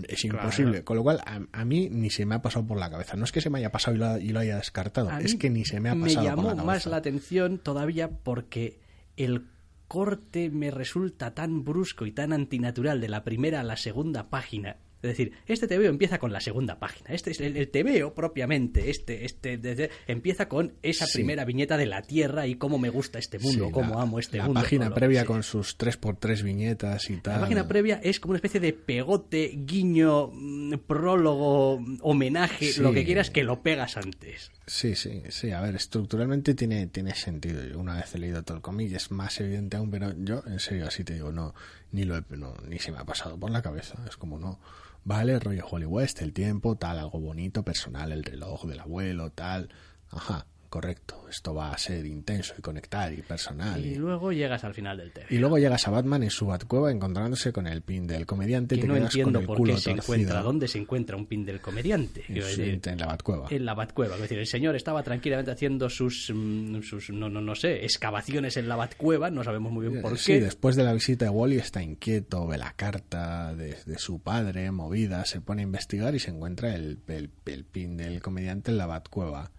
Es 0.07 0.23
imposible. 0.25 0.83
Con 0.83 0.97
lo 0.97 1.03
cual, 1.03 1.21
a, 1.25 1.41
a 1.51 1.65
mí 1.65 1.89
ni 1.89 2.11
se 2.11 2.25
me 2.25 2.35
ha 2.35 2.41
pasado 2.43 2.67
por 2.67 2.77
la 2.77 2.91
cabeza. 2.91 3.17
No 3.17 3.25
es 3.25 3.31
que 3.31 3.41
se 3.41 3.49
me 3.49 3.57
haya 3.57 3.71
pasado 3.71 3.95
y 3.95 3.99
lo, 3.99 4.17
y 4.19 4.29
lo 4.29 4.39
haya 4.39 4.57
descartado, 4.57 5.09
A 5.09 5.19
es 5.21 5.35
que 5.35 5.49
ni 5.49 5.65
se 5.65 5.79
me 5.79 5.89
ha 5.89 5.93
pasado 5.95 6.21
Me 6.21 6.27
llamó 6.27 6.41
por 6.43 6.51
la 6.51 6.57
cabeza. 6.57 6.65
más 6.65 6.85
la 6.85 6.97
atención 6.97 7.57
todavía 7.57 8.09
porque 8.09 8.79
el 9.17 9.47
corte 9.87 10.49
me 10.49 10.69
resulta 10.71 11.33
tan 11.33 11.63
brusco 11.63 12.05
y 12.05 12.11
tan 12.11 12.31
antinatural 12.31 13.01
de 13.01 13.09
la 13.09 13.23
primera 13.23 13.59
a 13.61 13.63
la 13.63 13.75
segunda 13.75 14.29
página. 14.29 14.77
Es 15.03 15.09
decir, 15.09 15.33
este 15.47 15.67
TVO 15.67 15.85
empieza 15.89 16.19
con 16.19 16.31
la 16.31 16.39
segunda 16.39 16.77
página. 16.79 17.09
Este 17.09 17.31
es 17.31 17.39
el, 17.41 17.57
el 17.57 17.69
TVO 17.69 18.13
propiamente, 18.13 18.89
este, 18.91 19.25
este, 19.25 19.57
desde- 19.57 19.89
empieza 20.07 20.47
con 20.47 20.73
esa 20.83 21.07
Sí. 21.07 21.19
primera 21.19 21.43
viñeta 21.45 21.75
de 21.77 21.87
la 21.87 22.01
Tierra 22.03 22.45
y 22.47 22.55
cómo 22.55 22.77
me 22.77 22.89
gusta 22.89 23.17
este 23.19 23.39
mundo, 23.39 23.65
Sí, 23.67 23.71
cómo 23.71 23.95
la- 23.95 24.01
amo 24.03 24.19
este 24.19 24.37
la 24.37 24.45
mundo. 24.45 24.61
página 24.61 24.85
o 24.85 24.89
lo- 24.89 24.95
previa 24.95 25.25
con 25.25 25.41
sus 25.43 25.77
3x3 25.77 26.43
viñetas 26.43 27.09
y 27.09 27.17
tal. 27.17 27.35
La 27.35 27.39
página 27.41 27.67
previa 27.67 27.99
es 28.03 28.19
como 28.19 28.31
una 28.31 28.37
especie 28.37 28.59
de 28.59 28.73
pegote, 28.73 29.51
guiño, 29.55 30.29
mm, 30.33 30.73
prólogo, 30.85 31.79
homenaje, 32.01 32.71
lo 32.79 32.93
que 32.93 33.03
quieras 33.03 33.29
que 33.29 33.43
lo 33.43 33.61
pegas 33.61 33.97
antes. 33.97 34.51
Sí, 34.67 34.95
sí, 34.95 35.23
sí. 35.29 35.51
A 35.51 35.61
ver, 35.61 35.75
estructuralmente 35.75 36.53
tiene, 36.53 36.87
tiene 36.87 37.15
sentido. 37.15 37.63
Yo 37.65 37.79
una 37.79 37.95
vez 37.95 38.13
he 38.15 38.19
leído 38.19 38.43
todo 38.43 38.57
el 38.57 38.61
cómic 38.63 38.91
es 38.93 39.11
más 39.11 39.39
evidente 39.41 39.77
aún, 39.77 39.89
pero 39.91 40.13
yo, 40.17 40.43
en 40.47 40.59
serio, 40.59 40.87
así 40.87 41.03
te 41.03 41.15
digo, 41.15 41.31
no, 41.31 41.53
ni 41.91 42.03
lo 42.03 42.17
he- 42.17 42.23
no, 42.37 42.53
ni 42.67 42.79
se 42.79 42.91
me 42.91 42.99
ha 42.99 43.03
pasado 43.03 43.37
por 43.37 43.51
la 43.51 43.61
cabeza. 43.61 43.97
Es 44.07 44.15
como, 44.15 44.39
no, 44.39 44.59
vale, 45.03 45.39
rollo 45.39 45.65
Holly 45.69 45.85
West, 45.85 46.21
el 46.21 46.33
tiempo, 46.33 46.77
tal, 46.77 46.99
algo 46.99 47.19
bonito, 47.19 47.63
personal, 47.63 48.11
el 48.11 48.23
reloj 48.23 48.65
del 48.65 48.79
abuelo, 48.79 49.31
tal. 49.31 49.69
Ajá, 50.09 50.47
correcto. 50.71 51.15
Esto 51.29 51.53
va 51.53 51.71
a 51.71 51.77
ser 51.77 52.05
intenso 52.05 52.53
y 52.57 52.61
conectar 52.61 53.11
y 53.13 53.21
personal. 53.21 53.85
Y 53.85 53.89
Y, 53.91 53.95
luego 53.95 54.31
llegas 54.31 54.63
al 54.63 54.73
final 54.73 54.97
del 54.97 55.11
TV. 55.11 55.27
y 55.29 55.37
luego 55.37 55.57
llegas 55.59 55.87
a 55.87 55.91
Batman 55.91 56.23
en 56.23 56.29
su 56.29 56.45
Batcueva 56.45 56.91
encontrándose 56.91 57.51
con 57.53 57.67
el 57.67 57.81
pin 57.83 58.07
del 58.07 58.25
comediante 58.25 58.75
y 58.75 58.77
que 58.79 58.81
te 58.83 58.87
no 58.87 58.93
quedas 58.95 59.11
con 59.11 59.19
entiendo 59.19 59.39
el 59.41 59.45
por 59.45 59.57
culo 59.57 59.75
qué 59.75 59.79
se 59.81 59.93
torcido 59.93 60.13
encuentra, 60.15 60.41
dónde 60.41 60.67
se 60.67 60.77
encuentra 60.79 61.15
un 61.17 61.25
pin 61.27 61.45
del 61.45 61.61
comediante. 61.61 62.23
en, 62.27 62.33
decir, 62.35 62.81
en 62.85 62.97
la 62.99 63.05
Batcueva. 63.05 63.47
en 63.51 63.65
la 63.65 63.73
Batcueva. 63.73 64.15
Es 64.15 64.21
decir, 64.21 64.39
el 64.39 64.47
señor 64.47 64.75
estaba 64.75 65.03
tranquilamente 65.03 65.51
haciendo 65.51 65.89
sus, 65.89 66.31
mm, 66.33 66.81
sus 66.81 67.09
no, 67.11 67.29
no, 67.29 67.41
no 67.41 67.53
sé, 67.55 67.83
excavaciones 67.85 68.55
en 68.57 68.67
la 68.69 68.77
Batcueva, 68.77 69.29
no 69.29 69.43
sabemos 69.43 69.71
muy 69.71 69.87
bien 69.87 70.01
por 70.01 70.17
Sí, 70.17 70.33
qué. 70.33 70.41
después 70.41 70.75
de 70.77 70.83
la 70.83 70.93
visita 70.93 71.25
de 71.25 71.31
Wally 71.31 71.57
está 71.57 71.83
inquieto, 71.83 72.47
ve 72.47 72.57
la 72.57 72.73
carta 72.73 73.53
de, 73.53 73.75
de 73.85 73.97
su 73.99 74.19
padre, 74.19 74.71
movida, 74.71 75.25
se 75.25 75.41
pone 75.41 75.61
a 75.61 75.63
investigar 75.63 76.15
y 76.15 76.19
se 76.19 76.31
encuentra 76.31 76.73
el, 76.73 76.99
el, 77.07 77.29
el 77.45 77.65
pin 77.65 77.97
del 77.97 78.21
comediante 78.21 78.71
en 78.71 78.77
la 78.77 78.85
Batcueva. 78.85 79.51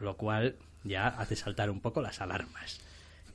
Lo 0.00 0.16
cual 0.16 0.56
ya 0.84 1.08
hace 1.08 1.36
saltar 1.36 1.70
un 1.70 1.80
poco 1.80 2.02
las 2.02 2.20
alarmas. 2.20 2.80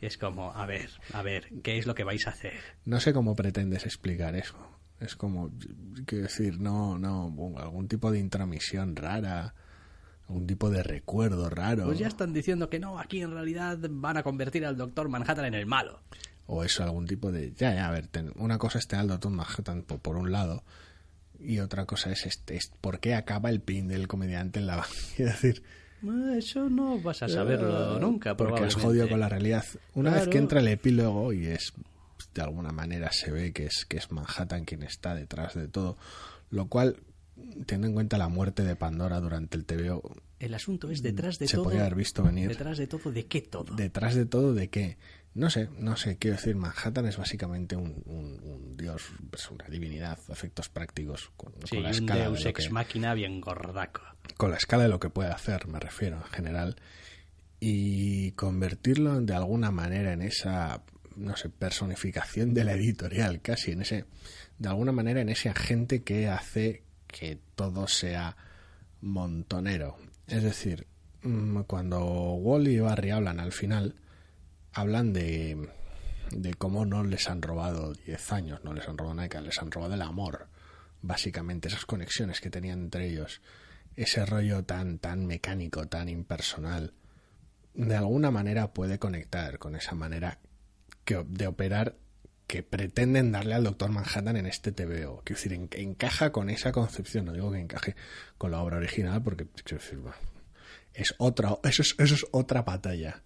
Es 0.01 0.17
como, 0.17 0.53
a 0.53 0.65
ver, 0.65 0.89
a 1.13 1.21
ver, 1.21 1.47
¿qué 1.63 1.77
es 1.77 1.85
lo 1.85 1.95
que 1.95 2.03
vais 2.03 2.25
a 2.27 2.29
hacer? 2.31 2.53
No 2.85 2.99
sé 2.99 3.11
cómo 3.13 3.35
pretendes 3.35 3.85
explicar 3.85 4.35
eso. 4.35 4.55
Es 4.99 5.15
como, 5.15 5.49
quiero 6.05 6.23
decir, 6.25 6.59
no, 6.59 6.97
no, 6.97 7.33
algún 7.57 7.87
tipo 7.87 8.11
de 8.11 8.19
intromisión 8.19 8.95
rara, 8.95 9.53
algún 10.27 10.45
tipo 10.47 10.69
de 10.69 10.83
recuerdo 10.83 11.49
raro. 11.49 11.85
Pues 11.85 11.99
ya 11.99 12.07
están 12.07 12.33
diciendo 12.33 12.69
que 12.69 12.79
no, 12.79 12.99
aquí 12.99 13.21
en 13.21 13.31
realidad 13.31 13.77
van 13.89 14.17
a 14.17 14.23
convertir 14.23 14.65
al 14.65 14.77
Doctor 14.77 15.09
Manhattan 15.09 15.45
en 15.45 15.53
el 15.53 15.65
malo. 15.65 16.01
O 16.47 16.63
eso, 16.63 16.83
algún 16.83 17.05
tipo 17.05 17.31
de... 17.31 17.51
Ya, 17.53 17.73
ya, 17.75 17.87
a 17.87 17.91
ver, 17.91 18.07
ten- 18.07 18.33
una 18.35 18.57
cosa 18.57 18.79
es 18.79 18.87
tener 18.87 19.01
al 19.01 19.07
Doctor 19.09 19.31
Manhattan 19.31 19.83
por, 19.83 19.99
por 19.99 20.15
un 20.17 20.31
lado 20.31 20.63
y 21.39 21.59
otra 21.59 21.85
cosa 21.85 22.11
es, 22.11 22.25
este, 22.25 22.55
es 22.57 22.71
por 22.81 22.99
qué 22.99 23.15
acaba 23.15 23.49
el 23.49 23.61
pin 23.61 23.87
del 23.87 24.07
comediante 24.07 24.59
en 24.59 24.67
la... 24.67 24.85
Quiero 25.15 25.31
decir... 25.31 25.63
Eh, 26.03 26.37
Eso 26.37 26.69
no 26.69 26.99
vas 26.99 27.23
a 27.23 27.29
saberlo 27.29 27.97
Eh, 27.97 27.99
nunca, 27.99 28.35
Porque 28.37 28.53
has 28.53 28.59
probablemente. 28.75 28.81
jodido 28.81 29.09
con 29.09 29.19
la 29.19 29.29
realidad. 29.29 29.65
Una 29.95 30.11
vez 30.11 30.27
que 30.27 30.37
entra 30.37 30.59
el 30.59 30.67
epílogo 30.67 31.33
y 31.33 31.45
es 31.47 31.73
de 32.33 32.41
alguna 32.41 32.71
manera 32.71 33.11
se 33.11 33.31
ve 33.31 33.51
que 33.53 33.65
es 33.65 33.85
que 33.85 33.97
es 33.97 34.11
Manhattan 34.11 34.65
quien 34.65 34.83
está 34.83 35.15
detrás 35.15 35.55
de 35.55 35.67
todo, 35.67 35.97
lo 36.51 36.67
cual 36.67 36.97
teniendo 37.65 37.87
en 37.87 37.93
cuenta 37.93 38.17
la 38.17 38.27
muerte 38.27 38.63
de 38.63 38.75
Pandora 38.75 39.19
durante 39.21 39.57
el 39.57 39.65
TVO, 39.65 40.01
El 40.39 40.53
asunto 40.53 40.91
es 40.91 41.01
detrás 41.01 41.39
de 41.39 41.47
se 41.47 41.55
todo. 41.55 41.65
podía 41.65 41.81
haber 41.81 41.95
visto 41.95 42.23
venir. 42.23 42.49
Detrás 42.49 42.77
de 42.77 42.87
todo, 42.87 43.11
¿de 43.11 43.25
qué 43.25 43.41
todo? 43.41 43.73
Detrás 43.75 44.15
de 44.15 44.25
todo 44.25 44.53
de 44.53 44.69
que 44.69 44.97
no 45.39 45.49
sé, 45.49 45.69
no 45.77 45.95
sé, 45.97 46.17
quiero 46.17 46.37
decir, 46.37 46.55
Manhattan 46.55 47.05
es 47.07 47.17
básicamente 47.17 47.75
un, 47.75 48.01
un- 48.05 48.39
un 48.43 48.77
dios, 48.77 49.01
pues 49.31 49.49
una 49.49 49.65
divinidad, 49.65 50.19
efectos 50.29 50.69
prácticos 50.69 51.31
con, 51.37 51.53
sí, 51.65 51.75
con 51.75 51.83
la 51.83 51.89
escala 51.91 52.15
de 52.15 52.21
Deus 52.23 52.43
lo 52.43 52.49
ex 52.49 52.65
que- 52.65 52.69
máquina 52.73 53.13
bien 53.13 53.41
gordaco. 53.41 54.01
con 54.37 54.51
la 54.51 54.57
escala 54.57 54.83
de 54.83 54.89
lo 54.89 54.99
que 54.99 55.09
puede 55.09 55.29
hacer, 55.31 55.67
me 55.67 55.79
refiero 55.79 56.17
en 56.17 56.23
general, 56.31 56.75
y 57.59 58.31
convertirlo 58.33 59.19
de 59.21 59.33
alguna 59.33 59.71
manera 59.71 60.13
en 60.13 60.21
esa, 60.21 60.81
no 61.15 61.35
sé, 61.35 61.49
personificación 61.49 62.53
de 62.53 62.63
la 62.63 62.73
editorial, 62.73 63.41
casi 63.41 63.71
en 63.71 63.81
ese, 63.81 64.05
de 64.59 64.69
alguna 64.69 64.91
manera 64.91 65.19
en 65.21 65.29
ese 65.29 65.49
agente 65.49 66.03
que 66.03 66.27
hace 66.27 66.83
que 67.07 67.39
todo 67.55 67.87
sea 67.87 68.37
montonero. 69.01 69.97
Es 70.27 70.43
decir, 70.43 70.85
mm, 71.23 71.61
cuando 71.61 71.99
Wally 72.35 72.75
y 72.75 72.79
Barry 72.79 73.09
hablan 73.11 73.39
al 73.39 73.51
final, 73.51 73.95
hablan 74.73 75.13
de, 75.13 75.69
de 76.31 76.53
cómo 76.53 76.85
no 76.85 77.03
les 77.03 77.29
han 77.29 77.41
robado 77.41 77.93
10 77.93 78.31
años, 78.33 78.63
no 78.63 78.73
les 78.73 78.87
han 78.87 78.97
robado 78.97 79.15
nada, 79.15 79.41
les 79.41 79.57
han 79.59 79.71
robado 79.71 79.93
el 79.93 80.01
amor, 80.01 80.47
básicamente, 81.01 81.67
esas 81.67 81.85
conexiones 81.85 82.41
que 82.41 82.49
tenían 82.49 82.79
entre 82.83 83.07
ellos, 83.07 83.41
ese 83.95 84.25
rollo 84.25 84.63
tan, 84.63 84.99
tan 84.99 85.25
mecánico, 85.25 85.87
tan 85.87 86.09
impersonal, 86.09 86.93
de 87.73 87.95
alguna 87.95 88.31
manera 88.31 88.73
puede 88.73 88.99
conectar 88.99 89.59
con 89.59 89.75
esa 89.75 89.95
manera 89.95 90.39
de 91.05 91.47
operar 91.47 91.95
que 92.45 92.61
pretenden 92.63 93.31
darle 93.31 93.53
al 93.55 93.63
Doctor 93.63 93.91
Manhattan 93.91 94.35
en 94.37 94.45
este 94.45 94.71
TVO. 94.71 95.21
Quiero 95.23 95.37
decir, 95.39 95.53
en- 95.53 95.69
encaja 95.71 96.31
con 96.31 96.49
esa 96.49 96.71
concepción, 96.71 97.25
no 97.25 97.33
digo 97.33 97.51
que 97.51 97.59
encaje 97.59 97.95
con 98.37 98.51
la 98.51 98.59
obra 98.61 98.77
original, 98.77 99.21
porque 99.23 99.47
es 100.93 101.15
otra, 101.17 101.57
eso 101.63 101.81
es, 101.81 101.95
eso 101.97 102.15
es 102.15 102.25
otra 102.31 102.63
batalla. 102.63 103.21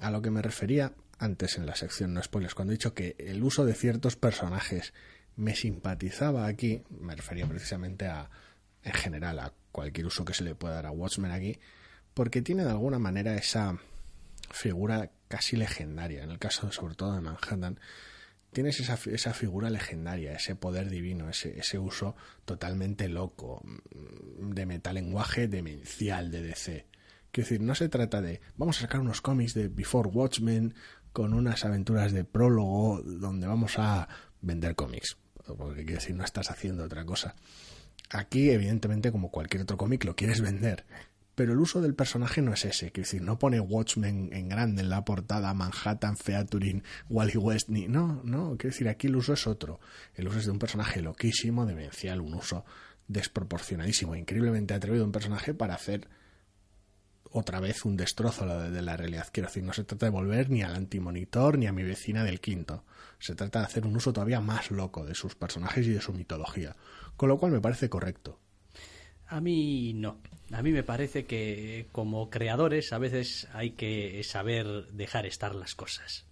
A 0.00 0.10
lo 0.10 0.22
que 0.22 0.30
me 0.30 0.42
refería 0.42 0.92
antes 1.18 1.58
en 1.58 1.66
la 1.66 1.76
sección 1.76 2.14
no 2.14 2.22
spoilers, 2.22 2.54
cuando 2.54 2.72
he 2.72 2.76
dicho 2.76 2.94
que 2.94 3.14
el 3.18 3.42
uso 3.42 3.66
de 3.66 3.74
ciertos 3.74 4.16
personajes 4.16 4.94
me 5.36 5.54
simpatizaba 5.54 6.46
aquí, 6.46 6.82
me 6.88 7.14
refería 7.14 7.46
precisamente 7.46 8.06
a, 8.06 8.30
en 8.82 8.92
general, 8.92 9.38
a 9.38 9.52
cualquier 9.72 10.06
uso 10.06 10.24
que 10.24 10.34
se 10.34 10.44
le 10.44 10.54
pueda 10.54 10.76
dar 10.76 10.86
a 10.86 10.90
Watchmen 10.90 11.30
aquí, 11.30 11.58
porque 12.14 12.42
tiene 12.42 12.64
de 12.64 12.70
alguna 12.70 12.98
manera 12.98 13.34
esa 13.34 13.78
figura 14.50 15.10
casi 15.28 15.56
legendaria, 15.56 16.24
en 16.24 16.30
el 16.30 16.38
caso 16.38 16.72
sobre 16.72 16.94
todo 16.94 17.14
de 17.14 17.20
Manhattan, 17.20 17.78
tienes 18.52 18.80
esa, 18.80 18.98
esa 19.10 19.32
figura 19.32 19.70
legendaria, 19.70 20.32
ese 20.32 20.56
poder 20.56 20.88
divino, 20.90 21.28
ese, 21.28 21.58
ese 21.58 21.78
uso 21.78 22.16
totalmente 22.44 23.08
loco, 23.08 23.62
de 23.94 24.66
metalenguaje 24.66 25.48
demencial 25.48 26.30
de 26.30 26.42
DC. 26.42 26.86
Quiero 27.32 27.48
decir, 27.48 27.60
no 27.60 27.74
se 27.74 27.88
trata 27.88 28.20
de 28.20 28.40
vamos 28.56 28.78
a 28.78 28.82
sacar 28.82 29.00
unos 29.00 29.20
cómics 29.20 29.54
de 29.54 29.68
Before 29.68 30.08
Watchmen 30.08 30.74
con 31.12 31.34
unas 31.34 31.64
aventuras 31.64 32.12
de 32.12 32.24
prólogo 32.24 33.02
donde 33.02 33.46
vamos 33.46 33.78
a 33.78 34.08
vender 34.40 34.74
cómics. 34.74 35.16
Porque 35.56 35.84
quiero 35.84 36.00
decir, 36.00 36.16
no 36.16 36.24
estás 36.24 36.50
haciendo 36.50 36.84
otra 36.84 37.04
cosa. 37.04 37.34
Aquí, 38.10 38.50
evidentemente, 38.50 39.12
como 39.12 39.30
cualquier 39.30 39.62
otro 39.62 39.76
cómic, 39.76 40.04
lo 40.04 40.16
quieres 40.16 40.40
vender. 40.40 40.84
Pero 41.34 41.52
el 41.52 41.60
uso 41.60 41.80
del 41.80 41.94
personaje 41.94 42.42
no 42.42 42.52
es 42.52 42.64
ese. 42.64 42.90
Quiero 42.90 43.06
decir, 43.06 43.22
no 43.22 43.38
pone 43.38 43.60
Watchmen 43.60 44.30
en 44.32 44.48
grande 44.48 44.82
en 44.82 44.90
la 44.90 45.04
portada, 45.04 45.54
Manhattan, 45.54 46.16
Featuring, 46.16 46.82
Wally 47.08 47.36
West, 47.36 47.68
ni. 47.68 47.88
No, 47.88 48.20
no. 48.24 48.56
Quiero 48.58 48.72
decir, 48.72 48.88
aquí 48.88 49.06
el 49.06 49.16
uso 49.16 49.32
es 49.32 49.46
otro. 49.46 49.80
El 50.14 50.28
uso 50.28 50.38
es 50.38 50.44
de 50.44 50.50
un 50.50 50.58
personaje 50.58 51.00
loquísimo, 51.00 51.66
demencial, 51.66 52.20
un 52.20 52.34
uso 52.34 52.64
desproporcionadísimo, 53.08 54.14
increíblemente 54.14 54.74
atrevido 54.74 55.04
un 55.04 55.12
personaje 55.12 55.54
para 55.54 55.74
hacer 55.74 56.08
otra 57.32 57.60
vez 57.60 57.84
un 57.84 57.96
destrozo 57.96 58.46
de 58.46 58.82
la 58.82 58.96
realidad. 58.96 59.28
Quiero 59.32 59.48
decir, 59.48 59.62
no 59.62 59.72
se 59.72 59.84
trata 59.84 60.06
de 60.06 60.10
volver 60.10 60.50
ni 60.50 60.62
al 60.62 60.74
antimonitor 60.74 61.58
ni 61.58 61.66
a 61.66 61.72
mi 61.72 61.82
vecina 61.82 62.24
del 62.24 62.40
quinto. 62.40 62.84
Se 63.18 63.34
trata 63.34 63.60
de 63.60 63.66
hacer 63.66 63.86
un 63.86 63.96
uso 63.96 64.12
todavía 64.12 64.40
más 64.40 64.70
loco 64.70 65.04
de 65.04 65.14
sus 65.14 65.34
personajes 65.34 65.86
y 65.86 65.90
de 65.90 66.00
su 66.00 66.12
mitología. 66.12 66.76
Con 67.16 67.28
lo 67.28 67.38
cual 67.38 67.52
me 67.52 67.60
parece 67.60 67.88
correcto. 67.88 68.38
A 69.26 69.40
mí 69.40 69.92
no. 69.94 70.20
A 70.52 70.62
mí 70.62 70.72
me 70.72 70.82
parece 70.82 71.24
que 71.24 71.88
como 71.92 72.30
creadores 72.30 72.92
a 72.92 72.98
veces 72.98 73.46
hay 73.52 73.70
que 73.70 74.20
saber 74.24 74.88
dejar 74.88 75.26
estar 75.26 75.54
las 75.54 75.76
cosas. 75.76 76.26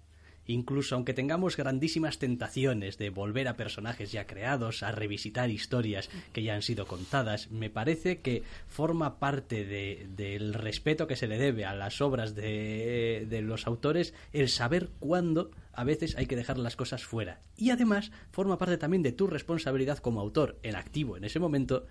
Incluso 0.49 0.95
aunque 0.95 1.13
tengamos 1.13 1.59
grandísimas 1.59 2.19
tentaciones 2.19 2.97
de 2.97 3.11
volver 3.11 3.49
a 3.49 3.57
personajes 3.57 4.13
ya 4.13 4.27
creados, 4.27 4.83
a 4.83 4.93
revisitar 4.93 5.51
historias 5.51 6.09
que 6.33 6.43
ya 6.43 6.55
han 6.55 6.63
sido 6.63 6.87
contadas, 6.87 7.51
me 7.51 7.69
parece 7.69 8.21
que 8.21 8.43
forma 8.67 9.19
parte 9.19 9.67
del 9.67 10.55
respeto 10.55 11.07
que 11.07 11.17
se 11.17 11.29
le 11.29 11.37
debe 11.37 11.67
a 11.67 11.75
las 11.75 12.01
obras 12.01 12.35
de, 12.35 13.27
de 13.29 13.43
los 13.43 13.67
autores 13.67 14.15
el 14.33 14.49
saber 14.49 14.89
cuándo 14.99 15.51
a 15.75 15.85
veces 15.85 16.17
hay 16.17 16.25
que 16.25 16.37
dejar 16.37 16.57
las 16.57 16.77
cosas 16.77 17.05
fuera. 17.05 17.43
Y 17.55 17.69
además 17.69 18.11
forma 18.33 18.57
parte 18.57 18.79
también 18.79 19.03
de 19.03 19.13
tu 19.13 19.27
responsabilidad 19.27 19.99
como 19.99 20.21
autor 20.21 20.59
en 20.63 20.77
activo 20.77 21.19
en 21.19 21.25
ese 21.25 21.41
momento 21.41 21.87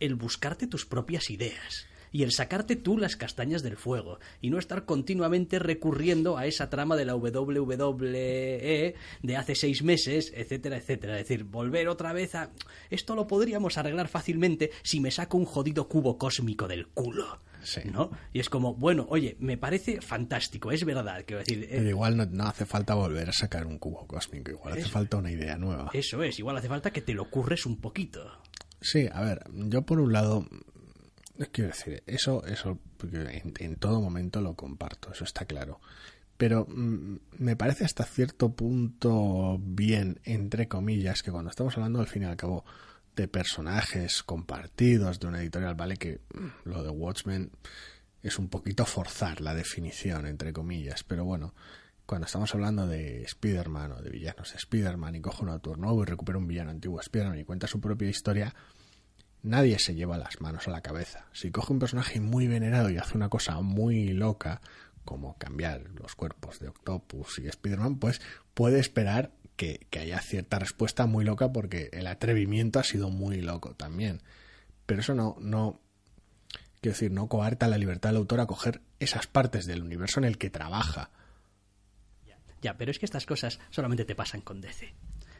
el 0.00 0.14
buscarte 0.14 0.66
tus 0.66 0.86
propias 0.86 1.28
ideas 1.28 1.86
y 2.12 2.22
el 2.22 2.32
sacarte 2.32 2.76
tú 2.76 2.98
las 2.98 3.16
castañas 3.16 3.62
del 3.62 3.76
fuego 3.76 4.18
y 4.40 4.50
no 4.50 4.58
estar 4.58 4.84
continuamente 4.84 5.58
recurriendo 5.58 6.36
a 6.36 6.46
esa 6.46 6.70
trama 6.70 6.96
de 6.96 7.04
la 7.04 7.14
WWE 7.16 8.94
de 9.22 9.36
hace 9.36 9.54
seis 9.54 9.82
meses, 9.82 10.32
etcétera, 10.34 10.76
etcétera. 10.76 11.18
Es 11.18 11.28
decir, 11.28 11.44
volver 11.44 11.88
otra 11.88 12.12
vez 12.12 12.34
a... 12.34 12.50
Esto 12.90 13.14
lo 13.14 13.26
podríamos 13.26 13.78
arreglar 13.78 14.08
fácilmente 14.08 14.70
si 14.82 15.00
me 15.00 15.10
saco 15.10 15.36
un 15.36 15.44
jodido 15.44 15.88
cubo 15.88 16.18
cósmico 16.18 16.68
del 16.68 16.88
culo. 16.88 17.40
¿no? 17.92 18.10
Y 18.32 18.40
es 18.40 18.48
como, 18.48 18.74
bueno, 18.74 19.06
oye, 19.10 19.36
me 19.40 19.58
parece 19.58 20.00
fantástico, 20.00 20.70
es 20.72 20.84
verdad. 20.84 21.24
Quiero 21.26 21.40
decir, 21.40 21.66
eh, 21.70 21.88
igual 21.88 22.16
no, 22.30 22.44
hace 22.44 22.64
falta 22.64 22.94
volver 22.94 23.28
a 23.28 23.32
sacar 23.32 23.66
un 23.66 23.78
cubo 23.78 24.06
cósmico, 24.06 24.50
igual 24.50 24.74
hace 24.74 24.88
falta 24.88 25.16
una 25.16 25.30
idea 25.30 25.56
nueva. 25.56 25.90
Eso 25.92 26.22
es, 26.22 26.38
igual 26.38 26.56
hace 26.56 26.68
falta 26.68 26.90
que 26.92 27.02
te 27.02 27.14
lo 27.14 27.28
curres 27.30 27.66
un 27.66 27.76
poquito. 27.80 28.30
Sí, 28.80 29.08
a 29.12 29.22
ver, 29.22 29.42
yo 29.52 29.82
por 29.82 29.98
un 29.98 30.12
lado 30.12 30.46
Quiero 31.52 31.70
decir, 31.70 32.02
eso, 32.06 32.44
eso 32.46 32.78
en, 33.12 33.54
en, 33.58 33.76
todo 33.76 34.00
momento 34.00 34.40
lo 34.40 34.54
comparto, 34.54 35.12
eso 35.12 35.24
está 35.24 35.44
claro. 35.44 35.80
Pero 36.36 36.66
mm, 36.68 37.16
me 37.38 37.56
parece 37.56 37.84
hasta 37.84 38.04
cierto 38.04 38.50
punto 38.54 39.58
bien, 39.60 40.20
entre 40.24 40.66
comillas, 40.66 41.22
que 41.22 41.30
cuando 41.30 41.50
estamos 41.50 41.76
hablando 41.76 42.00
al 42.00 42.08
fin 42.08 42.22
y 42.22 42.26
al 42.26 42.36
cabo 42.36 42.64
de 43.14 43.28
personajes 43.28 44.22
compartidos 44.22 45.20
de 45.20 45.26
una 45.26 45.40
editorial, 45.40 45.74
vale 45.74 45.96
que 45.96 46.20
mm, 46.34 46.68
lo 46.68 46.82
de 46.82 46.90
Watchmen 46.90 47.50
es 48.22 48.38
un 48.38 48.48
poquito 48.48 48.84
forzar 48.84 49.40
la 49.40 49.54
definición, 49.54 50.26
entre 50.26 50.52
comillas, 50.52 51.04
pero 51.04 51.24
bueno, 51.24 51.54
cuando 52.06 52.26
estamos 52.26 52.54
hablando 52.54 52.86
de 52.86 53.22
Spider-Man 53.22 53.92
o 53.92 54.02
de 54.02 54.10
villanos 54.10 54.50
de 54.50 54.56
Spider-Man 54.56 55.16
y 55.16 55.20
coge 55.20 55.42
un 55.42 55.50
autor 55.50 55.78
nuevo 55.78 56.02
y 56.02 56.06
recupera 56.06 56.38
un 56.38 56.46
villano 56.46 56.70
antiguo 56.70 56.98
de 56.98 57.02
Spider-Man 57.02 57.38
y 57.38 57.44
cuenta 57.44 57.66
su 57.66 57.80
propia 57.80 58.08
historia, 58.08 58.54
nadie 59.42 59.78
se 59.78 59.94
lleva 59.94 60.18
las 60.18 60.40
manos 60.40 60.68
a 60.68 60.70
la 60.70 60.82
cabeza. 60.82 61.26
Si 61.32 61.50
coge 61.50 61.72
un 61.72 61.78
personaje 61.78 62.20
muy 62.20 62.46
venerado 62.46 62.90
y 62.90 62.98
hace 62.98 63.16
una 63.16 63.28
cosa 63.28 63.60
muy 63.60 64.08
loca, 64.08 64.60
como 65.04 65.38
cambiar 65.38 65.88
los 65.94 66.14
cuerpos 66.14 66.58
de 66.60 66.68
Octopus 66.68 67.38
y 67.38 67.48
Spider-Man, 67.48 67.98
pues 67.98 68.20
puede 68.54 68.78
esperar 68.78 69.32
que, 69.56 69.86
haya 69.98 70.20
cierta 70.20 70.58
respuesta 70.58 71.06
muy 71.06 71.24
loca 71.24 71.52
porque 71.52 71.88
el 71.92 72.06
atrevimiento 72.06 72.78
ha 72.78 72.84
sido 72.84 73.08
muy 73.10 73.40
loco 73.40 73.74
también. 73.74 74.20
Pero 74.86 75.00
eso 75.00 75.14
no, 75.14 75.36
no, 75.40 75.80
quiero 76.80 76.94
decir, 76.94 77.10
no 77.10 77.28
coarta 77.28 77.68
la 77.68 77.78
libertad 77.78 78.10
del 78.10 78.18
autor 78.18 78.40
a 78.40 78.46
coger 78.46 78.82
esas 79.00 79.26
partes 79.26 79.66
del 79.66 79.82
universo 79.82 80.20
en 80.20 80.24
el 80.24 80.38
que 80.38 80.50
trabaja. 80.50 81.10
Ya, 82.60 82.76
pero 82.76 82.90
es 82.90 82.98
que 82.98 83.06
estas 83.06 83.24
cosas 83.24 83.60
solamente 83.70 84.04
te 84.04 84.14
pasan 84.16 84.40
con 84.40 84.60
DC. 84.60 84.92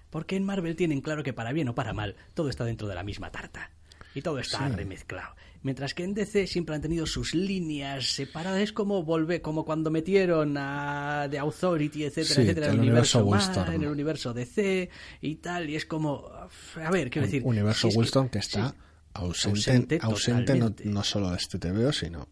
Porque 0.09 0.37
en 0.37 0.45
Marvel 0.45 0.77
tienen 0.77 1.01
claro 1.01 1.23
que 1.23 1.33
para 1.33 1.53
bien 1.53 1.69
o 1.69 1.75
para 1.75 1.93
mal 1.93 2.17
todo 2.33 2.49
está 2.49 2.65
dentro 2.65 2.89
de 2.89 2.95
la 2.95 3.03
misma 3.03 3.31
tarta 3.31 3.71
y 4.19 4.23
todo 4.23 4.39
está 4.41 4.69
remezclado. 4.69 5.35
Mientras 5.63 5.95
que 5.95 6.05
en 6.05 6.15
DC 6.15 6.47
siempre 6.47 6.75
han 6.75 6.83
tenido 6.83 7.07
sus 7.07 7.35
líneas 7.35 8.13
separadas, 8.13 8.61
es 8.61 8.73
como 8.73 9.03
volver, 9.03 9.43
como 9.43 9.65
cuando 9.65 9.91
metieron 9.91 10.57
a 10.57 11.27
The 11.31 11.39
Authority, 11.39 12.05
etcétera, 12.05 12.43
etcétera, 12.43 12.67
en 12.67 12.73
el 12.75 12.81
universo, 12.81 13.25
universo 13.25 13.67
en 13.67 13.83
el 13.83 13.89
universo 13.89 14.35
DC 14.35 14.91
y 15.21 15.37
tal, 15.37 15.71
y 15.71 15.77
es 15.77 15.85
como, 15.85 16.29
a 16.31 16.91
ver, 16.91 17.11
quiero 17.11 17.27
decir... 17.27 17.43
Universo 17.45 17.89
Wilson 17.89 18.29
que, 18.29 18.39
está 18.39 18.75
ausente, 19.15 19.99
ausente, 20.01 20.57
no, 20.57 20.75
no, 20.85 21.03
solo 21.03 21.31
de 21.31 21.37
este 21.37 21.59
TVO, 21.59 21.93
sino 21.93 22.29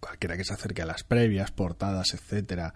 cualquiera 0.00 0.36
que 0.36 0.44
se 0.44 0.52
acerque 0.52 0.82
a 0.82 0.86
las 0.86 1.04
previas, 1.04 1.52
portadas, 1.52 2.14
etcétera, 2.14 2.74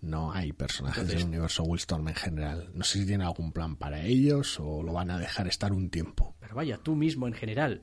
no 0.00 0.32
hay 0.32 0.52
personajes 0.52 1.06
del 1.08 1.24
universo 1.24 1.64
Wildstorm 1.64 2.08
en 2.08 2.14
general. 2.14 2.70
No 2.74 2.84
sé 2.84 3.00
si 3.00 3.06
tiene 3.06 3.24
algún 3.24 3.52
plan 3.52 3.76
para 3.76 4.02
ellos 4.02 4.58
o 4.60 4.82
lo 4.82 4.92
van 4.92 5.10
a 5.10 5.18
dejar 5.18 5.48
estar 5.48 5.72
un 5.72 5.90
tiempo. 5.90 6.35
Vaya, 6.56 6.78
tú 6.78 6.96
mismo 6.96 7.28
en 7.28 7.34
general 7.34 7.82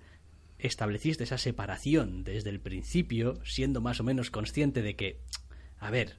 estableciste 0.60 1.24
esa 1.24 1.38
separación 1.38 2.24
desde 2.24 2.50
el 2.50 2.60
principio, 2.60 3.40
siendo 3.46 3.82
más 3.82 4.00
o 4.00 4.04
menos 4.04 4.30
consciente 4.30 4.82
de 4.82 4.96
que, 4.96 5.20
a 5.80 5.90
ver, 5.90 6.18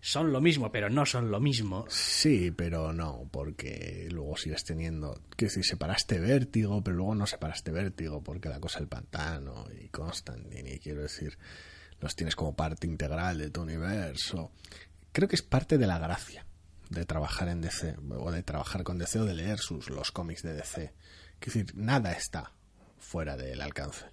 son 0.00 0.32
lo 0.32 0.40
mismo, 0.40 0.72
pero 0.72 0.90
no 0.90 1.06
son 1.06 1.30
lo 1.30 1.38
mismo. 1.38 1.86
Sí, 1.88 2.50
pero 2.50 2.92
no, 2.92 3.28
porque 3.30 4.08
luego 4.10 4.36
sigues 4.36 4.64
teniendo. 4.64 5.20
Que 5.36 5.48
si 5.48 5.62
separaste 5.62 6.18
vértigo, 6.18 6.82
pero 6.82 6.96
luego 6.96 7.14
no 7.14 7.26
separaste 7.26 7.70
vértigo, 7.70 8.22
porque 8.22 8.48
la 8.48 8.58
cosa 8.58 8.80
del 8.80 8.88
pantano 8.88 9.66
y 9.80 9.88
Constantine, 9.88 10.74
y 10.74 10.78
quiero 10.80 11.02
decir, 11.02 11.38
los 12.00 12.16
tienes 12.16 12.34
como 12.34 12.56
parte 12.56 12.88
integral 12.88 13.38
de 13.38 13.50
tu 13.50 13.62
universo 13.62 14.50
creo 15.12 15.28
que 15.28 15.36
es 15.36 15.42
parte 15.42 15.78
de 15.78 15.86
la 15.86 15.98
gracia 15.98 16.46
de 16.90 17.04
trabajar 17.04 17.48
en 17.48 17.60
DC 17.60 17.96
o 18.10 18.30
de 18.30 18.42
trabajar 18.42 18.82
con 18.82 18.98
DC 18.98 19.20
o 19.20 19.24
de 19.24 19.34
leer 19.34 19.58
sus 19.58 19.88
los 19.88 20.10
cómics 20.10 20.42
de 20.42 20.54
DC. 20.54 20.92
Es 21.48 21.54
decir, 21.54 21.76
nada 21.76 22.12
está 22.12 22.52
fuera 22.98 23.36
del 23.36 23.60
alcance. 23.60 24.06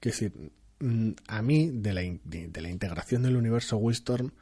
Es 0.00 0.12
decir, 0.12 0.52
mm, 0.80 1.12
a 1.28 1.42
mí 1.42 1.70
de 1.72 1.92
la, 1.92 2.00
de 2.24 2.60
la 2.60 2.68
integración 2.68 3.22
del 3.22 3.36
universo 3.36 3.76
Wildstorm 3.76 4.32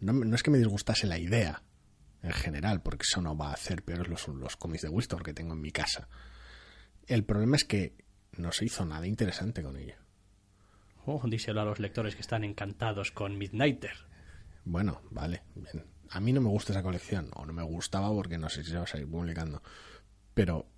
no, 0.00 0.12
no, 0.12 0.36
es 0.36 0.42
que 0.42 0.50
me 0.50 0.58
disgustase 0.58 1.06
la 1.06 1.18
idea 1.18 1.62
en 2.22 2.32
general, 2.32 2.82
porque 2.82 3.02
eso 3.08 3.20
no 3.20 3.36
va 3.36 3.50
a 3.50 3.54
hacer 3.54 3.82
peores 3.82 4.08
los, 4.08 4.28
los 4.28 4.56
cómics 4.56 4.82
de 4.82 4.88
Wildstorm 4.88 5.24
que 5.24 5.34
tengo 5.34 5.54
en 5.54 5.60
mi 5.60 5.72
casa. 5.72 6.08
El 7.06 7.24
problema 7.24 7.56
es 7.56 7.64
que 7.64 7.96
no 8.36 8.52
se 8.52 8.64
hizo 8.64 8.84
nada 8.84 9.06
interesante 9.06 9.62
con 9.62 9.76
ella. 9.76 9.98
Oh, 11.04 11.22
díselo 11.26 11.60
a 11.60 11.64
los 11.64 11.80
lectores 11.80 12.14
que 12.14 12.20
están 12.20 12.44
encantados 12.44 13.10
con 13.10 13.38
Midnighter. 13.38 14.06
Bueno, 14.64 15.00
vale, 15.10 15.42
bien. 15.54 15.86
A 16.10 16.20
mí 16.20 16.32
no 16.32 16.40
me 16.40 16.48
gusta 16.48 16.72
esa 16.72 16.82
colección, 16.82 17.30
o 17.34 17.44
no 17.44 17.52
me 17.52 17.62
gustaba 17.62 18.10
porque 18.10 18.38
no 18.38 18.48
sé 18.48 18.62
si 18.62 18.70
se 18.70 18.76
va 18.76 18.84
a 18.84 18.86
seguir 18.86 19.10
publicando. 19.10 19.62
Pero 20.34 20.68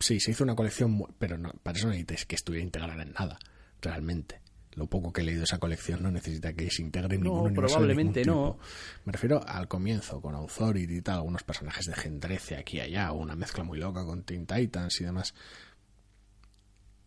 sí, 0.00 0.18
se 0.18 0.32
hizo 0.32 0.44
una 0.44 0.56
colección, 0.56 1.04
pero 1.18 1.38
no, 1.38 1.52
para 1.62 1.78
eso 1.78 1.86
no 1.86 1.92
necesitas 1.92 2.26
que 2.26 2.34
estuviera 2.34 2.64
integrada 2.64 3.02
en 3.02 3.12
nada, 3.12 3.38
realmente. 3.80 4.40
Lo 4.74 4.86
poco 4.86 5.12
que 5.12 5.20
he 5.20 5.24
leído 5.24 5.44
esa 5.44 5.58
colección 5.58 6.02
no 6.02 6.10
necesita 6.10 6.52
que 6.52 6.70
se 6.70 6.82
integre 6.82 7.16
en 7.16 7.22
ningún 7.22 7.46
universo 7.46 7.74
probablemente 7.74 8.24
no. 8.24 8.58
Me 9.04 9.12
refiero 9.12 9.46
al 9.46 9.66
comienzo, 9.66 10.20
con 10.20 10.34
Authority 10.34 10.96
y 10.96 11.02
tal, 11.02 11.16
algunos 11.16 11.42
personajes 11.42 11.86
de 11.86 11.94
Gen 11.94 12.20
13 12.20 12.56
aquí 12.56 12.76
y 12.76 12.80
allá, 12.80 13.12
o 13.12 13.16
una 13.16 13.34
mezcla 13.34 13.64
muy 13.64 13.78
loca 13.78 14.04
con 14.04 14.22
Teen 14.22 14.46
Titans 14.46 15.00
y 15.00 15.04
demás. 15.04 15.34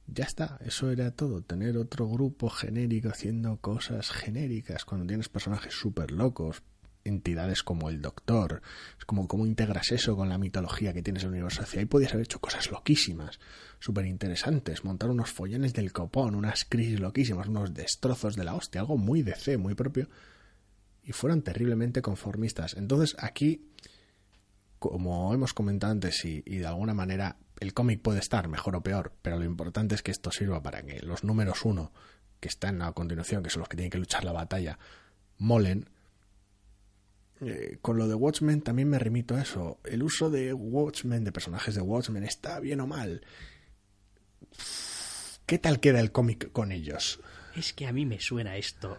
ya 0.07 0.25
está, 0.25 0.59
eso 0.65 0.91
era 0.91 1.11
todo. 1.11 1.41
Tener 1.41 1.77
otro 1.77 2.07
grupo 2.09 2.49
genérico 2.49 3.09
haciendo 3.09 3.57
cosas 3.57 4.11
genéricas 4.11 4.83
cuando 4.83 5.07
tienes 5.07 5.29
personajes 5.29 5.73
súper 5.73 6.11
locos, 6.11 6.63
entidades 7.05 7.63
como 7.63 7.89
el 7.89 8.01
Doctor. 8.01 8.61
Es 8.97 9.05
como 9.05 9.27
cómo 9.27 9.45
integras 9.45 9.91
eso 9.91 10.15
con 10.15 10.29
la 10.29 10.37
mitología 10.37 10.93
que 10.93 11.01
tienes 11.01 11.23
en 11.23 11.29
el 11.29 11.33
universo. 11.33 11.63
Hacia 11.63 11.79
ahí 11.79 11.85
podías 11.85 12.13
haber 12.13 12.25
hecho 12.25 12.39
cosas 12.39 12.71
loquísimas, 12.71 13.39
súper 13.79 14.05
interesantes, 14.05 14.83
montar 14.83 15.09
unos 15.09 15.31
follones 15.31 15.73
del 15.73 15.91
copón, 15.91 16.35
unas 16.35 16.65
crisis 16.65 16.99
loquísimas, 16.99 17.47
unos 17.47 17.73
destrozos 17.73 18.35
de 18.35 18.43
la 18.43 18.55
hostia, 18.55 18.81
algo 18.81 18.97
muy 18.97 19.21
DC, 19.21 19.57
muy 19.57 19.75
propio. 19.75 20.09
Y 21.03 21.11
fueron 21.11 21.41
terriblemente 21.41 22.01
conformistas. 22.01 22.75
Entonces 22.75 23.15
aquí, 23.19 23.69
como 24.79 25.33
hemos 25.33 25.53
comentado 25.53 25.91
antes, 25.91 26.23
y, 26.25 26.43
y 26.45 26.57
de 26.57 26.67
alguna 26.67 26.93
manera 26.93 27.37
el 27.59 27.73
cómic 27.73 28.01
puede 28.01 28.19
estar 28.19 28.47
mejor 28.47 28.75
o 28.75 28.83
peor, 28.83 29.13
pero 29.21 29.37
lo 29.37 29.45
importante 29.45 29.95
es 29.95 30.01
que 30.01 30.11
esto 30.11 30.31
sirva 30.31 30.61
para 30.61 30.81
que 30.83 30.99
los 30.99 31.23
números 31.23 31.65
uno, 31.65 31.91
que 32.39 32.49
están 32.49 32.81
a 32.81 32.91
continuación, 32.91 33.41
que 33.41 33.49
son 33.49 33.61
los 33.61 33.69
que 33.69 33.77
tienen 33.77 33.91
que 33.91 33.97
luchar 33.97 34.25
la 34.25 34.33
batalla, 34.33 34.77
molen 35.37 35.89
eh, 37.47 37.77
con 37.81 37.97
lo 37.97 38.07
de 38.07 38.15
Watchmen 38.15 38.61
también 38.61 38.89
me 38.89 38.99
remito 38.99 39.35
a 39.35 39.41
eso. 39.41 39.79
El 39.83 40.03
uso 40.03 40.29
de 40.29 40.53
Watchmen, 40.53 41.23
de 41.23 41.31
personajes 41.31 41.75
de 41.75 41.81
Watchmen, 41.81 42.23
está 42.23 42.59
bien 42.59 42.79
o 42.81 42.87
mal. 42.87 43.21
¿Qué 45.45 45.57
tal 45.57 45.79
queda 45.79 45.99
el 45.99 46.11
cómic 46.11 46.51
con 46.51 46.71
ellos? 46.71 47.19
Es 47.55 47.73
que 47.73 47.87
a 47.87 47.91
mí 47.93 48.05
me 48.05 48.19
suena 48.19 48.57
esto 48.57 48.97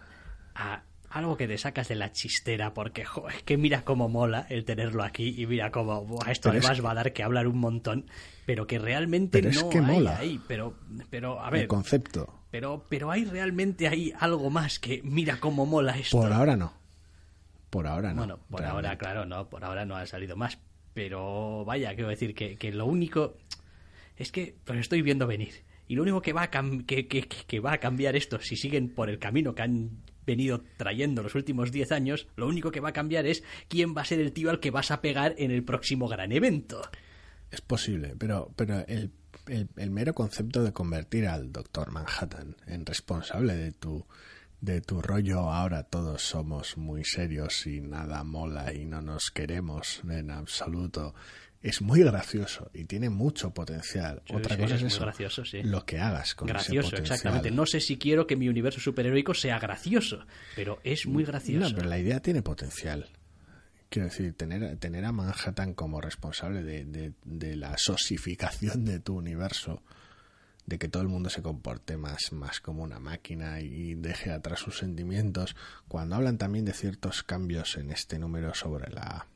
a 0.54 0.84
algo 1.10 1.36
que 1.36 1.46
te 1.46 1.56
sacas 1.58 1.88
de 1.88 1.94
la 1.94 2.12
chistera 2.12 2.74
porque 2.74 3.02
es 3.02 3.42
que 3.44 3.56
mira 3.56 3.84
cómo 3.84 4.08
mola 4.08 4.46
el 4.50 4.64
tenerlo 4.64 5.04
aquí 5.04 5.40
y 5.40 5.46
mira 5.46 5.70
cómo 5.70 6.18
esto 6.28 6.50
además 6.50 6.84
va 6.84 6.90
a 6.90 6.94
dar 6.94 7.12
que 7.12 7.22
hablar 7.22 7.46
un 7.46 7.58
montón 7.58 8.06
pero 8.46 8.66
que 8.66 8.80
realmente 8.80 9.40
pero 9.40 9.52
no 9.52 9.60
es 9.60 9.64
que 9.64 9.78
hay 9.78 9.84
mola. 9.84 10.18
ahí 10.18 10.40
pero 10.48 10.74
pero 11.10 11.40
a 11.40 11.50
ver 11.50 11.62
el 11.62 11.68
concepto 11.68 12.40
pero 12.50 12.84
pero 12.88 13.12
hay 13.12 13.24
realmente 13.24 13.86
hay 13.86 14.12
algo 14.18 14.50
más 14.50 14.80
que 14.80 15.02
mira 15.04 15.38
cómo 15.38 15.66
mola 15.66 15.96
esto 15.96 16.20
por 16.20 16.32
ahora 16.32 16.56
no 16.56 16.72
por 17.74 17.88
ahora 17.88 18.14
no. 18.14 18.18
Bueno, 18.18 18.38
por 18.48 18.64
ahora, 18.64 18.96
claro, 18.96 19.26
no, 19.26 19.51
por 19.51 19.64
ahora 19.64 19.84
no 19.84 19.96
ha 19.96 20.06
salido 20.06 20.36
más. 20.36 20.60
Pero 20.92 21.64
vaya, 21.64 21.92
quiero 21.96 22.09
decir 22.09 22.32
que, 22.32 22.55
que 22.55 22.70
lo 22.70 22.86
único 22.86 23.36
es 24.16 24.30
que 24.30 24.55
pues 24.64 24.78
estoy 24.78 25.02
viendo 25.02 25.26
venir. 25.26 25.64
Y 25.88 25.96
lo 25.96 26.02
único 26.02 26.22
que 26.22 26.32
va, 26.32 26.44
a 26.44 26.51
que, 26.86 27.09
que, 27.09 27.26
que, 27.26 27.59
va 27.59 27.72
a 27.72 27.78
cambiar 27.78 28.14
esto, 28.14 28.38
si 28.38 28.55
siguen 28.55 28.90
por 28.90 29.10
el 29.10 29.18
camino 29.18 29.56
que 29.56 29.62
han 29.62 29.90
venido 30.24 30.62
trayendo 30.76 31.24
los 31.24 31.34
últimos 31.34 31.72
10 31.72 31.90
años, 31.90 32.28
lo 32.36 32.46
único 32.46 32.70
que 32.70 32.78
va 32.78 32.90
a 32.90 32.92
cambiar 32.92 33.26
es 33.26 33.42
quién 33.66 33.92
va 33.92 34.02
a 34.02 34.05
ser 34.05 34.20
el 34.20 34.32
tío 34.32 34.51
al 34.51 34.60
que 34.60 34.70
vas 34.70 34.92
a 34.92 35.01
pegar 35.01 35.34
en 35.36 35.51
el 35.51 35.64
próximo 35.64 36.06
gran 36.06 36.30
evento. 36.30 36.80
Es 37.51 37.60
posible, 37.60 38.14
pero, 38.16 38.52
pero 38.55 38.86
el, 38.86 39.10
el, 39.48 39.68
el 39.76 39.90
mero 39.90 40.14
concepto 40.14 40.62
de 40.62 40.72
convertir 40.72 41.26
al 41.26 41.51
Doctor 41.51 41.90
Manhattan 41.90 42.55
en 42.68 42.86
responsable 42.86 43.56
de 43.56 43.72
tu 43.72 44.06
de 44.64 44.80
tu 44.80 45.02
rollo 45.02 45.50
ahora 45.50 45.82
todos 45.82 46.22
somos 46.22 46.78
muy 46.78 47.04
serios 47.04 47.66
y 47.66 47.80
nada 47.80 48.24
mola 48.24 48.72
y 48.72 48.86
no 48.86 49.02
nos 49.02 49.30
queremos 49.30 50.00
en 50.08 50.30
absoluto 50.30 51.14
es 51.60 51.80
muy 51.80 52.02
gracioso 52.02 52.70
y 52.74 52.84
tiene 52.84 53.08
mucho 53.08 53.54
potencial. 53.54 54.22
Sí, 54.26 54.34
Otra 54.34 54.54
sí, 54.54 54.62
cosa 54.62 54.74
es, 54.74 54.82
eso, 54.82 55.00
gracioso, 55.00 55.44
sí. 55.46 55.62
lo 55.62 55.86
que 55.86 55.98
hagas 55.98 56.34
con 56.34 56.46
gracioso, 56.46 56.88
ese 56.88 56.98
exactamente. 56.98 57.50
No 57.50 57.64
sé 57.64 57.80
si 57.80 57.96
quiero 57.96 58.26
que 58.26 58.36
mi 58.36 58.50
universo 58.50 58.80
superheroico 58.80 59.32
sea 59.32 59.58
gracioso, 59.58 60.26
pero 60.54 60.78
es 60.84 61.06
muy 61.06 61.24
gracioso. 61.24 61.70
No, 61.70 61.74
pero 61.74 61.88
la 61.88 61.98
idea 61.98 62.20
tiene 62.20 62.42
potencial. 62.42 63.08
Quiero 63.88 64.08
decir, 64.08 64.34
tener, 64.34 64.76
tener 64.76 65.06
a 65.06 65.12
Manhattan 65.12 65.72
como 65.72 66.02
responsable 66.02 66.62
de, 66.62 66.84
de, 66.84 67.12
de 67.24 67.56
la 67.56 67.78
sosificación 67.78 68.84
de 68.84 69.00
tu 69.00 69.16
universo 69.16 69.82
de 70.66 70.78
que 70.78 70.88
todo 70.88 71.02
el 71.02 71.08
mundo 71.08 71.30
se 71.30 71.42
comporte 71.42 71.96
más, 71.96 72.32
más 72.32 72.60
como 72.60 72.82
una 72.82 72.98
máquina 72.98 73.60
y 73.60 73.94
deje 73.94 74.30
atrás 74.30 74.60
sus 74.60 74.78
sentimientos, 74.78 75.56
cuando 75.88 76.16
hablan 76.16 76.38
también 76.38 76.64
de 76.64 76.72
ciertos 76.72 77.22
cambios 77.22 77.76
en 77.76 77.90
este 77.90 78.18
número 78.18 78.54
sobre 78.54 78.90
la 78.90 79.26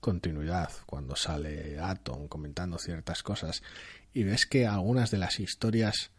continuidad, 0.00 0.70
cuando 0.86 1.16
sale 1.16 1.78
Atom 1.78 2.28
comentando 2.28 2.78
ciertas 2.78 3.22
cosas, 3.22 3.62
y 4.12 4.24
ves 4.24 4.46
que 4.46 4.66
algunas 4.66 5.10
de 5.10 5.18
las 5.18 5.38
historias 5.40 6.10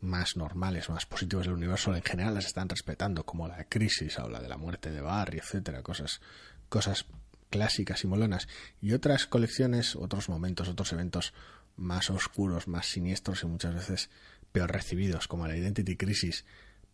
más 0.00 0.36
normales, 0.36 0.90
más 0.90 1.06
positivas 1.06 1.46
del 1.46 1.54
universo 1.54 1.94
en 1.94 2.02
general 2.02 2.34
las 2.34 2.46
están 2.46 2.68
respetando, 2.68 3.24
como 3.24 3.48
la 3.48 3.64
crisis 3.64 4.18
o 4.18 4.28
la 4.28 4.40
de 4.40 4.48
la 4.48 4.58
muerte 4.58 4.90
de 4.90 5.00
Barry, 5.00 5.38
etcétera, 5.38 5.82
cosas, 5.82 6.20
cosas 6.68 7.06
clásicas 7.50 8.04
y 8.04 8.06
molonas, 8.06 8.48
y 8.80 8.92
otras 8.92 9.26
colecciones, 9.26 9.96
otros 9.96 10.28
momentos, 10.28 10.68
otros 10.68 10.92
eventos 10.92 11.32
más 11.76 12.10
oscuros, 12.10 12.68
más 12.68 12.86
siniestros 12.86 13.42
y 13.42 13.46
muchas 13.46 13.74
veces 13.74 14.10
peor 14.52 14.70
recibidos, 14.72 15.28
como 15.28 15.46
la 15.46 15.56
Identity 15.56 15.96
Crisis, 15.96 16.44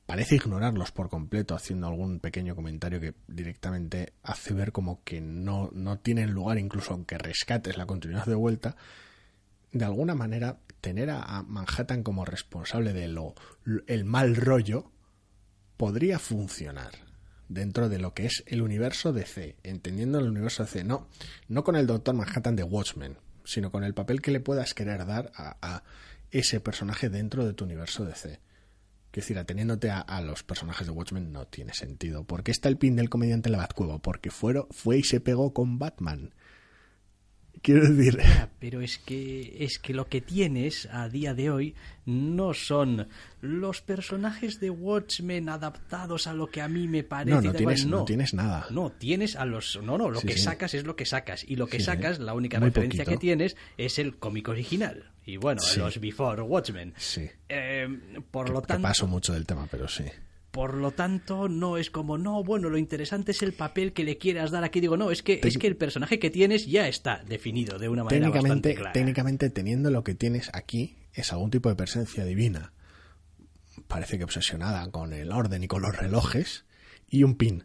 parece 0.06 0.36
ignorarlos 0.36 0.90
por 0.92 1.08
completo, 1.08 1.54
haciendo 1.54 1.86
algún 1.86 2.20
pequeño 2.20 2.56
comentario 2.56 3.00
que 3.00 3.14
directamente 3.28 4.14
hace 4.22 4.54
ver 4.54 4.72
como 4.72 5.04
que 5.04 5.20
no, 5.20 5.70
no 5.72 5.98
tienen 5.98 6.32
lugar, 6.32 6.58
incluso 6.58 6.94
aunque 6.94 7.18
rescates 7.18 7.76
la 7.76 7.86
continuidad 7.86 8.26
de 8.26 8.34
vuelta, 8.34 8.76
de 9.72 9.84
alguna 9.84 10.14
manera 10.14 10.58
tener 10.80 11.10
a 11.10 11.42
Manhattan 11.46 12.02
como 12.02 12.24
responsable 12.24 12.92
de 12.92 13.08
lo 13.08 13.34
el 13.86 14.04
mal 14.04 14.34
rollo 14.34 14.90
podría 15.76 16.18
funcionar 16.18 16.92
dentro 17.48 17.88
de 17.88 17.98
lo 17.98 18.14
que 18.14 18.26
es 18.26 18.42
el 18.46 18.62
universo 18.62 19.12
DC, 19.12 19.56
entendiendo 19.62 20.18
el 20.18 20.28
universo 20.28 20.64
DC, 20.64 20.84
no, 20.84 21.08
no 21.48 21.64
con 21.64 21.76
el 21.76 21.86
Doctor 21.86 22.14
Manhattan 22.14 22.56
de 22.56 22.62
Watchmen, 22.62 23.16
sino 23.44 23.70
con 23.70 23.84
el 23.84 23.94
papel 23.94 24.20
que 24.20 24.30
le 24.30 24.40
puedas 24.40 24.74
querer 24.74 25.06
dar 25.06 25.32
a, 25.34 25.82
ese 26.30 26.60
personaje 26.60 27.08
dentro 27.08 27.44
de 27.44 27.54
tu 27.54 27.64
universo 27.64 28.04
DC. 28.04 28.38
Quiero 29.10 29.24
decir, 29.24 29.38
ateniéndote 29.38 29.90
a, 29.90 30.00
a, 30.00 30.20
los 30.20 30.44
personajes 30.44 30.86
de 30.86 30.92
Watchmen 30.92 31.32
no 31.32 31.46
tiene 31.46 31.74
sentido. 31.74 32.22
¿Por 32.22 32.44
qué 32.44 32.52
está 32.52 32.68
el 32.68 32.78
pin 32.78 32.94
del 32.94 33.10
comediante 33.10 33.48
en 33.48 33.52
la? 33.52 34.00
Porque 34.00 34.30
fue 34.30 34.98
y 34.98 35.02
se 35.02 35.20
pegó 35.20 35.52
con 35.52 35.80
Batman. 35.80 36.32
Quiero 37.62 37.86
decir. 37.92 38.18
Pero 38.58 38.80
es 38.80 38.96
que 38.98 39.56
es 39.64 39.78
que 39.78 39.92
lo 39.92 40.08
que 40.08 40.20
tienes 40.22 40.88
a 40.90 41.08
día 41.10 41.34
de 41.34 41.50
hoy 41.50 41.74
no 42.06 42.54
son 42.54 43.06
los 43.42 43.82
personajes 43.82 44.60
de 44.60 44.70
Watchmen 44.70 45.48
adaptados 45.50 46.26
a 46.26 46.32
lo 46.32 46.46
que 46.46 46.62
a 46.62 46.68
mí 46.68 46.88
me 46.88 47.02
parece. 47.04 47.36
No, 47.36 47.42
no, 47.42 47.52
tienes, 47.52 47.84
no. 47.86 47.98
no 47.98 48.04
tienes 48.06 48.32
nada. 48.34 48.66
No, 48.70 48.90
tienes 48.90 49.36
a 49.36 49.44
los. 49.44 49.78
No, 49.82 49.98
no, 49.98 50.08
lo 50.10 50.20
Sí, 50.20 50.28
que 50.28 50.32
sí. 50.34 50.40
sacas 50.40 50.72
es 50.74 50.84
lo 50.84 50.96
que 50.96 51.04
sacas. 51.04 51.44
Y 51.46 51.56
lo 51.56 51.66
que 51.66 51.78
Sí, 51.80 51.84
sacas, 51.84 52.18
la 52.18 52.32
única 52.32 52.58
referencia 52.58 53.04
poquito. 53.04 53.18
que 53.20 53.26
tienes 53.26 53.56
es 53.76 53.98
el 53.98 54.16
cómic 54.16 54.48
original. 54.48 55.10
Y 55.26 55.36
bueno, 55.36 55.60
los 55.76 56.00
Before 56.00 56.40
Watchmen. 56.42 56.94
Sí. 56.96 57.28
Eh, 57.48 57.86
por 58.30 58.48
lo 58.48 58.62
tanto. 58.62 58.82
paso 58.82 59.06
mucho 59.06 59.34
del 59.34 59.44
tema, 59.44 59.68
pero 59.70 59.86
sí. 59.86 60.04
Por 60.50 60.74
lo 60.74 60.90
tanto, 60.90 61.48
no 61.48 61.76
es 61.76 61.90
como, 61.90 62.18
no, 62.18 62.42
bueno, 62.42 62.70
lo 62.70 62.76
interesante 62.78 63.30
es 63.30 63.42
el 63.42 63.52
papel 63.52 63.92
que 63.92 64.02
le 64.02 64.18
quieras 64.18 64.50
dar 64.50 64.64
aquí. 64.64 64.80
Digo, 64.80 64.96
no, 64.96 65.10
es 65.12 65.22
que, 65.22 65.40
es 65.44 65.58
que 65.58 65.68
el 65.68 65.76
personaje 65.76 66.18
que 66.18 66.28
tienes 66.30 66.66
ya 66.66 66.88
está 66.88 67.22
definido 67.26 67.78
de 67.78 67.88
una 67.88 68.02
manera 68.02 68.28
bastante 68.30 68.40
Técnicamente, 68.48 68.74
clara. 68.74 68.92
técnicamente, 68.92 69.50
teniendo 69.50 69.90
lo 69.90 70.02
que 70.02 70.14
tienes 70.16 70.50
aquí, 70.52 70.96
es 71.14 71.32
algún 71.32 71.50
tipo 71.50 71.68
de 71.68 71.76
presencia 71.76 72.24
divina. 72.24 72.72
Parece 73.86 74.18
que 74.18 74.24
obsesionada 74.24 74.90
con 74.90 75.12
el 75.12 75.32
orden 75.32 75.62
y 75.64 75.68
con 75.68 75.82
los 75.82 75.96
relojes. 75.96 76.64
Y 77.08 77.22
un 77.22 77.36
pin. 77.36 77.64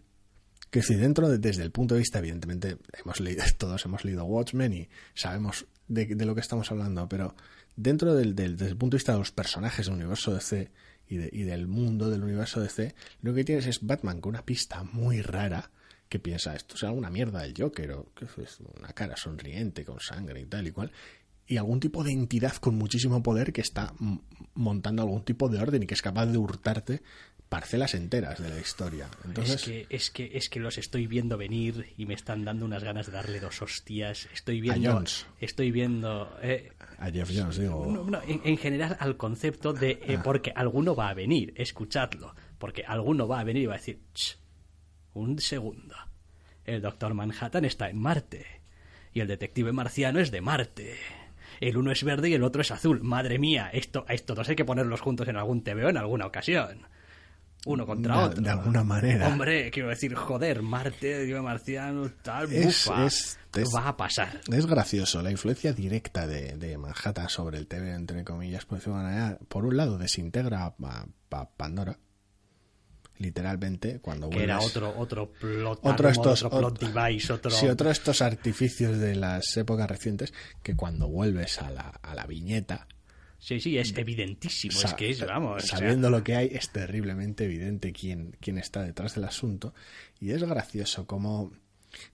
Que 0.69 0.81
si 0.81 0.95
dentro, 0.95 1.29
de- 1.29 1.37
desde 1.37 1.63
el 1.63 1.71
punto 1.71 1.95
de 1.95 1.99
vista, 2.01 2.19
evidentemente, 2.19 2.77
hemos 3.03 3.19
leído, 3.19 3.43
todos 3.57 3.83
hemos 3.85 4.03
leído 4.05 4.25
Watchmen 4.25 4.73
y 4.73 4.89
sabemos 5.13 5.65
de, 5.87 6.05
de 6.07 6.25
lo 6.25 6.35
que 6.35 6.41
estamos 6.41 6.69
hablando, 6.71 7.07
pero 7.09 7.35
dentro 7.75 8.13
del, 8.13 8.35
del- 8.35 8.57
desde 8.57 8.71
el 8.71 8.77
punto 8.77 8.95
de 8.95 8.99
vista 8.99 9.13
de 9.13 9.19
los 9.19 9.31
personajes 9.31 9.85
del 9.87 9.95
universo 9.95 10.33
DC 10.33 10.69
y, 11.09 11.17
de- 11.17 11.29
y 11.31 11.43
del 11.43 11.67
mundo 11.67 12.09
del 12.09 12.23
universo 12.23 12.59
DC, 12.61 12.95
lo 13.21 13.33
que 13.33 13.43
tienes 13.43 13.67
es 13.67 13.81
Batman 13.85 14.21
con 14.21 14.31
una 14.31 14.45
pista 14.45 14.83
muy 14.83 15.21
rara 15.21 15.71
que 16.09 16.19
piensa, 16.19 16.55
esto 16.55 16.77
será 16.77 16.91
una 16.91 17.09
mierda 17.09 17.41
del 17.41 17.53
Joker 17.57 17.91
o 17.93 18.13
que 18.13 18.25
es 18.25 18.59
una 18.77 18.89
cara 18.93 19.17
sonriente 19.17 19.83
con 19.83 19.99
sangre 19.99 20.41
y 20.41 20.45
tal 20.45 20.67
y 20.67 20.71
cual. 20.71 20.91
Y 21.47 21.57
algún 21.57 21.79
tipo 21.79 22.03
de 22.03 22.11
entidad 22.11 22.55
con 22.55 22.75
muchísimo 22.75 23.21
poder 23.21 23.53
que 23.53 23.61
está 23.61 23.93
montando 24.55 25.03
algún 25.03 25.23
tipo 25.23 25.47
de 25.49 25.59
orden 25.59 25.83
y 25.83 25.85
que 25.87 25.93
es 25.93 26.01
capaz 26.01 26.25
de 26.27 26.37
hurtarte 26.37 27.01
parcelas 27.49 27.93
enteras 27.93 28.41
de 28.41 28.49
la 28.49 28.59
historia. 28.59 29.07
Entonces, 29.23 29.55
es, 29.55 29.63
que, 29.65 29.87
es, 29.89 30.09
que, 30.09 30.31
es 30.33 30.49
que 30.49 30.59
los 30.59 30.77
estoy 30.77 31.07
viendo 31.07 31.37
venir 31.37 31.93
y 31.97 32.05
me 32.05 32.13
están 32.13 32.43
dando 32.43 32.65
unas 32.65 32.83
ganas 32.83 33.05
de 33.05 33.11
darle 33.13 33.39
dos 33.39 33.61
hostias. 33.61 34.27
Estoy 34.33 34.61
viendo. 34.61 34.91
Jones. 34.93 35.25
Estoy 35.39 35.71
viendo. 35.71 36.37
eh, 36.41 36.71
a 36.97 37.09
Jeff 37.11 37.29
Jones 37.33 37.57
digo, 37.57 37.85
no, 37.85 38.03
no, 38.05 38.21
en, 38.23 38.41
en 38.43 38.57
general 38.57 38.97
al 38.99 39.17
concepto 39.17 39.73
de. 39.73 39.99
Ah. 40.01 40.05
eh, 40.13 40.19
porque 40.23 40.51
alguno 40.55 40.95
va 40.95 41.09
a 41.09 41.13
venir, 41.13 41.53
escuchadlo. 41.55 42.33
Porque 42.57 42.83
alguno 42.85 43.27
va 43.27 43.39
a 43.39 43.43
venir 43.43 43.63
y 43.63 43.67
va 43.67 43.75
a 43.75 43.77
decir. 43.77 43.99
"Ch, 44.13 44.37
un 45.13 45.39
segundo. 45.39 45.95
El 46.65 46.81
doctor 46.81 47.13
Manhattan 47.13 47.63
está 47.65 47.89
en 47.89 47.99
Marte. 47.99 48.45
Y 49.13 49.21
el 49.21 49.27
detective 49.27 49.71
marciano 49.71 50.19
es 50.19 50.29
de 50.31 50.41
Marte. 50.41 50.97
El 51.61 51.77
uno 51.77 51.91
es 51.91 52.03
verde 52.03 52.27
y 52.29 52.33
el 52.33 52.43
otro 52.43 52.61
es 52.61 52.71
azul. 52.71 53.01
Madre 53.01 53.39
mía, 53.39 53.69
esto, 53.71 54.03
a 54.09 54.13
estos 54.13 54.35
dos 54.35 54.49
hay 54.49 54.57
que 54.57 54.65
ponerlos 54.65 54.99
juntos 54.99 55.27
en 55.29 55.37
algún 55.37 55.63
TVO 55.63 55.87
en 55.89 55.95
alguna 55.97 56.25
ocasión. 56.25 56.85
Uno 57.65 57.85
contra 57.85 58.17
de, 58.19 58.23
otro. 58.25 58.41
de 58.43 58.49
alguna 58.49 58.83
manera. 58.83 59.27
Hombre, 59.27 59.69
quiero 59.71 59.89
decir, 59.89 60.13
joder, 60.15 60.61
Marte, 60.61 61.25
Dios 61.25 61.43
marciano, 61.43 62.09
tal, 62.23 62.51
Es- 62.53 62.85
bufa. 62.87 63.05
es- 63.05 63.37
es- 63.55 63.69
va 63.75 63.87
a 63.89 63.97
pasar. 63.97 64.41
Es 64.51 64.65
gracioso 64.65 65.21
la 65.21 65.31
influencia 65.31 65.73
directa 65.73 66.27
de, 66.27 66.57
de 66.57 66.77
Manhattan 66.77 67.29
sobre 67.29 67.57
el 67.57 67.67
TV, 67.67 67.91
entre 67.93 68.23
comillas, 68.23 68.65
por 68.65 68.77
decirlo 68.77 68.97
de 68.99 69.03
manera. 69.05 69.39
Por 69.47 69.65
un 69.65 69.77
lado, 69.77 69.97
desintegra 69.97 70.65
a, 70.65 71.05
a 71.31 71.49
Pandora, 71.57 71.97
literalmente, 73.17 73.99
cuando 74.01 74.29
Que 74.29 74.43
era 74.43 74.57
vuelves- 74.57 74.69
otro, 74.75 74.93
otro 74.97 75.31
plot, 75.31 75.79
otro 75.83 76.09
estos 76.09 76.43
otro 76.43 76.59
plot 76.59 76.79
ot- 76.81 76.91
device, 76.93 77.31
otro... 77.33 77.49
sí, 77.51 77.67
otro 77.67 77.87
de 77.87 77.93
estos 77.93 78.21
artificios 78.21 78.97
de 78.97 79.15
las 79.15 79.55
épocas 79.57 79.89
recientes 79.89 80.33
que 80.61 80.75
cuando 80.75 81.07
vuelves 81.07 81.61
a 81.61 81.69
la, 81.71 81.89
a 82.01 82.13
la 82.13 82.25
viñeta 82.25 82.87
Sí, 83.45 83.59
sí, 83.59 83.77
es 83.77 83.95
evidentísimo. 83.95 84.73
sa- 84.73 84.87
es 84.87 84.93
que 84.95 85.09
es, 85.11 85.25
vamos. 85.25 85.63
o 85.63 85.67
sea, 85.67 85.77
sabiendo 85.77 86.09
lo 86.09 86.23
que 86.23 86.35
hay 86.35 86.49
es 86.51 86.69
terriblemente 86.71 87.45
evidente 87.45 87.93
quién, 87.93 88.35
quién 88.39 88.57
está 88.57 88.81
detrás 88.81 89.13
del 89.13 89.25
asunto 89.25 89.73
y 90.19 90.31
es 90.31 90.41
gracioso 90.43 91.05
como 91.05 91.51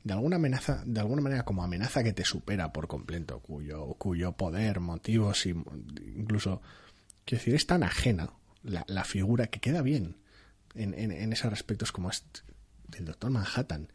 de 0.04 0.12
alguna 0.14 0.36
amenaza 0.36 0.84
de 0.86 1.00
alguna 1.00 1.22
manera 1.22 1.46
como 1.46 1.64
amenaza 1.64 2.04
que 2.04 2.12
te 2.12 2.26
supera 2.26 2.74
por 2.74 2.88
completo 2.88 3.40
cuyo 3.40 3.86
cuyo 3.98 4.34
poder 4.34 4.80
motivos 4.82 5.46
y 5.46 5.52
incluso 6.18 6.62
quiero 7.24 7.40
decir 7.40 7.56
es 7.56 7.66
tan 7.66 7.84
ajena 7.84 8.30
la, 8.64 8.84
la 8.88 9.06
figura 9.06 9.48
que 9.48 9.60
queda 9.62 9.82
bien 9.82 10.18
en, 10.76 10.94
en, 10.94 11.12
en 11.12 11.32
esos 11.34 11.52
aspectos 11.54 11.92
como 11.94 12.10
es 12.10 12.26
del 12.90 13.06
Doctor 13.06 13.32
Manhattan 13.32 13.88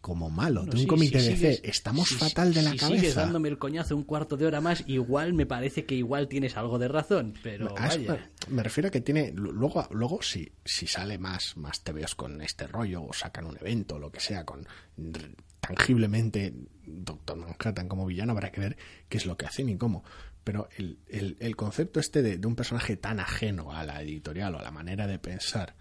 como 0.00 0.30
malo 0.30 0.60
bueno, 0.60 0.72
de 0.72 0.76
un 0.78 0.82
sí, 0.82 0.86
cómic 0.86 1.08
si 1.10 1.14
de 1.28 1.36
sigues- 1.36 1.60
estamos 1.64 2.08
fatal 2.10 2.54
de 2.54 2.62
la 2.62 2.70
si 2.70 2.76
cabeza 2.78 2.96
sigues 3.00 3.14
dándome 3.16 3.48
el 3.48 3.58
coñazo 3.58 3.96
un 3.96 4.04
cuarto 4.04 4.36
de 4.36 4.46
hora 4.46 4.60
más, 4.60 4.84
igual 4.86 5.34
me 5.34 5.44
parece 5.46 5.84
que 5.84 5.94
igual 5.94 6.28
tienes 6.28 6.56
algo 6.56 6.78
de 6.78 6.88
razón, 6.88 7.34
pero 7.42 7.74
vaya. 7.74 8.30
me, 8.48 8.62
refiero 8.62 8.88
a 8.88 8.90
que 8.92 9.00
tiene. 9.00 9.32
Luego, 9.34 9.86
luego 9.90 10.22
si, 10.22 10.50
si 10.64 10.86
sale 10.86 11.18
más, 11.18 11.56
más 11.56 11.82
TVOs 11.82 12.14
con 12.14 12.40
este 12.42 12.66
rollo, 12.66 13.02
o 13.02 13.12
sacan 13.12 13.46
un 13.46 13.56
evento, 13.56 13.96
o 13.96 13.98
lo 13.98 14.10
que 14.10 14.20
sea, 14.20 14.44
con 14.44 14.66
tangiblemente 15.60 16.52
Doctor 16.86 17.36
Manhattan 17.36 17.88
como 17.88 18.06
villano, 18.06 18.32
habrá 18.32 18.50
que 18.50 18.60
ver 18.60 18.76
qué 19.08 19.18
es 19.18 19.26
lo 19.26 19.36
que 19.36 19.46
hacen 19.46 19.68
y 19.68 19.76
cómo. 19.76 20.04
Pero 20.44 20.68
el, 20.76 20.98
el, 21.08 21.36
el 21.40 21.56
concepto 21.56 22.00
este 22.00 22.22
de, 22.22 22.38
de 22.38 22.46
un 22.46 22.56
personaje 22.56 22.96
tan 22.96 23.20
ajeno 23.20 23.72
a 23.72 23.84
la 23.84 24.00
editorial 24.00 24.54
o 24.54 24.58
a 24.58 24.62
la 24.62 24.70
manera 24.70 25.06
de 25.06 25.18
pensar 25.18 25.74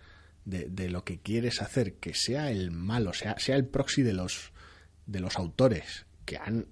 de, 0.47 0.69
de 0.69 0.89
lo 0.89 1.03
que 1.03 1.19
quieres 1.19 1.61
hacer, 1.61 1.95
que 1.95 2.13
sea 2.13 2.49
el 2.51 2.71
malo, 2.71 3.11
sea, 3.13 3.37
sea 3.37 3.55
el 3.57 3.65
proxy 3.65 4.01
de 4.01 4.13
los, 4.13 4.53
de 5.05 5.19
los 5.19 5.35
autores 5.35 6.05
que 6.25 6.37
han 6.37 6.67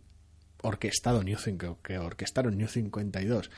orquestado 0.61 1.23
New 1.23 1.37
Cin- 1.37 1.77
que 1.83 1.97
orquestaron 1.99 2.57
New 2.57 2.67
52 2.67 3.51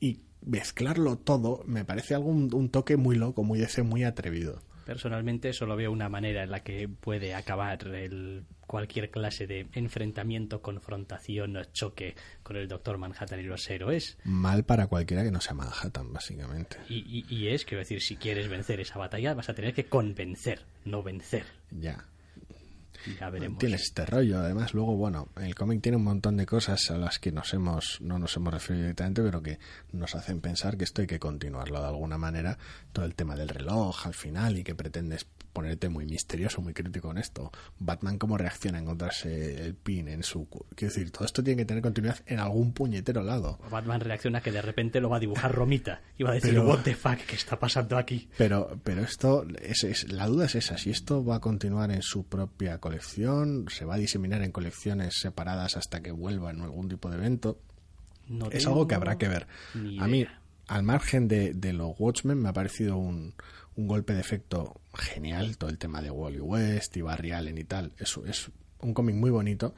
y 0.00 0.20
mezclarlo 0.44 1.16
todo 1.16 1.62
me 1.66 1.84
parece 1.84 2.14
algo 2.14 2.28
un, 2.28 2.68
toque 2.70 2.96
muy 2.96 3.14
loco, 3.16 3.44
muy 3.44 3.58
DC, 3.60 3.82
muy 3.84 4.02
atrevido. 4.04 4.60
Personalmente 4.84 5.52
solo 5.52 5.76
veo 5.76 5.92
una 5.92 6.08
manera 6.08 6.42
en 6.42 6.50
la 6.50 6.64
que 6.64 6.88
puede 6.88 7.34
acabar 7.34 7.86
el, 7.86 8.44
cualquier 8.72 9.10
clase 9.10 9.46
de 9.46 9.66
enfrentamiento, 9.74 10.62
confrontación 10.62 11.54
o 11.58 11.64
choque 11.64 12.14
con 12.42 12.56
el 12.56 12.68
Doctor 12.68 12.96
Manhattan 12.96 13.38
y 13.38 13.42
los 13.42 13.68
héroes. 13.68 14.16
Mal 14.24 14.64
para 14.64 14.86
cualquiera 14.86 15.22
que 15.22 15.30
no 15.30 15.42
sea 15.42 15.52
Manhattan, 15.52 16.10
básicamente. 16.10 16.78
Y, 16.88 17.00
y- 17.06 17.26
y 17.28 17.48
es, 17.48 17.66
quiero 17.66 17.80
decir, 17.80 18.00
si 18.00 18.16
quieres 18.16 18.48
vencer 18.48 18.80
esa 18.80 18.98
batalla, 18.98 19.34
vas 19.34 19.50
a 19.50 19.54
tener 19.54 19.74
que 19.74 19.84
convencer, 19.84 20.64
no 20.86 21.02
vencer. 21.02 21.44
Ya. 21.70 22.02
Ya 23.20 23.28
veremos. 23.30 23.58
Tienes 23.58 23.82
este 23.82 24.06
rollo, 24.06 24.38
además 24.38 24.74
luego, 24.74 24.96
bueno, 24.96 25.28
el 25.40 25.54
cómic 25.54 25.82
tiene 25.82 25.96
un 25.96 26.04
montón 26.04 26.36
de 26.38 26.46
cosas 26.46 26.90
a 26.90 26.96
las 26.96 27.18
que 27.18 27.30
nos 27.32 27.52
hemos, 27.52 28.00
no 28.00 28.18
nos 28.18 28.34
hemos 28.36 28.54
referido 28.54 28.84
directamente, 28.84 29.22
pero 29.22 29.42
que 29.42 29.58
nos 29.92 30.14
hacen 30.14 30.40
pensar 30.40 30.78
que 30.78 30.84
esto 30.84 31.00
hay 31.02 31.08
que 31.08 31.18
continuarlo 31.18 31.80
de 31.80 31.88
alguna 31.88 32.16
manera. 32.16 32.56
Todo 32.92 33.04
el 33.04 33.14
tema 33.16 33.34
del 33.36 33.48
reloj 33.48 34.06
al 34.06 34.14
final 34.14 34.56
y 34.56 34.62
que 34.64 34.74
pretendes 34.74 35.26
ponerte 35.52 35.88
muy 35.88 36.06
misterioso, 36.06 36.60
muy 36.62 36.72
crítico 36.72 37.08
con 37.08 37.18
esto. 37.18 37.50
Batman 37.78 38.18
cómo 38.18 38.38
reacciona 38.38 38.78
a 38.78 38.80
encontrarse 38.80 39.64
el 39.64 39.74
pin 39.74 40.08
en 40.08 40.22
su... 40.22 40.48
Quiero 40.74 40.92
decir, 40.94 41.10
todo 41.10 41.24
esto 41.24 41.42
tiene 41.42 41.62
que 41.62 41.66
tener 41.66 41.82
continuidad 41.82 42.18
en 42.26 42.38
algún 42.38 42.72
puñetero 42.72 43.22
lado. 43.22 43.58
Batman 43.70 44.00
reacciona 44.00 44.40
que 44.40 44.50
de 44.52 44.62
repente 44.62 45.00
lo 45.00 45.10
va 45.10 45.18
a 45.18 45.20
dibujar 45.20 45.52
Romita 45.54 46.00
y 46.16 46.22
va 46.24 46.30
a 46.30 46.34
decir, 46.34 46.50
Pero- 46.50 46.66
what 46.66 46.80
the 46.84 46.94
fuck, 46.94 47.18
¿qué 47.26 47.36
está 47.36 47.58
pasando 47.58 47.98
aquí? 47.98 48.28
Pero, 48.38 48.78
pero 48.82 49.02
esto, 49.02 49.44
es, 49.60 49.84
es- 49.84 50.10
la 50.12 50.26
duda 50.26 50.46
es 50.46 50.54
esa, 50.54 50.78
si 50.78 50.90
esto 50.90 51.24
va 51.24 51.36
a 51.36 51.40
continuar 51.40 51.90
en 51.90 52.02
su 52.02 52.24
propia 52.24 52.78
colección, 52.78 53.66
se 53.68 53.84
va 53.84 53.94
a 53.94 53.98
diseminar 53.98 54.42
en 54.42 54.52
colecciones 54.52 55.18
separadas 55.20 55.76
hasta 55.76 56.00
que 56.02 56.12
vuelva 56.12 56.50
en 56.50 56.60
algún 56.62 56.88
tipo 56.88 57.10
de 57.10 57.16
evento. 57.16 57.58
No 58.28 58.48
es 58.50 58.66
algo 58.66 58.86
que 58.86 58.94
habrá 58.94 59.18
que 59.18 59.28
ver. 59.28 59.46
A 60.00 60.06
mí, 60.08 60.26
al 60.68 60.82
margen 60.84 61.28
de, 61.28 61.52
de 61.52 61.72
los 61.72 61.94
Watchmen, 61.98 62.38
me 62.40 62.48
ha 62.48 62.52
parecido 62.52 62.96
un, 62.96 63.34
un 63.76 63.86
golpe 63.86 64.14
de 64.14 64.20
efecto 64.20 64.80
genial, 64.94 65.56
todo 65.56 65.70
el 65.70 65.78
tema 65.78 66.02
de 66.02 66.10
Wally 66.10 66.40
West 66.40 66.96
y 66.96 67.02
Barry 67.02 67.32
Allen 67.32 67.58
y 67.58 67.64
tal. 67.64 67.92
Es, 67.98 68.18
es 68.26 68.50
un 68.80 68.94
cómic 68.94 69.16
muy 69.16 69.30
bonito. 69.30 69.74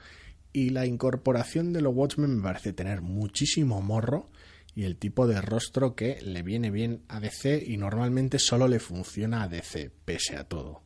Y 0.53 0.71
la 0.71 0.87
incorporación 0.87 1.73
de 1.73 1.81
los 1.81 1.95
Watchmen 1.95 2.37
me 2.37 2.43
parece 2.43 2.73
tener 2.73 3.03
muchísimo 3.03 3.83
morro 3.83 4.31
y 4.75 4.85
el 4.85 4.97
tipo 4.97 5.27
de 5.27 5.41
rostro 5.41 5.95
que 5.95 6.19
le 6.23 6.43
viene 6.43 6.71
bien 6.71 7.03
a 7.09 7.21
DC 7.21 7.63
y 7.67 7.77
normalmente 7.77 8.39
solo 8.39 8.67
le 8.69 8.81
funciona 8.81 9.43
a 9.43 9.49
DC, 9.49 9.91
pese 10.05 10.37
a 10.37 10.45
todo. 10.45 10.83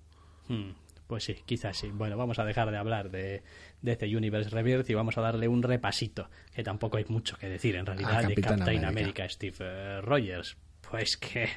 Hmm, 0.48 0.72
Pues 1.06 1.24
sí, 1.24 1.36
quizás 1.46 1.76
sí. 1.76 1.88
Bueno, 1.92 2.16
vamos 2.16 2.38
a 2.38 2.44
dejar 2.44 2.70
de 2.70 2.76
hablar 2.76 3.10
de, 3.10 3.42
de 3.80 3.92
este 3.92 4.14
Universe 4.14 4.50
Rebirth 4.50 4.88
y 4.90 4.94
vamos 4.94 5.16
a 5.16 5.22
darle 5.22 5.48
un 5.48 5.62
repasito, 5.62 6.28
que 6.54 6.62
tampoco 6.62 6.98
hay 6.98 7.06
mucho 7.08 7.36
que 7.38 7.48
decir 7.48 7.76
en 7.76 7.86
realidad, 7.86 8.24
de 8.26 8.34
Captain 8.34 8.84
América. 8.84 8.88
America, 8.88 9.28
Steve 9.28 9.56
eh, 9.60 10.00
Rogers. 10.02 10.56
Pues 10.90 11.16
que, 11.16 11.48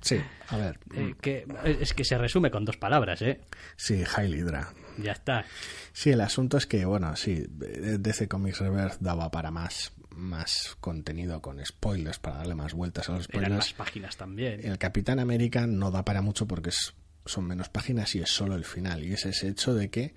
Sí, 0.00 0.20
a 0.48 0.56
ver. 0.56 0.78
eh, 0.94 1.14
que 1.20 1.46
es 1.80 1.94
que 1.94 2.04
se 2.04 2.16
resume 2.18 2.50
con 2.50 2.64
dos 2.64 2.76
palabras, 2.76 3.22
¿eh? 3.22 3.40
Sí, 3.76 4.04
Hail 4.14 4.34
Hydra. 4.36 4.72
Ya 4.98 5.12
está. 5.12 5.44
Sí, 5.92 6.10
el 6.10 6.20
asunto 6.20 6.56
es 6.58 6.66
que, 6.66 6.84
bueno, 6.84 7.14
sí, 7.16 7.44
DC 7.48 8.28
Comics 8.28 8.60
Reverse 8.60 8.98
daba 9.00 9.30
para 9.30 9.50
más, 9.50 9.92
más 10.10 10.76
contenido 10.80 11.42
con 11.42 11.64
spoilers, 11.64 12.18
para 12.18 12.36
darle 12.38 12.54
más 12.54 12.72
vueltas 12.72 13.08
a 13.08 13.12
los 13.12 13.28
Eran 13.28 13.42
spoilers. 13.44 13.56
más 13.56 13.72
páginas 13.74 14.16
también. 14.16 14.60
El 14.64 14.78
Capitán 14.78 15.18
América 15.18 15.66
no 15.66 15.90
da 15.90 16.04
para 16.04 16.22
mucho 16.22 16.46
porque 16.46 16.70
es- 16.70 16.94
son 17.24 17.44
menos 17.46 17.68
páginas 17.68 18.14
y 18.14 18.20
es 18.20 18.30
solo 18.30 18.54
el 18.54 18.64
final. 18.64 19.04
Y 19.04 19.12
es 19.14 19.26
ese 19.26 19.48
hecho 19.48 19.74
de 19.74 19.90
que 19.90 20.14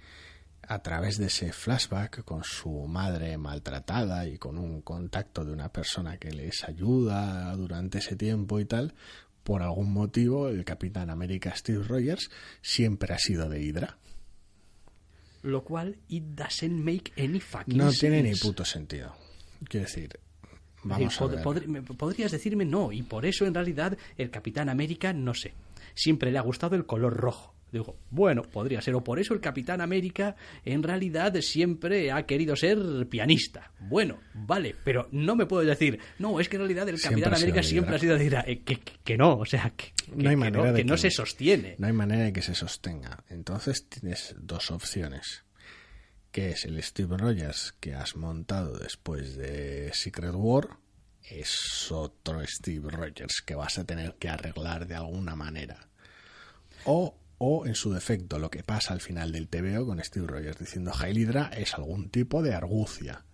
a 0.62 0.84
través 0.84 1.18
de 1.18 1.26
ese 1.26 1.52
flashback 1.52 2.24
con 2.24 2.44
su 2.44 2.70
madre 2.88 3.38
maltratada 3.40 4.28
y 4.28 4.38
con 4.38 4.58
un 4.60 4.82
contacto 4.84 5.44
de 5.44 5.52
una 5.52 5.70
persona 5.74 6.18
que 6.18 6.32
les 6.32 6.64
ayuda 6.64 7.52
durante 7.56 7.98
ese 7.98 8.16
tiempo 8.16 8.60
y 8.60 8.66
tal, 8.66 8.94
por 9.44 9.62
algún 9.64 9.92
motivo 9.94 10.50
el 10.50 10.64
Capitán 10.66 11.10
América 11.10 11.56
Steve 11.56 11.84
Rogers 11.84 12.30
siempre 12.62 13.14
ha 13.14 13.18
sido 13.18 13.50
de 13.50 13.62
Hydra. 13.62 13.98
Lo 15.42 15.64
cual, 15.64 15.98
it 16.10 16.24
doesn't 16.36 16.84
make 16.84 17.12
any 17.18 17.40
fucking 17.40 17.78
No 17.78 17.92
tiene 17.92 18.22
ni 18.22 18.36
puto 18.36 18.66
sentido. 18.66 19.16
Quiero 19.70 19.86
decir, 19.86 20.20
vamos 20.84 21.18
decir, 21.18 21.40
a 21.40 21.44
pod- 21.44 21.66
ver. 21.66 21.84
podrías 21.98 22.32
decirme 22.32 22.66
no, 22.66 22.92
y 22.92 23.04
por 23.04 23.26
eso 23.26 23.46
en 23.46 23.54
realidad 23.54 23.98
el 24.18 24.32
Capitán 24.32 24.68
América, 24.70 25.14
no 25.14 25.34
sé, 25.34 25.54
siempre 25.96 26.32
le 26.32 26.38
ha 26.40 26.42
gustado 26.42 26.76
el 26.76 26.86
color 26.86 27.14
rojo. 27.16 27.54
Digo, 27.72 28.00
bueno, 28.10 28.42
podría 28.42 28.82
ser, 28.82 28.96
o 28.96 29.04
por 29.04 29.20
eso 29.20 29.34
el 29.34 29.42
Capitán 29.42 29.80
América 29.82 30.36
en 30.66 30.82
realidad 30.82 31.36
siempre 31.42 32.12
ha 32.12 32.26
querido 32.26 32.56
ser 32.56 33.08
pianista. 33.08 33.72
Bueno, 33.80 34.20
vale, 34.34 34.76
pero 34.84 35.08
no 35.12 35.36
me 35.36 35.46
puedes 35.46 35.68
decir, 35.68 36.00
no, 36.18 36.40
es 36.40 36.50
que 36.50 36.56
en 36.56 36.62
realidad 36.62 36.90
el 36.90 37.00
Capitán 37.00 37.34
América 37.36 37.62
siempre 37.64 37.96
ha 37.96 38.00
sido 38.00 38.18
de 38.18 38.26
Hydra. 38.26 38.44
Eh, 38.48 38.64
que, 38.64 38.80
que- 38.80 39.18
no, 39.18 39.38
o 39.38 39.46
sea, 39.46 39.72
que, 39.76 39.94
No 40.16 40.30
hay 40.30 40.36
que 40.36 40.40
manera 40.40 40.66
no, 40.66 40.74
de 40.74 40.80
que 40.80 40.86
no 40.86 40.98
se 40.98 41.12
sostiene. 41.12 41.76
No 41.78 41.88
hay 41.88 41.94
manera 41.94 42.24
de 42.24 42.34
que 42.34 42.42
se 42.42 42.56
sostenga. 42.56 43.24
Entonces 43.30 43.88
tienes 43.88 44.36
dos 44.40 44.72
opciones. 44.72 45.44
Que 46.32 46.52
es 46.52 46.66
el 46.66 46.82
Steve 46.84 47.18
Rogers 47.18 47.74
que 47.80 47.94
has 47.96 48.16
montado 48.16 48.78
después 48.78 49.36
de 49.36 49.92
Secret 49.94 50.34
War. 50.36 50.78
Es 51.24 51.92
otro 51.92 52.42
Steve 52.48 52.90
Rogers 52.90 53.42
que 53.46 53.56
vas 53.56 53.78
a 53.78 53.84
tener 53.84 54.16
que 54.16 54.30
arreglar 54.30 54.88
de 54.88 54.96
alguna 54.96 55.36
manera. 55.36 55.90
O, 56.86 57.19
o 57.40 57.66
en 57.66 57.74
su 57.74 57.92
defecto, 57.92 58.38
lo 58.38 58.52
que 58.52 58.64
pasa 58.64 58.94
al 58.94 59.02
final 59.02 59.32
del 59.32 59.48
TVO 59.48 59.86
con 59.86 60.04
Steve 60.04 60.28
Rogers 60.28 60.60
diciendo 60.60 60.92
Hail 60.98 61.18
Hydra 61.18 61.52
es 61.58 61.74
algún 61.74 62.10
tipo 62.10 62.44
de 62.44 62.54
argucia. 62.54 63.26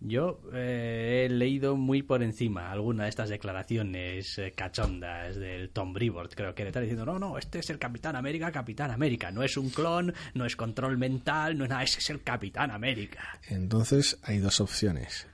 Yo 0.00 0.40
eh, 0.52 1.24
he 1.24 1.32
leído 1.32 1.76
muy 1.76 2.02
por 2.02 2.22
encima 2.22 2.70
alguna 2.70 3.04
de 3.04 3.08
estas 3.08 3.30
declaraciones 3.30 4.38
eh, 4.38 4.52
cachondas 4.54 5.36
del 5.36 5.70
Tom 5.70 5.94
Brevoort, 5.94 6.34
creo 6.34 6.54
que 6.54 6.62
le 6.64 6.68
está 6.68 6.80
diciendo, 6.80 7.06
no, 7.06 7.18
no, 7.18 7.38
este 7.38 7.60
es 7.60 7.70
el 7.70 7.78
Capitán 7.78 8.14
América, 8.14 8.52
Capitán 8.52 8.90
América, 8.90 9.30
no 9.30 9.42
es 9.42 9.56
un 9.56 9.70
clon, 9.70 10.14
no 10.34 10.44
es 10.44 10.54
control 10.54 10.98
mental, 10.98 11.56
no 11.56 11.64
es 11.64 11.70
nada, 11.70 11.82
ese 11.82 11.98
es 11.98 12.10
el 12.10 12.22
Capitán 12.22 12.70
América. 12.70 13.40
Entonces 13.48 14.18
hay 14.22 14.38
dos 14.38 14.60
opciones. 14.60 15.26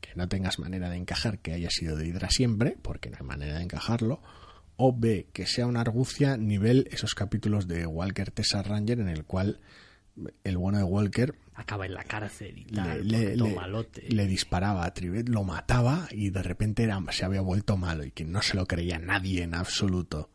Que 0.00 0.14
no 0.14 0.28
tengas 0.28 0.60
manera 0.60 0.88
de 0.88 0.96
encajar 0.96 1.40
que 1.40 1.52
haya 1.52 1.68
sido 1.70 1.96
de 1.96 2.06
Hydra 2.06 2.30
siempre, 2.30 2.76
porque 2.80 3.10
no 3.10 3.16
hay 3.18 3.26
manera 3.26 3.56
de 3.56 3.64
encajarlo. 3.64 4.22
O 4.76 4.96
B, 4.96 5.28
que 5.32 5.46
sea 5.46 5.66
una 5.66 5.80
argucia 5.80 6.36
nivel 6.36 6.88
esos 6.90 7.14
capítulos 7.14 7.66
de 7.66 7.86
Walker 7.86 8.30
Tessa 8.30 8.62
Ranger 8.62 9.00
en 9.00 9.08
el 9.08 9.24
cual 9.24 9.60
el 10.44 10.56
bueno 10.56 10.78
de 10.78 10.84
Walker 10.84 11.34
Acaba 11.54 11.86
en 11.86 11.94
la 11.94 12.04
cárcel 12.04 12.58
y 12.58 12.64
le, 12.64 13.34
tal, 13.34 13.88
le 14.08 14.26
disparaba 14.26 14.84
a 14.84 14.92
Trivet, 14.92 15.26
lo 15.30 15.42
mataba 15.42 16.06
y 16.10 16.28
de 16.28 16.42
repente 16.42 16.82
era, 16.82 17.02
se 17.12 17.24
había 17.24 17.40
vuelto 17.40 17.78
malo 17.78 18.04
y 18.04 18.10
que 18.10 18.26
no 18.26 18.42
se 18.42 18.56
lo 18.56 18.66
creía 18.66 18.98
nadie 18.98 19.42
en 19.42 19.54
absoluto. 19.54 20.28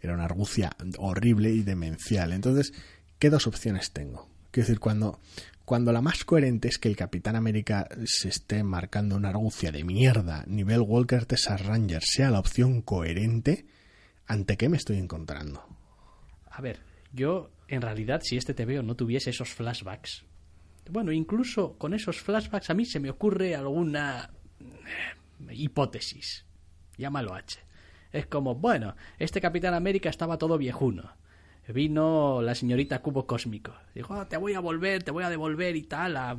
Era 0.00 0.14
una 0.14 0.26
argucia 0.26 0.70
horrible 0.98 1.50
y 1.50 1.62
demencial. 1.62 2.32
Entonces, 2.32 2.72
¿qué 3.18 3.30
dos 3.30 3.48
opciones 3.48 3.90
tengo? 3.90 4.28
Quiero 4.52 4.68
decir, 4.68 4.78
cuando, 4.78 5.18
cuando 5.64 5.92
la 5.92 6.02
más 6.02 6.24
coherente 6.24 6.68
es 6.68 6.78
que 6.78 6.88
el 6.88 6.96
Capitán 6.96 7.34
América 7.34 7.88
se 8.04 8.28
esté 8.28 8.62
marcando 8.62 9.16
una 9.16 9.30
argucia 9.30 9.72
de 9.72 9.82
mierda, 9.82 10.44
nivel 10.46 10.82
Walker 10.82 11.26
Texas 11.26 11.66
Ranger, 11.66 12.02
sea 12.04 12.30
la 12.30 12.38
opción 12.38 12.80
coherente, 12.80 13.66
¿ante 14.30 14.56
qué 14.56 14.68
me 14.68 14.76
estoy 14.76 14.98
encontrando? 14.98 15.66
A 16.52 16.62
ver, 16.62 16.78
yo 17.12 17.50
en 17.66 17.82
realidad 17.82 18.20
si 18.22 18.36
este 18.36 18.54
TVO 18.54 18.82
no 18.82 18.94
tuviese 18.94 19.30
esos 19.30 19.48
flashbacks, 19.50 20.24
bueno, 20.88 21.10
incluso 21.10 21.76
con 21.76 21.94
esos 21.94 22.20
flashbacks 22.20 22.70
a 22.70 22.74
mí 22.74 22.84
se 22.84 23.00
me 23.00 23.10
ocurre 23.10 23.56
alguna 23.56 24.30
eh, 24.60 25.54
hipótesis. 25.54 26.46
Llámalo 26.96 27.34
H. 27.34 27.58
Es 28.12 28.26
como, 28.26 28.54
bueno, 28.54 28.94
este 29.18 29.40
Capitán 29.40 29.74
América 29.74 30.08
estaba 30.08 30.38
todo 30.38 30.58
viejuno. 30.58 31.12
Vino 31.72 32.42
la 32.42 32.54
señorita 32.54 33.00
Cubo 33.02 33.26
Cósmico. 33.26 33.72
Dijo, 33.94 34.14
"Ah, 34.14 34.28
te 34.28 34.36
voy 34.36 34.54
a 34.54 34.60
volver, 34.60 35.02
te 35.02 35.10
voy 35.10 35.24
a 35.24 35.30
devolver 35.30 35.76
y 35.76 35.82
tal. 35.82 36.16
A... 36.16 36.36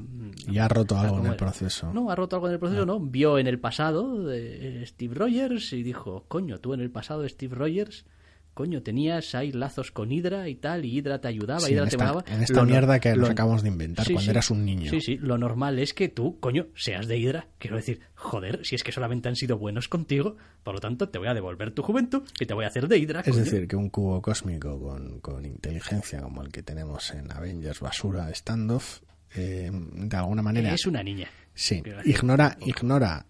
Y 0.48 0.58
ha 0.58 0.68
roto 0.68 0.96
a 0.98 1.02
algo 1.02 1.20
en 1.20 1.28
el 1.28 1.36
proceso. 1.36 1.92
No, 1.94 2.10
ha 2.12 2.16
roto 2.16 2.36
algo 2.36 2.48
en 2.48 2.54
el 2.54 2.60
proceso, 2.60 2.86
no. 2.86 3.00
Vio 3.00 3.38
en 3.38 3.48
el 3.48 3.60
pasado 3.60 4.24
de 4.24 4.86
Steve 4.86 5.16
Rogers 5.16 5.74
y 5.74 5.84
dijo, 5.84 6.26
coño, 6.28 6.60
tú 6.60 6.74
en 6.74 6.82
el 6.82 6.92
pasado 6.92 7.22
de 7.22 7.30
Steve 7.30 7.56
Rogers, 7.56 8.06
coño, 8.54 8.82
tenías 8.84 9.34
ahí 9.36 9.52
lazos 9.52 9.92
con 9.92 10.12
Hydra 10.12 10.48
y 10.50 10.56
tal, 10.56 10.86
y 10.86 10.98
Hydra 10.98 11.22
te 11.22 11.28
ayudaba, 11.30 11.60
Sí, 11.62 11.74
Hydra 11.74 11.88
te 11.88 11.98
mandaba. 11.98 12.24
en 12.28 12.42
esta 12.44 12.54
Lo 12.60 12.66
mierda 12.66 13.00
que 13.00 13.12
lo- 13.16 13.22
nos 13.22 13.30
acabamos 13.32 13.64
de 13.64 13.70
inventar 13.70 14.06
Sí, 14.06 14.14
cuando 14.14 14.26
sí. 14.26 14.30
eras 14.32 14.52
un 14.52 14.66
niño. 14.66 14.90
Sí, 14.92 15.02
sí, 15.02 15.18
lo 15.18 15.38
normal 15.38 15.80
es 15.80 15.94
que 15.94 16.10
tú, 16.10 16.40
coño, 16.40 16.68
seas 16.76 17.08
de 17.08 17.18
Hydra. 17.18 17.48
Quiero 17.58 17.78
decir, 17.78 18.02
joder, 18.16 18.66
si 18.66 18.76
es 18.76 18.84
que 18.84 18.92
solamente 18.92 19.30
han 19.30 19.36
sido 19.36 19.58
buenos 19.58 19.88
contigo, 19.88 20.38
por 20.64 20.76
lo 20.76 20.80
tanto 20.82 21.10
te 21.10 21.18
voy 21.18 21.28
a 21.30 21.34
devolver 21.34 21.72
tu 21.74 21.82
juventud 21.82 22.24
y 22.40 22.46
te 22.46 22.54
voy 22.54 22.66
a 22.66 22.68
hacer 22.68 22.88
de 22.88 22.98
Hydra. 22.98 23.22
Es 23.22 23.30
coño. 23.32 23.44
decir, 23.44 23.68
que 23.68 23.76
un 23.76 23.90
cubo 23.90 24.22
cósmico 24.22 24.80
con, 24.80 25.20
con 25.22 25.46
inteligencia 25.46 26.22
como 26.22 26.42
el 26.44 26.52
que 26.52 26.62
tenemos 26.64 27.12
en 27.12 27.32
Avengers 27.32 27.80
Basura 27.80 28.30
Standoff, 28.34 29.02
eh, 29.34 29.72
de 29.72 30.18
alguna 30.18 30.42
manera, 30.42 30.74
es 30.74 30.86
una 30.86 31.02
niña. 31.02 31.30
sí, 31.54 31.82
ignora, 32.06 32.58
ignora 32.66 33.26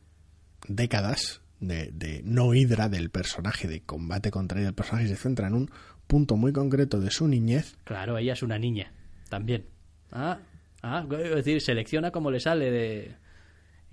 décadas 0.68 1.41
de, 1.62 1.92
de 1.94 2.22
no 2.26 2.54
hidra 2.54 2.90
del 2.90 3.10
personaje, 3.10 3.68
de 3.70 3.82
combate 3.82 4.30
contra 4.32 4.58
ella 4.60 4.66
del 4.68 4.76
personaje, 4.76 5.08
se 5.08 5.16
centra 5.16 5.48
en 5.48 5.54
un 5.54 5.72
punto 6.08 6.36
muy 6.36 6.52
concreto 6.52 7.00
de 7.00 7.10
su 7.12 7.28
niñez. 7.30 7.78
Claro, 7.86 8.18
ella 8.18 8.34
es 8.34 8.44
una 8.44 8.60
niña, 8.60 8.92
también. 9.30 9.66
Ah, 10.12 10.40
ah, 10.82 11.06
es 11.24 11.36
decir, 11.36 11.62
selecciona 11.62 12.12
como 12.12 12.30
le 12.32 12.40
sale 12.42 12.70
de... 12.70 13.16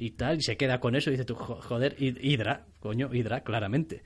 Y 0.00 0.12
tal, 0.12 0.38
y 0.38 0.42
se 0.42 0.56
queda 0.56 0.80
con 0.80 0.94
eso 0.96 1.10
y 1.10 1.12
dice 1.14 1.24
tú, 1.24 1.34
"Jo- 1.34 1.60
joder, 1.60 1.96
Hid- 1.98 2.18
Hydra, 2.22 2.66
coño, 2.80 3.12
Hydra, 3.12 3.42
claramente. 3.42 4.02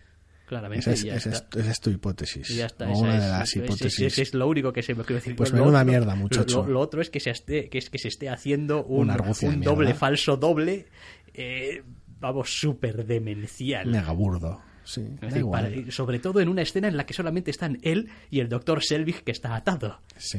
Claramente, 0.47 0.81
Esa 0.81 0.93
es, 0.93 1.05
y 1.05 1.07
ya 1.07 1.15
esa 1.17 1.31
es- 1.31 1.35
está. 1.37 1.61
esa 1.61 1.71
es 1.71 1.81
tu 1.81 1.91
hipótesis. 1.91 2.51
Y 2.51 2.57
ya 2.57 2.67
está, 2.67 2.89
o 2.89 2.99
una 2.99 3.15
de 3.15 3.29
las 3.29 3.57
hipótesis. 3.57 4.19
es 4.19 4.35
lo 4.35 4.49
único 4.49 4.73
que 4.73 4.83
se 4.83 4.95
me 4.95 5.03
quiero 5.05 5.17
decir. 5.21 5.37
Pues 5.37 5.53
menuda 5.53 5.81
otro- 5.81 5.85
mierda, 5.91 6.15
muchacho. 6.15 6.65
Lo, 6.65 6.73
lo 6.73 6.81
otro 6.81 7.01
es 7.01 7.11
que 7.11 7.21
se 7.21 7.31
esté, 7.31 7.69
que 7.71 7.79
es 7.79 7.89
que 7.91 7.99
se 7.99 8.09
esté 8.09 8.29
haciendo 8.29 8.85
un, 8.85 9.11
Una 9.11 9.17
un 9.43 9.61
doble 9.63 9.95
falso 9.95 10.37
doble, 10.37 10.87
eh, 11.35 11.83
vamos, 12.23 12.59
súper 12.59 13.05
demencial. 13.05 13.89
Mega 13.89 14.13
burdo. 14.13 14.61
Sí, 14.85 15.03
decir, 15.21 15.45
para- 15.51 15.71
sobre 15.91 16.19
todo 16.19 16.41
en 16.41 16.49
una 16.49 16.63
escena 16.63 16.89
en 16.89 16.97
la 16.97 17.07
que 17.07 17.15
solamente 17.15 17.51
están 17.51 17.79
él 17.83 18.09
y 18.31 18.41
el 18.41 18.49
doctor 18.49 18.83
Selvig 18.83 19.23
que 19.23 19.31
está 19.33 19.55
atado. 19.55 20.01
Sí. 20.17 20.39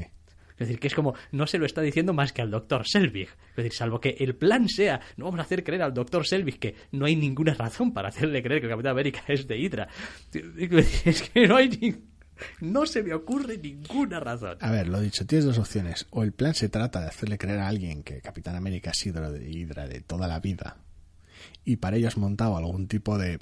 Es 0.53 0.67
decir, 0.67 0.79
que 0.79 0.87
es 0.87 0.93
como, 0.95 1.15
no 1.31 1.47
se 1.47 1.57
lo 1.57 1.65
está 1.65 1.81
diciendo 1.81 2.13
más 2.13 2.31
que 2.33 2.41
al 2.41 2.51
doctor 2.51 2.87
Selvig. 2.87 3.29
Es 3.51 3.55
decir, 3.55 3.73
salvo 3.73 3.99
que 3.99 4.15
el 4.19 4.35
plan 4.35 4.67
sea, 4.69 4.99
no 5.17 5.25
vamos 5.25 5.39
a 5.39 5.43
hacer 5.43 5.63
creer 5.63 5.81
al 5.81 5.93
doctor 5.93 6.27
Selvig 6.27 6.59
que 6.59 6.75
no 6.91 7.05
hay 7.05 7.15
ninguna 7.15 7.53
razón 7.53 7.93
para 7.93 8.09
hacerle 8.09 8.43
creer 8.43 8.59
que 8.61 8.67
el 8.67 8.71
Capitán 8.73 8.91
América 8.91 9.21
es 9.27 9.47
de 9.47 9.57
Hydra. 9.57 9.87
Es 11.05 11.21
que 11.29 11.47
no 11.47 11.55
hay 11.55 11.69
ni... 11.69 11.95
No 12.61 12.85
se 12.85 13.03
me 13.03 13.13
ocurre 13.13 13.57
ninguna 13.57 14.19
razón. 14.19 14.57
A 14.59 14.71
ver, 14.71 14.87
lo 14.87 14.99
dicho, 14.99 15.25
tienes 15.25 15.45
dos 15.45 15.57
opciones. 15.59 16.07
O 16.09 16.23
el 16.23 16.33
plan 16.33 16.53
se 16.53 16.67
trata 16.67 16.99
de 16.99 17.07
hacerle 17.07 17.37
creer 17.37 17.59
a 17.59 17.67
alguien 17.67 18.03
que 18.03 18.21
Capitán 18.21 18.55
América 18.55 18.91
es 18.91 19.05
Hydra 19.05 19.31
de, 19.31 19.49
Hydra 19.49 19.87
de 19.87 20.01
toda 20.01 20.27
la 20.27 20.39
vida. 20.39 20.77
Y 21.65 21.77
para 21.77 21.97
ello 21.97 22.07
has 22.07 22.17
montado 22.17 22.57
algún 22.57 22.87
tipo 22.87 23.17
de 23.17 23.39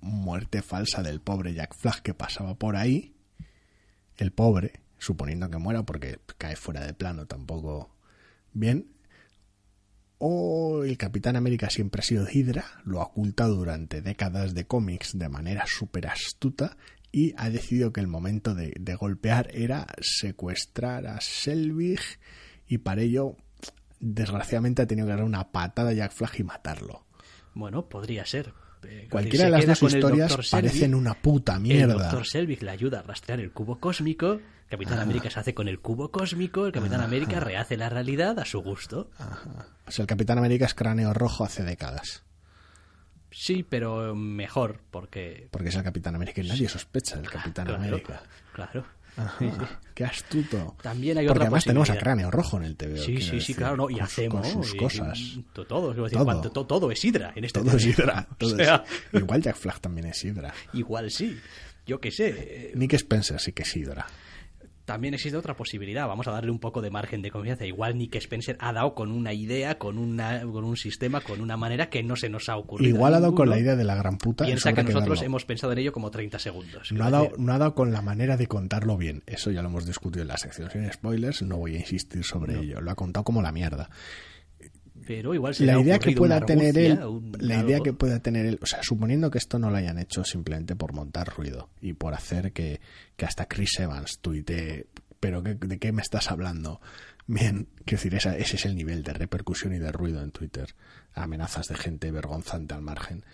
muerte 0.00 0.62
falsa 0.62 1.02
del 1.02 1.20
pobre 1.20 1.54
Jack 1.54 1.74
Flag 1.76 2.02
que 2.02 2.14
pasaba 2.14 2.54
por 2.54 2.76
ahí. 2.76 3.14
El 4.16 4.32
pobre, 4.32 4.80
suponiendo 4.98 5.50
que 5.50 5.58
muera 5.58 5.84
porque 5.84 6.18
cae 6.38 6.56
fuera 6.56 6.84
de 6.84 6.94
plano 6.94 7.26
tampoco 7.26 7.94
bien. 8.52 8.92
O 10.18 10.82
el 10.82 10.98
Capitán 10.98 11.36
América 11.36 11.70
siempre 11.70 12.00
ha 12.00 12.02
sido 12.02 12.26
Hydra, 12.28 12.64
lo 12.84 13.00
ha 13.00 13.04
ocultado 13.04 13.54
durante 13.54 14.02
décadas 14.02 14.52
de 14.52 14.66
cómics 14.66 15.16
de 15.16 15.28
manera 15.28 15.64
súper 15.66 16.08
astuta 16.08 16.76
y 17.12 17.34
ha 17.36 17.50
decidido 17.50 17.92
que 17.92 18.00
el 18.00 18.08
momento 18.08 18.54
de, 18.54 18.74
de 18.80 18.94
golpear 18.96 19.48
era 19.54 19.86
secuestrar 20.00 21.06
a 21.06 21.20
Selvig 21.20 22.00
y 22.66 22.78
para 22.78 23.02
ello, 23.02 23.36
desgraciadamente, 24.00 24.82
ha 24.82 24.86
tenido 24.86 25.06
que 25.06 25.14
dar 25.14 25.24
una 25.24 25.50
patada 25.50 25.90
a 25.90 25.94
Jack 25.94 26.12
Flag 26.12 26.32
y 26.38 26.42
matarlo. 26.42 27.07
Bueno, 27.58 27.88
podría 27.88 28.24
ser. 28.24 28.52
Eh, 28.84 29.08
Cualquiera 29.10 29.46
de 29.46 29.50
las 29.50 29.66
dos 29.66 29.82
el 29.92 29.98
historias 29.98 30.48
parecen 30.48 30.94
una 30.94 31.14
puta 31.14 31.56
El 31.56 31.62
mierda. 31.62 31.94
doctor 31.94 32.24
Selvig 32.24 32.62
le 32.62 32.70
ayuda 32.70 33.00
a 33.00 33.02
rastrear 33.02 33.40
el 33.40 33.50
cubo 33.50 33.80
cósmico. 33.80 34.40
Capitán 34.70 35.00
América 35.00 35.28
se 35.28 35.40
hace 35.40 35.54
con 35.54 35.66
el 35.66 35.80
cubo 35.80 36.12
cósmico. 36.12 36.66
El 36.66 36.72
Capitán 36.72 37.00
América 37.00 37.40
rehace 37.40 37.76
la 37.76 37.88
realidad 37.88 38.38
a 38.38 38.44
su 38.44 38.60
gusto. 38.60 39.10
Ajá. 39.18 39.66
O 39.88 39.90
sea, 39.90 40.04
el 40.04 40.06
Capitán 40.06 40.38
América 40.38 40.66
es 40.66 40.74
cráneo 40.74 41.12
rojo 41.12 41.42
hace 41.42 41.64
décadas. 41.64 42.22
Sí, 43.32 43.66
pero 43.68 44.14
mejor, 44.14 44.80
porque. 44.92 45.48
Porque 45.50 45.70
es 45.70 45.74
el 45.74 45.82
Capitán 45.82 46.14
América 46.14 46.40
y 46.40 46.46
nadie 46.46 46.68
sospecha 46.68 47.16
del 47.16 47.28
Capitán 47.28 47.66
claro, 47.66 47.82
América. 47.82 48.22
Claro. 48.52 48.84
Ajá, 49.18 49.34
Sí, 49.38 49.50
sí. 49.50 49.64
Qué 49.94 50.04
astuto. 50.04 50.76
También 50.80 51.18
hay 51.18 51.26
Porque 51.26 51.38
otra 51.38 51.44
además 51.46 51.64
tenemos 51.64 51.90
a. 51.90 51.98
Cráneo 51.98 52.30
Rojo 52.30 52.56
en 52.56 52.62
el 52.64 52.76
TV. 52.76 52.98
Sí, 52.98 53.20
sí, 53.20 53.40
sí, 53.40 53.52
claro, 53.54 53.76
no, 53.76 53.90
y 53.90 53.94
con, 53.94 54.02
hacemos 54.04 54.52
con 54.52 54.62
sus 54.64 54.74
y- 54.74 54.76
cosas. 54.78 55.18
y- 55.18 55.44
to- 55.52 55.66
todo, 55.66 55.88
quiero 55.88 56.04
decir, 56.04 56.18
Todo. 56.18 56.66
todo 56.66 56.90
es 56.92 57.04
Hydra 57.04 57.32
en 57.34 57.44
este 57.44 57.60
Todo 57.60 57.76
es 57.76 57.82
tema. 57.82 57.92
Hydra. 57.94 58.28
todo 58.38 58.54
O 58.54 58.56
sea, 58.56 58.84
es- 59.12 59.20
Igual 59.20 59.42
Jack 59.42 59.56
Flag 59.56 59.80
también 59.80 60.06
es 60.06 60.24
Hydra. 60.24 60.54
igual 60.72 61.10
sí. 61.10 61.36
Yo 61.86 62.00
qué 62.00 62.10
sé. 62.12 62.28
eh, 62.36 62.72
Nick 62.76 62.92
Spencer 62.94 63.40
sí 63.40 63.52
que 63.52 63.62
es 63.64 63.76
Hydra. 63.76 64.06
También 64.88 65.12
existe 65.12 65.36
otra 65.36 65.54
posibilidad. 65.54 66.08
Vamos 66.08 66.28
a 66.28 66.30
darle 66.30 66.50
un 66.50 66.60
poco 66.60 66.80
de 66.80 66.90
margen 66.90 67.20
de 67.20 67.30
confianza. 67.30 67.66
Igual 67.66 67.98
Nick 67.98 68.14
Spencer 68.14 68.56
ha 68.58 68.72
dado 68.72 68.94
con 68.94 69.12
una 69.12 69.34
idea, 69.34 69.76
con 69.76 69.98
una, 69.98 70.40
con 70.40 70.64
un 70.64 70.78
sistema, 70.78 71.20
con 71.20 71.42
una 71.42 71.58
manera 71.58 71.90
que 71.90 72.02
no 72.02 72.16
se 72.16 72.30
nos 72.30 72.48
ha 72.48 72.56
ocurrido. 72.56 72.96
Igual 72.96 73.12
ha 73.12 73.20
dado 73.20 73.34
con 73.34 73.50
la 73.50 73.58
idea 73.58 73.76
de 73.76 73.84
la 73.84 73.94
gran 73.96 74.16
puta. 74.16 74.46
Piensa 74.46 74.72
que 74.72 74.82
nosotros 74.82 75.20
hemos 75.20 75.44
pensado 75.44 75.74
en 75.74 75.80
ello 75.80 75.92
como 75.92 76.10
30 76.10 76.38
segundos. 76.38 76.90
No 76.90 77.04
ha, 77.04 77.10
dado, 77.10 77.32
no 77.36 77.52
ha 77.52 77.58
dado 77.58 77.74
con 77.74 77.92
la 77.92 78.00
manera 78.00 78.38
de 78.38 78.46
contarlo 78.46 78.96
bien. 78.96 79.22
Eso 79.26 79.50
ya 79.50 79.60
lo 79.60 79.68
hemos 79.68 79.84
discutido 79.84 80.22
en 80.22 80.28
la 80.28 80.38
sección 80.38 80.70
sin 80.70 80.90
spoilers. 80.90 81.42
No 81.42 81.58
voy 81.58 81.76
a 81.76 81.80
insistir 81.80 82.24
sobre 82.24 82.58
ello. 82.58 82.80
Lo 82.80 82.90
ha 82.90 82.94
contado 82.94 83.24
como 83.24 83.42
la 83.42 83.52
mierda. 83.52 83.90
Pero 85.08 85.32
igual 85.34 85.54
se 85.54 85.64
La 85.64 85.80
idea 85.80 85.98
que 85.98 86.12
pueda 86.12 86.44
tener 86.44 86.76
él, 86.76 87.02
un 87.02 87.32
la 87.40 87.56
idea 87.64 87.80
que 87.80 87.92
pueda 87.94 88.20
tener 88.20 88.44
él, 88.44 88.58
o 88.62 88.66
sea, 88.66 88.80
suponiendo 88.82 89.30
que 89.30 89.38
esto 89.38 89.58
no 89.58 89.70
lo 89.70 89.76
hayan 89.78 89.98
hecho 89.98 90.22
simplemente 90.22 90.76
por 90.76 90.92
montar 90.92 91.28
ruido 91.34 91.70
y 91.80 91.94
por 91.94 92.12
hacer 92.12 92.52
que, 92.52 92.80
que 93.16 93.24
hasta 93.24 93.46
Chris 93.46 93.80
Evans 93.80 94.18
tuitee, 94.20 94.86
pero 95.18 95.42
¿qué- 95.42 95.54
¿de 95.54 95.78
qué 95.78 95.92
me 95.92 96.02
estás 96.02 96.30
hablando? 96.30 96.80
Bien, 97.26 97.68
quiero 97.86 97.98
decir, 98.02 98.14
esa- 98.14 98.36
ese 98.36 98.56
es 98.56 98.66
el 98.66 98.76
nivel 98.76 99.02
de 99.02 99.14
repercusión 99.14 99.72
y 99.72 99.78
de 99.78 99.90
ruido 99.92 100.22
en 100.22 100.30
Twitter. 100.30 100.74
Amenazas 101.14 101.68
de 101.68 101.76
gente 101.76 102.10
vergonzante 102.10 102.74
al 102.74 102.82
margen. 102.82 103.24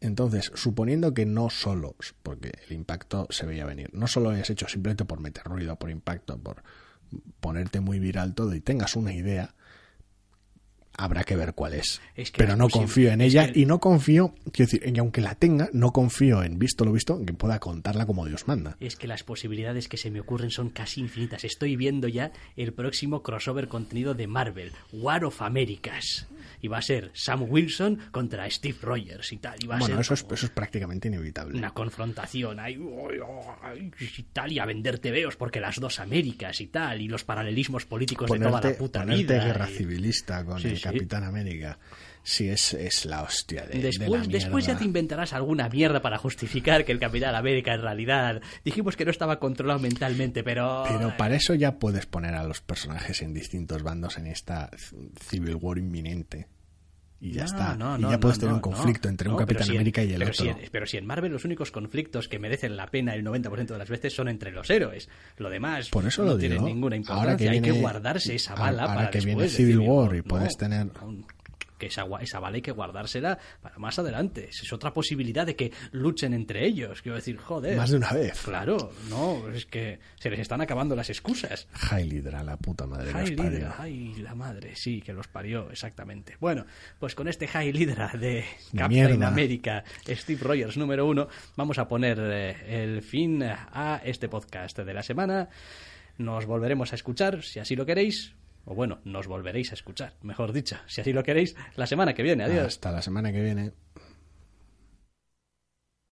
Entonces, 0.00 0.50
suponiendo 0.54 1.12
que 1.14 1.26
no 1.26 1.50
solo, 1.50 1.94
porque 2.22 2.52
el 2.66 2.74
impacto 2.74 3.26
se 3.30 3.46
veía 3.46 3.64
venir, 3.66 3.90
no 3.92 4.06
solo 4.06 4.30
lo 4.30 4.34
hayas 4.36 4.50
hecho 4.50 4.66
simplemente 4.66 5.04
por 5.04 5.20
meter 5.20 5.44
ruido, 5.44 5.76
por 5.76 5.90
impacto, 5.90 6.38
por 6.38 6.62
ponerte 7.40 7.80
muy 7.80 7.98
viral 8.00 8.34
todo 8.34 8.54
y 8.54 8.60
tengas 8.60 8.96
una 8.96 9.12
idea, 9.12 9.54
habrá 10.96 11.24
que 11.24 11.36
ver 11.36 11.54
cuál 11.54 11.74
es. 11.74 12.00
Es 12.14 12.30
que 12.30 12.38
Pero 12.38 12.56
no 12.56 12.64
posible. 12.64 12.86
confío 12.86 13.10
en 13.12 13.20
Es 13.22 13.32
ella 13.32 13.52
que- 13.52 13.60
y 13.60 13.66
no 13.66 13.78
confío, 13.80 14.34
quiero 14.52 14.70
decir, 14.70 14.82
en 14.86 14.94
que 14.94 15.00
aunque 15.00 15.20
la 15.20 15.34
tenga, 15.34 15.68
no 15.72 15.92
confío 15.92 16.42
en 16.42 16.58
visto 16.58 16.84
lo 16.84 16.92
visto, 16.92 17.18
en 17.18 17.26
que 17.26 17.32
pueda 17.32 17.58
contarla 17.58 18.06
como 18.06 18.26
Dios 18.26 18.46
manda. 18.48 18.76
Es 18.80 18.96
que 18.96 19.06
las 19.06 19.22
posibilidades 19.22 19.88
que 19.88 19.96
se 19.96 20.10
me 20.10 20.20
ocurren 20.20 20.50
son 20.50 20.70
casi 20.70 21.00
infinitas. 21.00 21.44
Estoy 21.44 21.76
viendo 21.76 22.06
ya 22.08 22.32
el 22.56 22.72
próximo 22.72 23.22
crossover 23.22 23.68
contenido 23.68 24.14
de 24.14 24.26
Marvel, 24.26 24.72
War 24.92 25.24
of 25.24 25.40
Americas. 25.42 26.26
Y 26.62 26.68
va 26.68 26.78
a 26.78 26.82
ser 26.82 27.10
Sam 27.14 27.46
Wilson 27.48 27.98
contra 28.10 28.48
Steve 28.50 28.76
Rogers 28.82 29.32
y 29.32 29.38
tal. 29.38 29.56
Y 29.62 29.66
va 29.66 29.76
a 29.76 29.78
Bueno, 29.78 29.94
ser 29.94 30.00
eso 30.02 30.14
es, 30.14 30.22
como 30.22 30.34
eso 30.34 30.46
es 30.46 30.52
prácticamente 30.52 31.08
inevitable. 31.08 31.56
una 31.56 31.70
confrontación 31.70 32.60
ahí 32.60 32.76
y 34.18 34.22
tal, 34.24 34.52
y 34.52 34.58
a 34.58 34.66
vender 34.66 34.98
tebeos 34.98 35.36
porque 35.36 35.60
las 35.60 35.76
dos 35.80 36.00
Américas 36.00 36.60
y 36.60 36.66
tal, 36.66 37.00
y 37.00 37.08
los 37.08 37.24
paralelismos 37.24 37.86
políticos 37.86 38.30
de 38.30 38.38
toda 38.38 38.60
la 38.60 38.76
puta 38.76 39.00
ponerte 39.00 39.22
vida. 39.34 39.44
guerra 39.44 39.70
y- 39.70 39.74
civilista 39.74 40.44
con 40.44 40.60
Sí, 40.60 40.68
el 40.68 40.76
sí. 40.76 40.82
Capitán 40.92 41.24
América. 41.24 41.78
Sí, 42.22 42.48
es, 42.48 42.74
es 42.74 43.06
la 43.06 43.22
hostia 43.22 43.64
de, 43.66 43.78
de 43.78 43.82
Después, 43.82 44.26
la 44.26 44.32
después 44.32 44.66
ya 44.66 44.76
te 44.76 44.84
inventarás 44.84 45.32
alguna 45.32 45.68
mierda 45.68 46.02
para 46.02 46.18
justificar 46.18 46.84
que 46.84 46.92
el 46.92 46.98
Capitán 46.98 47.34
América 47.34 47.72
en 47.74 47.80
realidad 47.80 48.42
dijimos 48.64 48.96
que 48.96 49.04
no 49.04 49.10
estaba 49.10 49.38
controlado 49.38 49.80
mentalmente, 49.80 50.44
pero 50.44 50.84
Pero 50.86 51.16
para 51.16 51.36
eso 51.36 51.54
ya 51.54 51.78
puedes 51.78 52.06
poner 52.06 52.34
a 52.34 52.44
los 52.44 52.60
personajes 52.60 53.22
en 53.22 53.32
distintos 53.32 53.82
bandos 53.82 54.18
en 54.18 54.26
esta 54.26 54.70
Civil 55.28 55.56
War 55.56 55.78
inminente. 55.78 56.46
Y 57.20 57.32
ya 57.32 57.42
No, 57.42 57.46
está. 57.46 57.76
no, 57.76 57.98
y 57.98 58.02
ya 58.10 58.18
puedes 58.18 58.38
tener 58.38 58.54
un 58.54 58.60
conflicto 58.60 59.08
entre 59.08 59.28
un 59.28 59.36
Capitán 59.36 59.64
si 59.64 59.72
en- 59.72 59.76
América 59.78 60.02
y 60.02 60.12
el 60.12 60.18
pero 60.20 60.30
otro. 60.30 60.42
Si 60.44 60.48
en, 60.48 60.56
pero 60.72 60.86
si 60.86 60.96
en 60.96 61.06
Marvel 61.06 61.30
los 61.32 61.44
únicos 61.44 61.70
conflictos 61.70 62.28
que 62.28 62.38
merecen 62.38 62.76
la 62.76 62.86
pena 62.86 63.14
el 63.14 63.22
90% 63.24 63.66
de 63.74 63.78
las 63.78 63.88
veces 63.90 64.14
son 64.14 64.28
entre 64.28 64.52
los 64.52 64.68
héroes. 64.70 65.08
Lo 65.36 65.50
demás 65.50 65.90
Por 65.90 66.06
eso 66.06 66.22
no 66.24 66.32
lo 66.32 66.38
tiene 66.38 66.54
digo. 66.54 66.66
ninguna 66.66 66.96
Ahora 66.96 67.36
que 67.36 67.44
importancia. 67.44 67.50
Hay 67.50 67.60
que 67.60 67.62
viene- 67.72 67.80
guardarse 67.80 68.34
esa 68.34 68.54
bala 68.54 68.82
ahora 68.84 68.94
para 68.94 69.10
que 69.10 69.18
viene 69.20 69.42
después 69.42 69.56
Civil 69.56 69.76
decir, 69.78 69.90
War 69.90 70.14
y 70.16 70.22
puedes 70.22 70.56
tener- 70.56 70.88
que 71.80 71.86
esa, 71.86 72.04
esa 72.20 72.38
bala 72.38 72.56
hay 72.56 72.62
que 72.62 72.70
guardársela 72.70 73.38
para 73.60 73.78
más 73.78 73.98
adelante. 73.98 74.48
Es 74.50 74.72
otra 74.72 74.92
posibilidad 74.92 75.44
de 75.44 75.56
que 75.56 75.72
luchen 75.90 76.34
entre 76.34 76.64
ellos. 76.64 77.02
Quiero 77.02 77.16
decir, 77.16 77.38
joder. 77.38 77.76
Más 77.76 77.90
de 77.90 77.96
una 77.96 78.12
vez. 78.12 78.40
Claro, 78.44 78.92
no, 79.08 79.48
es 79.48 79.66
que 79.66 79.98
se 80.20 80.30
les 80.30 80.38
están 80.38 80.60
acabando 80.60 80.94
las 80.94 81.10
excusas. 81.10 81.66
Heil 81.90 82.12
Hydra, 82.12 82.44
la 82.44 82.56
puta 82.56 82.86
madre 82.86 83.10
High 83.12 83.66
ay, 83.78 84.14
la 84.16 84.34
madre, 84.34 84.76
sí, 84.76 85.00
que 85.00 85.12
los 85.12 85.26
parió, 85.26 85.70
exactamente. 85.70 86.36
Bueno, 86.38 86.66
pues 86.98 87.14
con 87.14 87.26
este 87.26 87.46
Hydra 87.46 88.12
de 88.18 88.44
Captain. 88.76 89.22
América, 89.22 89.82
Steve 90.06 90.40
Rogers 90.42 90.76
número 90.76 91.06
uno, 91.06 91.28
vamos 91.56 91.78
a 91.78 91.88
poner 91.88 92.18
eh, 92.20 92.82
el 92.82 93.02
fin 93.02 93.42
a 93.42 94.00
este 94.04 94.28
podcast 94.28 94.78
de 94.78 94.94
la 94.94 95.02
semana. 95.02 95.48
Nos 96.18 96.44
volveremos 96.44 96.92
a 96.92 96.96
escuchar, 96.96 97.42
si 97.42 97.60
así 97.60 97.74
lo 97.74 97.86
queréis, 97.86 98.34
o 98.64 98.74
bueno, 98.74 99.00
nos 99.04 99.26
volveréis 99.26 99.70
a 99.70 99.74
escuchar, 99.74 100.14
mejor 100.22 100.52
dicho, 100.52 100.76
si 100.86 101.00
así 101.00 101.12
lo 101.12 101.22
queréis, 101.22 101.56
la 101.76 101.86
semana 101.86 102.14
que 102.14 102.22
viene. 102.22 102.44
Adiós. 102.44 102.66
Hasta 102.66 102.92
la 102.92 103.02
semana 103.02 103.32
que 103.32 103.40
viene. 103.40 103.72